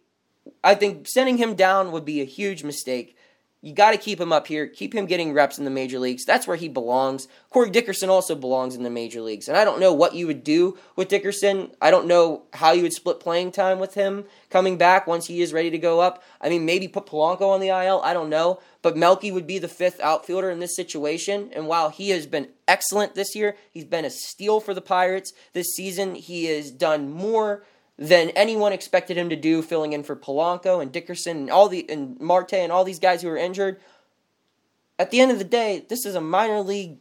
I 0.63 0.75
think 0.75 1.07
sending 1.07 1.37
him 1.37 1.55
down 1.55 1.91
would 1.91 2.05
be 2.05 2.21
a 2.21 2.25
huge 2.25 2.63
mistake. 2.63 3.15
You 3.61 3.73
got 3.73 3.91
to 3.91 3.97
keep 3.97 4.21
him 4.21 4.31
up 4.31 4.47
here. 4.47 4.67
Keep 4.67 4.95
him 4.95 5.05
getting 5.05 5.33
reps 5.33 5.57
in 5.57 5.65
the 5.65 5.69
major 5.69 5.99
leagues. 5.99 6.23
That's 6.23 6.47
where 6.47 6.55
he 6.55 6.69
belongs. 6.69 7.27
Corey 7.49 7.69
Dickerson 7.69 8.09
also 8.09 8.33
belongs 8.33 8.73
in 8.73 8.83
the 8.83 8.89
major 8.89 9.21
leagues. 9.21 9.49
And 9.49 9.57
I 9.57 9.65
don't 9.65 9.81
know 9.81 9.93
what 9.93 10.15
you 10.15 10.27
would 10.27 10.45
do 10.45 10.77
with 10.95 11.09
Dickerson. 11.09 11.71
I 11.81 11.91
don't 11.91 12.07
know 12.07 12.43
how 12.53 12.71
you 12.71 12.83
would 12.83 12.93
split 12.93 13.19
playing 13.19 13.51
time 13.51 13.77
with 13.79 13.95
him 13.95 14.23
coming 14.49 14.77
back 14.77 15.07
once 15.07 15.27
he 15.27 15.41
is 15.41 15.51
ready 15.51 15.69
to 15.71 15.77
go 15.77 15.99
up. 15.99 16.23
I 16.39 16.47
mean, 16.47 16.65
maybe 16.65 16.87
put 16.87 17.05
Polanco 17.05 17.49
on 17.49 17.59
the 17.59 17.67
IL. 17.67 17.99
I 18.01 18.13
don't 18.13 18.29
know. 18.29 18.61
But 18.81 18.95
Melky 18.95 19.29
would 19.29 19.45
be 19.45 19.59
the 19.59 19.67
fifth 19.67 19.99
outfielder 19.99 20.49
in 20.49 20.59
this 20.59 20.75
situation. 20.77 21.49
And 21.53 21.67
while 21.67 21.89
he 21.89 22.11
has 22.11 22.25
been 22.27 22.47
excellent 22.65 23.15
this 23.15 23.35
year, 23.35 23.57
he's 23.71 23.83
been 23.83 24.05
a 24.05 24.09
steal 24.09 24.61
for 24.61 24.73
the 24.73 24.81
Pirates 24.81 25.33
this 25.51 25.67
season. 25.75 26.15
He 26.15 26.45
has 26.45 26.71
done 26.71 27.11
more 27.11 27.65
than 27.99 28.29
anyone 28.29 28.71
expected 28.71 29.17
him 29.17 29.29
to 29.29 29.35
do, 29.35 29.61
filling 29.61 29.91
in 29.91 30.03
for 30.03 30.15
Polanco 30.15 30.81
and 30.81 30.89
Dickerson 30.89 31.35
and 31.35 31.51
all 31.51 31.67
the 31.67 31.85
and 31.89 32.17
Marte 32.19 32.53
and 32.53 32.71
all 32.71 32.85
these 32.85 32.97
guys 32.97 33.21
who 33.21 33.27
were 33.27 33.37
injured. 33.37 33.79
At 34.97 35.11
the 35.11 35.19
end 35.19 35.31
of 35.31 35.37
the 35.37 35.43
day, 35.43 35.85
this 35.87 36.05
is 36.05 36.15
a 36.15 36.21
minor 36.21 36.61
league 36.61 36.97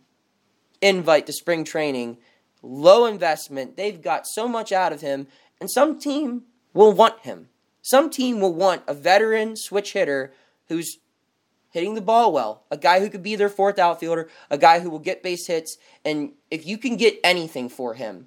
invite 0.82 1.26
to 1.26 1.32
spring 1.32 1.64
training, 1.64 2.18
low 2.62 3.07
investment. 3.07 3.76
They've 3.76 4.03
got 4.03 4.26
so 4.26 4.49
much 4.49 4.72
out 4.72 4.92
of 4.92 5.01
him, 5.01 5.28
and 5.61 5.70
some 5.70 6.01
team 6.01 6.42
will 6.74 6.92
want 6.92 7.20
him. 7.20 7.49
Some 7.80 8.11
team 8.11 8.40
will 8.40 8.55
want 8.55 8.82
a 8.88 8.94
veteran 8.94 9.55
switch 9.57 9.92
hitter 9.92 10.32
who's 10.66 10.99
hitting 11.70 11.94
the 11.94 12.01
ball 12.01 12.32
well, 12.32 12.64
a 12.72 12.76
guy 12.76 12.99
who 12.99 13.09
could 13.09 13.22
be 13.22 13.36
their 13.36 13.49
fourth 13.49 13.78
outfielder, 13.78 14.28
a 14.51 14.59
guy 14.59 14.80
who 14.80 14.90
will 14.90 14.99
get 14.99 15.22
base 15.22 15.46
hits, 15.46 15.78
and 16.05 16.32
if 16.51 16.66
you 16.66 16.76
can 16.76 16.96
get 16.96 17.20
anything 17.22 17.68
for 17.68 17.94
him, 17.94 18.26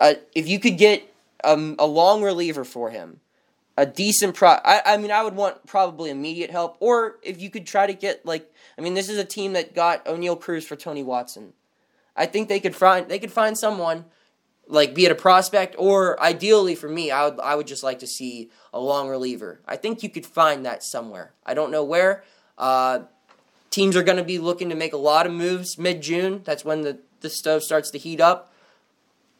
uh, 0.00 0.14
if 0.34 0.46
you 0.46 0.60
could 0.60 0.78
get 0.78 1.11
a 1.44 1.86
long 1.86 2.22
reliever 2.22 2.64
for 2.64 2.90
him, 2.90 3.20
a 3.76 3.86
decent 3.86 4.34
pro. 4.34 4.50
I, 4.50 4.82
I 4.84 4.96
mean, 4.96 5.10
I 5.10 5.22
would 5.22 5.34
want 5.34 5.66
probably 5.66 6.10
immediate 6.10 6.50
help, 6.50 6.76
or 6.80 7.18
if 7.22 7.40
you 7.40 7.50
could 7.50 7.66
try 7.66 7.86
to 7.86 7.94
get 7.94 8.24
like, 8.24 8.52
I 8.78 8.80
mean, 8.80 8.94
this 8.94 9.08
is 9.08 9.18
a 9.18 9.24
team 9.24 9.54
that 9.54 9.74
got 9.74 10.04
Oneil 10.04 10.40
Cruz 10.40 10.66
for 10.66 10.76
Tony 10.76 11.02
Watson. 11.02 11.52
I 12.16 12.26
think 12.26 12.48
they 12.48 12.60
could 12.60 12.76
find 12.76 13.08
they 13.08 13.18
could 13.18 13.32
find 13.32 13.56
someone, 13.56 14.04
like 14.66 14.94
be 14.94 15.06
it 15.06 15.12
a 15.12 15.16
prospect 15.16 15.74
or 15.78 16.20
ideally 16.20 16.74
for 16.74 16.88
me, 16.88 17.10
I 17.10 17.28
would 17.28 17.40
I 17.40 17.54
would 17.54 17.66
just 17.66 17.82
like 17.82 17.98
to 18.00 18.06
see 18.06 18.50
a 18.72 18.80
long 18.80 19.08
reliever. 19.08 19.60
I 19.66 19.76
think 19.76 20.02
you 20.02 20.10
could 20.10 20.26
find 20.26 20.64
that 20.66 20.82
somewhere. 20.82 21.32
I 21.44 21.54
don't 21.54 21.70
know 21.70 21.84
where. 21.84 22.24
Uh, 22.58 23.00
teams 23.70 23.96
are 23.96 24.02
going 24.02 24.18
to 24.18 24.24
be 24.24 24.38
looking 24.38 24.68
to 24.68 24.74
make 24.74 24.92
a 24.92 24.98
lot 24.98 25.26
of 25.26 25.32
moves 25.32 25.78
mid 25.78 26.02
June. 26.02 26.42
That's 26.44 26.64
when 26.64 26.82
the 26.82 26.98
the 27.20 27.30
stove 27.30 27.62
starts 27.62 27.90
to 27.92 27.98
heat 27.98 28.20
up. 28.20 28.52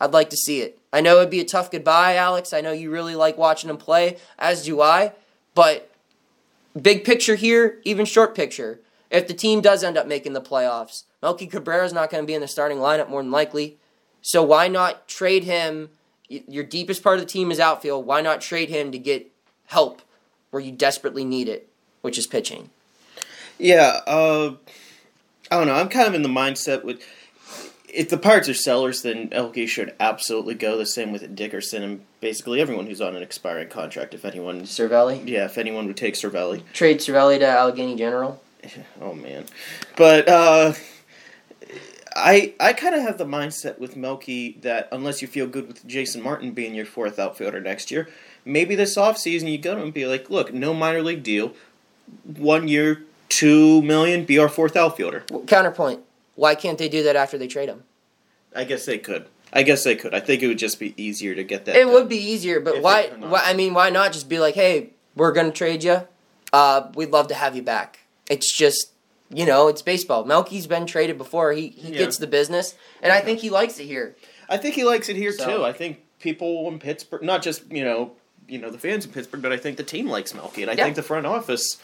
I'd 0.00 0.12
like 0.12 0.30
to 0.30 0.36
see 0.36 0.62
it. 0.62 0.78
I 0.92 1.00
know 1.00 1.18
it'd 1.18 1.30
be 1.30 1.40
a 1.40 1.44
tough 1.44 1.70
goodbye, 1.70 2.16
Alex. 2.16 2.52
I 2.52 2.60
know 2.60 2.72
you 2.72 2.90
really 2.90 3.14
like 3.14 3.38
watching 3.38 3.70
him 3.70 3.78
play, 3.78 4.18
as 4.38 4.64
do 4.64 4.80
I. 4.82 5.12
But 5.54 5.90
big 6.80 7.04
picture 7.04 7.34
here, 7.34 7.80
even 7.84 8.04
short 8.04 8.34
picture, 8.34 8.80
if 9.10 9.26
the 9.26 9.34
team 9.34 9.60
does 9.60 9.82
end 9.82 9.96
up 9.96 10.06
making 10.06 10.32
the 10.32 10.40
playoffs, 10.40 11.04
Melky 11.22 11.46
Cabrera's 11.46 11.92
not 11.92 12.10
going 12.10 12.22
to 12.22 12.26
be 12.26 12.34
in 12.34 12.40
the 12.40 12.48
starting 12.48 12.78
lineup 12.78 13.08
more 13.08 13.22
than 13.22 13.30
likely. 13.30 13.78
So 14.20 14.42
why 14.42 14.68
not 14.68 15.08
trade 15.08 15.44
him? 15.44 15.90
Your 16.28 16.64
deepest 16.64 17.02
part 17.02 17.18
of 17.18 17.24
the 17.24 17.30
team 17.30 17.50
is 17.50 17.60
outfield. 17.60 18.06
Why 18.06 18.20
not 18.20 18.40
trade 18.40 18.68
him 18.68 18.92
to 18.92 18.98
get 18.98 19.30
help 19.66 20.02
where 20.50 20.62
you 20.62 20.72
desperately 20.72 21.24
need 21.24 21.48
it, 21.48 21.68
which 22.00 22.18
is 22.18 22.26
pitching? 22.26 22.70
Yeah, 23.58 24.00
uh, 24.06 24.54
I 25.50 25.58
don't 25.58 25.66
know. 25.66 25.74
I'm 25.74 25.88
kind 25.88 26.08
of 26.08 26.14
in 26.14 26.22
the 26.22 26.28
mindset 26.28 26.84
with 26.84 27.02
if 27.92 28.08
the 28.08 28.16
Pirates 28.16 28.48
are 28.48 28.54
sellers, 28.54 29.02
then 29.02 29.28
Elke 29.32 29.68
should 29.68 29.94
absolutely 30.00 30.54
go. 30.54 30.78
The 30.78 30.86
same 30.86 31.12
with 31.12 31.36
Dickerson 31.36 31.82
and 31.82 32.00
basically 32.20 32.60
everyone 32.60 32.86
who's 32.86 33.00
on 33.00 33.14
an 33.14 33.22
expiring 33.22 33.68
contract. 33.68 34.14
If 34.14 34.24
anyone, 34.24 34.62
Cervelli? 34.62 35.26
yeah, 35.28 35.44
if 35.44 35.58
anyone 35.58 35.86
would 35.86 35.96
take 35.96 36.14
Cervelli. 36.14 36.62
Trade 36.72 36.98
Cervelli 36.98 37.38
to 37.38 37.46
Allegheny 37.46 37.96
General? 37.96 38.42
Oh 39.00 39.12
man, 39.14 39.46
but 39.96 40.28
uh, 40.28 40.72
I 42.14 42.54
I 42.60 42.72
kind 42.72 42.94
of 42.94 43.02
have 43.02 43.18
the 43.18 43.24
mindset 43.24 43.80
with 43.80 43.96
Melky 43.96 44.52
that 44.62 44.88
unless 44.92 45.20
you 45.20 45.26
feel 45.26 45.48
good 45.48 45.66
with 45.66 45.86
Jason 45.86 46.22
Martin 46.22 46.52
being 46.52 46.72
your 46.74 46.86
fourth 46.86 47.18
outfielder 47.18 47.60
next 47.60 47.90
year, 47.90 48.08
maybe 48.44 48.76
this 48.76 48.96
offseason 48.96 49.50
you 49.50 49.58
go 49.58 49.72
to 49.74 49.78
him 49.78 49.86
and 49.86 49.94
be 49.94 50.06
like, 50.06 50.30
look, 50.30 50.54
no 50.54 50.72
minor 50.72 51.02
league 51.02 51.24
deal, 51.24 51.52
one 52.24 52.68
year, 52.68 53.02
two 53.28 53.82
million, 53.82 54.24
be 54.24 54.38
our 54.38 54.48
fourth 54.48 54.76
outfielder. 54.76 55.24
Counterpoint. 55.48 56.00
Why 56.34 56.54
can't 56.54 56.78
they 56.78 56.88
do 56.88 57.02
that 57.04 57.16
after 57.16 57.36
they 57.38 57.46
trade 57.48 57.68
him? 57.68 57.84
I 58.54 58.64
guess 58.64 58.84
they 58.86 58.98
could. 58.98 59.26
I 59.52 59.62
guess 59.62 59.84
they 59.84 59.96
could. 59.96 60.14
I 60.14 60.20
think 60.20 60.42
it 60.42 60.48
would 60.48 60.58
just 60.58 60.80
be 60.80 60.94
easier 61.02 61.34
to 61.34 61.44
get 61.44 61.66
that. 61.66 61.76
It 61.76 61.86
would 61.88 62.08
be 62.08 62.16
easier, 62.16 62.58
but 62.60 62.80
why, 62.80 63.08
why? 63.18 63.42
I 63.44 63.52
mean, 63.52 63.74
why 63.74 63.90
not 63.90 64.12
just 64.12 64.28
be 64.28 64.38
like, 64.38 64.54
"Hey, 64.54 64.90
we're 65.14 65.32
gonna 65.32 65.50
trade 65.52 65.84
you. 65.84 66.02
Uh, 66.52 66.90
we'd 66.94 67.10
love 67.10 67.28
to 67.28 67.34
have 67.34 67.54
you 67.54 67.62
back." 67.62 67.98
It's 68.30 68.50
just, 68.56 68.92
you 69.30 69.44
know, 69.44 69.68
it's 69.68 69.82
baseball. 69.82 70.24
Melky's 70.24 70.66
been 70.66 70.86
traded 70.86 71.18
before. 71.18 71.52
He 71.52 71.68
he 71.68 71.92
Yeah. 71.92 71.98
gets 71.98 72.16
the 72.16 72.26
business, 72.26 72.74
and 73.02 73.12
I 73.12 73.20
think 73.20 73.40
he 73.40 73.50
likes 73.50 73.78
it 73.78 73.84
here. 73.84 74.16
I 74.48 74.56
think 74.56 74.74
he 74.74 74.84
likes 74.84 75.08
it 75.10 75.16
here 75.16 75.32
So- 75.32 75.58
too. 75.58 75.64
I 75.64 75.72
think 75.74 75.98
people 76.18 76.66
in 76.68 76.78
Pittsburgh, 76.78 77.22
not 77.22 77.42
just 77.42 77.70
you 77.70 77.84
know, 77.84 78.12
you 78.48 78.58
know 78.58 78.70
the 78.70 78.78
fans 78.78 79.04
in 79.04 79.12
Pittsburgh, 79.12 79.42
but 79.42 79.52
I 79.52 79.58
think 79.58 79.76
the 79.76 79.82
team 79.84 80.08
likes 80.08 80.32
Melky, 80.32 80.62
and 80.62 80.70
I 80.70 80.74
Yeah. 80.74 80.84
think 80.84 80.96
the 80.96 81.02
front 81.02 81.26
office, 81.26 81.76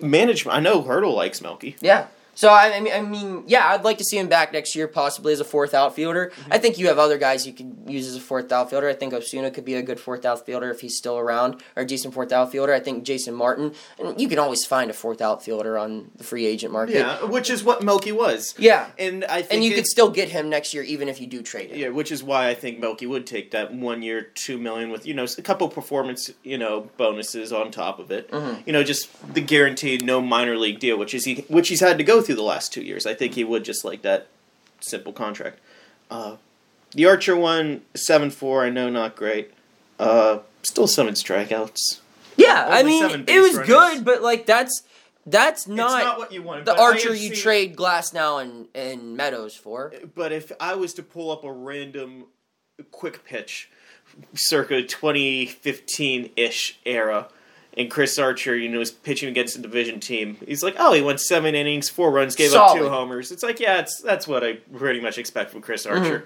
management. 0.00 0.56
I 0.56 0.60
know 0.60 0.82
Hurdle 0.82 1.14
likes 1.14 1.40
Melky. 1.40 1.76
Yeah. 1.80 2.06
So 2.38 2.50
I, 2.50 2.76
I 2.76 2.80
mean, 2.80 2.92
I 2.92 3.00
mean, 3.00 3.42
yeah, 3.48 3.66
I'd 3.66 3.82
like 3.82 3.98
to 3.98 4.04
see 4.04 4.16
him 4.16 4.28
back 4.28 4.52
next 4.52 4.76
year, 4.76 4.86
possibly 4.86 5.32
as 5.32 5.40
a 5.40 5.44
fourth 5.44 5.74
outfielder. 5.74 6.30
I 6.52 6.58
think 6.58 6.78
you 6.78 6.86
have 6.86 6.96
other 6.96 7.18
guys 7.18 7.44
you 7.48 7.52
could 7.52 7.76
use 7.88 8.06
as 8.06 8.14
a 8.14 8.20
fourth 8.20 8.52
outfielder. 8.52 8.88
I 8.88 8.92
think 8.94 9.12
Osuna 9.12 9.50
could 9.50 9.64
be 9.64 9.74
a 9.74 9.82
good 9.82 9.98
fourth 9.98 10.24
outfielder 10.24 10.70
if 10.70 10.80
he's 10.80 10.96
still 10.96 11.18
around, 11.18 11.60
or 11.74 11.82
a 11.82 11.84
decent 11.84 12.14
fourth 12.14 12.30
outfielder. 12.30 12.72
I 12.72 12.78
think 12.78 13.02
Jason 13.02 13.34
Martin, 13.34 13.74
and 13.98 14.20
you 14.20 14.28
can 14.28 14.38
always 14.38 14.64
find 14.64 14.88
a 14.88 14.94
fourth 14.94 15.20
outfielder 15.20 15.76
on 15.76 16.12
the 16.14 16.22
free 16.22 16.46
agent 16.46 16.72
market. 16.72 16.94
Yeah, 16.94 17.24
which 17.24 17.50
is 17.50 17.64
what 17.64 17.82
Melky 17.82 18.12
was. 18.12 18.54
Yeah. 18.56 18.86
and 19.00 19.24
I 19.24 19.42
think 19.42 19.54
and 19.54 19.64
you 19.64 19.72
it- 19.72 19.74
could 19.74 19.86
still 19.88 20.08
get 20.10 20.28
him 20.28 20.48
next 20.48 20.72
year, 20.72 20.84
even 20.84 21.08
if 21.08 21.20
you 21.20 21.26
do 21.26 21.42
trade 21.42 21.70
him. 21.72 21.78
Yeah, 21.80 21.88
which 21.88 22.12
is 22.12 22.22
why 22.22 22.46
I 22.50 22.54
think 22.54 22.78
Melky 22.78 23.06
would 23.06 23.26
take 23.26 23.50
that 23.50 23.74
one 23.74 24.00
year, 24.00 24.22
two 24.22 24.58
million 24.58 24.90
with 24.90 25.04
you 25.06 25.14
know 25.14 25.26
a 25.36 25.42
couple 25.42 25.68
performance 25.68 26.30
you 26.44 26.56
know 26.56 26.88
bonuses 26.98 27.52
on 27.52 27.72
top 27.72 27.98
of 27.98 28.12
it. 28.12 28.30
Mhm. 28.30 28.64
You 28.64 28.72
know, 28.72 28.84
just 28.84 29.08
the 29.34 29.40
guaranteed 29.40 30.04
no 30.04 30.20
minor 30.20 30.56
league 30.56 30.78
deal, 30.78 30.96
which 30.96 31.14
is 31.14 31.24
he 31.24 31.44
which 31.48 31.66
he's 31.68 31.80
had 31.80 31.98
to 31.98 32.04
go 32.04 32.22
through 32.22 32.27
the 32.34 32.42
last 32.42 32.72
two 32.72 32.82
years. 32.82 33.06
I 33.06 33.14
think 33.14 33.34
he 33.34 33.44
would 33.44 33.64
just 33.64 33.84
like 33.84 34.02
that 34.02 34.28
simple 34.80 35.12
contract. 35.12 35.58
Uh, 36.10 36.36
the 36.92 37.06
Archer 37.06 37.36
one 37.36 37.82
seven 37.94 38.30
four, 38.30 38.64
I 38.64 38.70
know 38.70 38.88
not 38.88 39.16
great. 39.16 39.52
Uh, 39.98 40.38
still 40.62 40.86
seven 40.86 41.14
strikeouts. 41.14 42.00
Yeah, 42.36 42.66
I 42.68 42.82
mean, 42.84 43.24
it 43.26 43.40
was 43.40 43.54
runners. 43.54 43.66
good, 43.68 44.04
but 44.04 44.22
like 44.22 44.46
that's 44.46 44.82
that's 45.26 45.66
not, 45.66 46.02
not 46.02 46.18
what 46.18 46.32
you 46.32 46.42
wanted. 46.42 46.64
the 46.64 46.78
Archer 46.78 47.10
you 47.10 47.34
seen- 47.34 47.34
trade 47.34 47.76
Glasnow 47.76 48.42
and 48.42 48.68
and 48.74 49.16
Meadows 49.16 49.54
for. 49.54 49.92
But 50.14 50.32
if 50.32 50.52
I 50.60 50.74
was 50.74 50.94
to 50.94 51.02
pull 51.02 51.30
up 51.30 51.44
a 51.44 51.52
random 51.52 52.26
quick 52.92 53.24
pitch, 53.24 53.68
circa 54.34 54.82
2015 54.82 56.30
ish 56.36 56.78
era, 56.86 57.28
and 57.76 57.90
Chris 57.90 58.18
Archer, 58.18 58.56
you 58.56 58.68
know, 58.68 58.80
is 58.80 58.90
pitching 58.90 59.28
against 59.28 59.56
a 59.56 59.60
division 59.60 60.00
team, 60.00 60.36
he's 60.46 60.62
like, 60.62 60.74
oh, 60.78 60.92
he 60.92 61.02
went 61.02 61.20
seven 61.20 61.54
innings, 61.54 61.88
four 61.88 62.10
runs, 62.10 62.34
gave 62.34 62.52
up 62.54 62.76
two 62.76 62.88
homers. 62.88 63.30
It's 63.30 63.42
like, 63.42 63.60
yeah, 63.60 63.78
it's 63.78 64.00
that's 64.02 64.26
what 64.26 64.42
I 64.44 64.54
pretty 64.76 65.00
much 65.00 65.18
expect 65.18 65.50
from 65.50 65.60
Chris 65.60 65.86
Mm-hmm. 65.86 65.96
Archer. 66.04 66.24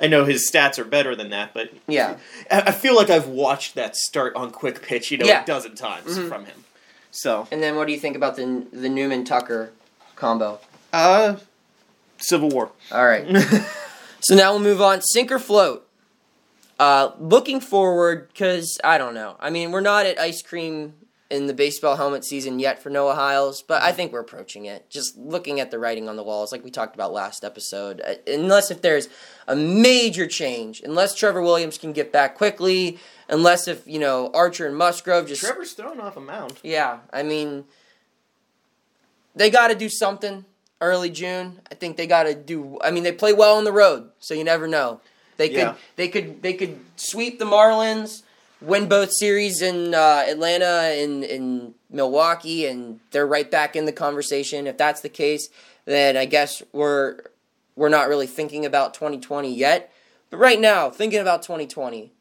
I 0.00 0.06
know 0.06 0.24
his 0.24 0.48
stats 0.48 0.78
are 0.78 0.84
better 0.84 1.16
than 1.16 1.30
that, 1.30 1.52
but 1.52 1.72
Yeah. 1.88 2.18
I 2.50 2.70
feel 2.70 2.94
like 2.94 3.10
I've 3.10 3.26
watched 3.26 3.74
that 3.74 3.96
start 3.96 4.36
on 4.36 4.52
quick 4.52 4.80
pitch, 4.80 5.10
you 5.10 5.18
know, 5.18 5.26
Yeah. 5.26 5.42
a 5.42 5.46
dozen 5.46 5.74
times 5.74 6.16
Mhm. 6.16 6.28
from 6.28 6.44
him. 6.44 6.64
So, 7.10 7.48
And 7.50 7.60
then 7.62 7.74
what 7.74 7.86
do 7.88 7.92
you 7.92 7.98
think 7.98 8.14
about 8.16 8.36
the 8.36 8.64
the 8.72 8.88
Newman 8.88 9.24
Tucker 9.24 9.72
combo? 10.14 10.60
uh, 10.92 11.36
Civil 12.18 12.48
War. 12.50 12.70
All 12.92 13.04
right. 13.06 13.26
so 14.20 14.34
now 14.36 14.52
we'll 14.52 14.60
move 14.60 14.80
on. 14.80 15.02
Sink 15.02 15.32
or 15.32 15.38
float. 15.40 15.87
Uh, 16.78 17.10
looking 17.18 17.60
forward, 17.60 18.28
because 18.28 18.78
I 18.84 18.98
don't 18.98 19.14
know. 19.14 19.36
I 19.40 19.50
mean, 19.50 19.72
we're 19.72 19.80
not 19.80 20.06
at 20.06 20.18
ice 20.18 20.42
cream 20.42 20.94
in 21.30 21.46
the 21.46 21.52
baseball 21.52 21.96
helmet 21.96 22.24
season 22.24 22.58
yet 22.58 22.82
for 22.82 22.88
Noah 22.88 23.14
Hiles, 23.14 23.62
but 23.62 23.82
I 23.82 23.92
think 23.92 24.12
we're 24.12 24.20
approaching 24.20 24.64
it. 24.64 24.88
Just 24.88 25.18
looking 25.18 25.60
at 25.60 25.70
the 25.70 25.78
writing 25.78 26.08
on 26.08 26.16
the 26.16 26.22
walls, 26.22 26.52
like 26.52 26.64
we 26.64 26.70
talked 26.70 26.94
about 26.94 27.12
last 27.12 27.44
episode. 27.44 28.00
Uh, 28.00 28.14
unless 28.26 28.70
if 28.70 28.80
there's 28.80 29.08
a 29.46 29.54
major 29.54 30.26
change, 30.26 30.80
unless 30.80 31.14
Trevor 31.14 31.42
Williams 31.42 31.76
can 31.76 31.92
get 31.92 32.12
back 32.12 32.34
quickly, 32.36 32.98
unless 33.28 33.68
if 33.68 33.86
you 33.86 33.98
know 33.98 34.30
Archer 34.32 34.66
and 34.66 34.76
Musgrove 34.76 35.26
just 35.28 35.42
Trevor's 35.42 35.72
thrown 35.72 36.00
off 36.00 36.16
a 36.16 36.20
mound. 36.20 36.58
yeah, 36.62 37.00
I 37.12 37.22
mean, 37.22 37.64
they 39.34 39.50
got 39.50 39.68
to 39.68 39.74
do 39.74 39.90
something 39.90 40.46
early 40.80 41.10
June. 41.10 41.60
I 41.70 41.74
think 41.74 41.98
they 41.98 42.06
got 42.06 42.22
to 42.22 42.34
do. 42.34 42.78
I 42.82 42.90
mean, 42.90 43.02
they 43.02 43.12
play 43.12 43.34
well 43.34 43.56
on 43.56 43.64
the 43.64 43.72
road, 43.72 44.10
so 44.18 44.32
you 44.32 44.44
never 44.44 44.66
know. 44.66 45.00
They 45.38 45.48
could, 45.48 45.56
Yeah. 45.58 45.74
they 45.96 46.08
could, 46.08 46.42
they 46.42 46.52
could 46.52 46.78
sweep 46.96 47.38
the 47.38 47.46
Marlins, 47.46 48.22
win 48.60 48.88
both 48.88 49.10
series 49.12 49.62
in 49.62 49.94
uh, 49.94 50.24
Atlanta 50.28 50.92
and 51.02 51.24
in 51.24 51.74
Milwaukee, 51.90 52.66
and 52.66 53.00
they're 53.12 53.26
right 53.26 53.50
back 53.50 53.74
in 53.76 53.86
the 53.86 53.92
conversation. 53.92 54.66
If 54.66 54.76
that's 54.76 55.00
the 55.00 55.08
case, 55.08 55.48
then 55.86 56.16
I 56.16 56.26
guess 56.26 56.62
we're 56.72 57.20
we're 57.76 57.88
not 57.88 58.08
really 58.08 58.26
thinking 58.26 58.66
about 58.66 58.92
2020 58.94 59.54
yet. 59.54 59.90
But 60.30 60.38
right 60.38 60.60
now, 60.60 60.90
thinking 60.90 61.20
about 61.20 61.42
2020, 61.42 62.12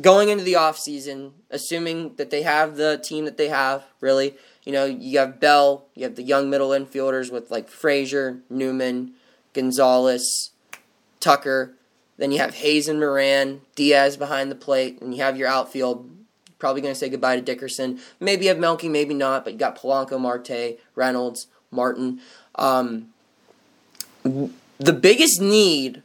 going 0.00 0.28
into 0.30 0.42
the 0.42 0.54
offseason, 0.54 1.32
assuming 1.50 2.14
that 2.16 2.30
they 2.30 2.42
have 2.42 2.76
the 2.76 2.98
team 2.98 3.26
that 3.26 3.36
they 3.36 3.48
have, 3.48 3.84
really, 4.00 4.34
you 4.64 4.72
know, 4.72 4.84
you 4.86 5.18
have 5.18 5.38
Bell, 5.38 5.86
you 5.94 6.04
have 6.04 6.16
the 6.16 6.22
young 6.22 6.50
middle 6.50 6.70
infielders 6.70 7.30
with 7.30 7.50
like 7.50 7.68
Frazier, 7.68 8.40
Newman, 8.50 9.12
Gonzalez, 9.52 10.50
Tucker. 11.20 11.74
Then 12.18 12.32
you 12.32 12.38
have 12.38 12.54
Hayes 12.54 12.88
and 12.88 12.98
Moran, 12.98 13.60
Diaz 13.74 14.16
behind 14.16 14.50
the 14.50 14.54
plate, 14.54 15.00
and 15.00 15.14
you 15.14 15.22
have 15.22 15.36
your 15.36 15.48
outfield. 15.48 16.10
Probably 16.58 16.80
going 16.80 16.94
to 16.94 16.98
say 16.98 17.10
goodbye 17.10 17.36
to 17.36 17.42
Dickerson. 17.42 18.00
Maybe 18.18 18.44
you 18.44 18.48
have 18.48 18.58
Melky, 18.58 18.88
maybe 18.88 19.12
not, 19.12 19.44
but 19.44 19.52
you 19.52 19.58
got 19.58 19.78
Polanco, 19.78 20.18
Marte, 20.18 20.78
Reynolds, 20.94 21.48
Martin. 21.70 22.20
Um, 22.54 23.10
the 24.24 24.92
biggest 24.92 25.40
need 25.40 26.02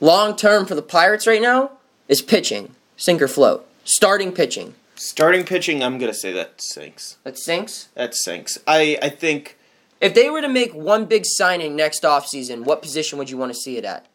long 0.00 0.36
term 0.36 0.66
for 0.66 0.74
the 0.74 0.82
Pirates 0.82 1.26
right 1.26 1.42
now 1.42 1.72
is 2.08 2.22
pitching, 2.22 2.74
sink 2.96 3.20
or 3.22 3.28
float, 3.28 3.66
starting 3.84 4.32
pitching. 4.32 4.74
Starting 4.96 5.44
pitching, 5.44 5.82
I'm 5.82 5.98
gonna 5.98 6.14
say 6.14 6.32
that 6.32 6.60
sinks. 6.60 7.16
That 7.24 7.36
sinks. 7.38 7.88
That 7.94 8.14
sinks. 8.14 8.58
I 8.66 8.96
I 9.02 9.08
think 9.10 9.58
If 10.00 10.14
they 10.14 10.30
were 10.30 10.40
to 10.40 10.48
make 10.48 10.72
one 10.72 11.04
big 11.06 11.22
signing 11.26 11.74
next 11.76 12.02
offseason, 12.02 12.64
what 12.64 12.80
position 12.80 13.18
would 13.18 13.28
you 13.28 13.36
want 13.36 13.52
to 13.52 13.58
see 13.58 13.76
it 13.76 13.84
at? 13.84 14.06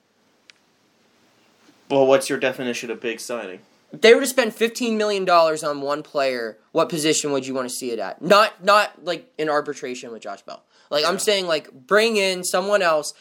Well, 1.90 2.06
what's 2.06 2.30
your 2.30 2.40
definition 2.40 2.92
of 2.92 3.00
big 3.02 3.20
signing? 3.20 3.60
If 3.92 4.02
they 4.02 4.14
were 4.14 4.22
to 4.22 4.28
spend 4.28 4.54
fifteen 4.54 4.98
million 4.98 5.26
dollars 5.26 5.64
on 5.64 5.82
one 5.82 6.04
player, 6.04 6.58
what 6.72 6.90
position 6.90 7.32
would 7.32 7.48
you 7.48 7.54
want 7.56 7.68
to 7.68 7.74
see 7.74 7.92
it 7.92 7.98
at? 8.00 8.22
Not 8.22 8.64
not 8.64 9.04
like 9.04 9.32
in 9.38 9.50
arbitration 9.50 10.12
with 10.12 10.22
Josh 10.22 10.44
Bell. 10.44 10.64
Like 10.92 11.06
I'm 11.06 11.18
saying, 11.20 11.48
like 11.48 11.72
bring 11.72 12.18
in 12.18 12.44
someone 12.44 12.82
else. 12.84 13.14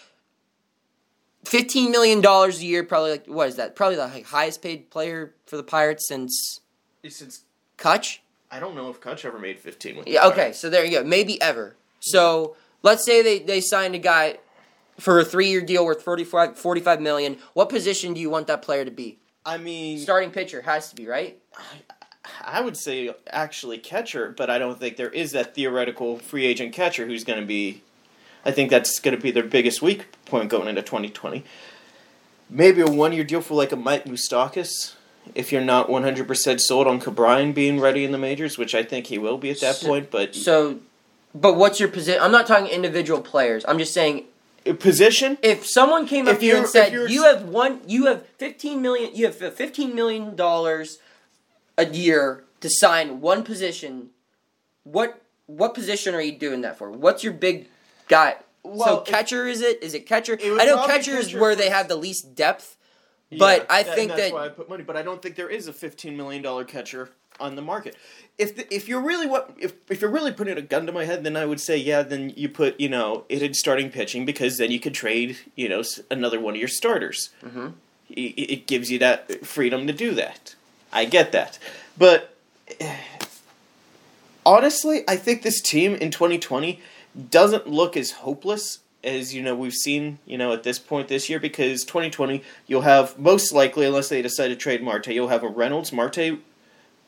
Fifteen 1.44 1.90
million 1.90 2.20
dollars 2.20 2.60
a 2.60 2.64
year, 2.66 2.84
probably 2.84 3.12
like 3.12 3.26
what 3.26 3.48
is 3.48 3.56
that? 3.56 3.74
Probably 3.76 3.96
the 3.96 4.06
like, 4.06 4.26
highest 4.26 4.60
paid 4.60 4.90
player 4.90 5.32
for 5.46 5.56
the 5.56 5.62
Pirates 5.62 6.06
since 6.06 6.60
Since 7.08 7.44
Cutch. 7.78 8.20
I 8.50 8.60
don't 8.60 8.74
know 8.74 8.90
if 8.90 9.00
Cutch 9.00 9.24
ever 9.24 9.38
made 9.38 9.58
15 9.58 9.96
with 9.98 10.08
Yeah, 10.08 10.26
okay, 10.26 10.36
Pirates. 10.36 10.58
so 10.58 10.68
there 10.70 10.84
you 10.84 10.90
go. 10.90 11.04
Maybe 11.04 11.40
ever. 11.40 11.76
So 12.00 12.56
let's 12.82 13.04
say 13.04 13.22
they, 13.22 13.38
they 13.40 13.60
signed 13.60 13.94
a 13.94 13.98
guy 13.98 14.38
for 14.98 15.18
a 15.18 15.24
three 15.24 15.48
year 15.48 15.60
deal 15.60 15.84
worth 15.84 16.02
45, 16.02 16.58
45 16.58 17.00
million. 17.00 17.38
What 17.54 17.68
position 17.68 18.14
do 18.14 18.20
you 18.20 18.30
want 18.30 18.46
that 18.48 18.62
player 18.62 18.84
to 18.84 18.90
be? 18.90 19.18
I 19.46 19.56
mean, 19.58 19.98
Starting 19.98 20.30
pitcher 20.30 20.62
has 20.62 20.90
to 20.90 20.96
be, 20.96 21.06
right? 21.06 21.38
I 22.44 22.60
would 22.60 22.76
say 22.76 23.14
actually 23.30 23.78
catcher, 23.78 24.34
but 24.36 24.50
I 24.50 24.58
don't 24.58 24.78
think 24.78 24.96
there 24.96 25.08
is 25.08 25.32
that 25.32 25.54
theoretical 25.54 26.18
free 26.18 26.44
agent 26.44 26.74
catcher 26.74 27.06
who's 27.06 27.24
going 27.24 27.40
to 27.40 27.46
be. 27.46 27.82
I 28.44 28.50
think 28.50 28.70
that's 28.70 28.98
going 29.00 29.16
to 29.16 29.22
be 29.22 29.30
their 29.30 29.42
biggest 29.44 29.80
weak 29.82 30.06
point 30.26 30.48
going 30.50 30.68
into 30.68 30.82
2020. 30.82 31.44
Maybe 32.50 32.80
a 32.80 32.86
one 32.86 33.12
year 33.12 33.24
deal 33.24 33.40
for 33.40 33.54
like 33.54 33.72
a 33.72 33.76
Mike 33.76 34.04
Moustakas. 34.04 34.94
If 35.34 35.52
you're 35.52 35.64
not 35.64 35.88
100% 35.88 36.60
sold 36.60 36.86
on 36.86 37.00
Ke'Bryan 37.00 37.54
being 37.54 37.78
ready 37.80 38.04
in 38.04 38.12
the 38.12 38.18
majors, 38.18 38.56
which 38.56 38.74
I 38.74 38.82
think 38.82 39.08
he 39.08 39.18
will 39.18 39.36
be 39.36 39.50
at 39.50 39.60
that 39.60 39.76
So- 39.76 39.86
point, 39.88 40.10
but 40.10 40.34
So, 40.34 40.78
but 41.34 41.54
what's 41.56 41.78
your 41.80 41.90
position? 41.90 42.22
I'm 42.22 42.32
not 42.32 42.46
talking 42.46 42.66
individual 42.68 43.20
players. 43.20 43.64
I'm 43.68 43.78
just 43.78 43.92
saying 43.92 44.24
position, 44.74 45.38
if 45.42 45.66
someone 45.66 46.06
came 46.06 46.28
up 46.28 46.38
to 46.38 46.44
you 46.44 46.56
and 46.56 46.66
said 46.66 46.92
you're- 46.92 47.12
have 47.22 47.44
one, 47.48 47.80
you 47.86 48.06
have 48.06 48.26
15 48.38 48.80
million, 48.82 49.14
you 49.14 49.26
have 49.26 49.34
15 49.36 49.94
million 49.94 50.34
dollars 50.36 50.98
a 51.76 51.86
year 51.86 52.44
to 52.60 52.68
sign 52.70 53.20
one 53.20 53.42
position. 53.44 54.10
What 54.84 55.20
what 55.46 55.72
position 55.74 56.14
are 56.14 56.20
you 56.20 56.32
doing 56.38 56.60
that 56.60 56.76
for? 56.76 56.90
What's 56.90 57.24
your 57.24 57.32
big 57.32 57.68
guy? 58.08 58.36
so 58.64 58.70
Well, 58.70 59.00
if- 59.00 59.06
catcher 59.06 59.46
is 59.46 59.62
it? 59.62 59.82
Is 59.82 59.94
it 59.94 60.06
catcher? 60.06 60.34
It 60.34 60.60
I 60.60 60.64
know 60.66 60.86
catcher 60.86 61.16
is 61.16 61.32
where 61.34 61.54
they 61.56 61.70
have 61.70 61.88
the 61.88 61.96
least 61.96 62.34
depth. 62.34 62.76
But 63.30 63.66
I 63.70 63.82
that- 63.82 63.94
think 63.94 64.10
that's 64.10 64.22
that- 64.22 64.32
why 64.32 64.46
I 64.46 64.48
put 64.48 64.68
money. 64.68 64.82
But 64.82 64.96
I 64.96 65.02
don't 65.02 65.20
think 65.22 65.36
there 65.36 65.50
is 65.50 65.68
a 65.68 65.72
fifteen 65.72 66.16
million 66.16 66.42
dollar 66.42 66.64
catcher 66.64 67.10
on 67.40 67.56
the 67.56 67.62
market. 67.62 67.96
If 68.36 68.56
the, 68.56 68.72
if 68.74 68.88
you're 68.88 69.00
really 69.00 69.26
what 69.26 69.54
if 69.58 69.72
if 69.88 70.00
you're 70.00 70.10
really 70.10 70.32
putting 70.32 70.56
a 70.56 70.62
gun 70.62 70.86
to 70.86 70.92
my 70.92 71.04
head, 71.04 71.24
then 71.24 71.36
I 71.36 71.44
would 71.44 71.60
say 71.60 71.76
yeah. 71.76 72.02
Then 72.02 72.32
you 72.36 72.48
put 72.48 72.78
you 72.78 72.88
know 72.88 73.24
it 73.28 73.42
in 73.42 73.54
starting 73.54 73.90
pitching 73.90 74.24
because 74.24 74.58
then 74.58 74.70
you 74.70 74.78
could 74.80 74.94
trade 74.94 75.38
you 75.56 75.68
know 75.68 75.82
another 76.10 76.38
one 76.40 76.54
of 76.54 76.60
your 76.60 76.68
starters. 76.68 77.30
Mhm. 77.44 77.72
It, 78.10 78.14
it 78.54 78.66
gives 78.66 78.90
you 78.90 78.98
that 79.00 79.44
freedom 79.44 79.86
to 79.86 79.92
do 79.92 80.14
that. 80.14 80.54
I 80.92 81.04
get 81.04 81.32
that, 81.32 81.58
but 81.98 82.34
eh, 82.80 82.96
honestly, 84.46 85.02
I 85.06 85.16
think 85.16 85.42
this 85.42 85.60
team 85.60 85.94
in 85.94 86.10
2020 86.10 86.80
doesn't 87.30 87.66
look 87.66 87.96
as 87.96 88.12
hopeless 88.12 88.78
as 89.04 89.34
you 89.34 89.42
know 89.42 89.54
we've 89.54 89.72
seen 89.74 90.18
you 90.26 90.36
know 90.36 90.52
at 90.52 90.64
this 90.64 90.78
point 90.78 91.06
this 91.08 91.28
year 91.28 91.38
because 91.38 91.84
2020 91.84 92.42
you'll 92.66 92.80
have 92.82 93.16
most 93.18 93.52
likely 93.52 93.86
unless 93.86 94.08
they 94.08 94.20
decide 94.20 94.48
to 94.48 94.56
trade 94.56 94.82
Marte 94.82 95.06
you'll 95.08 95.28
have 95.28 95.44
a 95.44 95.48
Reynolds 95.48 95.92
Marte 95.92 96.38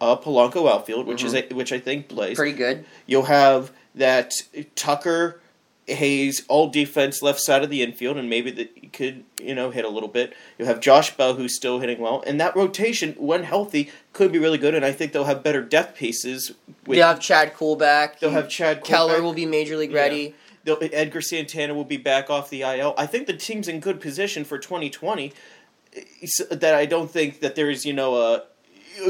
uh, 0.01 0.17
Polanco 0.17 0.71
outfield 0.71 1.07
which 1.07 1.23
is 1.25 1.35
a, 1.35 1.43
which 1.53 1.73
I 1.73 1.79
think 1.79 2.09
plays 2.09 2.37
Pretty 2.37 2.57
good. 2.57 2.85
you'll 3.07 3.25
have 3.25 3.71
that 3.95 4.33
Tucker 4.75 5.41
Hayes 5.87 6.45
all 6.47 6.69
defense 6.69 7.21
left 7.21 7.41
side 7.41 7.65
of 7.65 7.71
the 7.71 7.83
infield 7.83 8.17
and 8.17 8.31
maybe 8.31 8.51
that 8.53 8.93
could 8.93 9.25
you 9.43 9.55
know 9.55 9.71
hit 9.71 9.85
a 9.85 9.89
little 9.89 10.09
bit 10.09 10.33
you'll 10.57 10.69
have 10.69 10.79
Josh 10.81 11.17
Bell 11.17 11.35
who's 11.35 11.57
still 11.57 11.81
hitting 11.81 11.99
well 11.99 12.23
and 12.27 12.41
that 12.41 12.55
rotation 12.55 13.15
when 13.19 13.43
healthy 13.43 13.91
could 14.13 14.31
be 14.31 14.39
really 14.39 14.59
good 14.59 14.75
and 14.75 14.85
I 14.85 14.93
think 14.93 15.13
they'll 15.13 15.25
have 15.25 15.43
better 15.43 15.63
depth 15.63 15.97
pieces 15.97 16.53
with 16.87 16.97
They'll 16.99 17.09
have 17.09 17.21
Chad 17.21 17.55
Kuhl 17.55 17.75
back. 17.77 18.21
they'll 18.21 18.31
have 18.31 18.49
Chad 18.49 18.85
Keller 18.85 19.21
will 19.21 19.33
be 19.35 19.47
major 19.47 19.77
league 19.77 19.93
ready. 19.93 20.35
They'll, 20.63 20.79
Edgar 20.81 21.23
Santana 21.23 21.75
will 21.75 21.85
be 21.87 21.97
back 21.97 22.29
off 22.29 22.51
the 22.51 22.61
IL. 22.63 22.95
I 22.99 23.07
think 23.07 23.27
the 23.27 23.33
team's 23.37 23.67
in 23.67 23.81
good 23.81 23.99
position 23.99 24.45
for 24.45 24.59
2020. 24.59 25.33
That 26.51 26.75
I 26.75 26.85
don't 26.87 27.11
think 27.11 27.41
that 27.41 27.55
there 27.55 27.71
is, 27.71 27.85
you 27.87 27.93
know, 27.95 28.17
a 28.17 28.37
you 28.37 28.43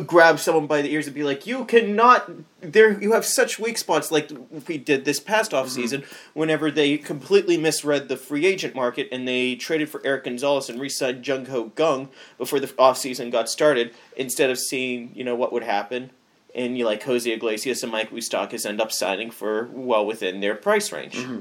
grab 0.06 0.38
someone 0.38 0.66
by 0.66 0.82
the 0.82 0.92
ears 0.92 1.06
and 1.06 1.14
be 1.14 1.22
like, 1.22 1.46
you 1.46 1.64
cannot. 1.64 2.30
There, 2.60 3.00
you 3.00 3.12
have 3.12 3.24
such 3.24 3.58
weak 3.58 3.78
spots, 3.78 4.10
like 4.10 4.30
we 4.66 4.78
did 4.78 5.04
this 5.04 5.20
past 5.20 5.54
off 5.54 5.68
season. 5.68 6.04
Whenever 6.34 6.70
they 6.70 6.98
completely 6.98 7.56
misread 7.56 8.08
the 8.08 8.16
free 8.16 8.46
agent 8.46 8.74
market 8.74 9.08
and 9.10 9.26
they 9.26 9.56
traded 9.56 9.88
for 9.88 10.00
Erik 10.04 10.24
Gonzalez 10.24 10.68
and 10.68 10.80
re-signed 10.80 11.26
Jung 11.26 11.46
Ho 11.46 11.70
Kang 11.70 12.08
before 12.38 12.60
the 12.60 12.72
off 12.78 12.98
season 12.98 13.30
got 13.30 13.48
started, 13.48 13.94
instead 14.16 14.50
of 14.50 14.58
seeing, 14.58 15.10
you 15.14 15.24
know, 15.24 15.34
what 15.34 15.52
would 15.52 15.64
happen. 15.64 16.10
And 16.54 16.76
you 16.76 16.84
like 16.84 17.02
Jose 17.04 17.30
Iglesias 17.30 17.82
and 17.82 17.92
Mike 17.92 18.10
Moustakas 18.10 18.66
end 18.66 18.80
up 18.80 18.90
signing 18.90 19.30
for 19.30 19.68
well 19.72 20.04
within 20.04 20.40
their 20.40 20.54
price 20.54 20.92
range. 20.92 21.14
Mm-hmm. 21.14 21.40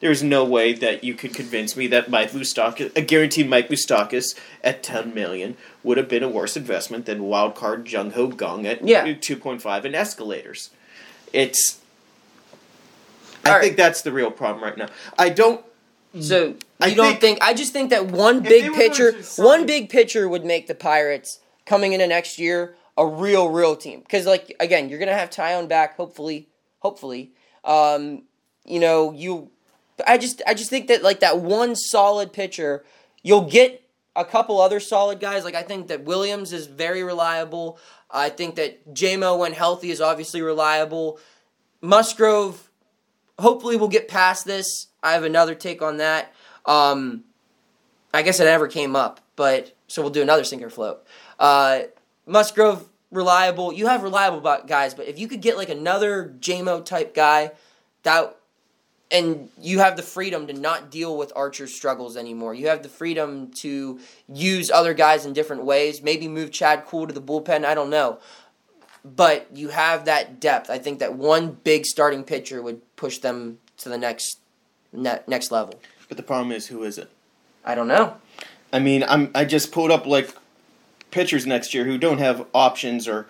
There's 0.00 0.22
no 0.22 0.44
way 0.44 0.74
that 0.74 1.04
you 1.04 1.14
could 1.14 1.32
convince 1.34 1.74
me 1.76 1.86
that 1.86 2.10
Mike 2.10 2.32
Moustakas, 2.32 2.94
a 2.96 3.00
guaranteed 3.00 3.48
Mike 3.48 3.68
Moustakas 3.68 4.38
at 4.62 4.82
10 4.82 5.14
million, 5.14 5.56
would 5.82 5.96
have 5.96 6.08
been 6.08 6.22
a 6.22 6.28
worse 6.28 6.54
investment 6.56 7.06
than 7.06 7.20
wildcard 7.20 7.90
Jung 7.90 8.10
Ho 8.10 8.28
Kang 8.30 8.66
at 8.66 8.86
Yeah. 8.86 9.04
2.5 9.06 9.84
and 9.86 9.94
escalators. 9.96 10.70
It's. 11.32 11.80
I 13.44 13.50
right. 13.50 13.62
think 13.62 13.76
that's 13.76 14.02
the 14.02 14.12
real 14.12 14.30
problem 14.30 14.62
right 14.62 14.76
now. 14.76 14.88
I 15.18 15.30
don't. 15.30 15.64
So 16.20 16.44
you 16.46 16.56
I 16.80 16.94
don't 16.94 17.08
think- 17.08 17.20
think, 17.20 17.38
I 17.42 17.54
just 17.54 17.72
think 17.72 17.90
that 17.90 18.06
one 18.06 18.40
big 18.40 18.72
pitcher, 18.74 19.12
one 19.36 19.66
big 19.66 19.88
pitcher 19.88 20.28
would 20.28 20.44
make 20.44 20.66
the 20.66 20.74
Pirates 20.74 21.40
coming 21.64 21.92
into 21.92 22.06
next 22.06 22.38
year 22.38 22.74
a 22.98 23.06
real, 23.06 23.48
real 23.50 23.76
team. 23.76 24.00
Because 24.00 24.26
like 24.26 24.54
again, 24.60 24.88
you're 24.88 24.98
gonna 24.98 25.14
have 25.14 25.30
Taillon 25.30 25.68
back, 25.68 25.96
hopefully, 25.96 26.48
hopefully. 26.80 27.32
Um, 27.64 28.22
you 28.64 28.80
know, 28.80 29.12
you. 29.12 29.50
I 30.06 30.18
just, 30.18 30.42
I 30.46 30.54
just 30.54 30.70
think 30.70 30.88
that 30.88 31.02
like 31.02 31.20
that 31.20 31.40
one 31.40 31.76
solid 31.76 32.32
pitcher, 32.32 32.84
you'll 33.22 33.48
get 33.48 33.82
a 34.14 34.24
couple 34.24 34.60
other 34.60 34.80
solid 34.80 35.20
guys. 35.20 35.44
Like 35.44 35.54
I 35.54 35.62
think 35.62 35.88
that 35.88 36.04
Williams 36.04 36.52
is 36.52 36.66
very 36.66 37.02
reliable. 37.02 37.78
I 38.10 38.28
think 38.30 38.56
that 38.56 38.94
JMO 38.94 39.38
when 39.38 39.52
healthy 39.52 39.90
is 39.90 40.00
obviously 40.00 40.42
reliable. 40.42 41.18
Musgrove 41.80 42.66
hopefully 43.38 43.76
we'll 43.76 43.88
get 43.88 44.08
past 44.08 44.44
this. 44.44 44.88
I 45.02 45.12
have 45.12 45.24
another 45.24 45.54
take 45.54 45.82
on 45.82 45.98
that. 45.98 46.32
Um, 46.64 47.24
I 48.12 48.22
guess 48.22 48.40
it 48.40 48.44
never 48.44 48.68
came 48.68 48.96
up, 48.96 49.20
but 49.36 49.76
so 49.88 50.02
we'll 50.02 50.10
do 50.10 50.22
another 50.22 50.44
sinker 50.44 50.70
float. 50.70 51.04
Uh, 51.38 51.82
Musgrove 52.24 52.88
reliable. 53.10 53.72
You 53.72 53.86
have 53.86 54.02
reliable 54.02 54.40
guys, 54.66 54.94
but 54.94 55.06
if 55.06 55.18
you 55.18 55.28
could 55.28 55.42
get 55.42 55.56
like 55.56 55.68
another 55.68 56.34
JMO 56.40 56.84
type 56.84 57.14
guy, 57.14 57.52
that 58.02 58.36
and 59.10 59.48
you 59.60 59.78
have 59.78 59.96
the 59.96 60.02
freedom 60.02 60.46
to 60.48 60.52
not 60.52 60.90
deal 60.90 61.16
with 61.16 61.32
Archer's 61.36 61.74
struggles 61.74 62.16
anymore. 62.16 62.54
You 62.54 62.68
have 62.68 62.82
the 62.82 62.88
freedom 62.88 63.50
to 63.58 64.00
use 64.28 64.70
other 64.70 64.94
guys 64.94 65.26
in 65.26 65.32
different 65.32 65.64
ways. 65.64 66.02
Maybe 66.02 66.26
move 66.26 66.50
Chad 66.50 66.86
Kuhl 66.86 67.06
to 67.06 67.14
the 67.14 67.22
bullpen. 67.22 67.64
I 67.64 67.74
don't 67.74 67.90
know 67.90 68.18
but 69.14 69.46
you 69.54 69.68
have 69.68 70.06
that 70.06 70.40
depth. 70.40 70.68
I 70.68 70.78
think 70.78 70.98
that 70.98 71.14
one 71.14 71.52
big 71.62 71.86
starting 71.86 72.24
pitcher 72.24 72.60
would 72.60 72.80
push 72.96 73.18
them 73.18 73.58
to 73.78 73.88
the 73.88 73.98
next 73.98 74.40
ne- 74.92 75.20
next 75.26 75.52
level. 75.52 75.78
But 76.08 76.16
the 76.16 76.22
problem 76.22 76.50
is, 76.52 76.66
who 76.66 76.82
is 76.82 76.98
it? 76.98 77.10
I 77.64 77.74
don't 77.74 77.88
know. 77.88 78.16
I 78.72 78.80
mean, 78.80 79.04
I'm 79.04 79.30
I 79.34 79.44
just 79.44 79.70
pulled 79.70 79.90
up 79.90 80.06
like 80.06 80.34
pitchers 81.10 81.46
next 81.46 81.72
year 81.72 81.84
who 81.84 81.98
don't 81.98 82.18
have 82.18 82.46
options 82.52 83.06
or 83.06 83.28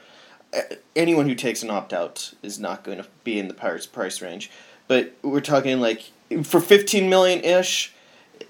uh, 0.57 0.61
anyone 0.95 1.29
who 1.29 1.35
takes 1.35 1.63
an 1.63 1.71
opt 1.71 1.93
out 1.93 2.33
is 2.43 2.59
not 2.59 2.83
going 2.83 2.99
to 2.99 3.07
be 3.23 3.39
in 3.39 3.49
the 3.49 3.55
Pirates 3.55 3.87
price 3.87 4.23
range. 4.23 4.51
But 4.89 5.15
we're 5.23 5.41
talking 5.41 5.81
like 5.81 6.11
for 6.45 6.61
fifteen 6.61 7.09
million 7.09 7.45
ish, 7.45 7.93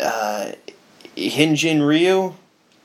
uh, 0.01 0.53
Hyun-jin 1.17 1.83
Ryu, 1.83 2.35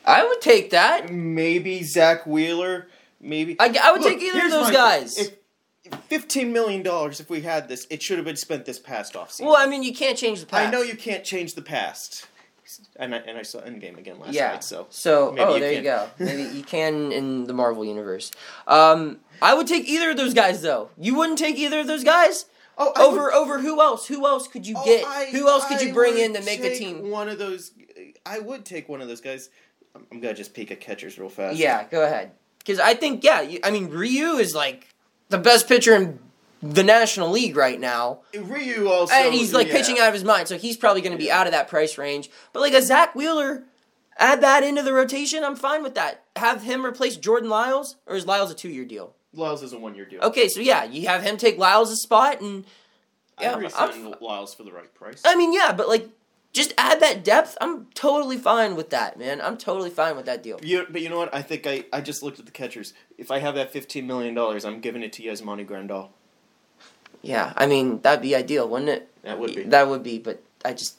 I 0.05 0.25
would 0.25 0.41
take 0.41 0.71
that. 0.71 1.11
maybe 1.11 1.83
Zack 1.83 2.25
Wheeler, 2.25 2.87
maybe. 3.19 3.55
I, 3.59 3.75
I 3.81 3.91
would 3.91 4.01
Look, 4.01 4.13
take 4.13 4.21
either 4.21 4.45
of 4.45 4.51
those 4.51 4.71
guys. 4.71 5.17
If, 5.17 5.35
if 5.83 5.93
fifteen 6.01 6.53
million 6.53 6.83
dollars, 6.83 7.19
if 7.19 7.29
we 7.29 7.41
had 7.41 7.67
this, 7.67 7.87
it 7.89 8.01
should 8.01 8.17
have 8.17 8.25
been 8.25 8.35
spent 8.35 8.65
this 8.65 8.79
past 8.79 9.13
offseason. 9.13 9.45
well, 9.45 9.57
I 9.57 9.65
mean, 9.65 9.83
you 9.83 9.93
can't 9.93 10.17
change 10.17 10.39
the 10.39 10.45
past. 10.45 10.67
I 10.67 10.71
know 10.71 10.81
you 10.81 10.95
can't 10.95 11.23
change 11.23 11.55
the 11.55 11.61
past, 11.61 12.27
and 12.95 13.13
I 13.13 13.19
and 13.19 13.37
I 13.37 13.43
saw 13.43 13.59
Endgame 13.61 13.97
again 13.97 14.19
last 14.19 14.33
yeah. 14.33 14.53
night. 14.53 14.63
So 14.63 14.87
so 14.89 15.35
oh, 15.37 15.55
you 15.55 15.59
there 15.59 15.73
you 15.73 15.81
go. 15.81 16.09
Maybe 16.19 16.43
you 16.43 16.63
can 16.63 17.11
in 17.11 17.45
the 17.45 17.53
Marvel 17.53 17.85
universe. 17.85 18.31
Um, 18.67 19.19
I 19.41 19.53
would 19.53 19.67
take 19.67 19.87
either 19.87 20.11
of 20.11 20.17
those 20.17 20.33
guys 20.33 20.61
though. 20.61 20.89
You 20.97 21.15
wouldn't 21.15 21.39
take 21.39 21.57
either 21.57 21.79
of 21.79 21.87
those 21.87 22.03
guys 22.03 22.45
oh, 22.77 22.93
I 22.95 23.03
over 23.03 23.23
would- 23.23 23.33
over 23.33 23.59
who 23.59 23.81
else? 23.81 24.07
Who 24.07 24.25
else 24.25 24.47
could 24.47 24.65
you 24.65 24.75
oh, 24.77 24.85
get? 24.85 25.05
I- 25.05 25.25
who 25.25 25.47
else 25.47 25.65
could 25.65 25.77
I 25.77 25.81
you 25.81 25.93
bring 25.93 26.17
in 26.17 26.33
to 26.33 26.41
make 26.41 26.61
the 26.61 26.75
team? 26.75 27.09
One 27.09 27.29
of 27.29 27.39
those, 27.39 27.71
I 28.25 28.39
would 28.39 28.65
take 28.65 28.89
one 28.89 29.01
of 29.01 29.07
those 29.07 29.21
guys. 29.21 29.49
I'm, 29.95 30.05
I'm 30.11 30.21
gonna 30.21 30.33
just 30.33 30.53
peek 30.53 30.71
at 30.71 30.79
catchers 30.79 31.17
real 31.19 31.29
fast. 31.29 31.57
Yeah, 31.57 31.85
go 31.89 32.03
ahead. 32.03 32.31
Because 32.59 32.79
I 32.79 32.93
think 32.93 33.23
yeah, 33.23 33.41
you, 33.41 33.59
I 33.63 33.71
mean 33.71 33.89
Ryu 33.89 34.37
is 34.37 34.53
like 34.55 34.87
the 35.29 35.37
best 35.37 35.67
pitcher 35.67 35.95
in 35.95 36.19
the 36.61 36.83
National 36.83 37.31
League 37.31 37.55
right 37.55 37.79
now. 37.79 38.19
Ryu 38.37 38.87
also, 38.89 39.13
and 39.13 39.33
he's 39.33 39.53
like 39.53 39.67
yeah. 39.67 39.73
pitching 39.73 39.99
out 39.99 40.07
of 40.07 40.13
his 40.13 40.23
mind, 40.23 40.47
so 40.47 40.57
he's 40.57 40.77
probably 40.77 41.01
going 41.01 41.13
to 41.13 41.17
be 41.17 41.31
out 41.31 41.47
of 41.47 41.53
that 41.53 41.67
price 41.67 41.97
range. 41.97 42.29
But 42.53 42.59
like 42.59 42.73
a 42.73 42.81
Zack 42.81 43.15
Wheeler, 43.15 43.63
add 44.17 44.41
that 44.41 44.63
into 44.63 44.83
the 44.83 44.93
rotation. 44.93 45.43
I'm 45.43 45.55
fine 45.55 45.81
with 45.83 45.95
that. 45.95 46.23
Have 46.35 46.63
him 46.63 46.85
replace 46.85 47.17
Jordan 47.17 47.49
Lyles, 47.49 47.95
or 48.05 48.15
is 48.15 48.27
Lyles 48.27 48.51
a 48.51 48.55
two 48.55 48.69
year 48.69 48.85
deal? 48.85 49.15
Lyles 49.33 49.63
is 49.63 49.73
a 49.73 49.79
one 49.79 49.95
year 49.95 50.05
deal. 50.05 50.21
Okay, 50.21 50.47
so 50.47 50.59
yeah, 50.59 50.83
you 50.83 51.07
have 51.07 51.23
him 51.23 51.37
take 51.37 51.57
Lyles' 51.57 52.01
spot, 52.01 52.41
and 52.41 52.65
yeah, 53.39 53.55
I'm- 53.75 54.13
Lyles 54.19 54.53
for 54.53 54.63
the 54.63 54.71
right 54.71 54.93
price. 54.93 55.21
I 55.25 55.35
mean 55.35 55.53
yeah, 55.53 55.71
but 55.71 55.87
like 55.87 56.09
just 56.53 56.73
add 56.77 56.99
that 56.99 57.23
depth. 57.23 57.57
I'm 57.61 57.85
totally 57.93 58.37
fine 58.37 58.75
with 58.75 58.89
that, 58.89 59.17
man. 59.17 59.39
I'm 59.39 59.57
totally 59.57 59.89
fine 59.89 60.17
with 60.17 60.25
that 60.25 60.43
deal. 60.43 60.59
You, 60.61 60.85
but 60.89 61.01
you 61.01 61.07
know 61.09 61.17
what? 61.17 61.33
I 61.33 61.41
think 61.41 61.65
I, 61.65 61.85
I 61.93 62.01
just 62.01 62.21
looked 62.21 62.39
at 62.39 62.45
the 62.45 62.51
catchers. 62.51 62.93
If 63.17 63.31
I 63.31 63.39
have 63.39 63.55
that 63.55 63.71
fifteen 63.71 64.05
million 64.05 64.33
dollars, 64.33 64.65
I'm 64.65 64.81
giving 64.81 65.01
it 65.01 65.13
to 65.13 65.23
Yasmani 65.23 65.65
Grandal. 65.65 66.09
Yeah, 67.21 67.53
I 67.55 67.67
mean 67.67 68.01
that'd 68.01 68.21
be 68.21 68.35
ideal, 68.35 68.67
wouldn't 68.67 68.89
it? 68.89 69.07
That 69.23 69.39
would 69.39 69.55
be. 69.55 69.63
That 69.63 69.87
would 69.87 70.03
be, 70.03 70.19
but 70.19 70.43
I 70.65 70.73
just 70.73 70.97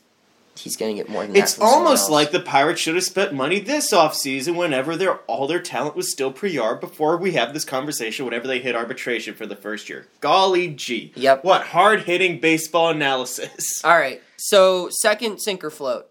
he's 0.57 0.77
gonna 0.77 0.95
get 0.95 1.09
more 1.09 1.23
than 1.23 1.33
that. 1.33 1.39
It's 1.39 1.59
almost 1.59 2.11
like 2.11 2.31
the 2.31 2.41
Pirates 2.41 2.81
should 2.81 2.95
have 2.95 3.05
spent 3.05 3.33
money 3.33 3.61
this 3.61 3.93
offseason 3.93 4.57
whenever 4.57 4.97
their 4.97 5.17
all 5.29 5.47
their 5.47 5.61
talent 5.61 5.97
was 5.97 6.11
still 6.11 6.33
pre-arb 6.33 6.81
before 6.81 7.17
we 7.17 7.33
have 7.33 7.53
this 7.53 7.65
conversation 7.65 8.25
whenever 8.25 8.47
they 8.47 8.59
hit 8.59 8.75
arbitration 8.75 9.35
for 9.35 9.47
the 9.47 9.57
first 9.57 9.89
year. 9.89 10.07
Golly 10.21 10.69
gee. 10.69 11.13
Yep. 11.17 11.45
What 11.45 11.63
hard-hitting 11.63 12.41
baseball 12.41 12.91
analysis. 12.91 13.81
All 13.85 13.97
right, 13.97 14.23
so 14.37 14.89
second 14.91 15.39
sinker 15.39 15.71
float. 15.71 16.09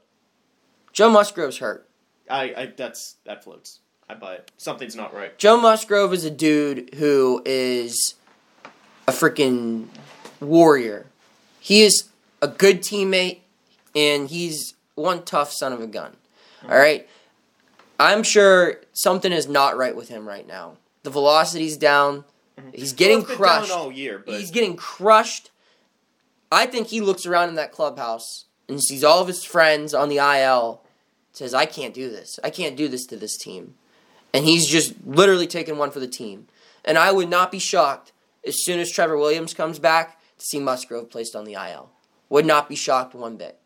Joe 0.93 1.09
Musgrove's 1.09 1.59
hurt. 1.59 1.87
I, 2.29 2.43
I 2.55 2.73
that's 2.75 3.15
that 3.25 3.43
floats. 3.43 3.79
I 4.09 4.15
buy 4.15 4.35
it. 4.35 4.51
Something's 4.57 4.95
not 4.95 5.13
right. 5.13 5.37
Joe 5.37 5.59
Musgrove 5.59 6.13
is 6.13 6.25
a 6.25 6.31
dude 6.31 6.95
who 6.95 7.41
is 7.45 8.15
a 9.07 9.11
freaking 9.11 9.87
warrior. 10.41 11.05
He 11.59 11.83
is 11.83 12.09
a 12.41 12.47
good 12.47 12.81
teammate, 12.81 13.40
and 13.95 14.29
he's 14.29 14.75
one 14.95 15.23
tough 15.23 15.51
son 15.51 15.73
of 15.73 15.81
a 15.81 15.87
gun. 15.87 16.15
All 16.63 16.77
right, 16.77 17.07
I'm 17.99 18.23
sure 18.23 18.81
something 18.93 19.31
is 19.31 19.47
not 19.47 19.77
right 19.77 19.95
with 19.95 20.09
him 20.09 20.27
right 20.27 20.47
now. 20.47 20.77
The 21.03 21.09
velocity's 21.09 21.77
down. 21.77 22.25
Mm-hmm. 22.59 22.69
He's 22.73 22.93
getting 22.93 23.23
Well, 23.23 23.35
crushed. 23.37 23.71
all 23.71 23.91
year, 23.91 24.21
but 24.23 24.35
He's 24.35 24.51
getting 24.51 24.75
crushed. 24.75 25.49
I 26.51 26.65
think 26.65 26.87
he 26.87 27.01
looks 27.01 27.25
around 27.25 27.49
in 27.49 27.55
that 27.55 27.71
clubhouse 27.71 28.45
and 28.67 28.81
sees 28.81 29.03
all 29.03 29.21
of 29.21 29.27
his 29.27 29.43
friends 29.43 29.93
on 29.93 30.09
the 30.09 30.17
IL. 30.17 30.81
Says, 31.33 31.53
"I 31.53 31.65
can't 31.65 31.93
do 31.93 32.09
this. 32.09 32.39
I 32.43 32.49
can't 32.49 32.75
do 32.75 32.87
this 32.89 33.05
to 33.07 33.15
this 33.15 33.37
team," 33.37 33.75
and 34.33 34.43
he's 34.45 34.67
just 34.67 34.93
literally 35.05 35.47
taking 35.47 35.77
one 35.77 35.89
for 35.91 36.01
the 36.01 36.07
team. 36.07 36.47
And 36.83 36.97
I 36.97 37.11
would 37.13 37.29
not 37.29 37.51
be 37.51 37.59
shocked 37.59 38.11
as 38.45 38.63
soon 38.65 38.79
as 38.79 38.91
Trevor 38.91 39.17
Williams 39.17 39.53
comes 39.53 39.79
back 39.79 40.19
to 40.37 40.45
see 40.45 40.59
Musgrove 40.59 41.09
placed 41.09 41.35
on 41.35 41.45
the 41.45 41.53
IL. 41.53 41.89
Would 42.29 42.45
not 42.45 42.67
be 42.67 42.75
shocked 42.75 43.13
one 43.15 43.37
bit. 43.37 43.59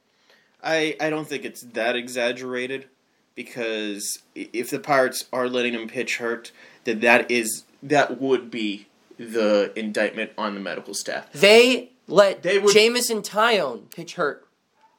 I, 0.65 0.97
I 0.99 1.09
don't 1.09 1.27
think 1.27 1.45
it's 1.45 1.61
that 1.61 1.95
exaggerated 1.95 2.87
because 3.35 4.19
if 4.33 4.69
the 4.71 4.79
Pirates 4.79 5.25
are 5.31 5.47
letting 5.47 5.73
him 5.73 5.87
pitch 5.87 6.17
hurt, 6.17 6.51
then 6.85 6.99
that 7.01 7.29
is 7.29 7.63
that 7.83 8.19
would 8.19 8.49
be 8.49 8.87
the 9.17 9.71
indictment 9.77 10.31
on 10.37 10.55
the 10.55 10.59
medical 10.59 10.93
staff. 10.93 11.31
They 11.33 11.91
let 12.07 12.41
They 12.43 12.57
would- 12.59 12.73
Jameson 12.73 13.21
Taillon 13.21 13.89
pitch 13.93 14.15
hurt 14.15 14.47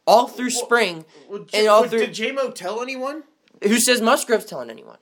all 0.06 0.28
through 0.28 0.50
Well- 0.54 0.64
spring. 0.64 1.04
Well, 1.28 1.46
And 1.52 1.66
all 1.68 1.80
well, 1.82 1.90
through- 1.90 2.06
did 2.06 2.14
JMO 2.14 2.54
tell 2.54 2.80
anyone? 2.80 3.24
Who 3.62 3.78
says 3.80 4.00
Musgrove's 4.00 4.44
telling 4.44 4.70
anyone? 4.70 4.98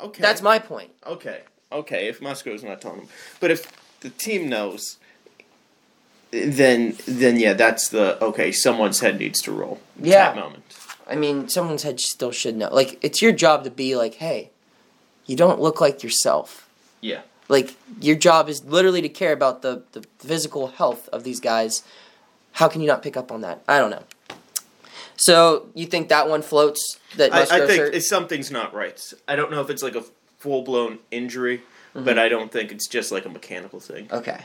Okay, 0.00 0.22
That's 0.22 0.40
my 0.42 0.58
point. 0.58 0.92
okay. 1.06 1.42
Okay, 1.70 2.08
if 2.08 2.20
Musco's 2.20 2.62
not 2.62 2.80
telling 2.80 3.00
him, 3.02 3.08
but 3.40 3.50
if 3.50 3.66
the 4.00 4.10
team 4.10 4.48
knows, 4.48 4.98
then 6.32 6.96
then 7.06 7.38
yeah, 7.38 7.52
that's 7.52 7.88
the 7.90 8.22
okay. 8.24 8.50
Someone's 8.52 9.00
head 9.00 9.18
needs 9.18 9.40
to 9.42 9.52
roll. 9.52 9.80
Yeah. 10.00 10.34
moment. 10.34 10.64
I 11.08 11.16
mean, 11.16 11.48
someone's 11.48 11.82
head 11.82 12.00
still 12.00 12.32
should 12.32 12.56
know. 12.56 12.72
Like, 12.72 12.98
it's 13.02 13.20
your 13.20 13.32
job 13.32 13.64
to 13.64 13.70
be 13.70 13.96
like, 13.96 14.14
hey, 14.14 14.50
you 15.26 15.36
don't 15.36 15.60
look 15.60 15.80
like 15.80 16.02
yourself. 16.02 16.68
Yeah. 17.00 17.22
Like, 17.48 17.74
your 18.00 18.16
job 18.16 18.48
is 18.48 18.64
literally 18.64 19.02
to 19.02 19.08
care 19.08 19.32
about 19.32 19.60
the, 19.62 19.82
the 19.92 20.06
physical 20.18 20.68
health 20.68 21.08
of 21.10 21.24
these 21.24 21.40
guys. 21.40 21.82
How 22.52 22.68
can 22.68 22.80
you 22.80 22.86
not 22.86 23.02
pick 23.02 23.16
up 23.16 23.30
on 23.32 23.40
that? 23.42 23.62
I 23.68 23.78
don't 23.78 23.90
know. 23.90 24.04
So, 25.16 25.66
you 25.74 25.86
think 25.86 26.08
that 26.08 26.28
one 26.28 26.40
floats? 26.40 26.98
That 27.16 27.34
I, 27.34 27.42
I 27.42 27.66
think 27.66 27.94
it's, 27.94 28.08
something's 28.08 28.50
not 28.50 28.72
right. 28.72 28.98
I 29.28 29.36
don't 29.36 29.50
know 29.50 29.60
if 29.60 29.68
it's 29.70 29.82
like 29.82 29.96
a 29.96 30.04
full 30.38 30.62
blown 30.62 31.00
injury, 31.10 31.62
Mm-hmm. 31.94 32.06
but 32.06 32.18
I 32.18 32.30
don't 32.30 32.50
think 32.50 32.72
it's 32.72 32.88
just 32.88 33.12
like 33.12 33.26
a 33.26 33.28
mechanical 33.28 33.78
thing. 33.78 34.08
Okay. 34.10 34.40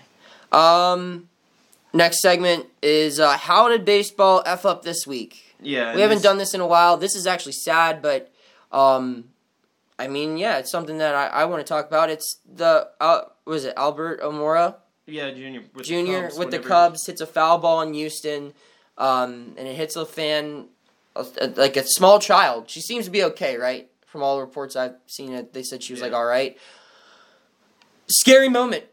Um, 0.52 1.30
next 1.94 2.20
segment 2.22 2.68
is 2.82 3.20
uh, 3.20 3.38
how 3.38 3.70
did 3.70 3.86
baseball 3.86 4.44
f 4.46 4.66
up 4.66 4.84
this 4.84 5.06
week? 5.08 5.56
Yeah, 5.62 5.96
we 5.96 6.02
haven't 6.02 6.22
done 6.22 6.38
this 6.38 6.54
in 6.54 6.62
a 6.62 6.68
while. 6.68 6.98
This 6.98 7.16
is 7.16 7.26
actually 7.26 7.54
sad, 7.54 8.02
but 8.02 8.32
um, 8.72 9.26
I 9.98 10.08
mean, 10.08 10.38
yeah, 10.38 10.58
it's 10.60 10.72
something 10.72 11.00
that 11.00 11.16
I, 11.16 11.28
I 11.28 11.46
want 11.46 11.66
to 11.66 11.68
talk 11.70 11.88
about. 11.88 12.10
It's 12.10 12.40
the 12.46 12.90
uh, 13.00 13.22
was 13.46 13.66
it 13.66 13.74
Albert 13.76 14.22
Almora 14.22 14.76
Yeah, 15.06 15.32
junior. 15.32 15.64
With 15.74 15.86
Junior 15.86 16.22
the 16.24 16.28
Cubs, 16.28 16.38
with 16.40 16.52
the 16.52 16.60
Cubs 16.60 17.08
hits 17.08 17.22
a 17.22 17.28
foul 17.28 17.58
ball 17.58 17.82
in 17.82 17.94
Houston, 17.94 18.54
um, 18.98 19.56
and 19.58 19.68
it 19.68 19.76
hits 19.76 19.96
a 19.96 20.06
fan 20.06 20.68
uh, 21.16 21.24
like 21.56 21.78
a 21.78 21.84
small 21.84 22.20
child. 22.20 22.70
She 22.70 22.82
seems 22.82 23.06
to 23.06 23.12
be 23.12 23.24
okay, 23.24 23.58
right? 23.58 23.90
From 24.06 24.22
all 24.24 24.36
the 24.38 24.42
reports 24.42 24.76
I've 24.76 24.96
seen, 25.08 25.34
it 25.34 25.54
they 25.54 25.64
said 25.64 25.82
she 25.82 25.94
was 25.94 26.00
Yeah. 26.02 26.08
like 26.08 26.14
all 26.16 26.26
right. 26.26 26.58
Scary 28.10 28.48
moment, 28.48 28.86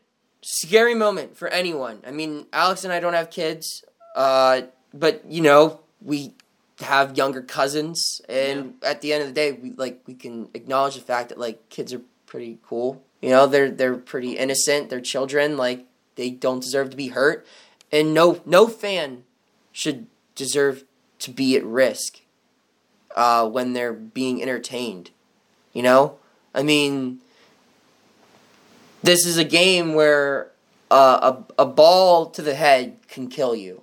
scary 0.44 0.94
moment 0.94 1.36
for 1.36 1.48
anyone. 1.48 2.00
I 2.06 2.10
mean, 2.10 2.46
Alex 2.52 2.84
and 2.84 2.92
I 2.92 3.00
don't 3.00 3.14
have 3.14 3.30
kids, 3.30 3.84
uh, 4.14 4.62
but 4.92 5.24
you 5.28 5.40
know 5.40 5.80
we 6.02 6.34
have 6.80 7.16
younger 7.16 7.40
cousins, 7.40 8.20
and 8.28 8.74
at 8.82 9.00
the 9.00 9.12
end 9.12 9.22
of 9.22 9.28
the 9.28 9.34
day, 9.34 9.52
we 9.52 9.70
like 9.72 10.02
we 10.06 10.14
can 10.14 10.48
acknowledge 10.54 10.94
the 10.94 11.00
fact 11.00 11.30
that 11.30 11.38
like 11.38 11.68
kids 11.70 11.92
are 11.92 12.02
pretty 12.26 12.58
cool. 12.66 13.02
You 13.22 13.30
know, 13.30 13.46
they're 13.46 13.70
they're 13.70 13.96
pretty 13.96 14.36
innocent. 14.36 14.90
They're 14.90 15.00
children. 15.00 15.56
Like 15.56 15.86
they 16.16 16.30
don't 16.30 16.60
deserve 16.60 16.90
to 16.90 16.96
be 16.96 17.08
hurt, 17.08 17.46
and 17.90 18.12
no 18.12 18.40
no 18.44 18.66
fan 18.68 19.24
should 19.72 20.06
deserve 20.34 20.84
to 21.20 21.30
be 21.30 21.56
at 21.56 21.64
risk 21.64 22.20
uh, 23.16 23.48
when 23.48 23.72
they're 23.72 23.92
being 23.92 24.42
entertained. 24.42 25.10
You 25.72 25.82
know, 25.82 26.18
I 26.54 26.62
mean, 26.62 27.20
this 29.04 29.26
is 29.26 29.36
a 29.36 29.44
game 29.44 29.94
where 29.94 30.50
uh, 30.90 31.34
a 31.58 31.62
a 31.62 31.66
ball 31.66 32.26
to 32.30 32.40
the 32.40 32.54
head 32.54 32.96
can 33.06 33.28
kill 33.28 33.54
you. 33.54 33.82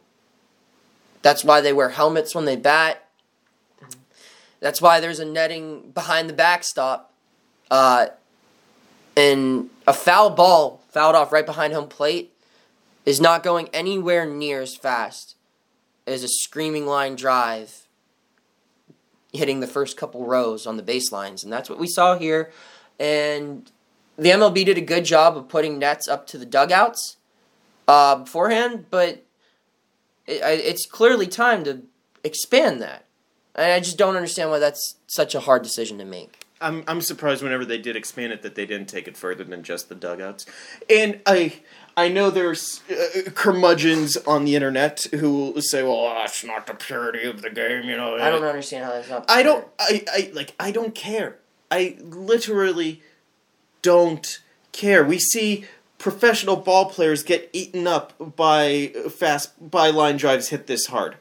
That's 1.22 1.43
why 1.43 1.61
they 1.61 1.72
wear 1.72 1.89
helmets 1.89 2.34
when 2.34 2.45
they 2.45 2.56
bat. 2.56 3.07
That's 4.60 4.81
why 4.81 4.99
there's 4.99 5.19
a 5.19 5.26
netting 5.26 5.91
behind 5.91 6.27
the 6.27 6.34
backstop. 6.34 7.14
Uh, 7.69 8.07
and 9.15 9.69
a 9.85 9.93
foul 9.93 10.31
ball 10.31 10.81
fouled 10.89 11.15
off 11.15 11.31
right 11.31 11.45
behind 11.45 11.73
home 11.73 11.88
plate 11.88 12.34
is 13.06 13.22
not 13.22 13.43
going 13.43 13.69
anywhere 13.73 14.26
near 14.26 14.61
as 14.61 14.76
fast 14.76 15.35
as 16.07 16.23
a 16.23 16.27
screaming 16.27 16.88
line 16.88 17.15
drive 17.15 17.88
hitting 19.34 19.60
the 19.60 19.68
first 19.68 19.98
couple 19.98 20.26
rows 20.26 20.65
on 20.65 20.77
the 20.77 20.84
baselines. 20.84 21.43
And 21.43 21.53
that's 21.53 21.69
what 21.69 21.80
we 21.80 21.88
saw 21.88 22.18
here. 22.18 22.52
And 22.99 23.72
the 24.22 24.30
MLB 24.30 24.65
did 24.65 24.77
a 24.77 24.81
good 24.81 25.03
job 25.03 25.35
of 25.35 25.49
putting 25.49 25.80
nets 25.80 26.07
up 26.07 26.27
to 26.27 26.38
the 26.38 26.45
dugouts 26.45 27.18
uh, 27.88 28.18
beforehand, 28.18 28.85
but 28.91 29.26
it, 30.27 30.41
it's 30.43 30.85
clearly 30.85 31.26
time 31.26 31.64
to 31.64 31.81
expand 32.23 32.80
that. 32.84 33.06
And 33.56 33.72
I 33.72 33.80
just 33.80 33.98
don't 33.98 34.15
understand 34.15 34.52
why 34.52 34.60
that's 34.60 34.98
such 35.07 35.34
a 35.34 35.39
hard 35.39 35.64
decision 35.64 35.98
to 35.98 36.06
make. 36.06 36.45
I'm 36.61 36.84
I'm 36.88 37.02
surprised 37.02 37.41
whenever 37.41 37.65
they 37.65 37.80
did 37.80 37.95
expand 37.95 38.31
it 38.31 38.43
that 38.43 38.53
they 38.53 38.68
didn't 38.68 38.88
take 38.88 39.07
it 39.07 39.18
further 39.18 39.43
than 39.43 39.64
just 39.64 39.89
the 39.89 39.95
dugouts. 39.95 40.45
And 40.88 41.19
I 41.26 41.60
I 41.98 42.07
know 42.07 42.30
there's 42.30 42.81
uh, 42.91 43.31
curmudgeons 43.31 44.18
on 44.18 44.45
the 44.45 44.56
internet 44.56 45.07
who 45.11 45.52
will 45.53 45.61
say, 45.64 45.81
"Well, 45.81 46.14
that's 46.14 46.43
not 46.43 46.68
the 46.68 46.76
purity 46.76 47.23
of 47.23 47.41
the 47.41 47.49
game," 47.49 47.85
you 47.85 47.98
know. 47.98 48.18
I 48.18 48.30
don't 48.30 48.43
understand 48.43 48.85
how 48.85 48.91
that's 48.91 49.10
not. 49.10 49.26
I 49.27 49.41
don't. 49.41 49.68
I, 49.80 50.06
I 50.14 50.31
like. 50.35 50.53
I 50.60 50.69
don't 50.69 50.93
care. 50.93 51.39
I 51.72 51.98
literally 51.99 53.02
don't 53.82 54.40
care. 54.72 55.03
We 55.03 55.20
see 55.20 55.66
professional 55.98 56.56
ball 56.56 56.90
players 56.90 57.24
get 57.24 57.49
eaten 57.53 57.86
up 57.88 58.14
by 58.36 58.88
fast 59.10 59.52
by 59.72 59.90
line 59.90 60.18
drives 60.18 60.49
hit 60.49 60.68
this 60.68 60.88
hard. 60.88 61.18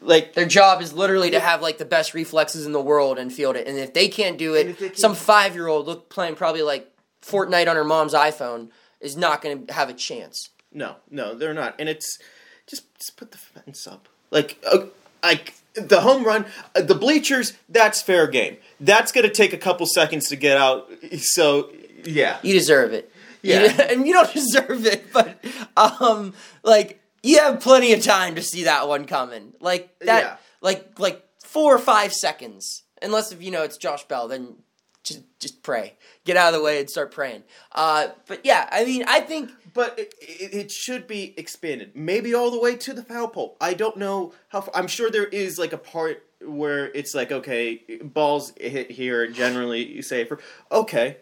Like 0.00 0.34
Their 0.34 0.46
job 0.46 0.82
is 0.82 0.92
literally 0.92 1.30
to 1.30 1.40
have 1.40 1.62
like 1.62 1.78
the 1.78 1.84
best 1.84 2.12
reflexes 2.12 2.66
in 2.66 2.72
the 2.72 2.80
world 2.82 3.18
and 3.18 3.32
field 3.32 3.56
it. 3.56 3.66
And 3.68 3.78
if 3.78 3.94
they 3.94 4.08
can't 4.08 4.36
do 4.36 4.54
it, 4.54 4.76
can't- 4.78 4.98
some 4.98 5.14
five 5.14 5.54
year 5.54 5.68
old 5.68 5.86
look 5.86 6.08
playing 6.08 6.34
probably 6.34 6.62
like 6.62 6.90
Fortnite 7.22 7.68
on 7.68 7.76
her 7.76 7.84
mom's 7.84 8.12
iPhone 8.14 8.70
is 9.00 9.16
not 9.16 9.42
going 9.42 9.66
to 9.66 9.72
have 9.72 9.88
a 9.88 9.94
chance. 9.94 10.50
no, 10.72 10.96
no, 11.10 11.34
they're 11.34 11.54
not. 11.54 11.74
And 11.78 11.88
it's 11.88 12.18
just 12.66 12.92
just 12.98 13.16
put 13.16 13.30
the 13.32 13.38
fence 13.38 13.86
up. 13.86 14.08
Like 14.32 14.58
uh, 14.70 14.86
like 15.22 15.54
the 15.74 16.00
home 16.00 16.24
run, 16.24 16.44
uh, 16.74 16.82
the 16.82 16.94
bleachers. 16.94 17.54
That's 17.68 18.00
fair 18.02 18.26
game. 18.26 18.56
That's 18.80 19.12
gonna 19.12 19.30
take 19.30 19.52
a 19.52 19.58
couple 19.58 19.86
seconds 19.86 20.28
to 20.28 20.36
get 20.36 20.56
out. 20.56 20.90
So 21.18 21.70
yeah, 22.04 22.38
You 22.42 22.52
deserve 22.54 22.92
it. 22.92 23.10
You- 23.42 23.54
Yeah. 23.54 23.82
and 23.90 24.06
you 24.06 24.12
don't 24.12 24.32
deserve 24.32 24.86
it, 24.86 25.12
but 25.12 25.42
um, 25.76 26.34
like 26.62 27.00
you 27.22 27.38
have 27.38 27.60
plenty 27.60 27.92
of 27.92 28.02
time 28.02 28.34
to 28.34 28.42
see 28.42 28.64
that 28.64 28.88
one 28.88 29.04
coming. 29.06 29.52
Like 29.60 29.98
that, 30.00 30.22
Yeah. 30.22 30.36
like 30.60 30.98
like 30.98 31.24
four 31.44 31.74
or 31.74 31.78
five 31.78 32.12
seconds. 32.12 32.82
Unless 33.00 33.32
if 33.32 33.42
you 33.42 33.50
know 33.50 33.62
it's 33.62 33.76
Josh 33.78 34.04
Bell, 34.04 34.28
then 34.28 34.56
just 35.04 35.22
just 35.40 35.62
pray, 35.64 35.94
get 36.24 36.36
out 36.36 36.52
of 36.54 36.58
the 36.60 36.64
way 36.64 36.78
and 36.80 36.88
start 36.90 37.10
praying. 37.10 37.42
Uh, 37.72 38.08
but 38.28 38.44
yeah, 38.44 38.68
I 38.70 38.84
mean, 38.84 39.04
I 39.08 39.20
think 39.20 39.50
But 39.74 39.98
it, 39.98 40.14
it, 40.20 40.54
it 40.54 40.70
should 40.70 41.06
be 41.06 41.34
expanded. 41.36 41.92
Maybe 41.94 42.34
all 42.34 42.50
the 42.50 42.60
way 42.60 42.76
to 42.76 42.92
the 42.92 43.02
foul 43.02 43.28
pole. 43.28 43.56
I 43.60 43.74
don't 43.74 43.96
know 43.96 44.32
how. 44.48 44.62
Far, 44.62 44.76
I'm 44.76 44.86
sure 44.86 45.10
there 45.10 45.26
is 45.26 45.58
like 45.58 45.72
a 45.72 45.78
part 45.78 46.24
where 46.44 46.86
it's 46.92 47.14
like 47.14 47.32
okay, 47.32 47.82
balls 48.02 48.52
hit 48.58 48.90
here 48.90 49.26
generally 49.28 50.02
safer. 50.02 50.38
Okay, 50.70 51.16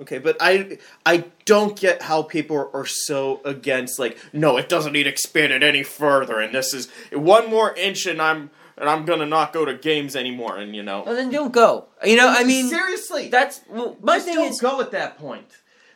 okay, 0.00 0.18
but 0.18 0.36
I 0.40 0.78
I 1.04 1.24
don't 1.44 1.78
get 1.78 2.02
how 2.02 2.22
people 2.22 2.70
are, 2.72 2.86
so 2.86 3.40
against 3.44 3.98
like 3.98 4.18
no, 4.32 4.56
it 4.56 4.68
doesn't 4.68 4.92
need 4.92 5.06
expanded 5.06 5.62
any 5.62 5.82
further, 5.82 6.40
and 6.40 6.54
this 6.54 6.74
is 6.74 6.88
one 7.12 7.50
more 7.50 7.74
inch, 7.74 8.06
and 8.06 8.20
I'm 8.20 8.50
and 8.76 8.88
I'm 8.88 9.04
gonna 9.04 9.26
not 9.26 9.52
go 9.52 9.64
to 9.64 9.74
games 9.74 10.16
anymore, 10.16 10.56
and 10.56 10.74
you 10.74 10.82
know. 10.82 11.02
well, 11.04 11.14
then 11.14 11.30
don't 11.30 11.52
go. 11.52 11.86
You 12.04 12.16
know, 12.16 12.28
I 12.28 12.44
mean, 12.44 12.68
seriously, 12.68 13.28
that's 13.28 13.60
well, 13.68 13.96
my 14.00 14.16
just 14.16 14.26
thing 14.26 14.36
don't 14.36 14.48
is 14.48 14.60
go 14.60 14.80
at 14.80 14.90
that 14.92 15.18
point. 15.18 15.48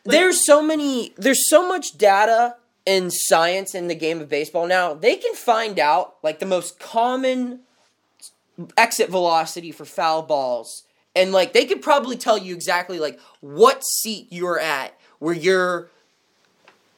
Like- 0.04 0.16
there's 0.16 0.44
so 0.44 0.62
many 0.62 1.14
there's 1.16 1.48
so 1.48 1.66
much 1.66 1.96
data 1.96 2.56
and 2.86 3.10
science 3.12 3.74
in 3.74 3.88
the 3.88 3.94
game 3.94 4.20
of 4.20 4.28
baseball 4.28 4.66
now 4.66 4.92
they 4.94 5.16
can 5.16 5.34
find 5.34 5.78
out 5.78 6.16
like 6.22 6.38
the 6.38 6.46
most 6.46 6.78
common 6.78 7.60
exit 8.76 9.08
velocity 9.08 9.72
for 9.72 9.84
foul 9.84 10.22
balls 10.22 10.84
and 11.16 11.32
like 11.32 11.52
they 11.54 11.64
could 11.64 11.80
probably 11.80 12.16
tell 12.16 12.36
you 12.36 12.54
exactly 12.54 12.98
like 12.98 13.18
what 13.40 13.82
seat 13.82 14.26
you're 14.30 14.60
at 14.60 14.98
where 15.18 15.34
you're 15.34 15.88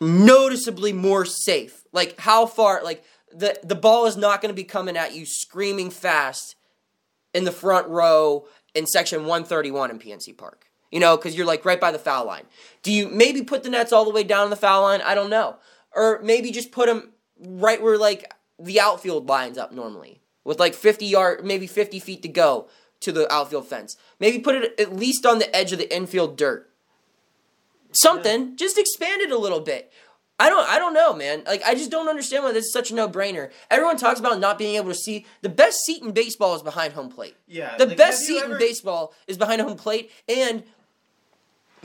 noticeably 0.00 0.92
more 0.92 1.24
safe 1.24 1.84
like 1.92 2.18
how 2.20 2.44
far 2.44 2.82
like 2.82 3.04
the 3.32 3.58
the 3.62 3.74
ball 3.74 4.06
is 4.06 4.16
not 4.16 4.40
going 4.40 4.50
to 4.50 4.56
be 4.56 4.64
coming 4.64 4.96
at 4.96 5.14
you 5.14 5.24
screaming 5.26 5.90
fast 5.90 6.56
in 7.34 7.44
the 7.44 7.52
front 7.52 7.86
row 7.88 8.46
in 8.74 8.86
section 8.86 9.20
131 9.20 9.90
in 9.90 9.98
PNC 9.98 10.36
Park. 10.36 10.65
You 10.90 11.00
know, 11.00 11.16
because 11.16 11.36
you're 11.36 11.46
like 11.46 11.64
right 11.64 11.80
by 11.80 11.90
the 11.90 11.98
foul 11.98 12.26
line. 12.26 12.44
Do 12.82 12.92
you 12.92 13.08
maybe 13.08 13.42
put 13.42 13.62
the 13.64 13.70
nets 13.70 13.92
all 13.92 14.04
the 14.04 14.10
way 14.10 14.22
down 14.22 14.50
the 14.50 14.56
foul 14.56 14.82
line? 14.82 15.02
I 15.02 15.14
don't 15.14 15.30
know. 15.30 15.56
Or 15.94 16.20
maybe 16.22 16.50
just 16.52 16.70
put 16.70 16.86
them 16.86 17.12
right 17.40 17.82
where 17.82 17.98
like 17.98 18.32
the 18.58 18.80
outfield 18.80 19.28
lines 19.28 19.58
up 19.58 19.72
normally 19.72 20.20
with 20.44 20.60
like 20.60 20.74
50 20.74 21.04
yard, 21.06 21.44
maybe 21.44 21.66
50 21.66 21.98
feet 21.98 22.22
to 22.22 22.28
go 22.28 22.68
to 23.00 23.12
the 23.12 23.30
outfield 23.32 23.66
fence. 23.66 23.96
Maybe 24.20 24.38
put 24.38 24.54
it 24.54 24.78
at 24.80 24.94
least 24.96 25.26
on 25.26 25.38
the 25.38 25.54
edge 25.54 25.72
of 25.72 25.78
the 25.78 25.94
infield 25.94 26.36
dirt. 26.36 26.70
Something. 27.92 28.56
Just 28.56 28.78
expand 28.78 29.22
it 29.22 29.30
a 29.30 29.38
little 29.38 29.60
bit. 29.60 29.92
I 30.38 30.50
don't 30.50 30.68
I 30.68 30.78
don't 30.78 30.92
know, 30.92 31.14
man. 31.14 31.44
Like 31.46 31.62
I 31.64 31.74
just 31.74 31.90
don't 31.90 32.08
understand 32.08 32.44
why 32.44 32.52
this 32.52 32.66
is 32.66 32.72
such 32.72 32.90
a 32.90 32.94
no-brainer. 32.94 33.50
Everyone 33.70 33.96
talks 33.96 34.20
about 34.20 34.38
not 34.38 34.58
being 34.58 34.76
able 34.76 34.88
to 34.90 34.94
see 34.94 35.24
the 35.40 35.48
best 35.48 35.78
seat 35.86 36.02
in 36.02 36.12
baseball 36.12 36.54
is 36.54 36.62
behind 36.62 36.92
home 36.92 37.08
plate. 37.08 37.36
Yeah, 37.46 37.74
The 37.78 37.86
like, 37.86 37.96
best 37.96 38.20
seat 38.20 38.42
ever- 38.42 38.52
in 38.52 38.58
baseball 38.58 39.14
is 39.26 39.38
behind 39.38 39.62
home 39.62 39.76
plate 39.78 40.10
and 40.28 40.62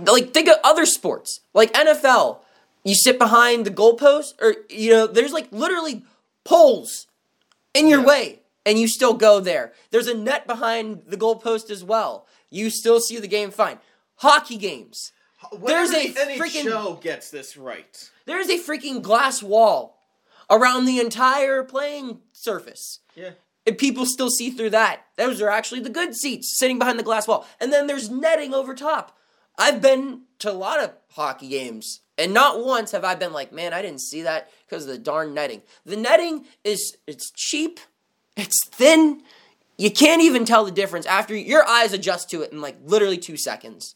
like 0.06 0.34
think 0.34 0.48
of 0.48 0.58
other 0.64 0.86
sports. 0.86 1.40
Like 1.54 1.74
NFL. 1.74 2.40
You 2.84 2.96
sit 2.96 3.20
behind 3.20 3.66
the 3.66 3.72
goalpost 3.72 4.34
or 4.42 4.56
you 4.70 4.90
know, 4.92 5.08
there's 5.08 5.32
like 5.34 5.48
literally 5.52 6.04
poles 6.44 7.08
in 7.74 7.88
your 7.88 8.00
Yeah. 8.02 8.06
way 8.08 8.40
and 8.66 8.80
you 8.80 8.88
still 8.88 9.14
go 9.14 9.40
there. 9.40 9.74
There's 9.92 10.08
a 10.08 10.14
net 10.16 10.48
behind 10.48 11.04
the 11.08 11.18
goalpost 11.18 11.70
as 11.70 11.84
well. 11.84 12.26
You 12.50 12.70
still 12.70 13.00
see 13.00 13.18
the 13.20 13.28
game 13.28 13.52
fine. 13.52 13.80
Hockey 14.18 14.58
games. 14.58 15.12
There's 15.64 15.92
a 15.92 16.10
the 16.10 16.20
freaking- 16.38 16.66
NHL 16.66 17.02
gets 17.02 17.30
this 17.32 17.56
right. 17.58 18.10
There 18.26 18.40
is 18.40 18.50
a 18.50 18.60
freaking 18.60 19.02
glass 19.02 19.42
wall 19.42 19.98
around 20.50 20.86
the 20.86 21.00
entire 21.00 21.64
playing 21.64 22.22
surface. 22.34 23.00
Yeah. 23.16 23.32
And 23.66 23.78
people 23.78 24.06
still 24.06 24.30
see 24.30 24.50
through 24.50 24.72
that. 24.72 25.06
Those 25.18 25.42
are 25.42 25.50
actually 25.50 25.82
the 25.82 25.90
good 25.90 26.16
seats 26.16 26.58
sitting 26.58 26.80
behind 26.80 26.98
the 27.00 27.04
glass 27.04 27.28
wall. 27.28 27.48
And 27.60 27.72
then 27.72 27.86
there's 27.88 28.10
netting 28.10 28.54
over 28.54 28.74
top. 28.74 29.16
I've 29.62 29.80
been 29.80 30.22
to 30.40 30.52
a 30.52 30.54
lot 30.54 30.80
of 30.80 30.92
hockey 31.12 31.48
games, 31.48 32.02
and 32.18 32.34
not 32.34 32.66
once 32.66 32.92
have 32.94 33.04
I 33.04 33.14
been 33.14 33.32
like, 33.32 33.54
man, 33.54 33.74
I 33.74 33.84
didn't 33.84 34.02
see 34.02 34.24
that 34.24 34.50
because 34.66 34.86
of 34.86 34.90
the 34.90 34.98
darn 34.98 35.36
netting. 35.36 35.62
The 35.86 35.96
netting 35.96 36.46
is 36.64 36.98
it's 37.06 37.30
cheap, 37.30 37.80
it's 38.36 38.66
thin. 38.66 39.22
You 39.78 39.92
can't 39.92 40.24
even 40.24 40.46
tell 40.46 40.66
the 40.66 40.72
difference 40.72 41.06
after 41.06 41.36
your 41.36 41.68
eyes 41.68 41.94
adjust 41.94 42.32
to 42.32 42.42
it 42.42 42.52
in 42.52 42.60
like 42.60 42.78
literally 42.84 43.20
two 43.20 43.38
seconds. 43.38 43.94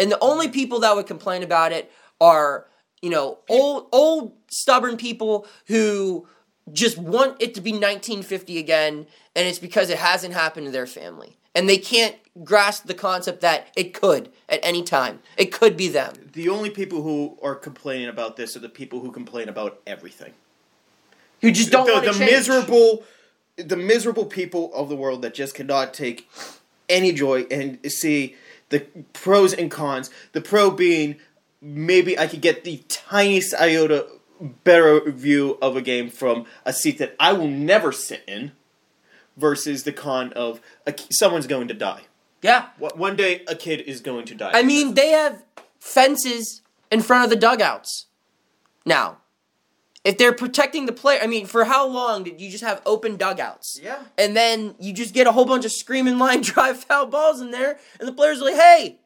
And 0.00 0.10
the 0.10 0.18
only 0.20 0.48
people 0.48 0.80
that 0.80 0.96
would 0.96 1.06
complain 1.06 1.44
about 1.44 1.70
it 1.70 1.92
are, 2.20 2.66
you 3.00 3.10
know, 3.10 3.38
old 3.48 3.86
old 3.92 4.32
stubborn 4.48 4.96
people 4.96 5.46
who 5.66 6.26
just 6.72 6.98
want 6.98 7.40
it 7.40 7.54
to 7.54 7.60
be 7.60 7.70
1950 7.70 8.58
again 8.58 9.06
and 9.36 9.46
it's 9.46 9.60
because 9.60 9.90
it 9.90 9.98
hasn't 9.98 10.34
happened 10.34 10.66
to 10.66 10.72
their 10.72 10.86
family. 10.86 11.36
And 11.58 11.68
they 11.68 11.78
can't 11.78 12.14
grasp 12.44 12.84
the 12.84 12.94
concept 12.94 13.40
that 13.40 13.72
it 13.74 13.92
could 13.92 14.30
at 14.48 14.60
any 14.62 14.84
time. 14.84 15.18
It 15.36 15.46
could 15.46 15.76
be 15.76 15.88
them. 15.88 16.14
The 16.34 16.48
only 16.48 16.70
people 16.70 17.02
who 17.02 17.36
are 17.42 17.56
complaining 17.56 18.06
about 18.06 18.36
this 18.36 18.56
are 18.56 18.60
the 18.60 18.68
people 18.68 19.00
who 19.00 19.10
complain 19.10 19.48
about 19.48 19.80
everything. 19.84 20.34
Who 21.40 21.50
just 21.50 21.72
don't 21.72 21.86
the, 21.86 21.94
want 21.94 22.04
to 22.04 22.12
the 22.12 22.24
miserable, 22.24 23.02
the 23.56 23.76
miserable 23.76 24.24
people 24.26 24.72
of 24.72 24.88
the 24.88 24.94
world 24.94 25.22
that 25.22 25.34
just 25.34 25.56
cannot 25.56 25.92
take 25.92 26.30
any 26.88 27.10
joy 27.10 27.42
and 27.50 27.80
see 27.90 28.36
the 28.68 28.86
pros 29.12 29.52
and 29.52 29.68
cons. 29.68 30.08
The 30.30 30.40
pro 30.40 30.70
being 30.70 31.16
maybe 31.60 32.16
I 32.16 32.28
could 32.28 32.40
get 32.40 32.62
the 32.62 32.84
tiniest 32.86 33.52
iota 33.54 34.06
better 34.62 35.10
view 35.10 35.58
of 35.60 35.76
a 35.76 35.82
game 35.82 36.08
from 36.08 36.46
a 36.64 36.72
seat 36.72 36.98
that 36.98 37.16
I 37.18 37.32
will 37.32 37.48
never 37.48 37.90
sit 37.90 38.22
in, 38.28 38.52
versus 39.38 39.84
the 39.84 39.92
con 39.92 40.32
of 40.34 40.60
a, 40.86 40.94
someone's 41.10 41.46
going 41.46 41.68
to 41.68 41.74
die. 41.74 42.02
Yeah. 42.42 42.68
One- 42.78 43.16
day, 43.16 43.42
a 43.48 43.54
kid 43.54 43.80
is 43.80 44.00
going 44.00 44.26
to 44.26 44.34
die. 44.34 44.50
I 44.52 44.62
mean, 44.62 44.94
they 44.94 45.10
have 45.10 45.42
fences 45.80 46.62
in 46.90 47.00
front 47.00 47.24
of 47.24 47.30
the 47.30 47.36
dugouts. 47.36 48.06
Now, 48.84 49.18
if 50.04 50.18
they're 50.18 50.32
protecting 50.32 50.86
the 50.86 50.92
player, 50.92 51.20
I 51.22 51.26
mean, 51.26 51.46
for 51.46 51.64
how 51.64 51.86
long 51.86 52.24
did 52.24 52.40
you 52.40 52.50
just 52.50 52.64
have 52.64 52.80
open 52.86 53.16
dugouts? 53.16 53.78
Yeah. 53.82 54.02
And 54.16 54.36
then 54.36 54.74
you 54.78 54.92
just 54.92 55.14
get 55.14 55.26
a 55.26 55.32
whole 55.32 55.44
bunch 55.44 55.64
of 55.64 55.72
screaming 55.72 56.18
line 56.18 56.40
drive 56.42 56.84
foul 56.84 57.06
balls 57.06 57.40
in 57.40 57.50
there, 57.50 57.78
and 57.98 58.08
the 58.08 58.12
players 58.12 58.40
are 58.40 58.46
like, 58.46 58.54
hey, 58.54 58.98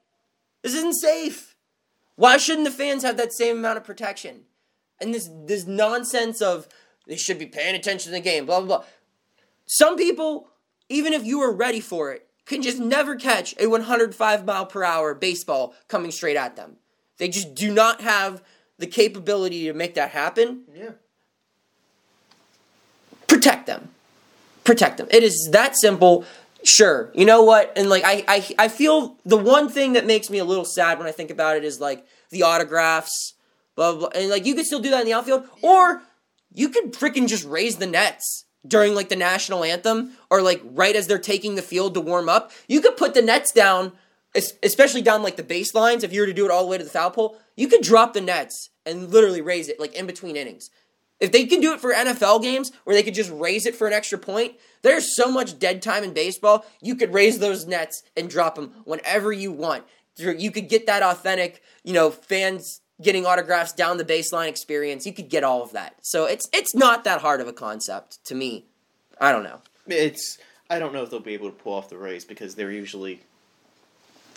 this 0.63 0.75
isn't 0.75 0.95
safe. 0.95 1.57
Why 2.17 2.37
shouldn't 2.37 2.67
the 2.67 2.71
fans 2.71 3.03
have 3.03 3.17
that 3.17 3.33
same 3.33 3.59
amount 3.59 3.79
of 3.79 3.85
protection? 3.85 4.43
And 5.01 5.13
this 5.13 5.29
this 5.47 5.67
nonsense 5.67 6.41
of 6.41 6.69
they 7.09 7.17
should 7.17 7.39
be 7.39 7.47
paying 7.47 7.75
attention 7.75 8.13
to 8.13 8.19
the 8.19 8.21
game, 8.21 8.47
blah 8.47 8.61
blah 8.61 8.79
blah. 8.79 8.87
Some 9.67 9.97
people, 9.97 10.49
even 10.89 11.13
if 11.13 11.25
you 11.25 11.39
were 11.39 11.53
ready 11.53 11.81
for 11.81 12.13
it, 12.13 12.27
can 12.47 12.63
just 12.63 12.79
never 12.79 13.17
catch 13.17 13.55
a 13.59 13.67
105 13.67 14.45
mile 14.45 14.67
per 14.67 14.85
hour 14.85 15.15
baseball 15.15 15.75
coming 15.89 16.11
straight 16.11 16.37
at 16.37 16.57
them. 16.57 16.77
They 17.19 17.29
just 17.29 17.55
do 17.55 17.73
not 17.73 18.01
have 18.01 18.43
the 18.79 18.87
capability 18.87 19.65
to 19.65 19.73
make 19.73 19.95
that 19.95 20.11
happen. 20.11 20.63
yeah. 20.75 20.91
Protect 23.29 23.67
them. 23.67 23.89
Protect 24.65 24.99
them. 24.99 25.09
It 25.11 25.23
is 25.23 25.49
that 25.53 25.77
simple. 25.77 26.25
Sure. 26.65 27.11
You 27.15 27.25
know 27.25 27.43
what? 27.43 27.73
And 27.77 27.89
like 27.89 28.05
I, 28.05 28.25
I 28.29 28.55
I 28.59 28.69
feel 28.69 29.17
the 29.25 29.37
one 29.37 29.69
thing 29.69 29.95
that 29.95 30.07
makes 30.07 30.31
me 30.31 30.39
a 30.39 30.45
little 30.45 30.65
sad 30.65 30.99
when 30.99 31.09
I 31.09 31.13
think 31.13 31.31
about 31.31 31.57
it 31.57 31.65
is 31.65 31.81
like 31.81 32.07
the 32.31 32.43
autographs, 32.43 33.35
blah 33.75 33.93
blah, 33.93 34.11
blah. 34.11 34.21
and 34.21 34.31
like 34.31 34.47
you 34.47 34.55
could 34.55 34.67
still 34.67 34.79
do 34.81 34.91
that 34.91 35.01
in 35.01 35.07
the 35.07 35.13
outfield, 35.13 35.49
or 35.63 36.03
you 36.55 36.69
could 36.69 36.93
freaking 36.93 37.27
just 37.27 37.45
raise 37.47 37.77
the 37.77 37.87
nets 37.87 38.45
during 38.67 38.95
like 38.95 39.09
the 39.09 39.17
national 39.17 39.65
anthem, 39.65 40.13
or 40.31 40.43
like 40.43 40.63
right 40.65 40.95
as 40.95 41.07
they're 41.07 41.19
taking 41.19 41.55
the 41.55 41.63
field 41.63 41.95
to 41.95 42.01
warm 42.01 42.29
up. 42.29 42.53
You 42.69 42.81
could 42.81 42.97
put 42.97 43.15
the 43.15 43.23
nets 43.23 43.53
down, 43.53 43.93
especially 44.63 45.03
down 45.03 45.23
like 45.23 45.37
the 45.37 45.43
baselines. 45.43 46.05
If 46.05 46.13
you 46.13 46.21
were 46.21 46.27
to 46.27 46.33
do 46.33 46.45
it 46.45 46.51
all 46.51 46.63
the 46.63 46.71
way 46.71 46.79
to 46.79 46.85
the 46.85 46.91
foul 46.91 47.11
pole, 47.11 47.39
you 47.57 47.69
could 47.69 47.83
drop 47.83 48.15
the 48.15 48.21
nets 48.21 48.71
and 48.87 49.11
literally 49.11 49.41
raise 49.41 49.69
it 49.69 49.81
like 49.81 49.95
in 49.95 50.07
between 50.07 50.37
innings. 50.37 50.71
If 51.21 51.31
they 51.31 51.47
can 51.47 51.61
do 51.61 51.73
it 51.73 51.81
for 51.81 51.93
NFL 51.93 52.43
games 52.43 52.73
where 52.83 52.97
they 52.97 53.03
could 53.05 53.15
just 53.15 53.31
raise 53.31 53.65
it 53.65 53.77
for 53.77 53.87
an 53.87 53.93
extra 53.93 54.19
point, 54.19 54.55
there's 54.83 55.15
so 55.15 55.31
much 55.31 55.59
dead 55.59 55.81
time 55.81 56.03
in 56.03 56.13
baseball. 56.13 56.65
You 56.81 56.97
could 56.97 57.15
raise 57.15 57.39
those 57.39 57.67
nets 57.67 58.03
and 58.17 58.29
drop 58.29 58.57
them 58.57 58.73
whenever 58.85 59.33
you 59.33 59.53
want. 59.53 59.85
You 60.17 60.51
could 60.51 60.69
get 60.69 60.87
that 60.87 61.03
authentic, 61.03 61.63
you 61.85 61.93
know, 61.93 62.11
fans 62.11 62.82
getting 63.01 63.27
autographs 63.27 63.73
down 63.73 63.97
the 63.97 64.05
baseline 64.05 64.49
experience. 64.49 65.07
You 65.07 65.13
could 65.13 65.29
get 65.29 65.45
all 65.45 65.63
of 65.63 65.73
that. 65.73 65.97
So 66.03 66.25
it's 66.27 66.49
it's 66.53 66.75
not 66.75 67.05
that 67.05 67.21
hard 67.21 67.41
of 67.41 67.49
a 67.49 67.53
concept 67.53 68.25
to 68.27 68.35
me. 68.35 68.65
I 69.21 69.33
don't 69.33 69.45
know. 69.45 69.61
It's 69.87 70.39
I 70.71 70.79
don't 70.79 70.93
know 70.93 71.03
if 71.03 71.11
they'll 71.11 71.21
be 71.21 71.35
able 71.35 71.51
to 71.51 71.57
pull 71.57 71.75
off 71.75 71.89
the 71.89 71.97
raise 71.99 72.25
because 72.25 72.55
they're 72.55 72.71
usually 72.73 73.21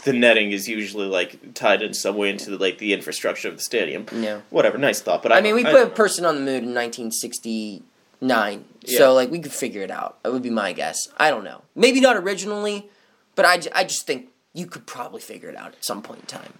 the 0.03 0.13
netting 0.13 0.51
is 0.51 0.67
usually 0.67 1.07
like 1.07 1.53
tied 1.55 1.81
in 1.81 1.93
some 1.93 2.15
way 2.15 2.29
into 2.29 2.51
the, 2.51 2.57
like 2.57 2.77
the 2.77 2.93
infrastructure 2.93 3.47
of 3.47 3.57
the 3.57 3.63
stadium. 3.63 4.05
Yeah. 4.13 4.41
Whatever, 4.51 4.77
nice 4.77 5.01
thought, 5.01 5.23
but 5.23 5.31
I, 5.31 5.37
I 5.39 5.41
mean, 5.41 5.55
we 5.55 5.63
put 5.63 5.81
a 5.81 5.89
person 5.89 6.25
on 6.25 6.35
the 6.35 6.41
moon 6.41 6.63
in 6.63 6.73
1969, 6.75 8.65
Yeah. 8.81 8.97
so 8.97 9.13
like 9.13 9.31
we 9.31 9.39
could 9.39 9.51
figure 9.51 9.81
it 9.81 9.89
out. 9.89 10.21
That 10.23 10.31
would 10.31 10.43
be 10.43 10.51
my 10.51 10.73
guess. 10.73 10.99
I 11.17 11.31
don't 11.31 11.43
know. 11.43 11.63
Maybe 11.73 11.99
not 11.99 12.15
originally, 12.17 12.89
but 13.33 13.45
I, 13.45 13.61
I 13.73 13.83
just 13.83 14.05
think 14.05 14.29
you 14.53 14.67
could 14.67 14.85
probably 14.85 15.21
figure 15.21 15.49
it 15.49 15.55
out 15.55 15.69
at 15.73 15.83
some 15.83 16.01
point 16.03 16.19
in 16.21 16.25
time. 16.27 16.53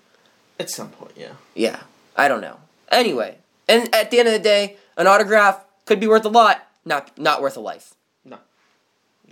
At 0.60 0.70
some 0.70 0.90
point, 0.90 1.14
yeah. 1.16 1.34
Yeah, 1.54 1.82
I 2.16 2.28
don't 2.28 2.42
know. 2.42 2.58
Anyway, 2.92 3.38
and 3.68 3.94
at 3.94 4.12
the 4.12 4.20
end 4.20 4.28
of 4.28 4.34
the 4.34 4.40
day, 4.40 4.78
an 4.98 5.08
autograph 5.08 5.62
could 5.86 6.00
be 6.00 6.08
worth 6.08 6.26
a 6.26 6.30
lot, 6.30 6.68
not 6.86 7.18
not 7.18 7.42
worth 7.42 7.58
a 7.58 7.60
life. 7.62 7.94
No, 8.24 8.38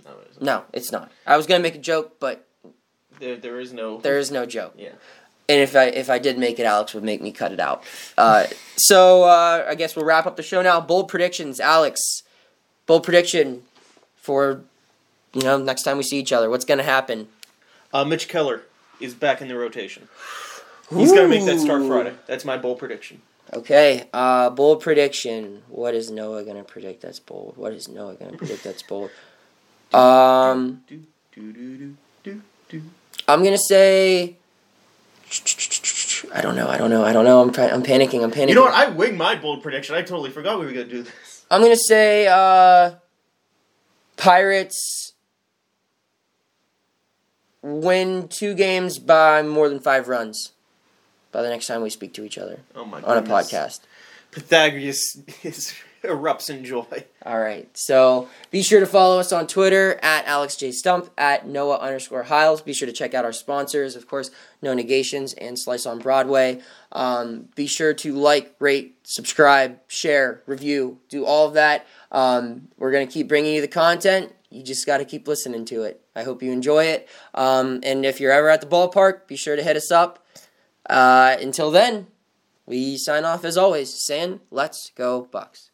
no, 0.04 0.10
it 0.12 0.28
isn't. 0.32 0.42
No, 0.42 0.64
it's 0.72 0.92
not. 0.92 1.10
I 1.26 1.36
was 1.36 1.46
gonna 1.46 1.62
make 1.62 1.74
a 1.74 1.78
joke, 1.78 2.16
but 2.20 2.46
There, 3.20 3.36
there 3.36 3.60
is 3.60 3.72
no. 3.72 3.98
there 3.98 4.18
is 4.18 4.30
no 4.30 4.44
joke. 4.46 4.74
Yeah. 4.76 4.90
And 5.48 5.60
if 5.60 5.76
I 5.76 5.84
if 5.86 6.08
I 6.10 6.18
did 6.18 6.38
make 6.38 6.58
it, 6.58 6.64
Alex 6.64 6.94
would 6.94 7.04
make 7.04 7.20
me 7.22 7.30
cut 7.30 7.52
it 7.52 7.60
out. 7.60 7.84
Uh, 8.16 8.46
so 8.76 9.24
uh, 9.24 9.66
I 9.68 9.74
guess 9.74 9.94
we'll 9.94 10.04
wrap 10.06 10.26
up 10.26 10.36
the 10.36 10.42
show 10.42 10.62
now. 10.62 10.80
Bold 10.80 11.08
predictions, 11.08 11.60
Alex. 11.60 12.00
Bold 12.86 13.02
prediction 13.04 13.62
for 14.16 14.62
you 15.34 15.42
know 15.42 15.58
next 15.58 15.82
time 15.82 15.96
we 15.98 16.02
see 16.02 16.18
each 16.18 16.32
other. 16.32 16.48
What's 16.50 16.64
gonna 16.64 16.82
happen? 16.82 17.28
Uh, 17.92 18.04
Mitch 18.04 18.26
Keller 18.26 18.62
is 19.00 19.14
back 19.14 19.40
in 19.42 19.48
the 19.48 19.56
rotation. 19.56 20.08
He's 20.90 21.12
gonna 21.12 21.28
make 21.28 21.44
that 21.46 21.60
start 21.60 21.82
Friday. 21.86 22.14
That's 22.26 22.44
my 22.44 22.56
bold 22.56 22.78
prediction. 22.78 23.22
Okay, 23.52 24.08
uh, 24.12 24.50
bold 24.50 24.80
prediction. 24.80 25.62
What 25.68 25.94
is 25.94 26.10
Noah 26.10 26.44
gonna 26.44 26.64
predict? 26.64 27.02
That's 27.02 27.20
bold. 27.20 27.56
What 27.56 27.72
is 27.72 27.88
Noah 27.88 28.14
gonna 28.14 28.36
predict? 28.36 28.64
That's 28.64 28.82
bold. 28.82 29.10
Um. 29.92 30.82
I'm 33.28 33.42
gonna 33.42 33.58
say. 33.58 34.36
I 36.32 36.40
don't 36.40 36.56
know. 36.56 36.68
I 36.68 36.78
don't 36.78 36.90
know. 36.90 37.04
I 37.04 37.12
don't 37.12 37.24
know. 37.24 37.40
I'm 37.40 37.52
pa- 37.52 37.68
I'm 37.72 37.82
panicking. 37.82 38.22
I'm 38.22 38.30
panicking. 38.30 38.48
You 38.50 38.54
know 38.56 38.62
what? 38.62 38.74
I 38.74 38.88
wing 38.88 39.16
my 39.16 39.34
bold 39.34 39.62
prediction. 39.62 39.94
I 39.94 40.02
totally 40.02 40.30
forgot 40.30 40.58
we 40.58 40.66
were 40.66 40.72
gonna 40.72 40.84
do 40.84 41.02
this. 41.02 41.44
I'm 41.50 41.60
gonna 41.62 41.76
say 41.76 42.26
uh, 42.26 42.92
Pirates 44.16 45.12
win 47.62 48.28
two 48.28 48.54
games 48.54 48.98
by 48.98 49.42
more 49.42 49.68
than 49.68 49.80
five 49.80 50.08
runs 50.08 50.52
by 51.34 51.42
the 51.42 51.50
next 51.50 51.66
time 51.66 51.82
we 51.82 51.90
speak 51.90 52.14
to 52.14 52.24
each 52.24 52.38
other 52.38 52.60
Oh 52.74 52.84
my 52.86 53.02
on 53.02 53.18
a 53.18 53.22
podcast. 53.22 53.80
Pythagoras 54.30 55.20
is, 55.42 55.74
erupts 56.02 56.50
in 56.50 56.64
joy. 56.64 57.04
All 57.24 57.40
right, 57.40 57.68
so 57.76 58.28
be 58.50 58.62
sure 58.62 58.80
to 58.80 58.86
follow 58.86 59.18
us 59.18 59.32
on 59.32 59.46
Twitter 59.46 59.98
at 60.02 60.26
Alex 60.26 60.56
J 60.56 60.70
Stump 60.72 61.10
at 61.16 61.46
Noah 61.46 61.78
underscore 61.78 62.24
Hiles. 62.24 62.62
Be 62.62 62.72
sure 62.72 62.86
to 62.86 62.92
check 62.92 63.14
out 63.14 63.24
our 63.24 63.32
sponsors, 63.32 63.96
of 63.96 64.06
course, 64.08 64.30
No 64.60 64.74
Negations 64.74 65.34
and 65.34 65.58
Slice 65.58 65.86
on 65.86 65.98
Broadway. 65.98 66.60
Um, 66.92 67.48
be 67.54 67.66
sure 67.66 67.94
to 67.94 68.14
like, 68.14 68.54
rate, 68.58 68.96
subscribe, 69.04 69.78
share, 69.88 70.42
review, 70.46 70.98
do 71.08 71.24
all 71.24 71.46
of 71.46 71.54
that. 71.54 71.86
Um, 72.12 72.68
we're 72.78 72.92
gonna 72.92 73.06
keep 73.06 73.28
bringing 73.28 73.54
you 73.54 73.60
the 73.60 73.68
content. 73.68 74.32
You 74.50 74.62
just 74.62 74.86
got 74.86 74.98
to 74.98 75.04
keep 75.04 75.26
listening 75.26 75.64
to 75.66 75.82
it. 75.82 76.00
I 76.14 76.22
hope 76.22 76.40
you 76.40 76.52
enjoy 76.52 76.84
it. 76.84 77.08
Um, 77.34 77.80
and 77.82 78.06
if 78.06 78.20
you're 78.20 78.30
ever 78.30 78.48
at 78.48 78.60
the 78.60 78.68
ballpark, 78.68 79.26
be 79.26 79.34
sure 79.34 79.56
to 79.56 79.62
hit 79.64 79.76
us 79.76 79.90
up. 79.90 80.23
Uh, 80.88 81.36
until 81.40 81.70
then, 81.70 82.08
we 82.66 82.96
sign 82.96 83.24
off 83.24 83.44
as 83.44 83.56
always, 83.56 83.92
saying, 84.04 84.40
"Let's 84.50 84.90
go 84.90 85.28
Bucs." 85.30 85.70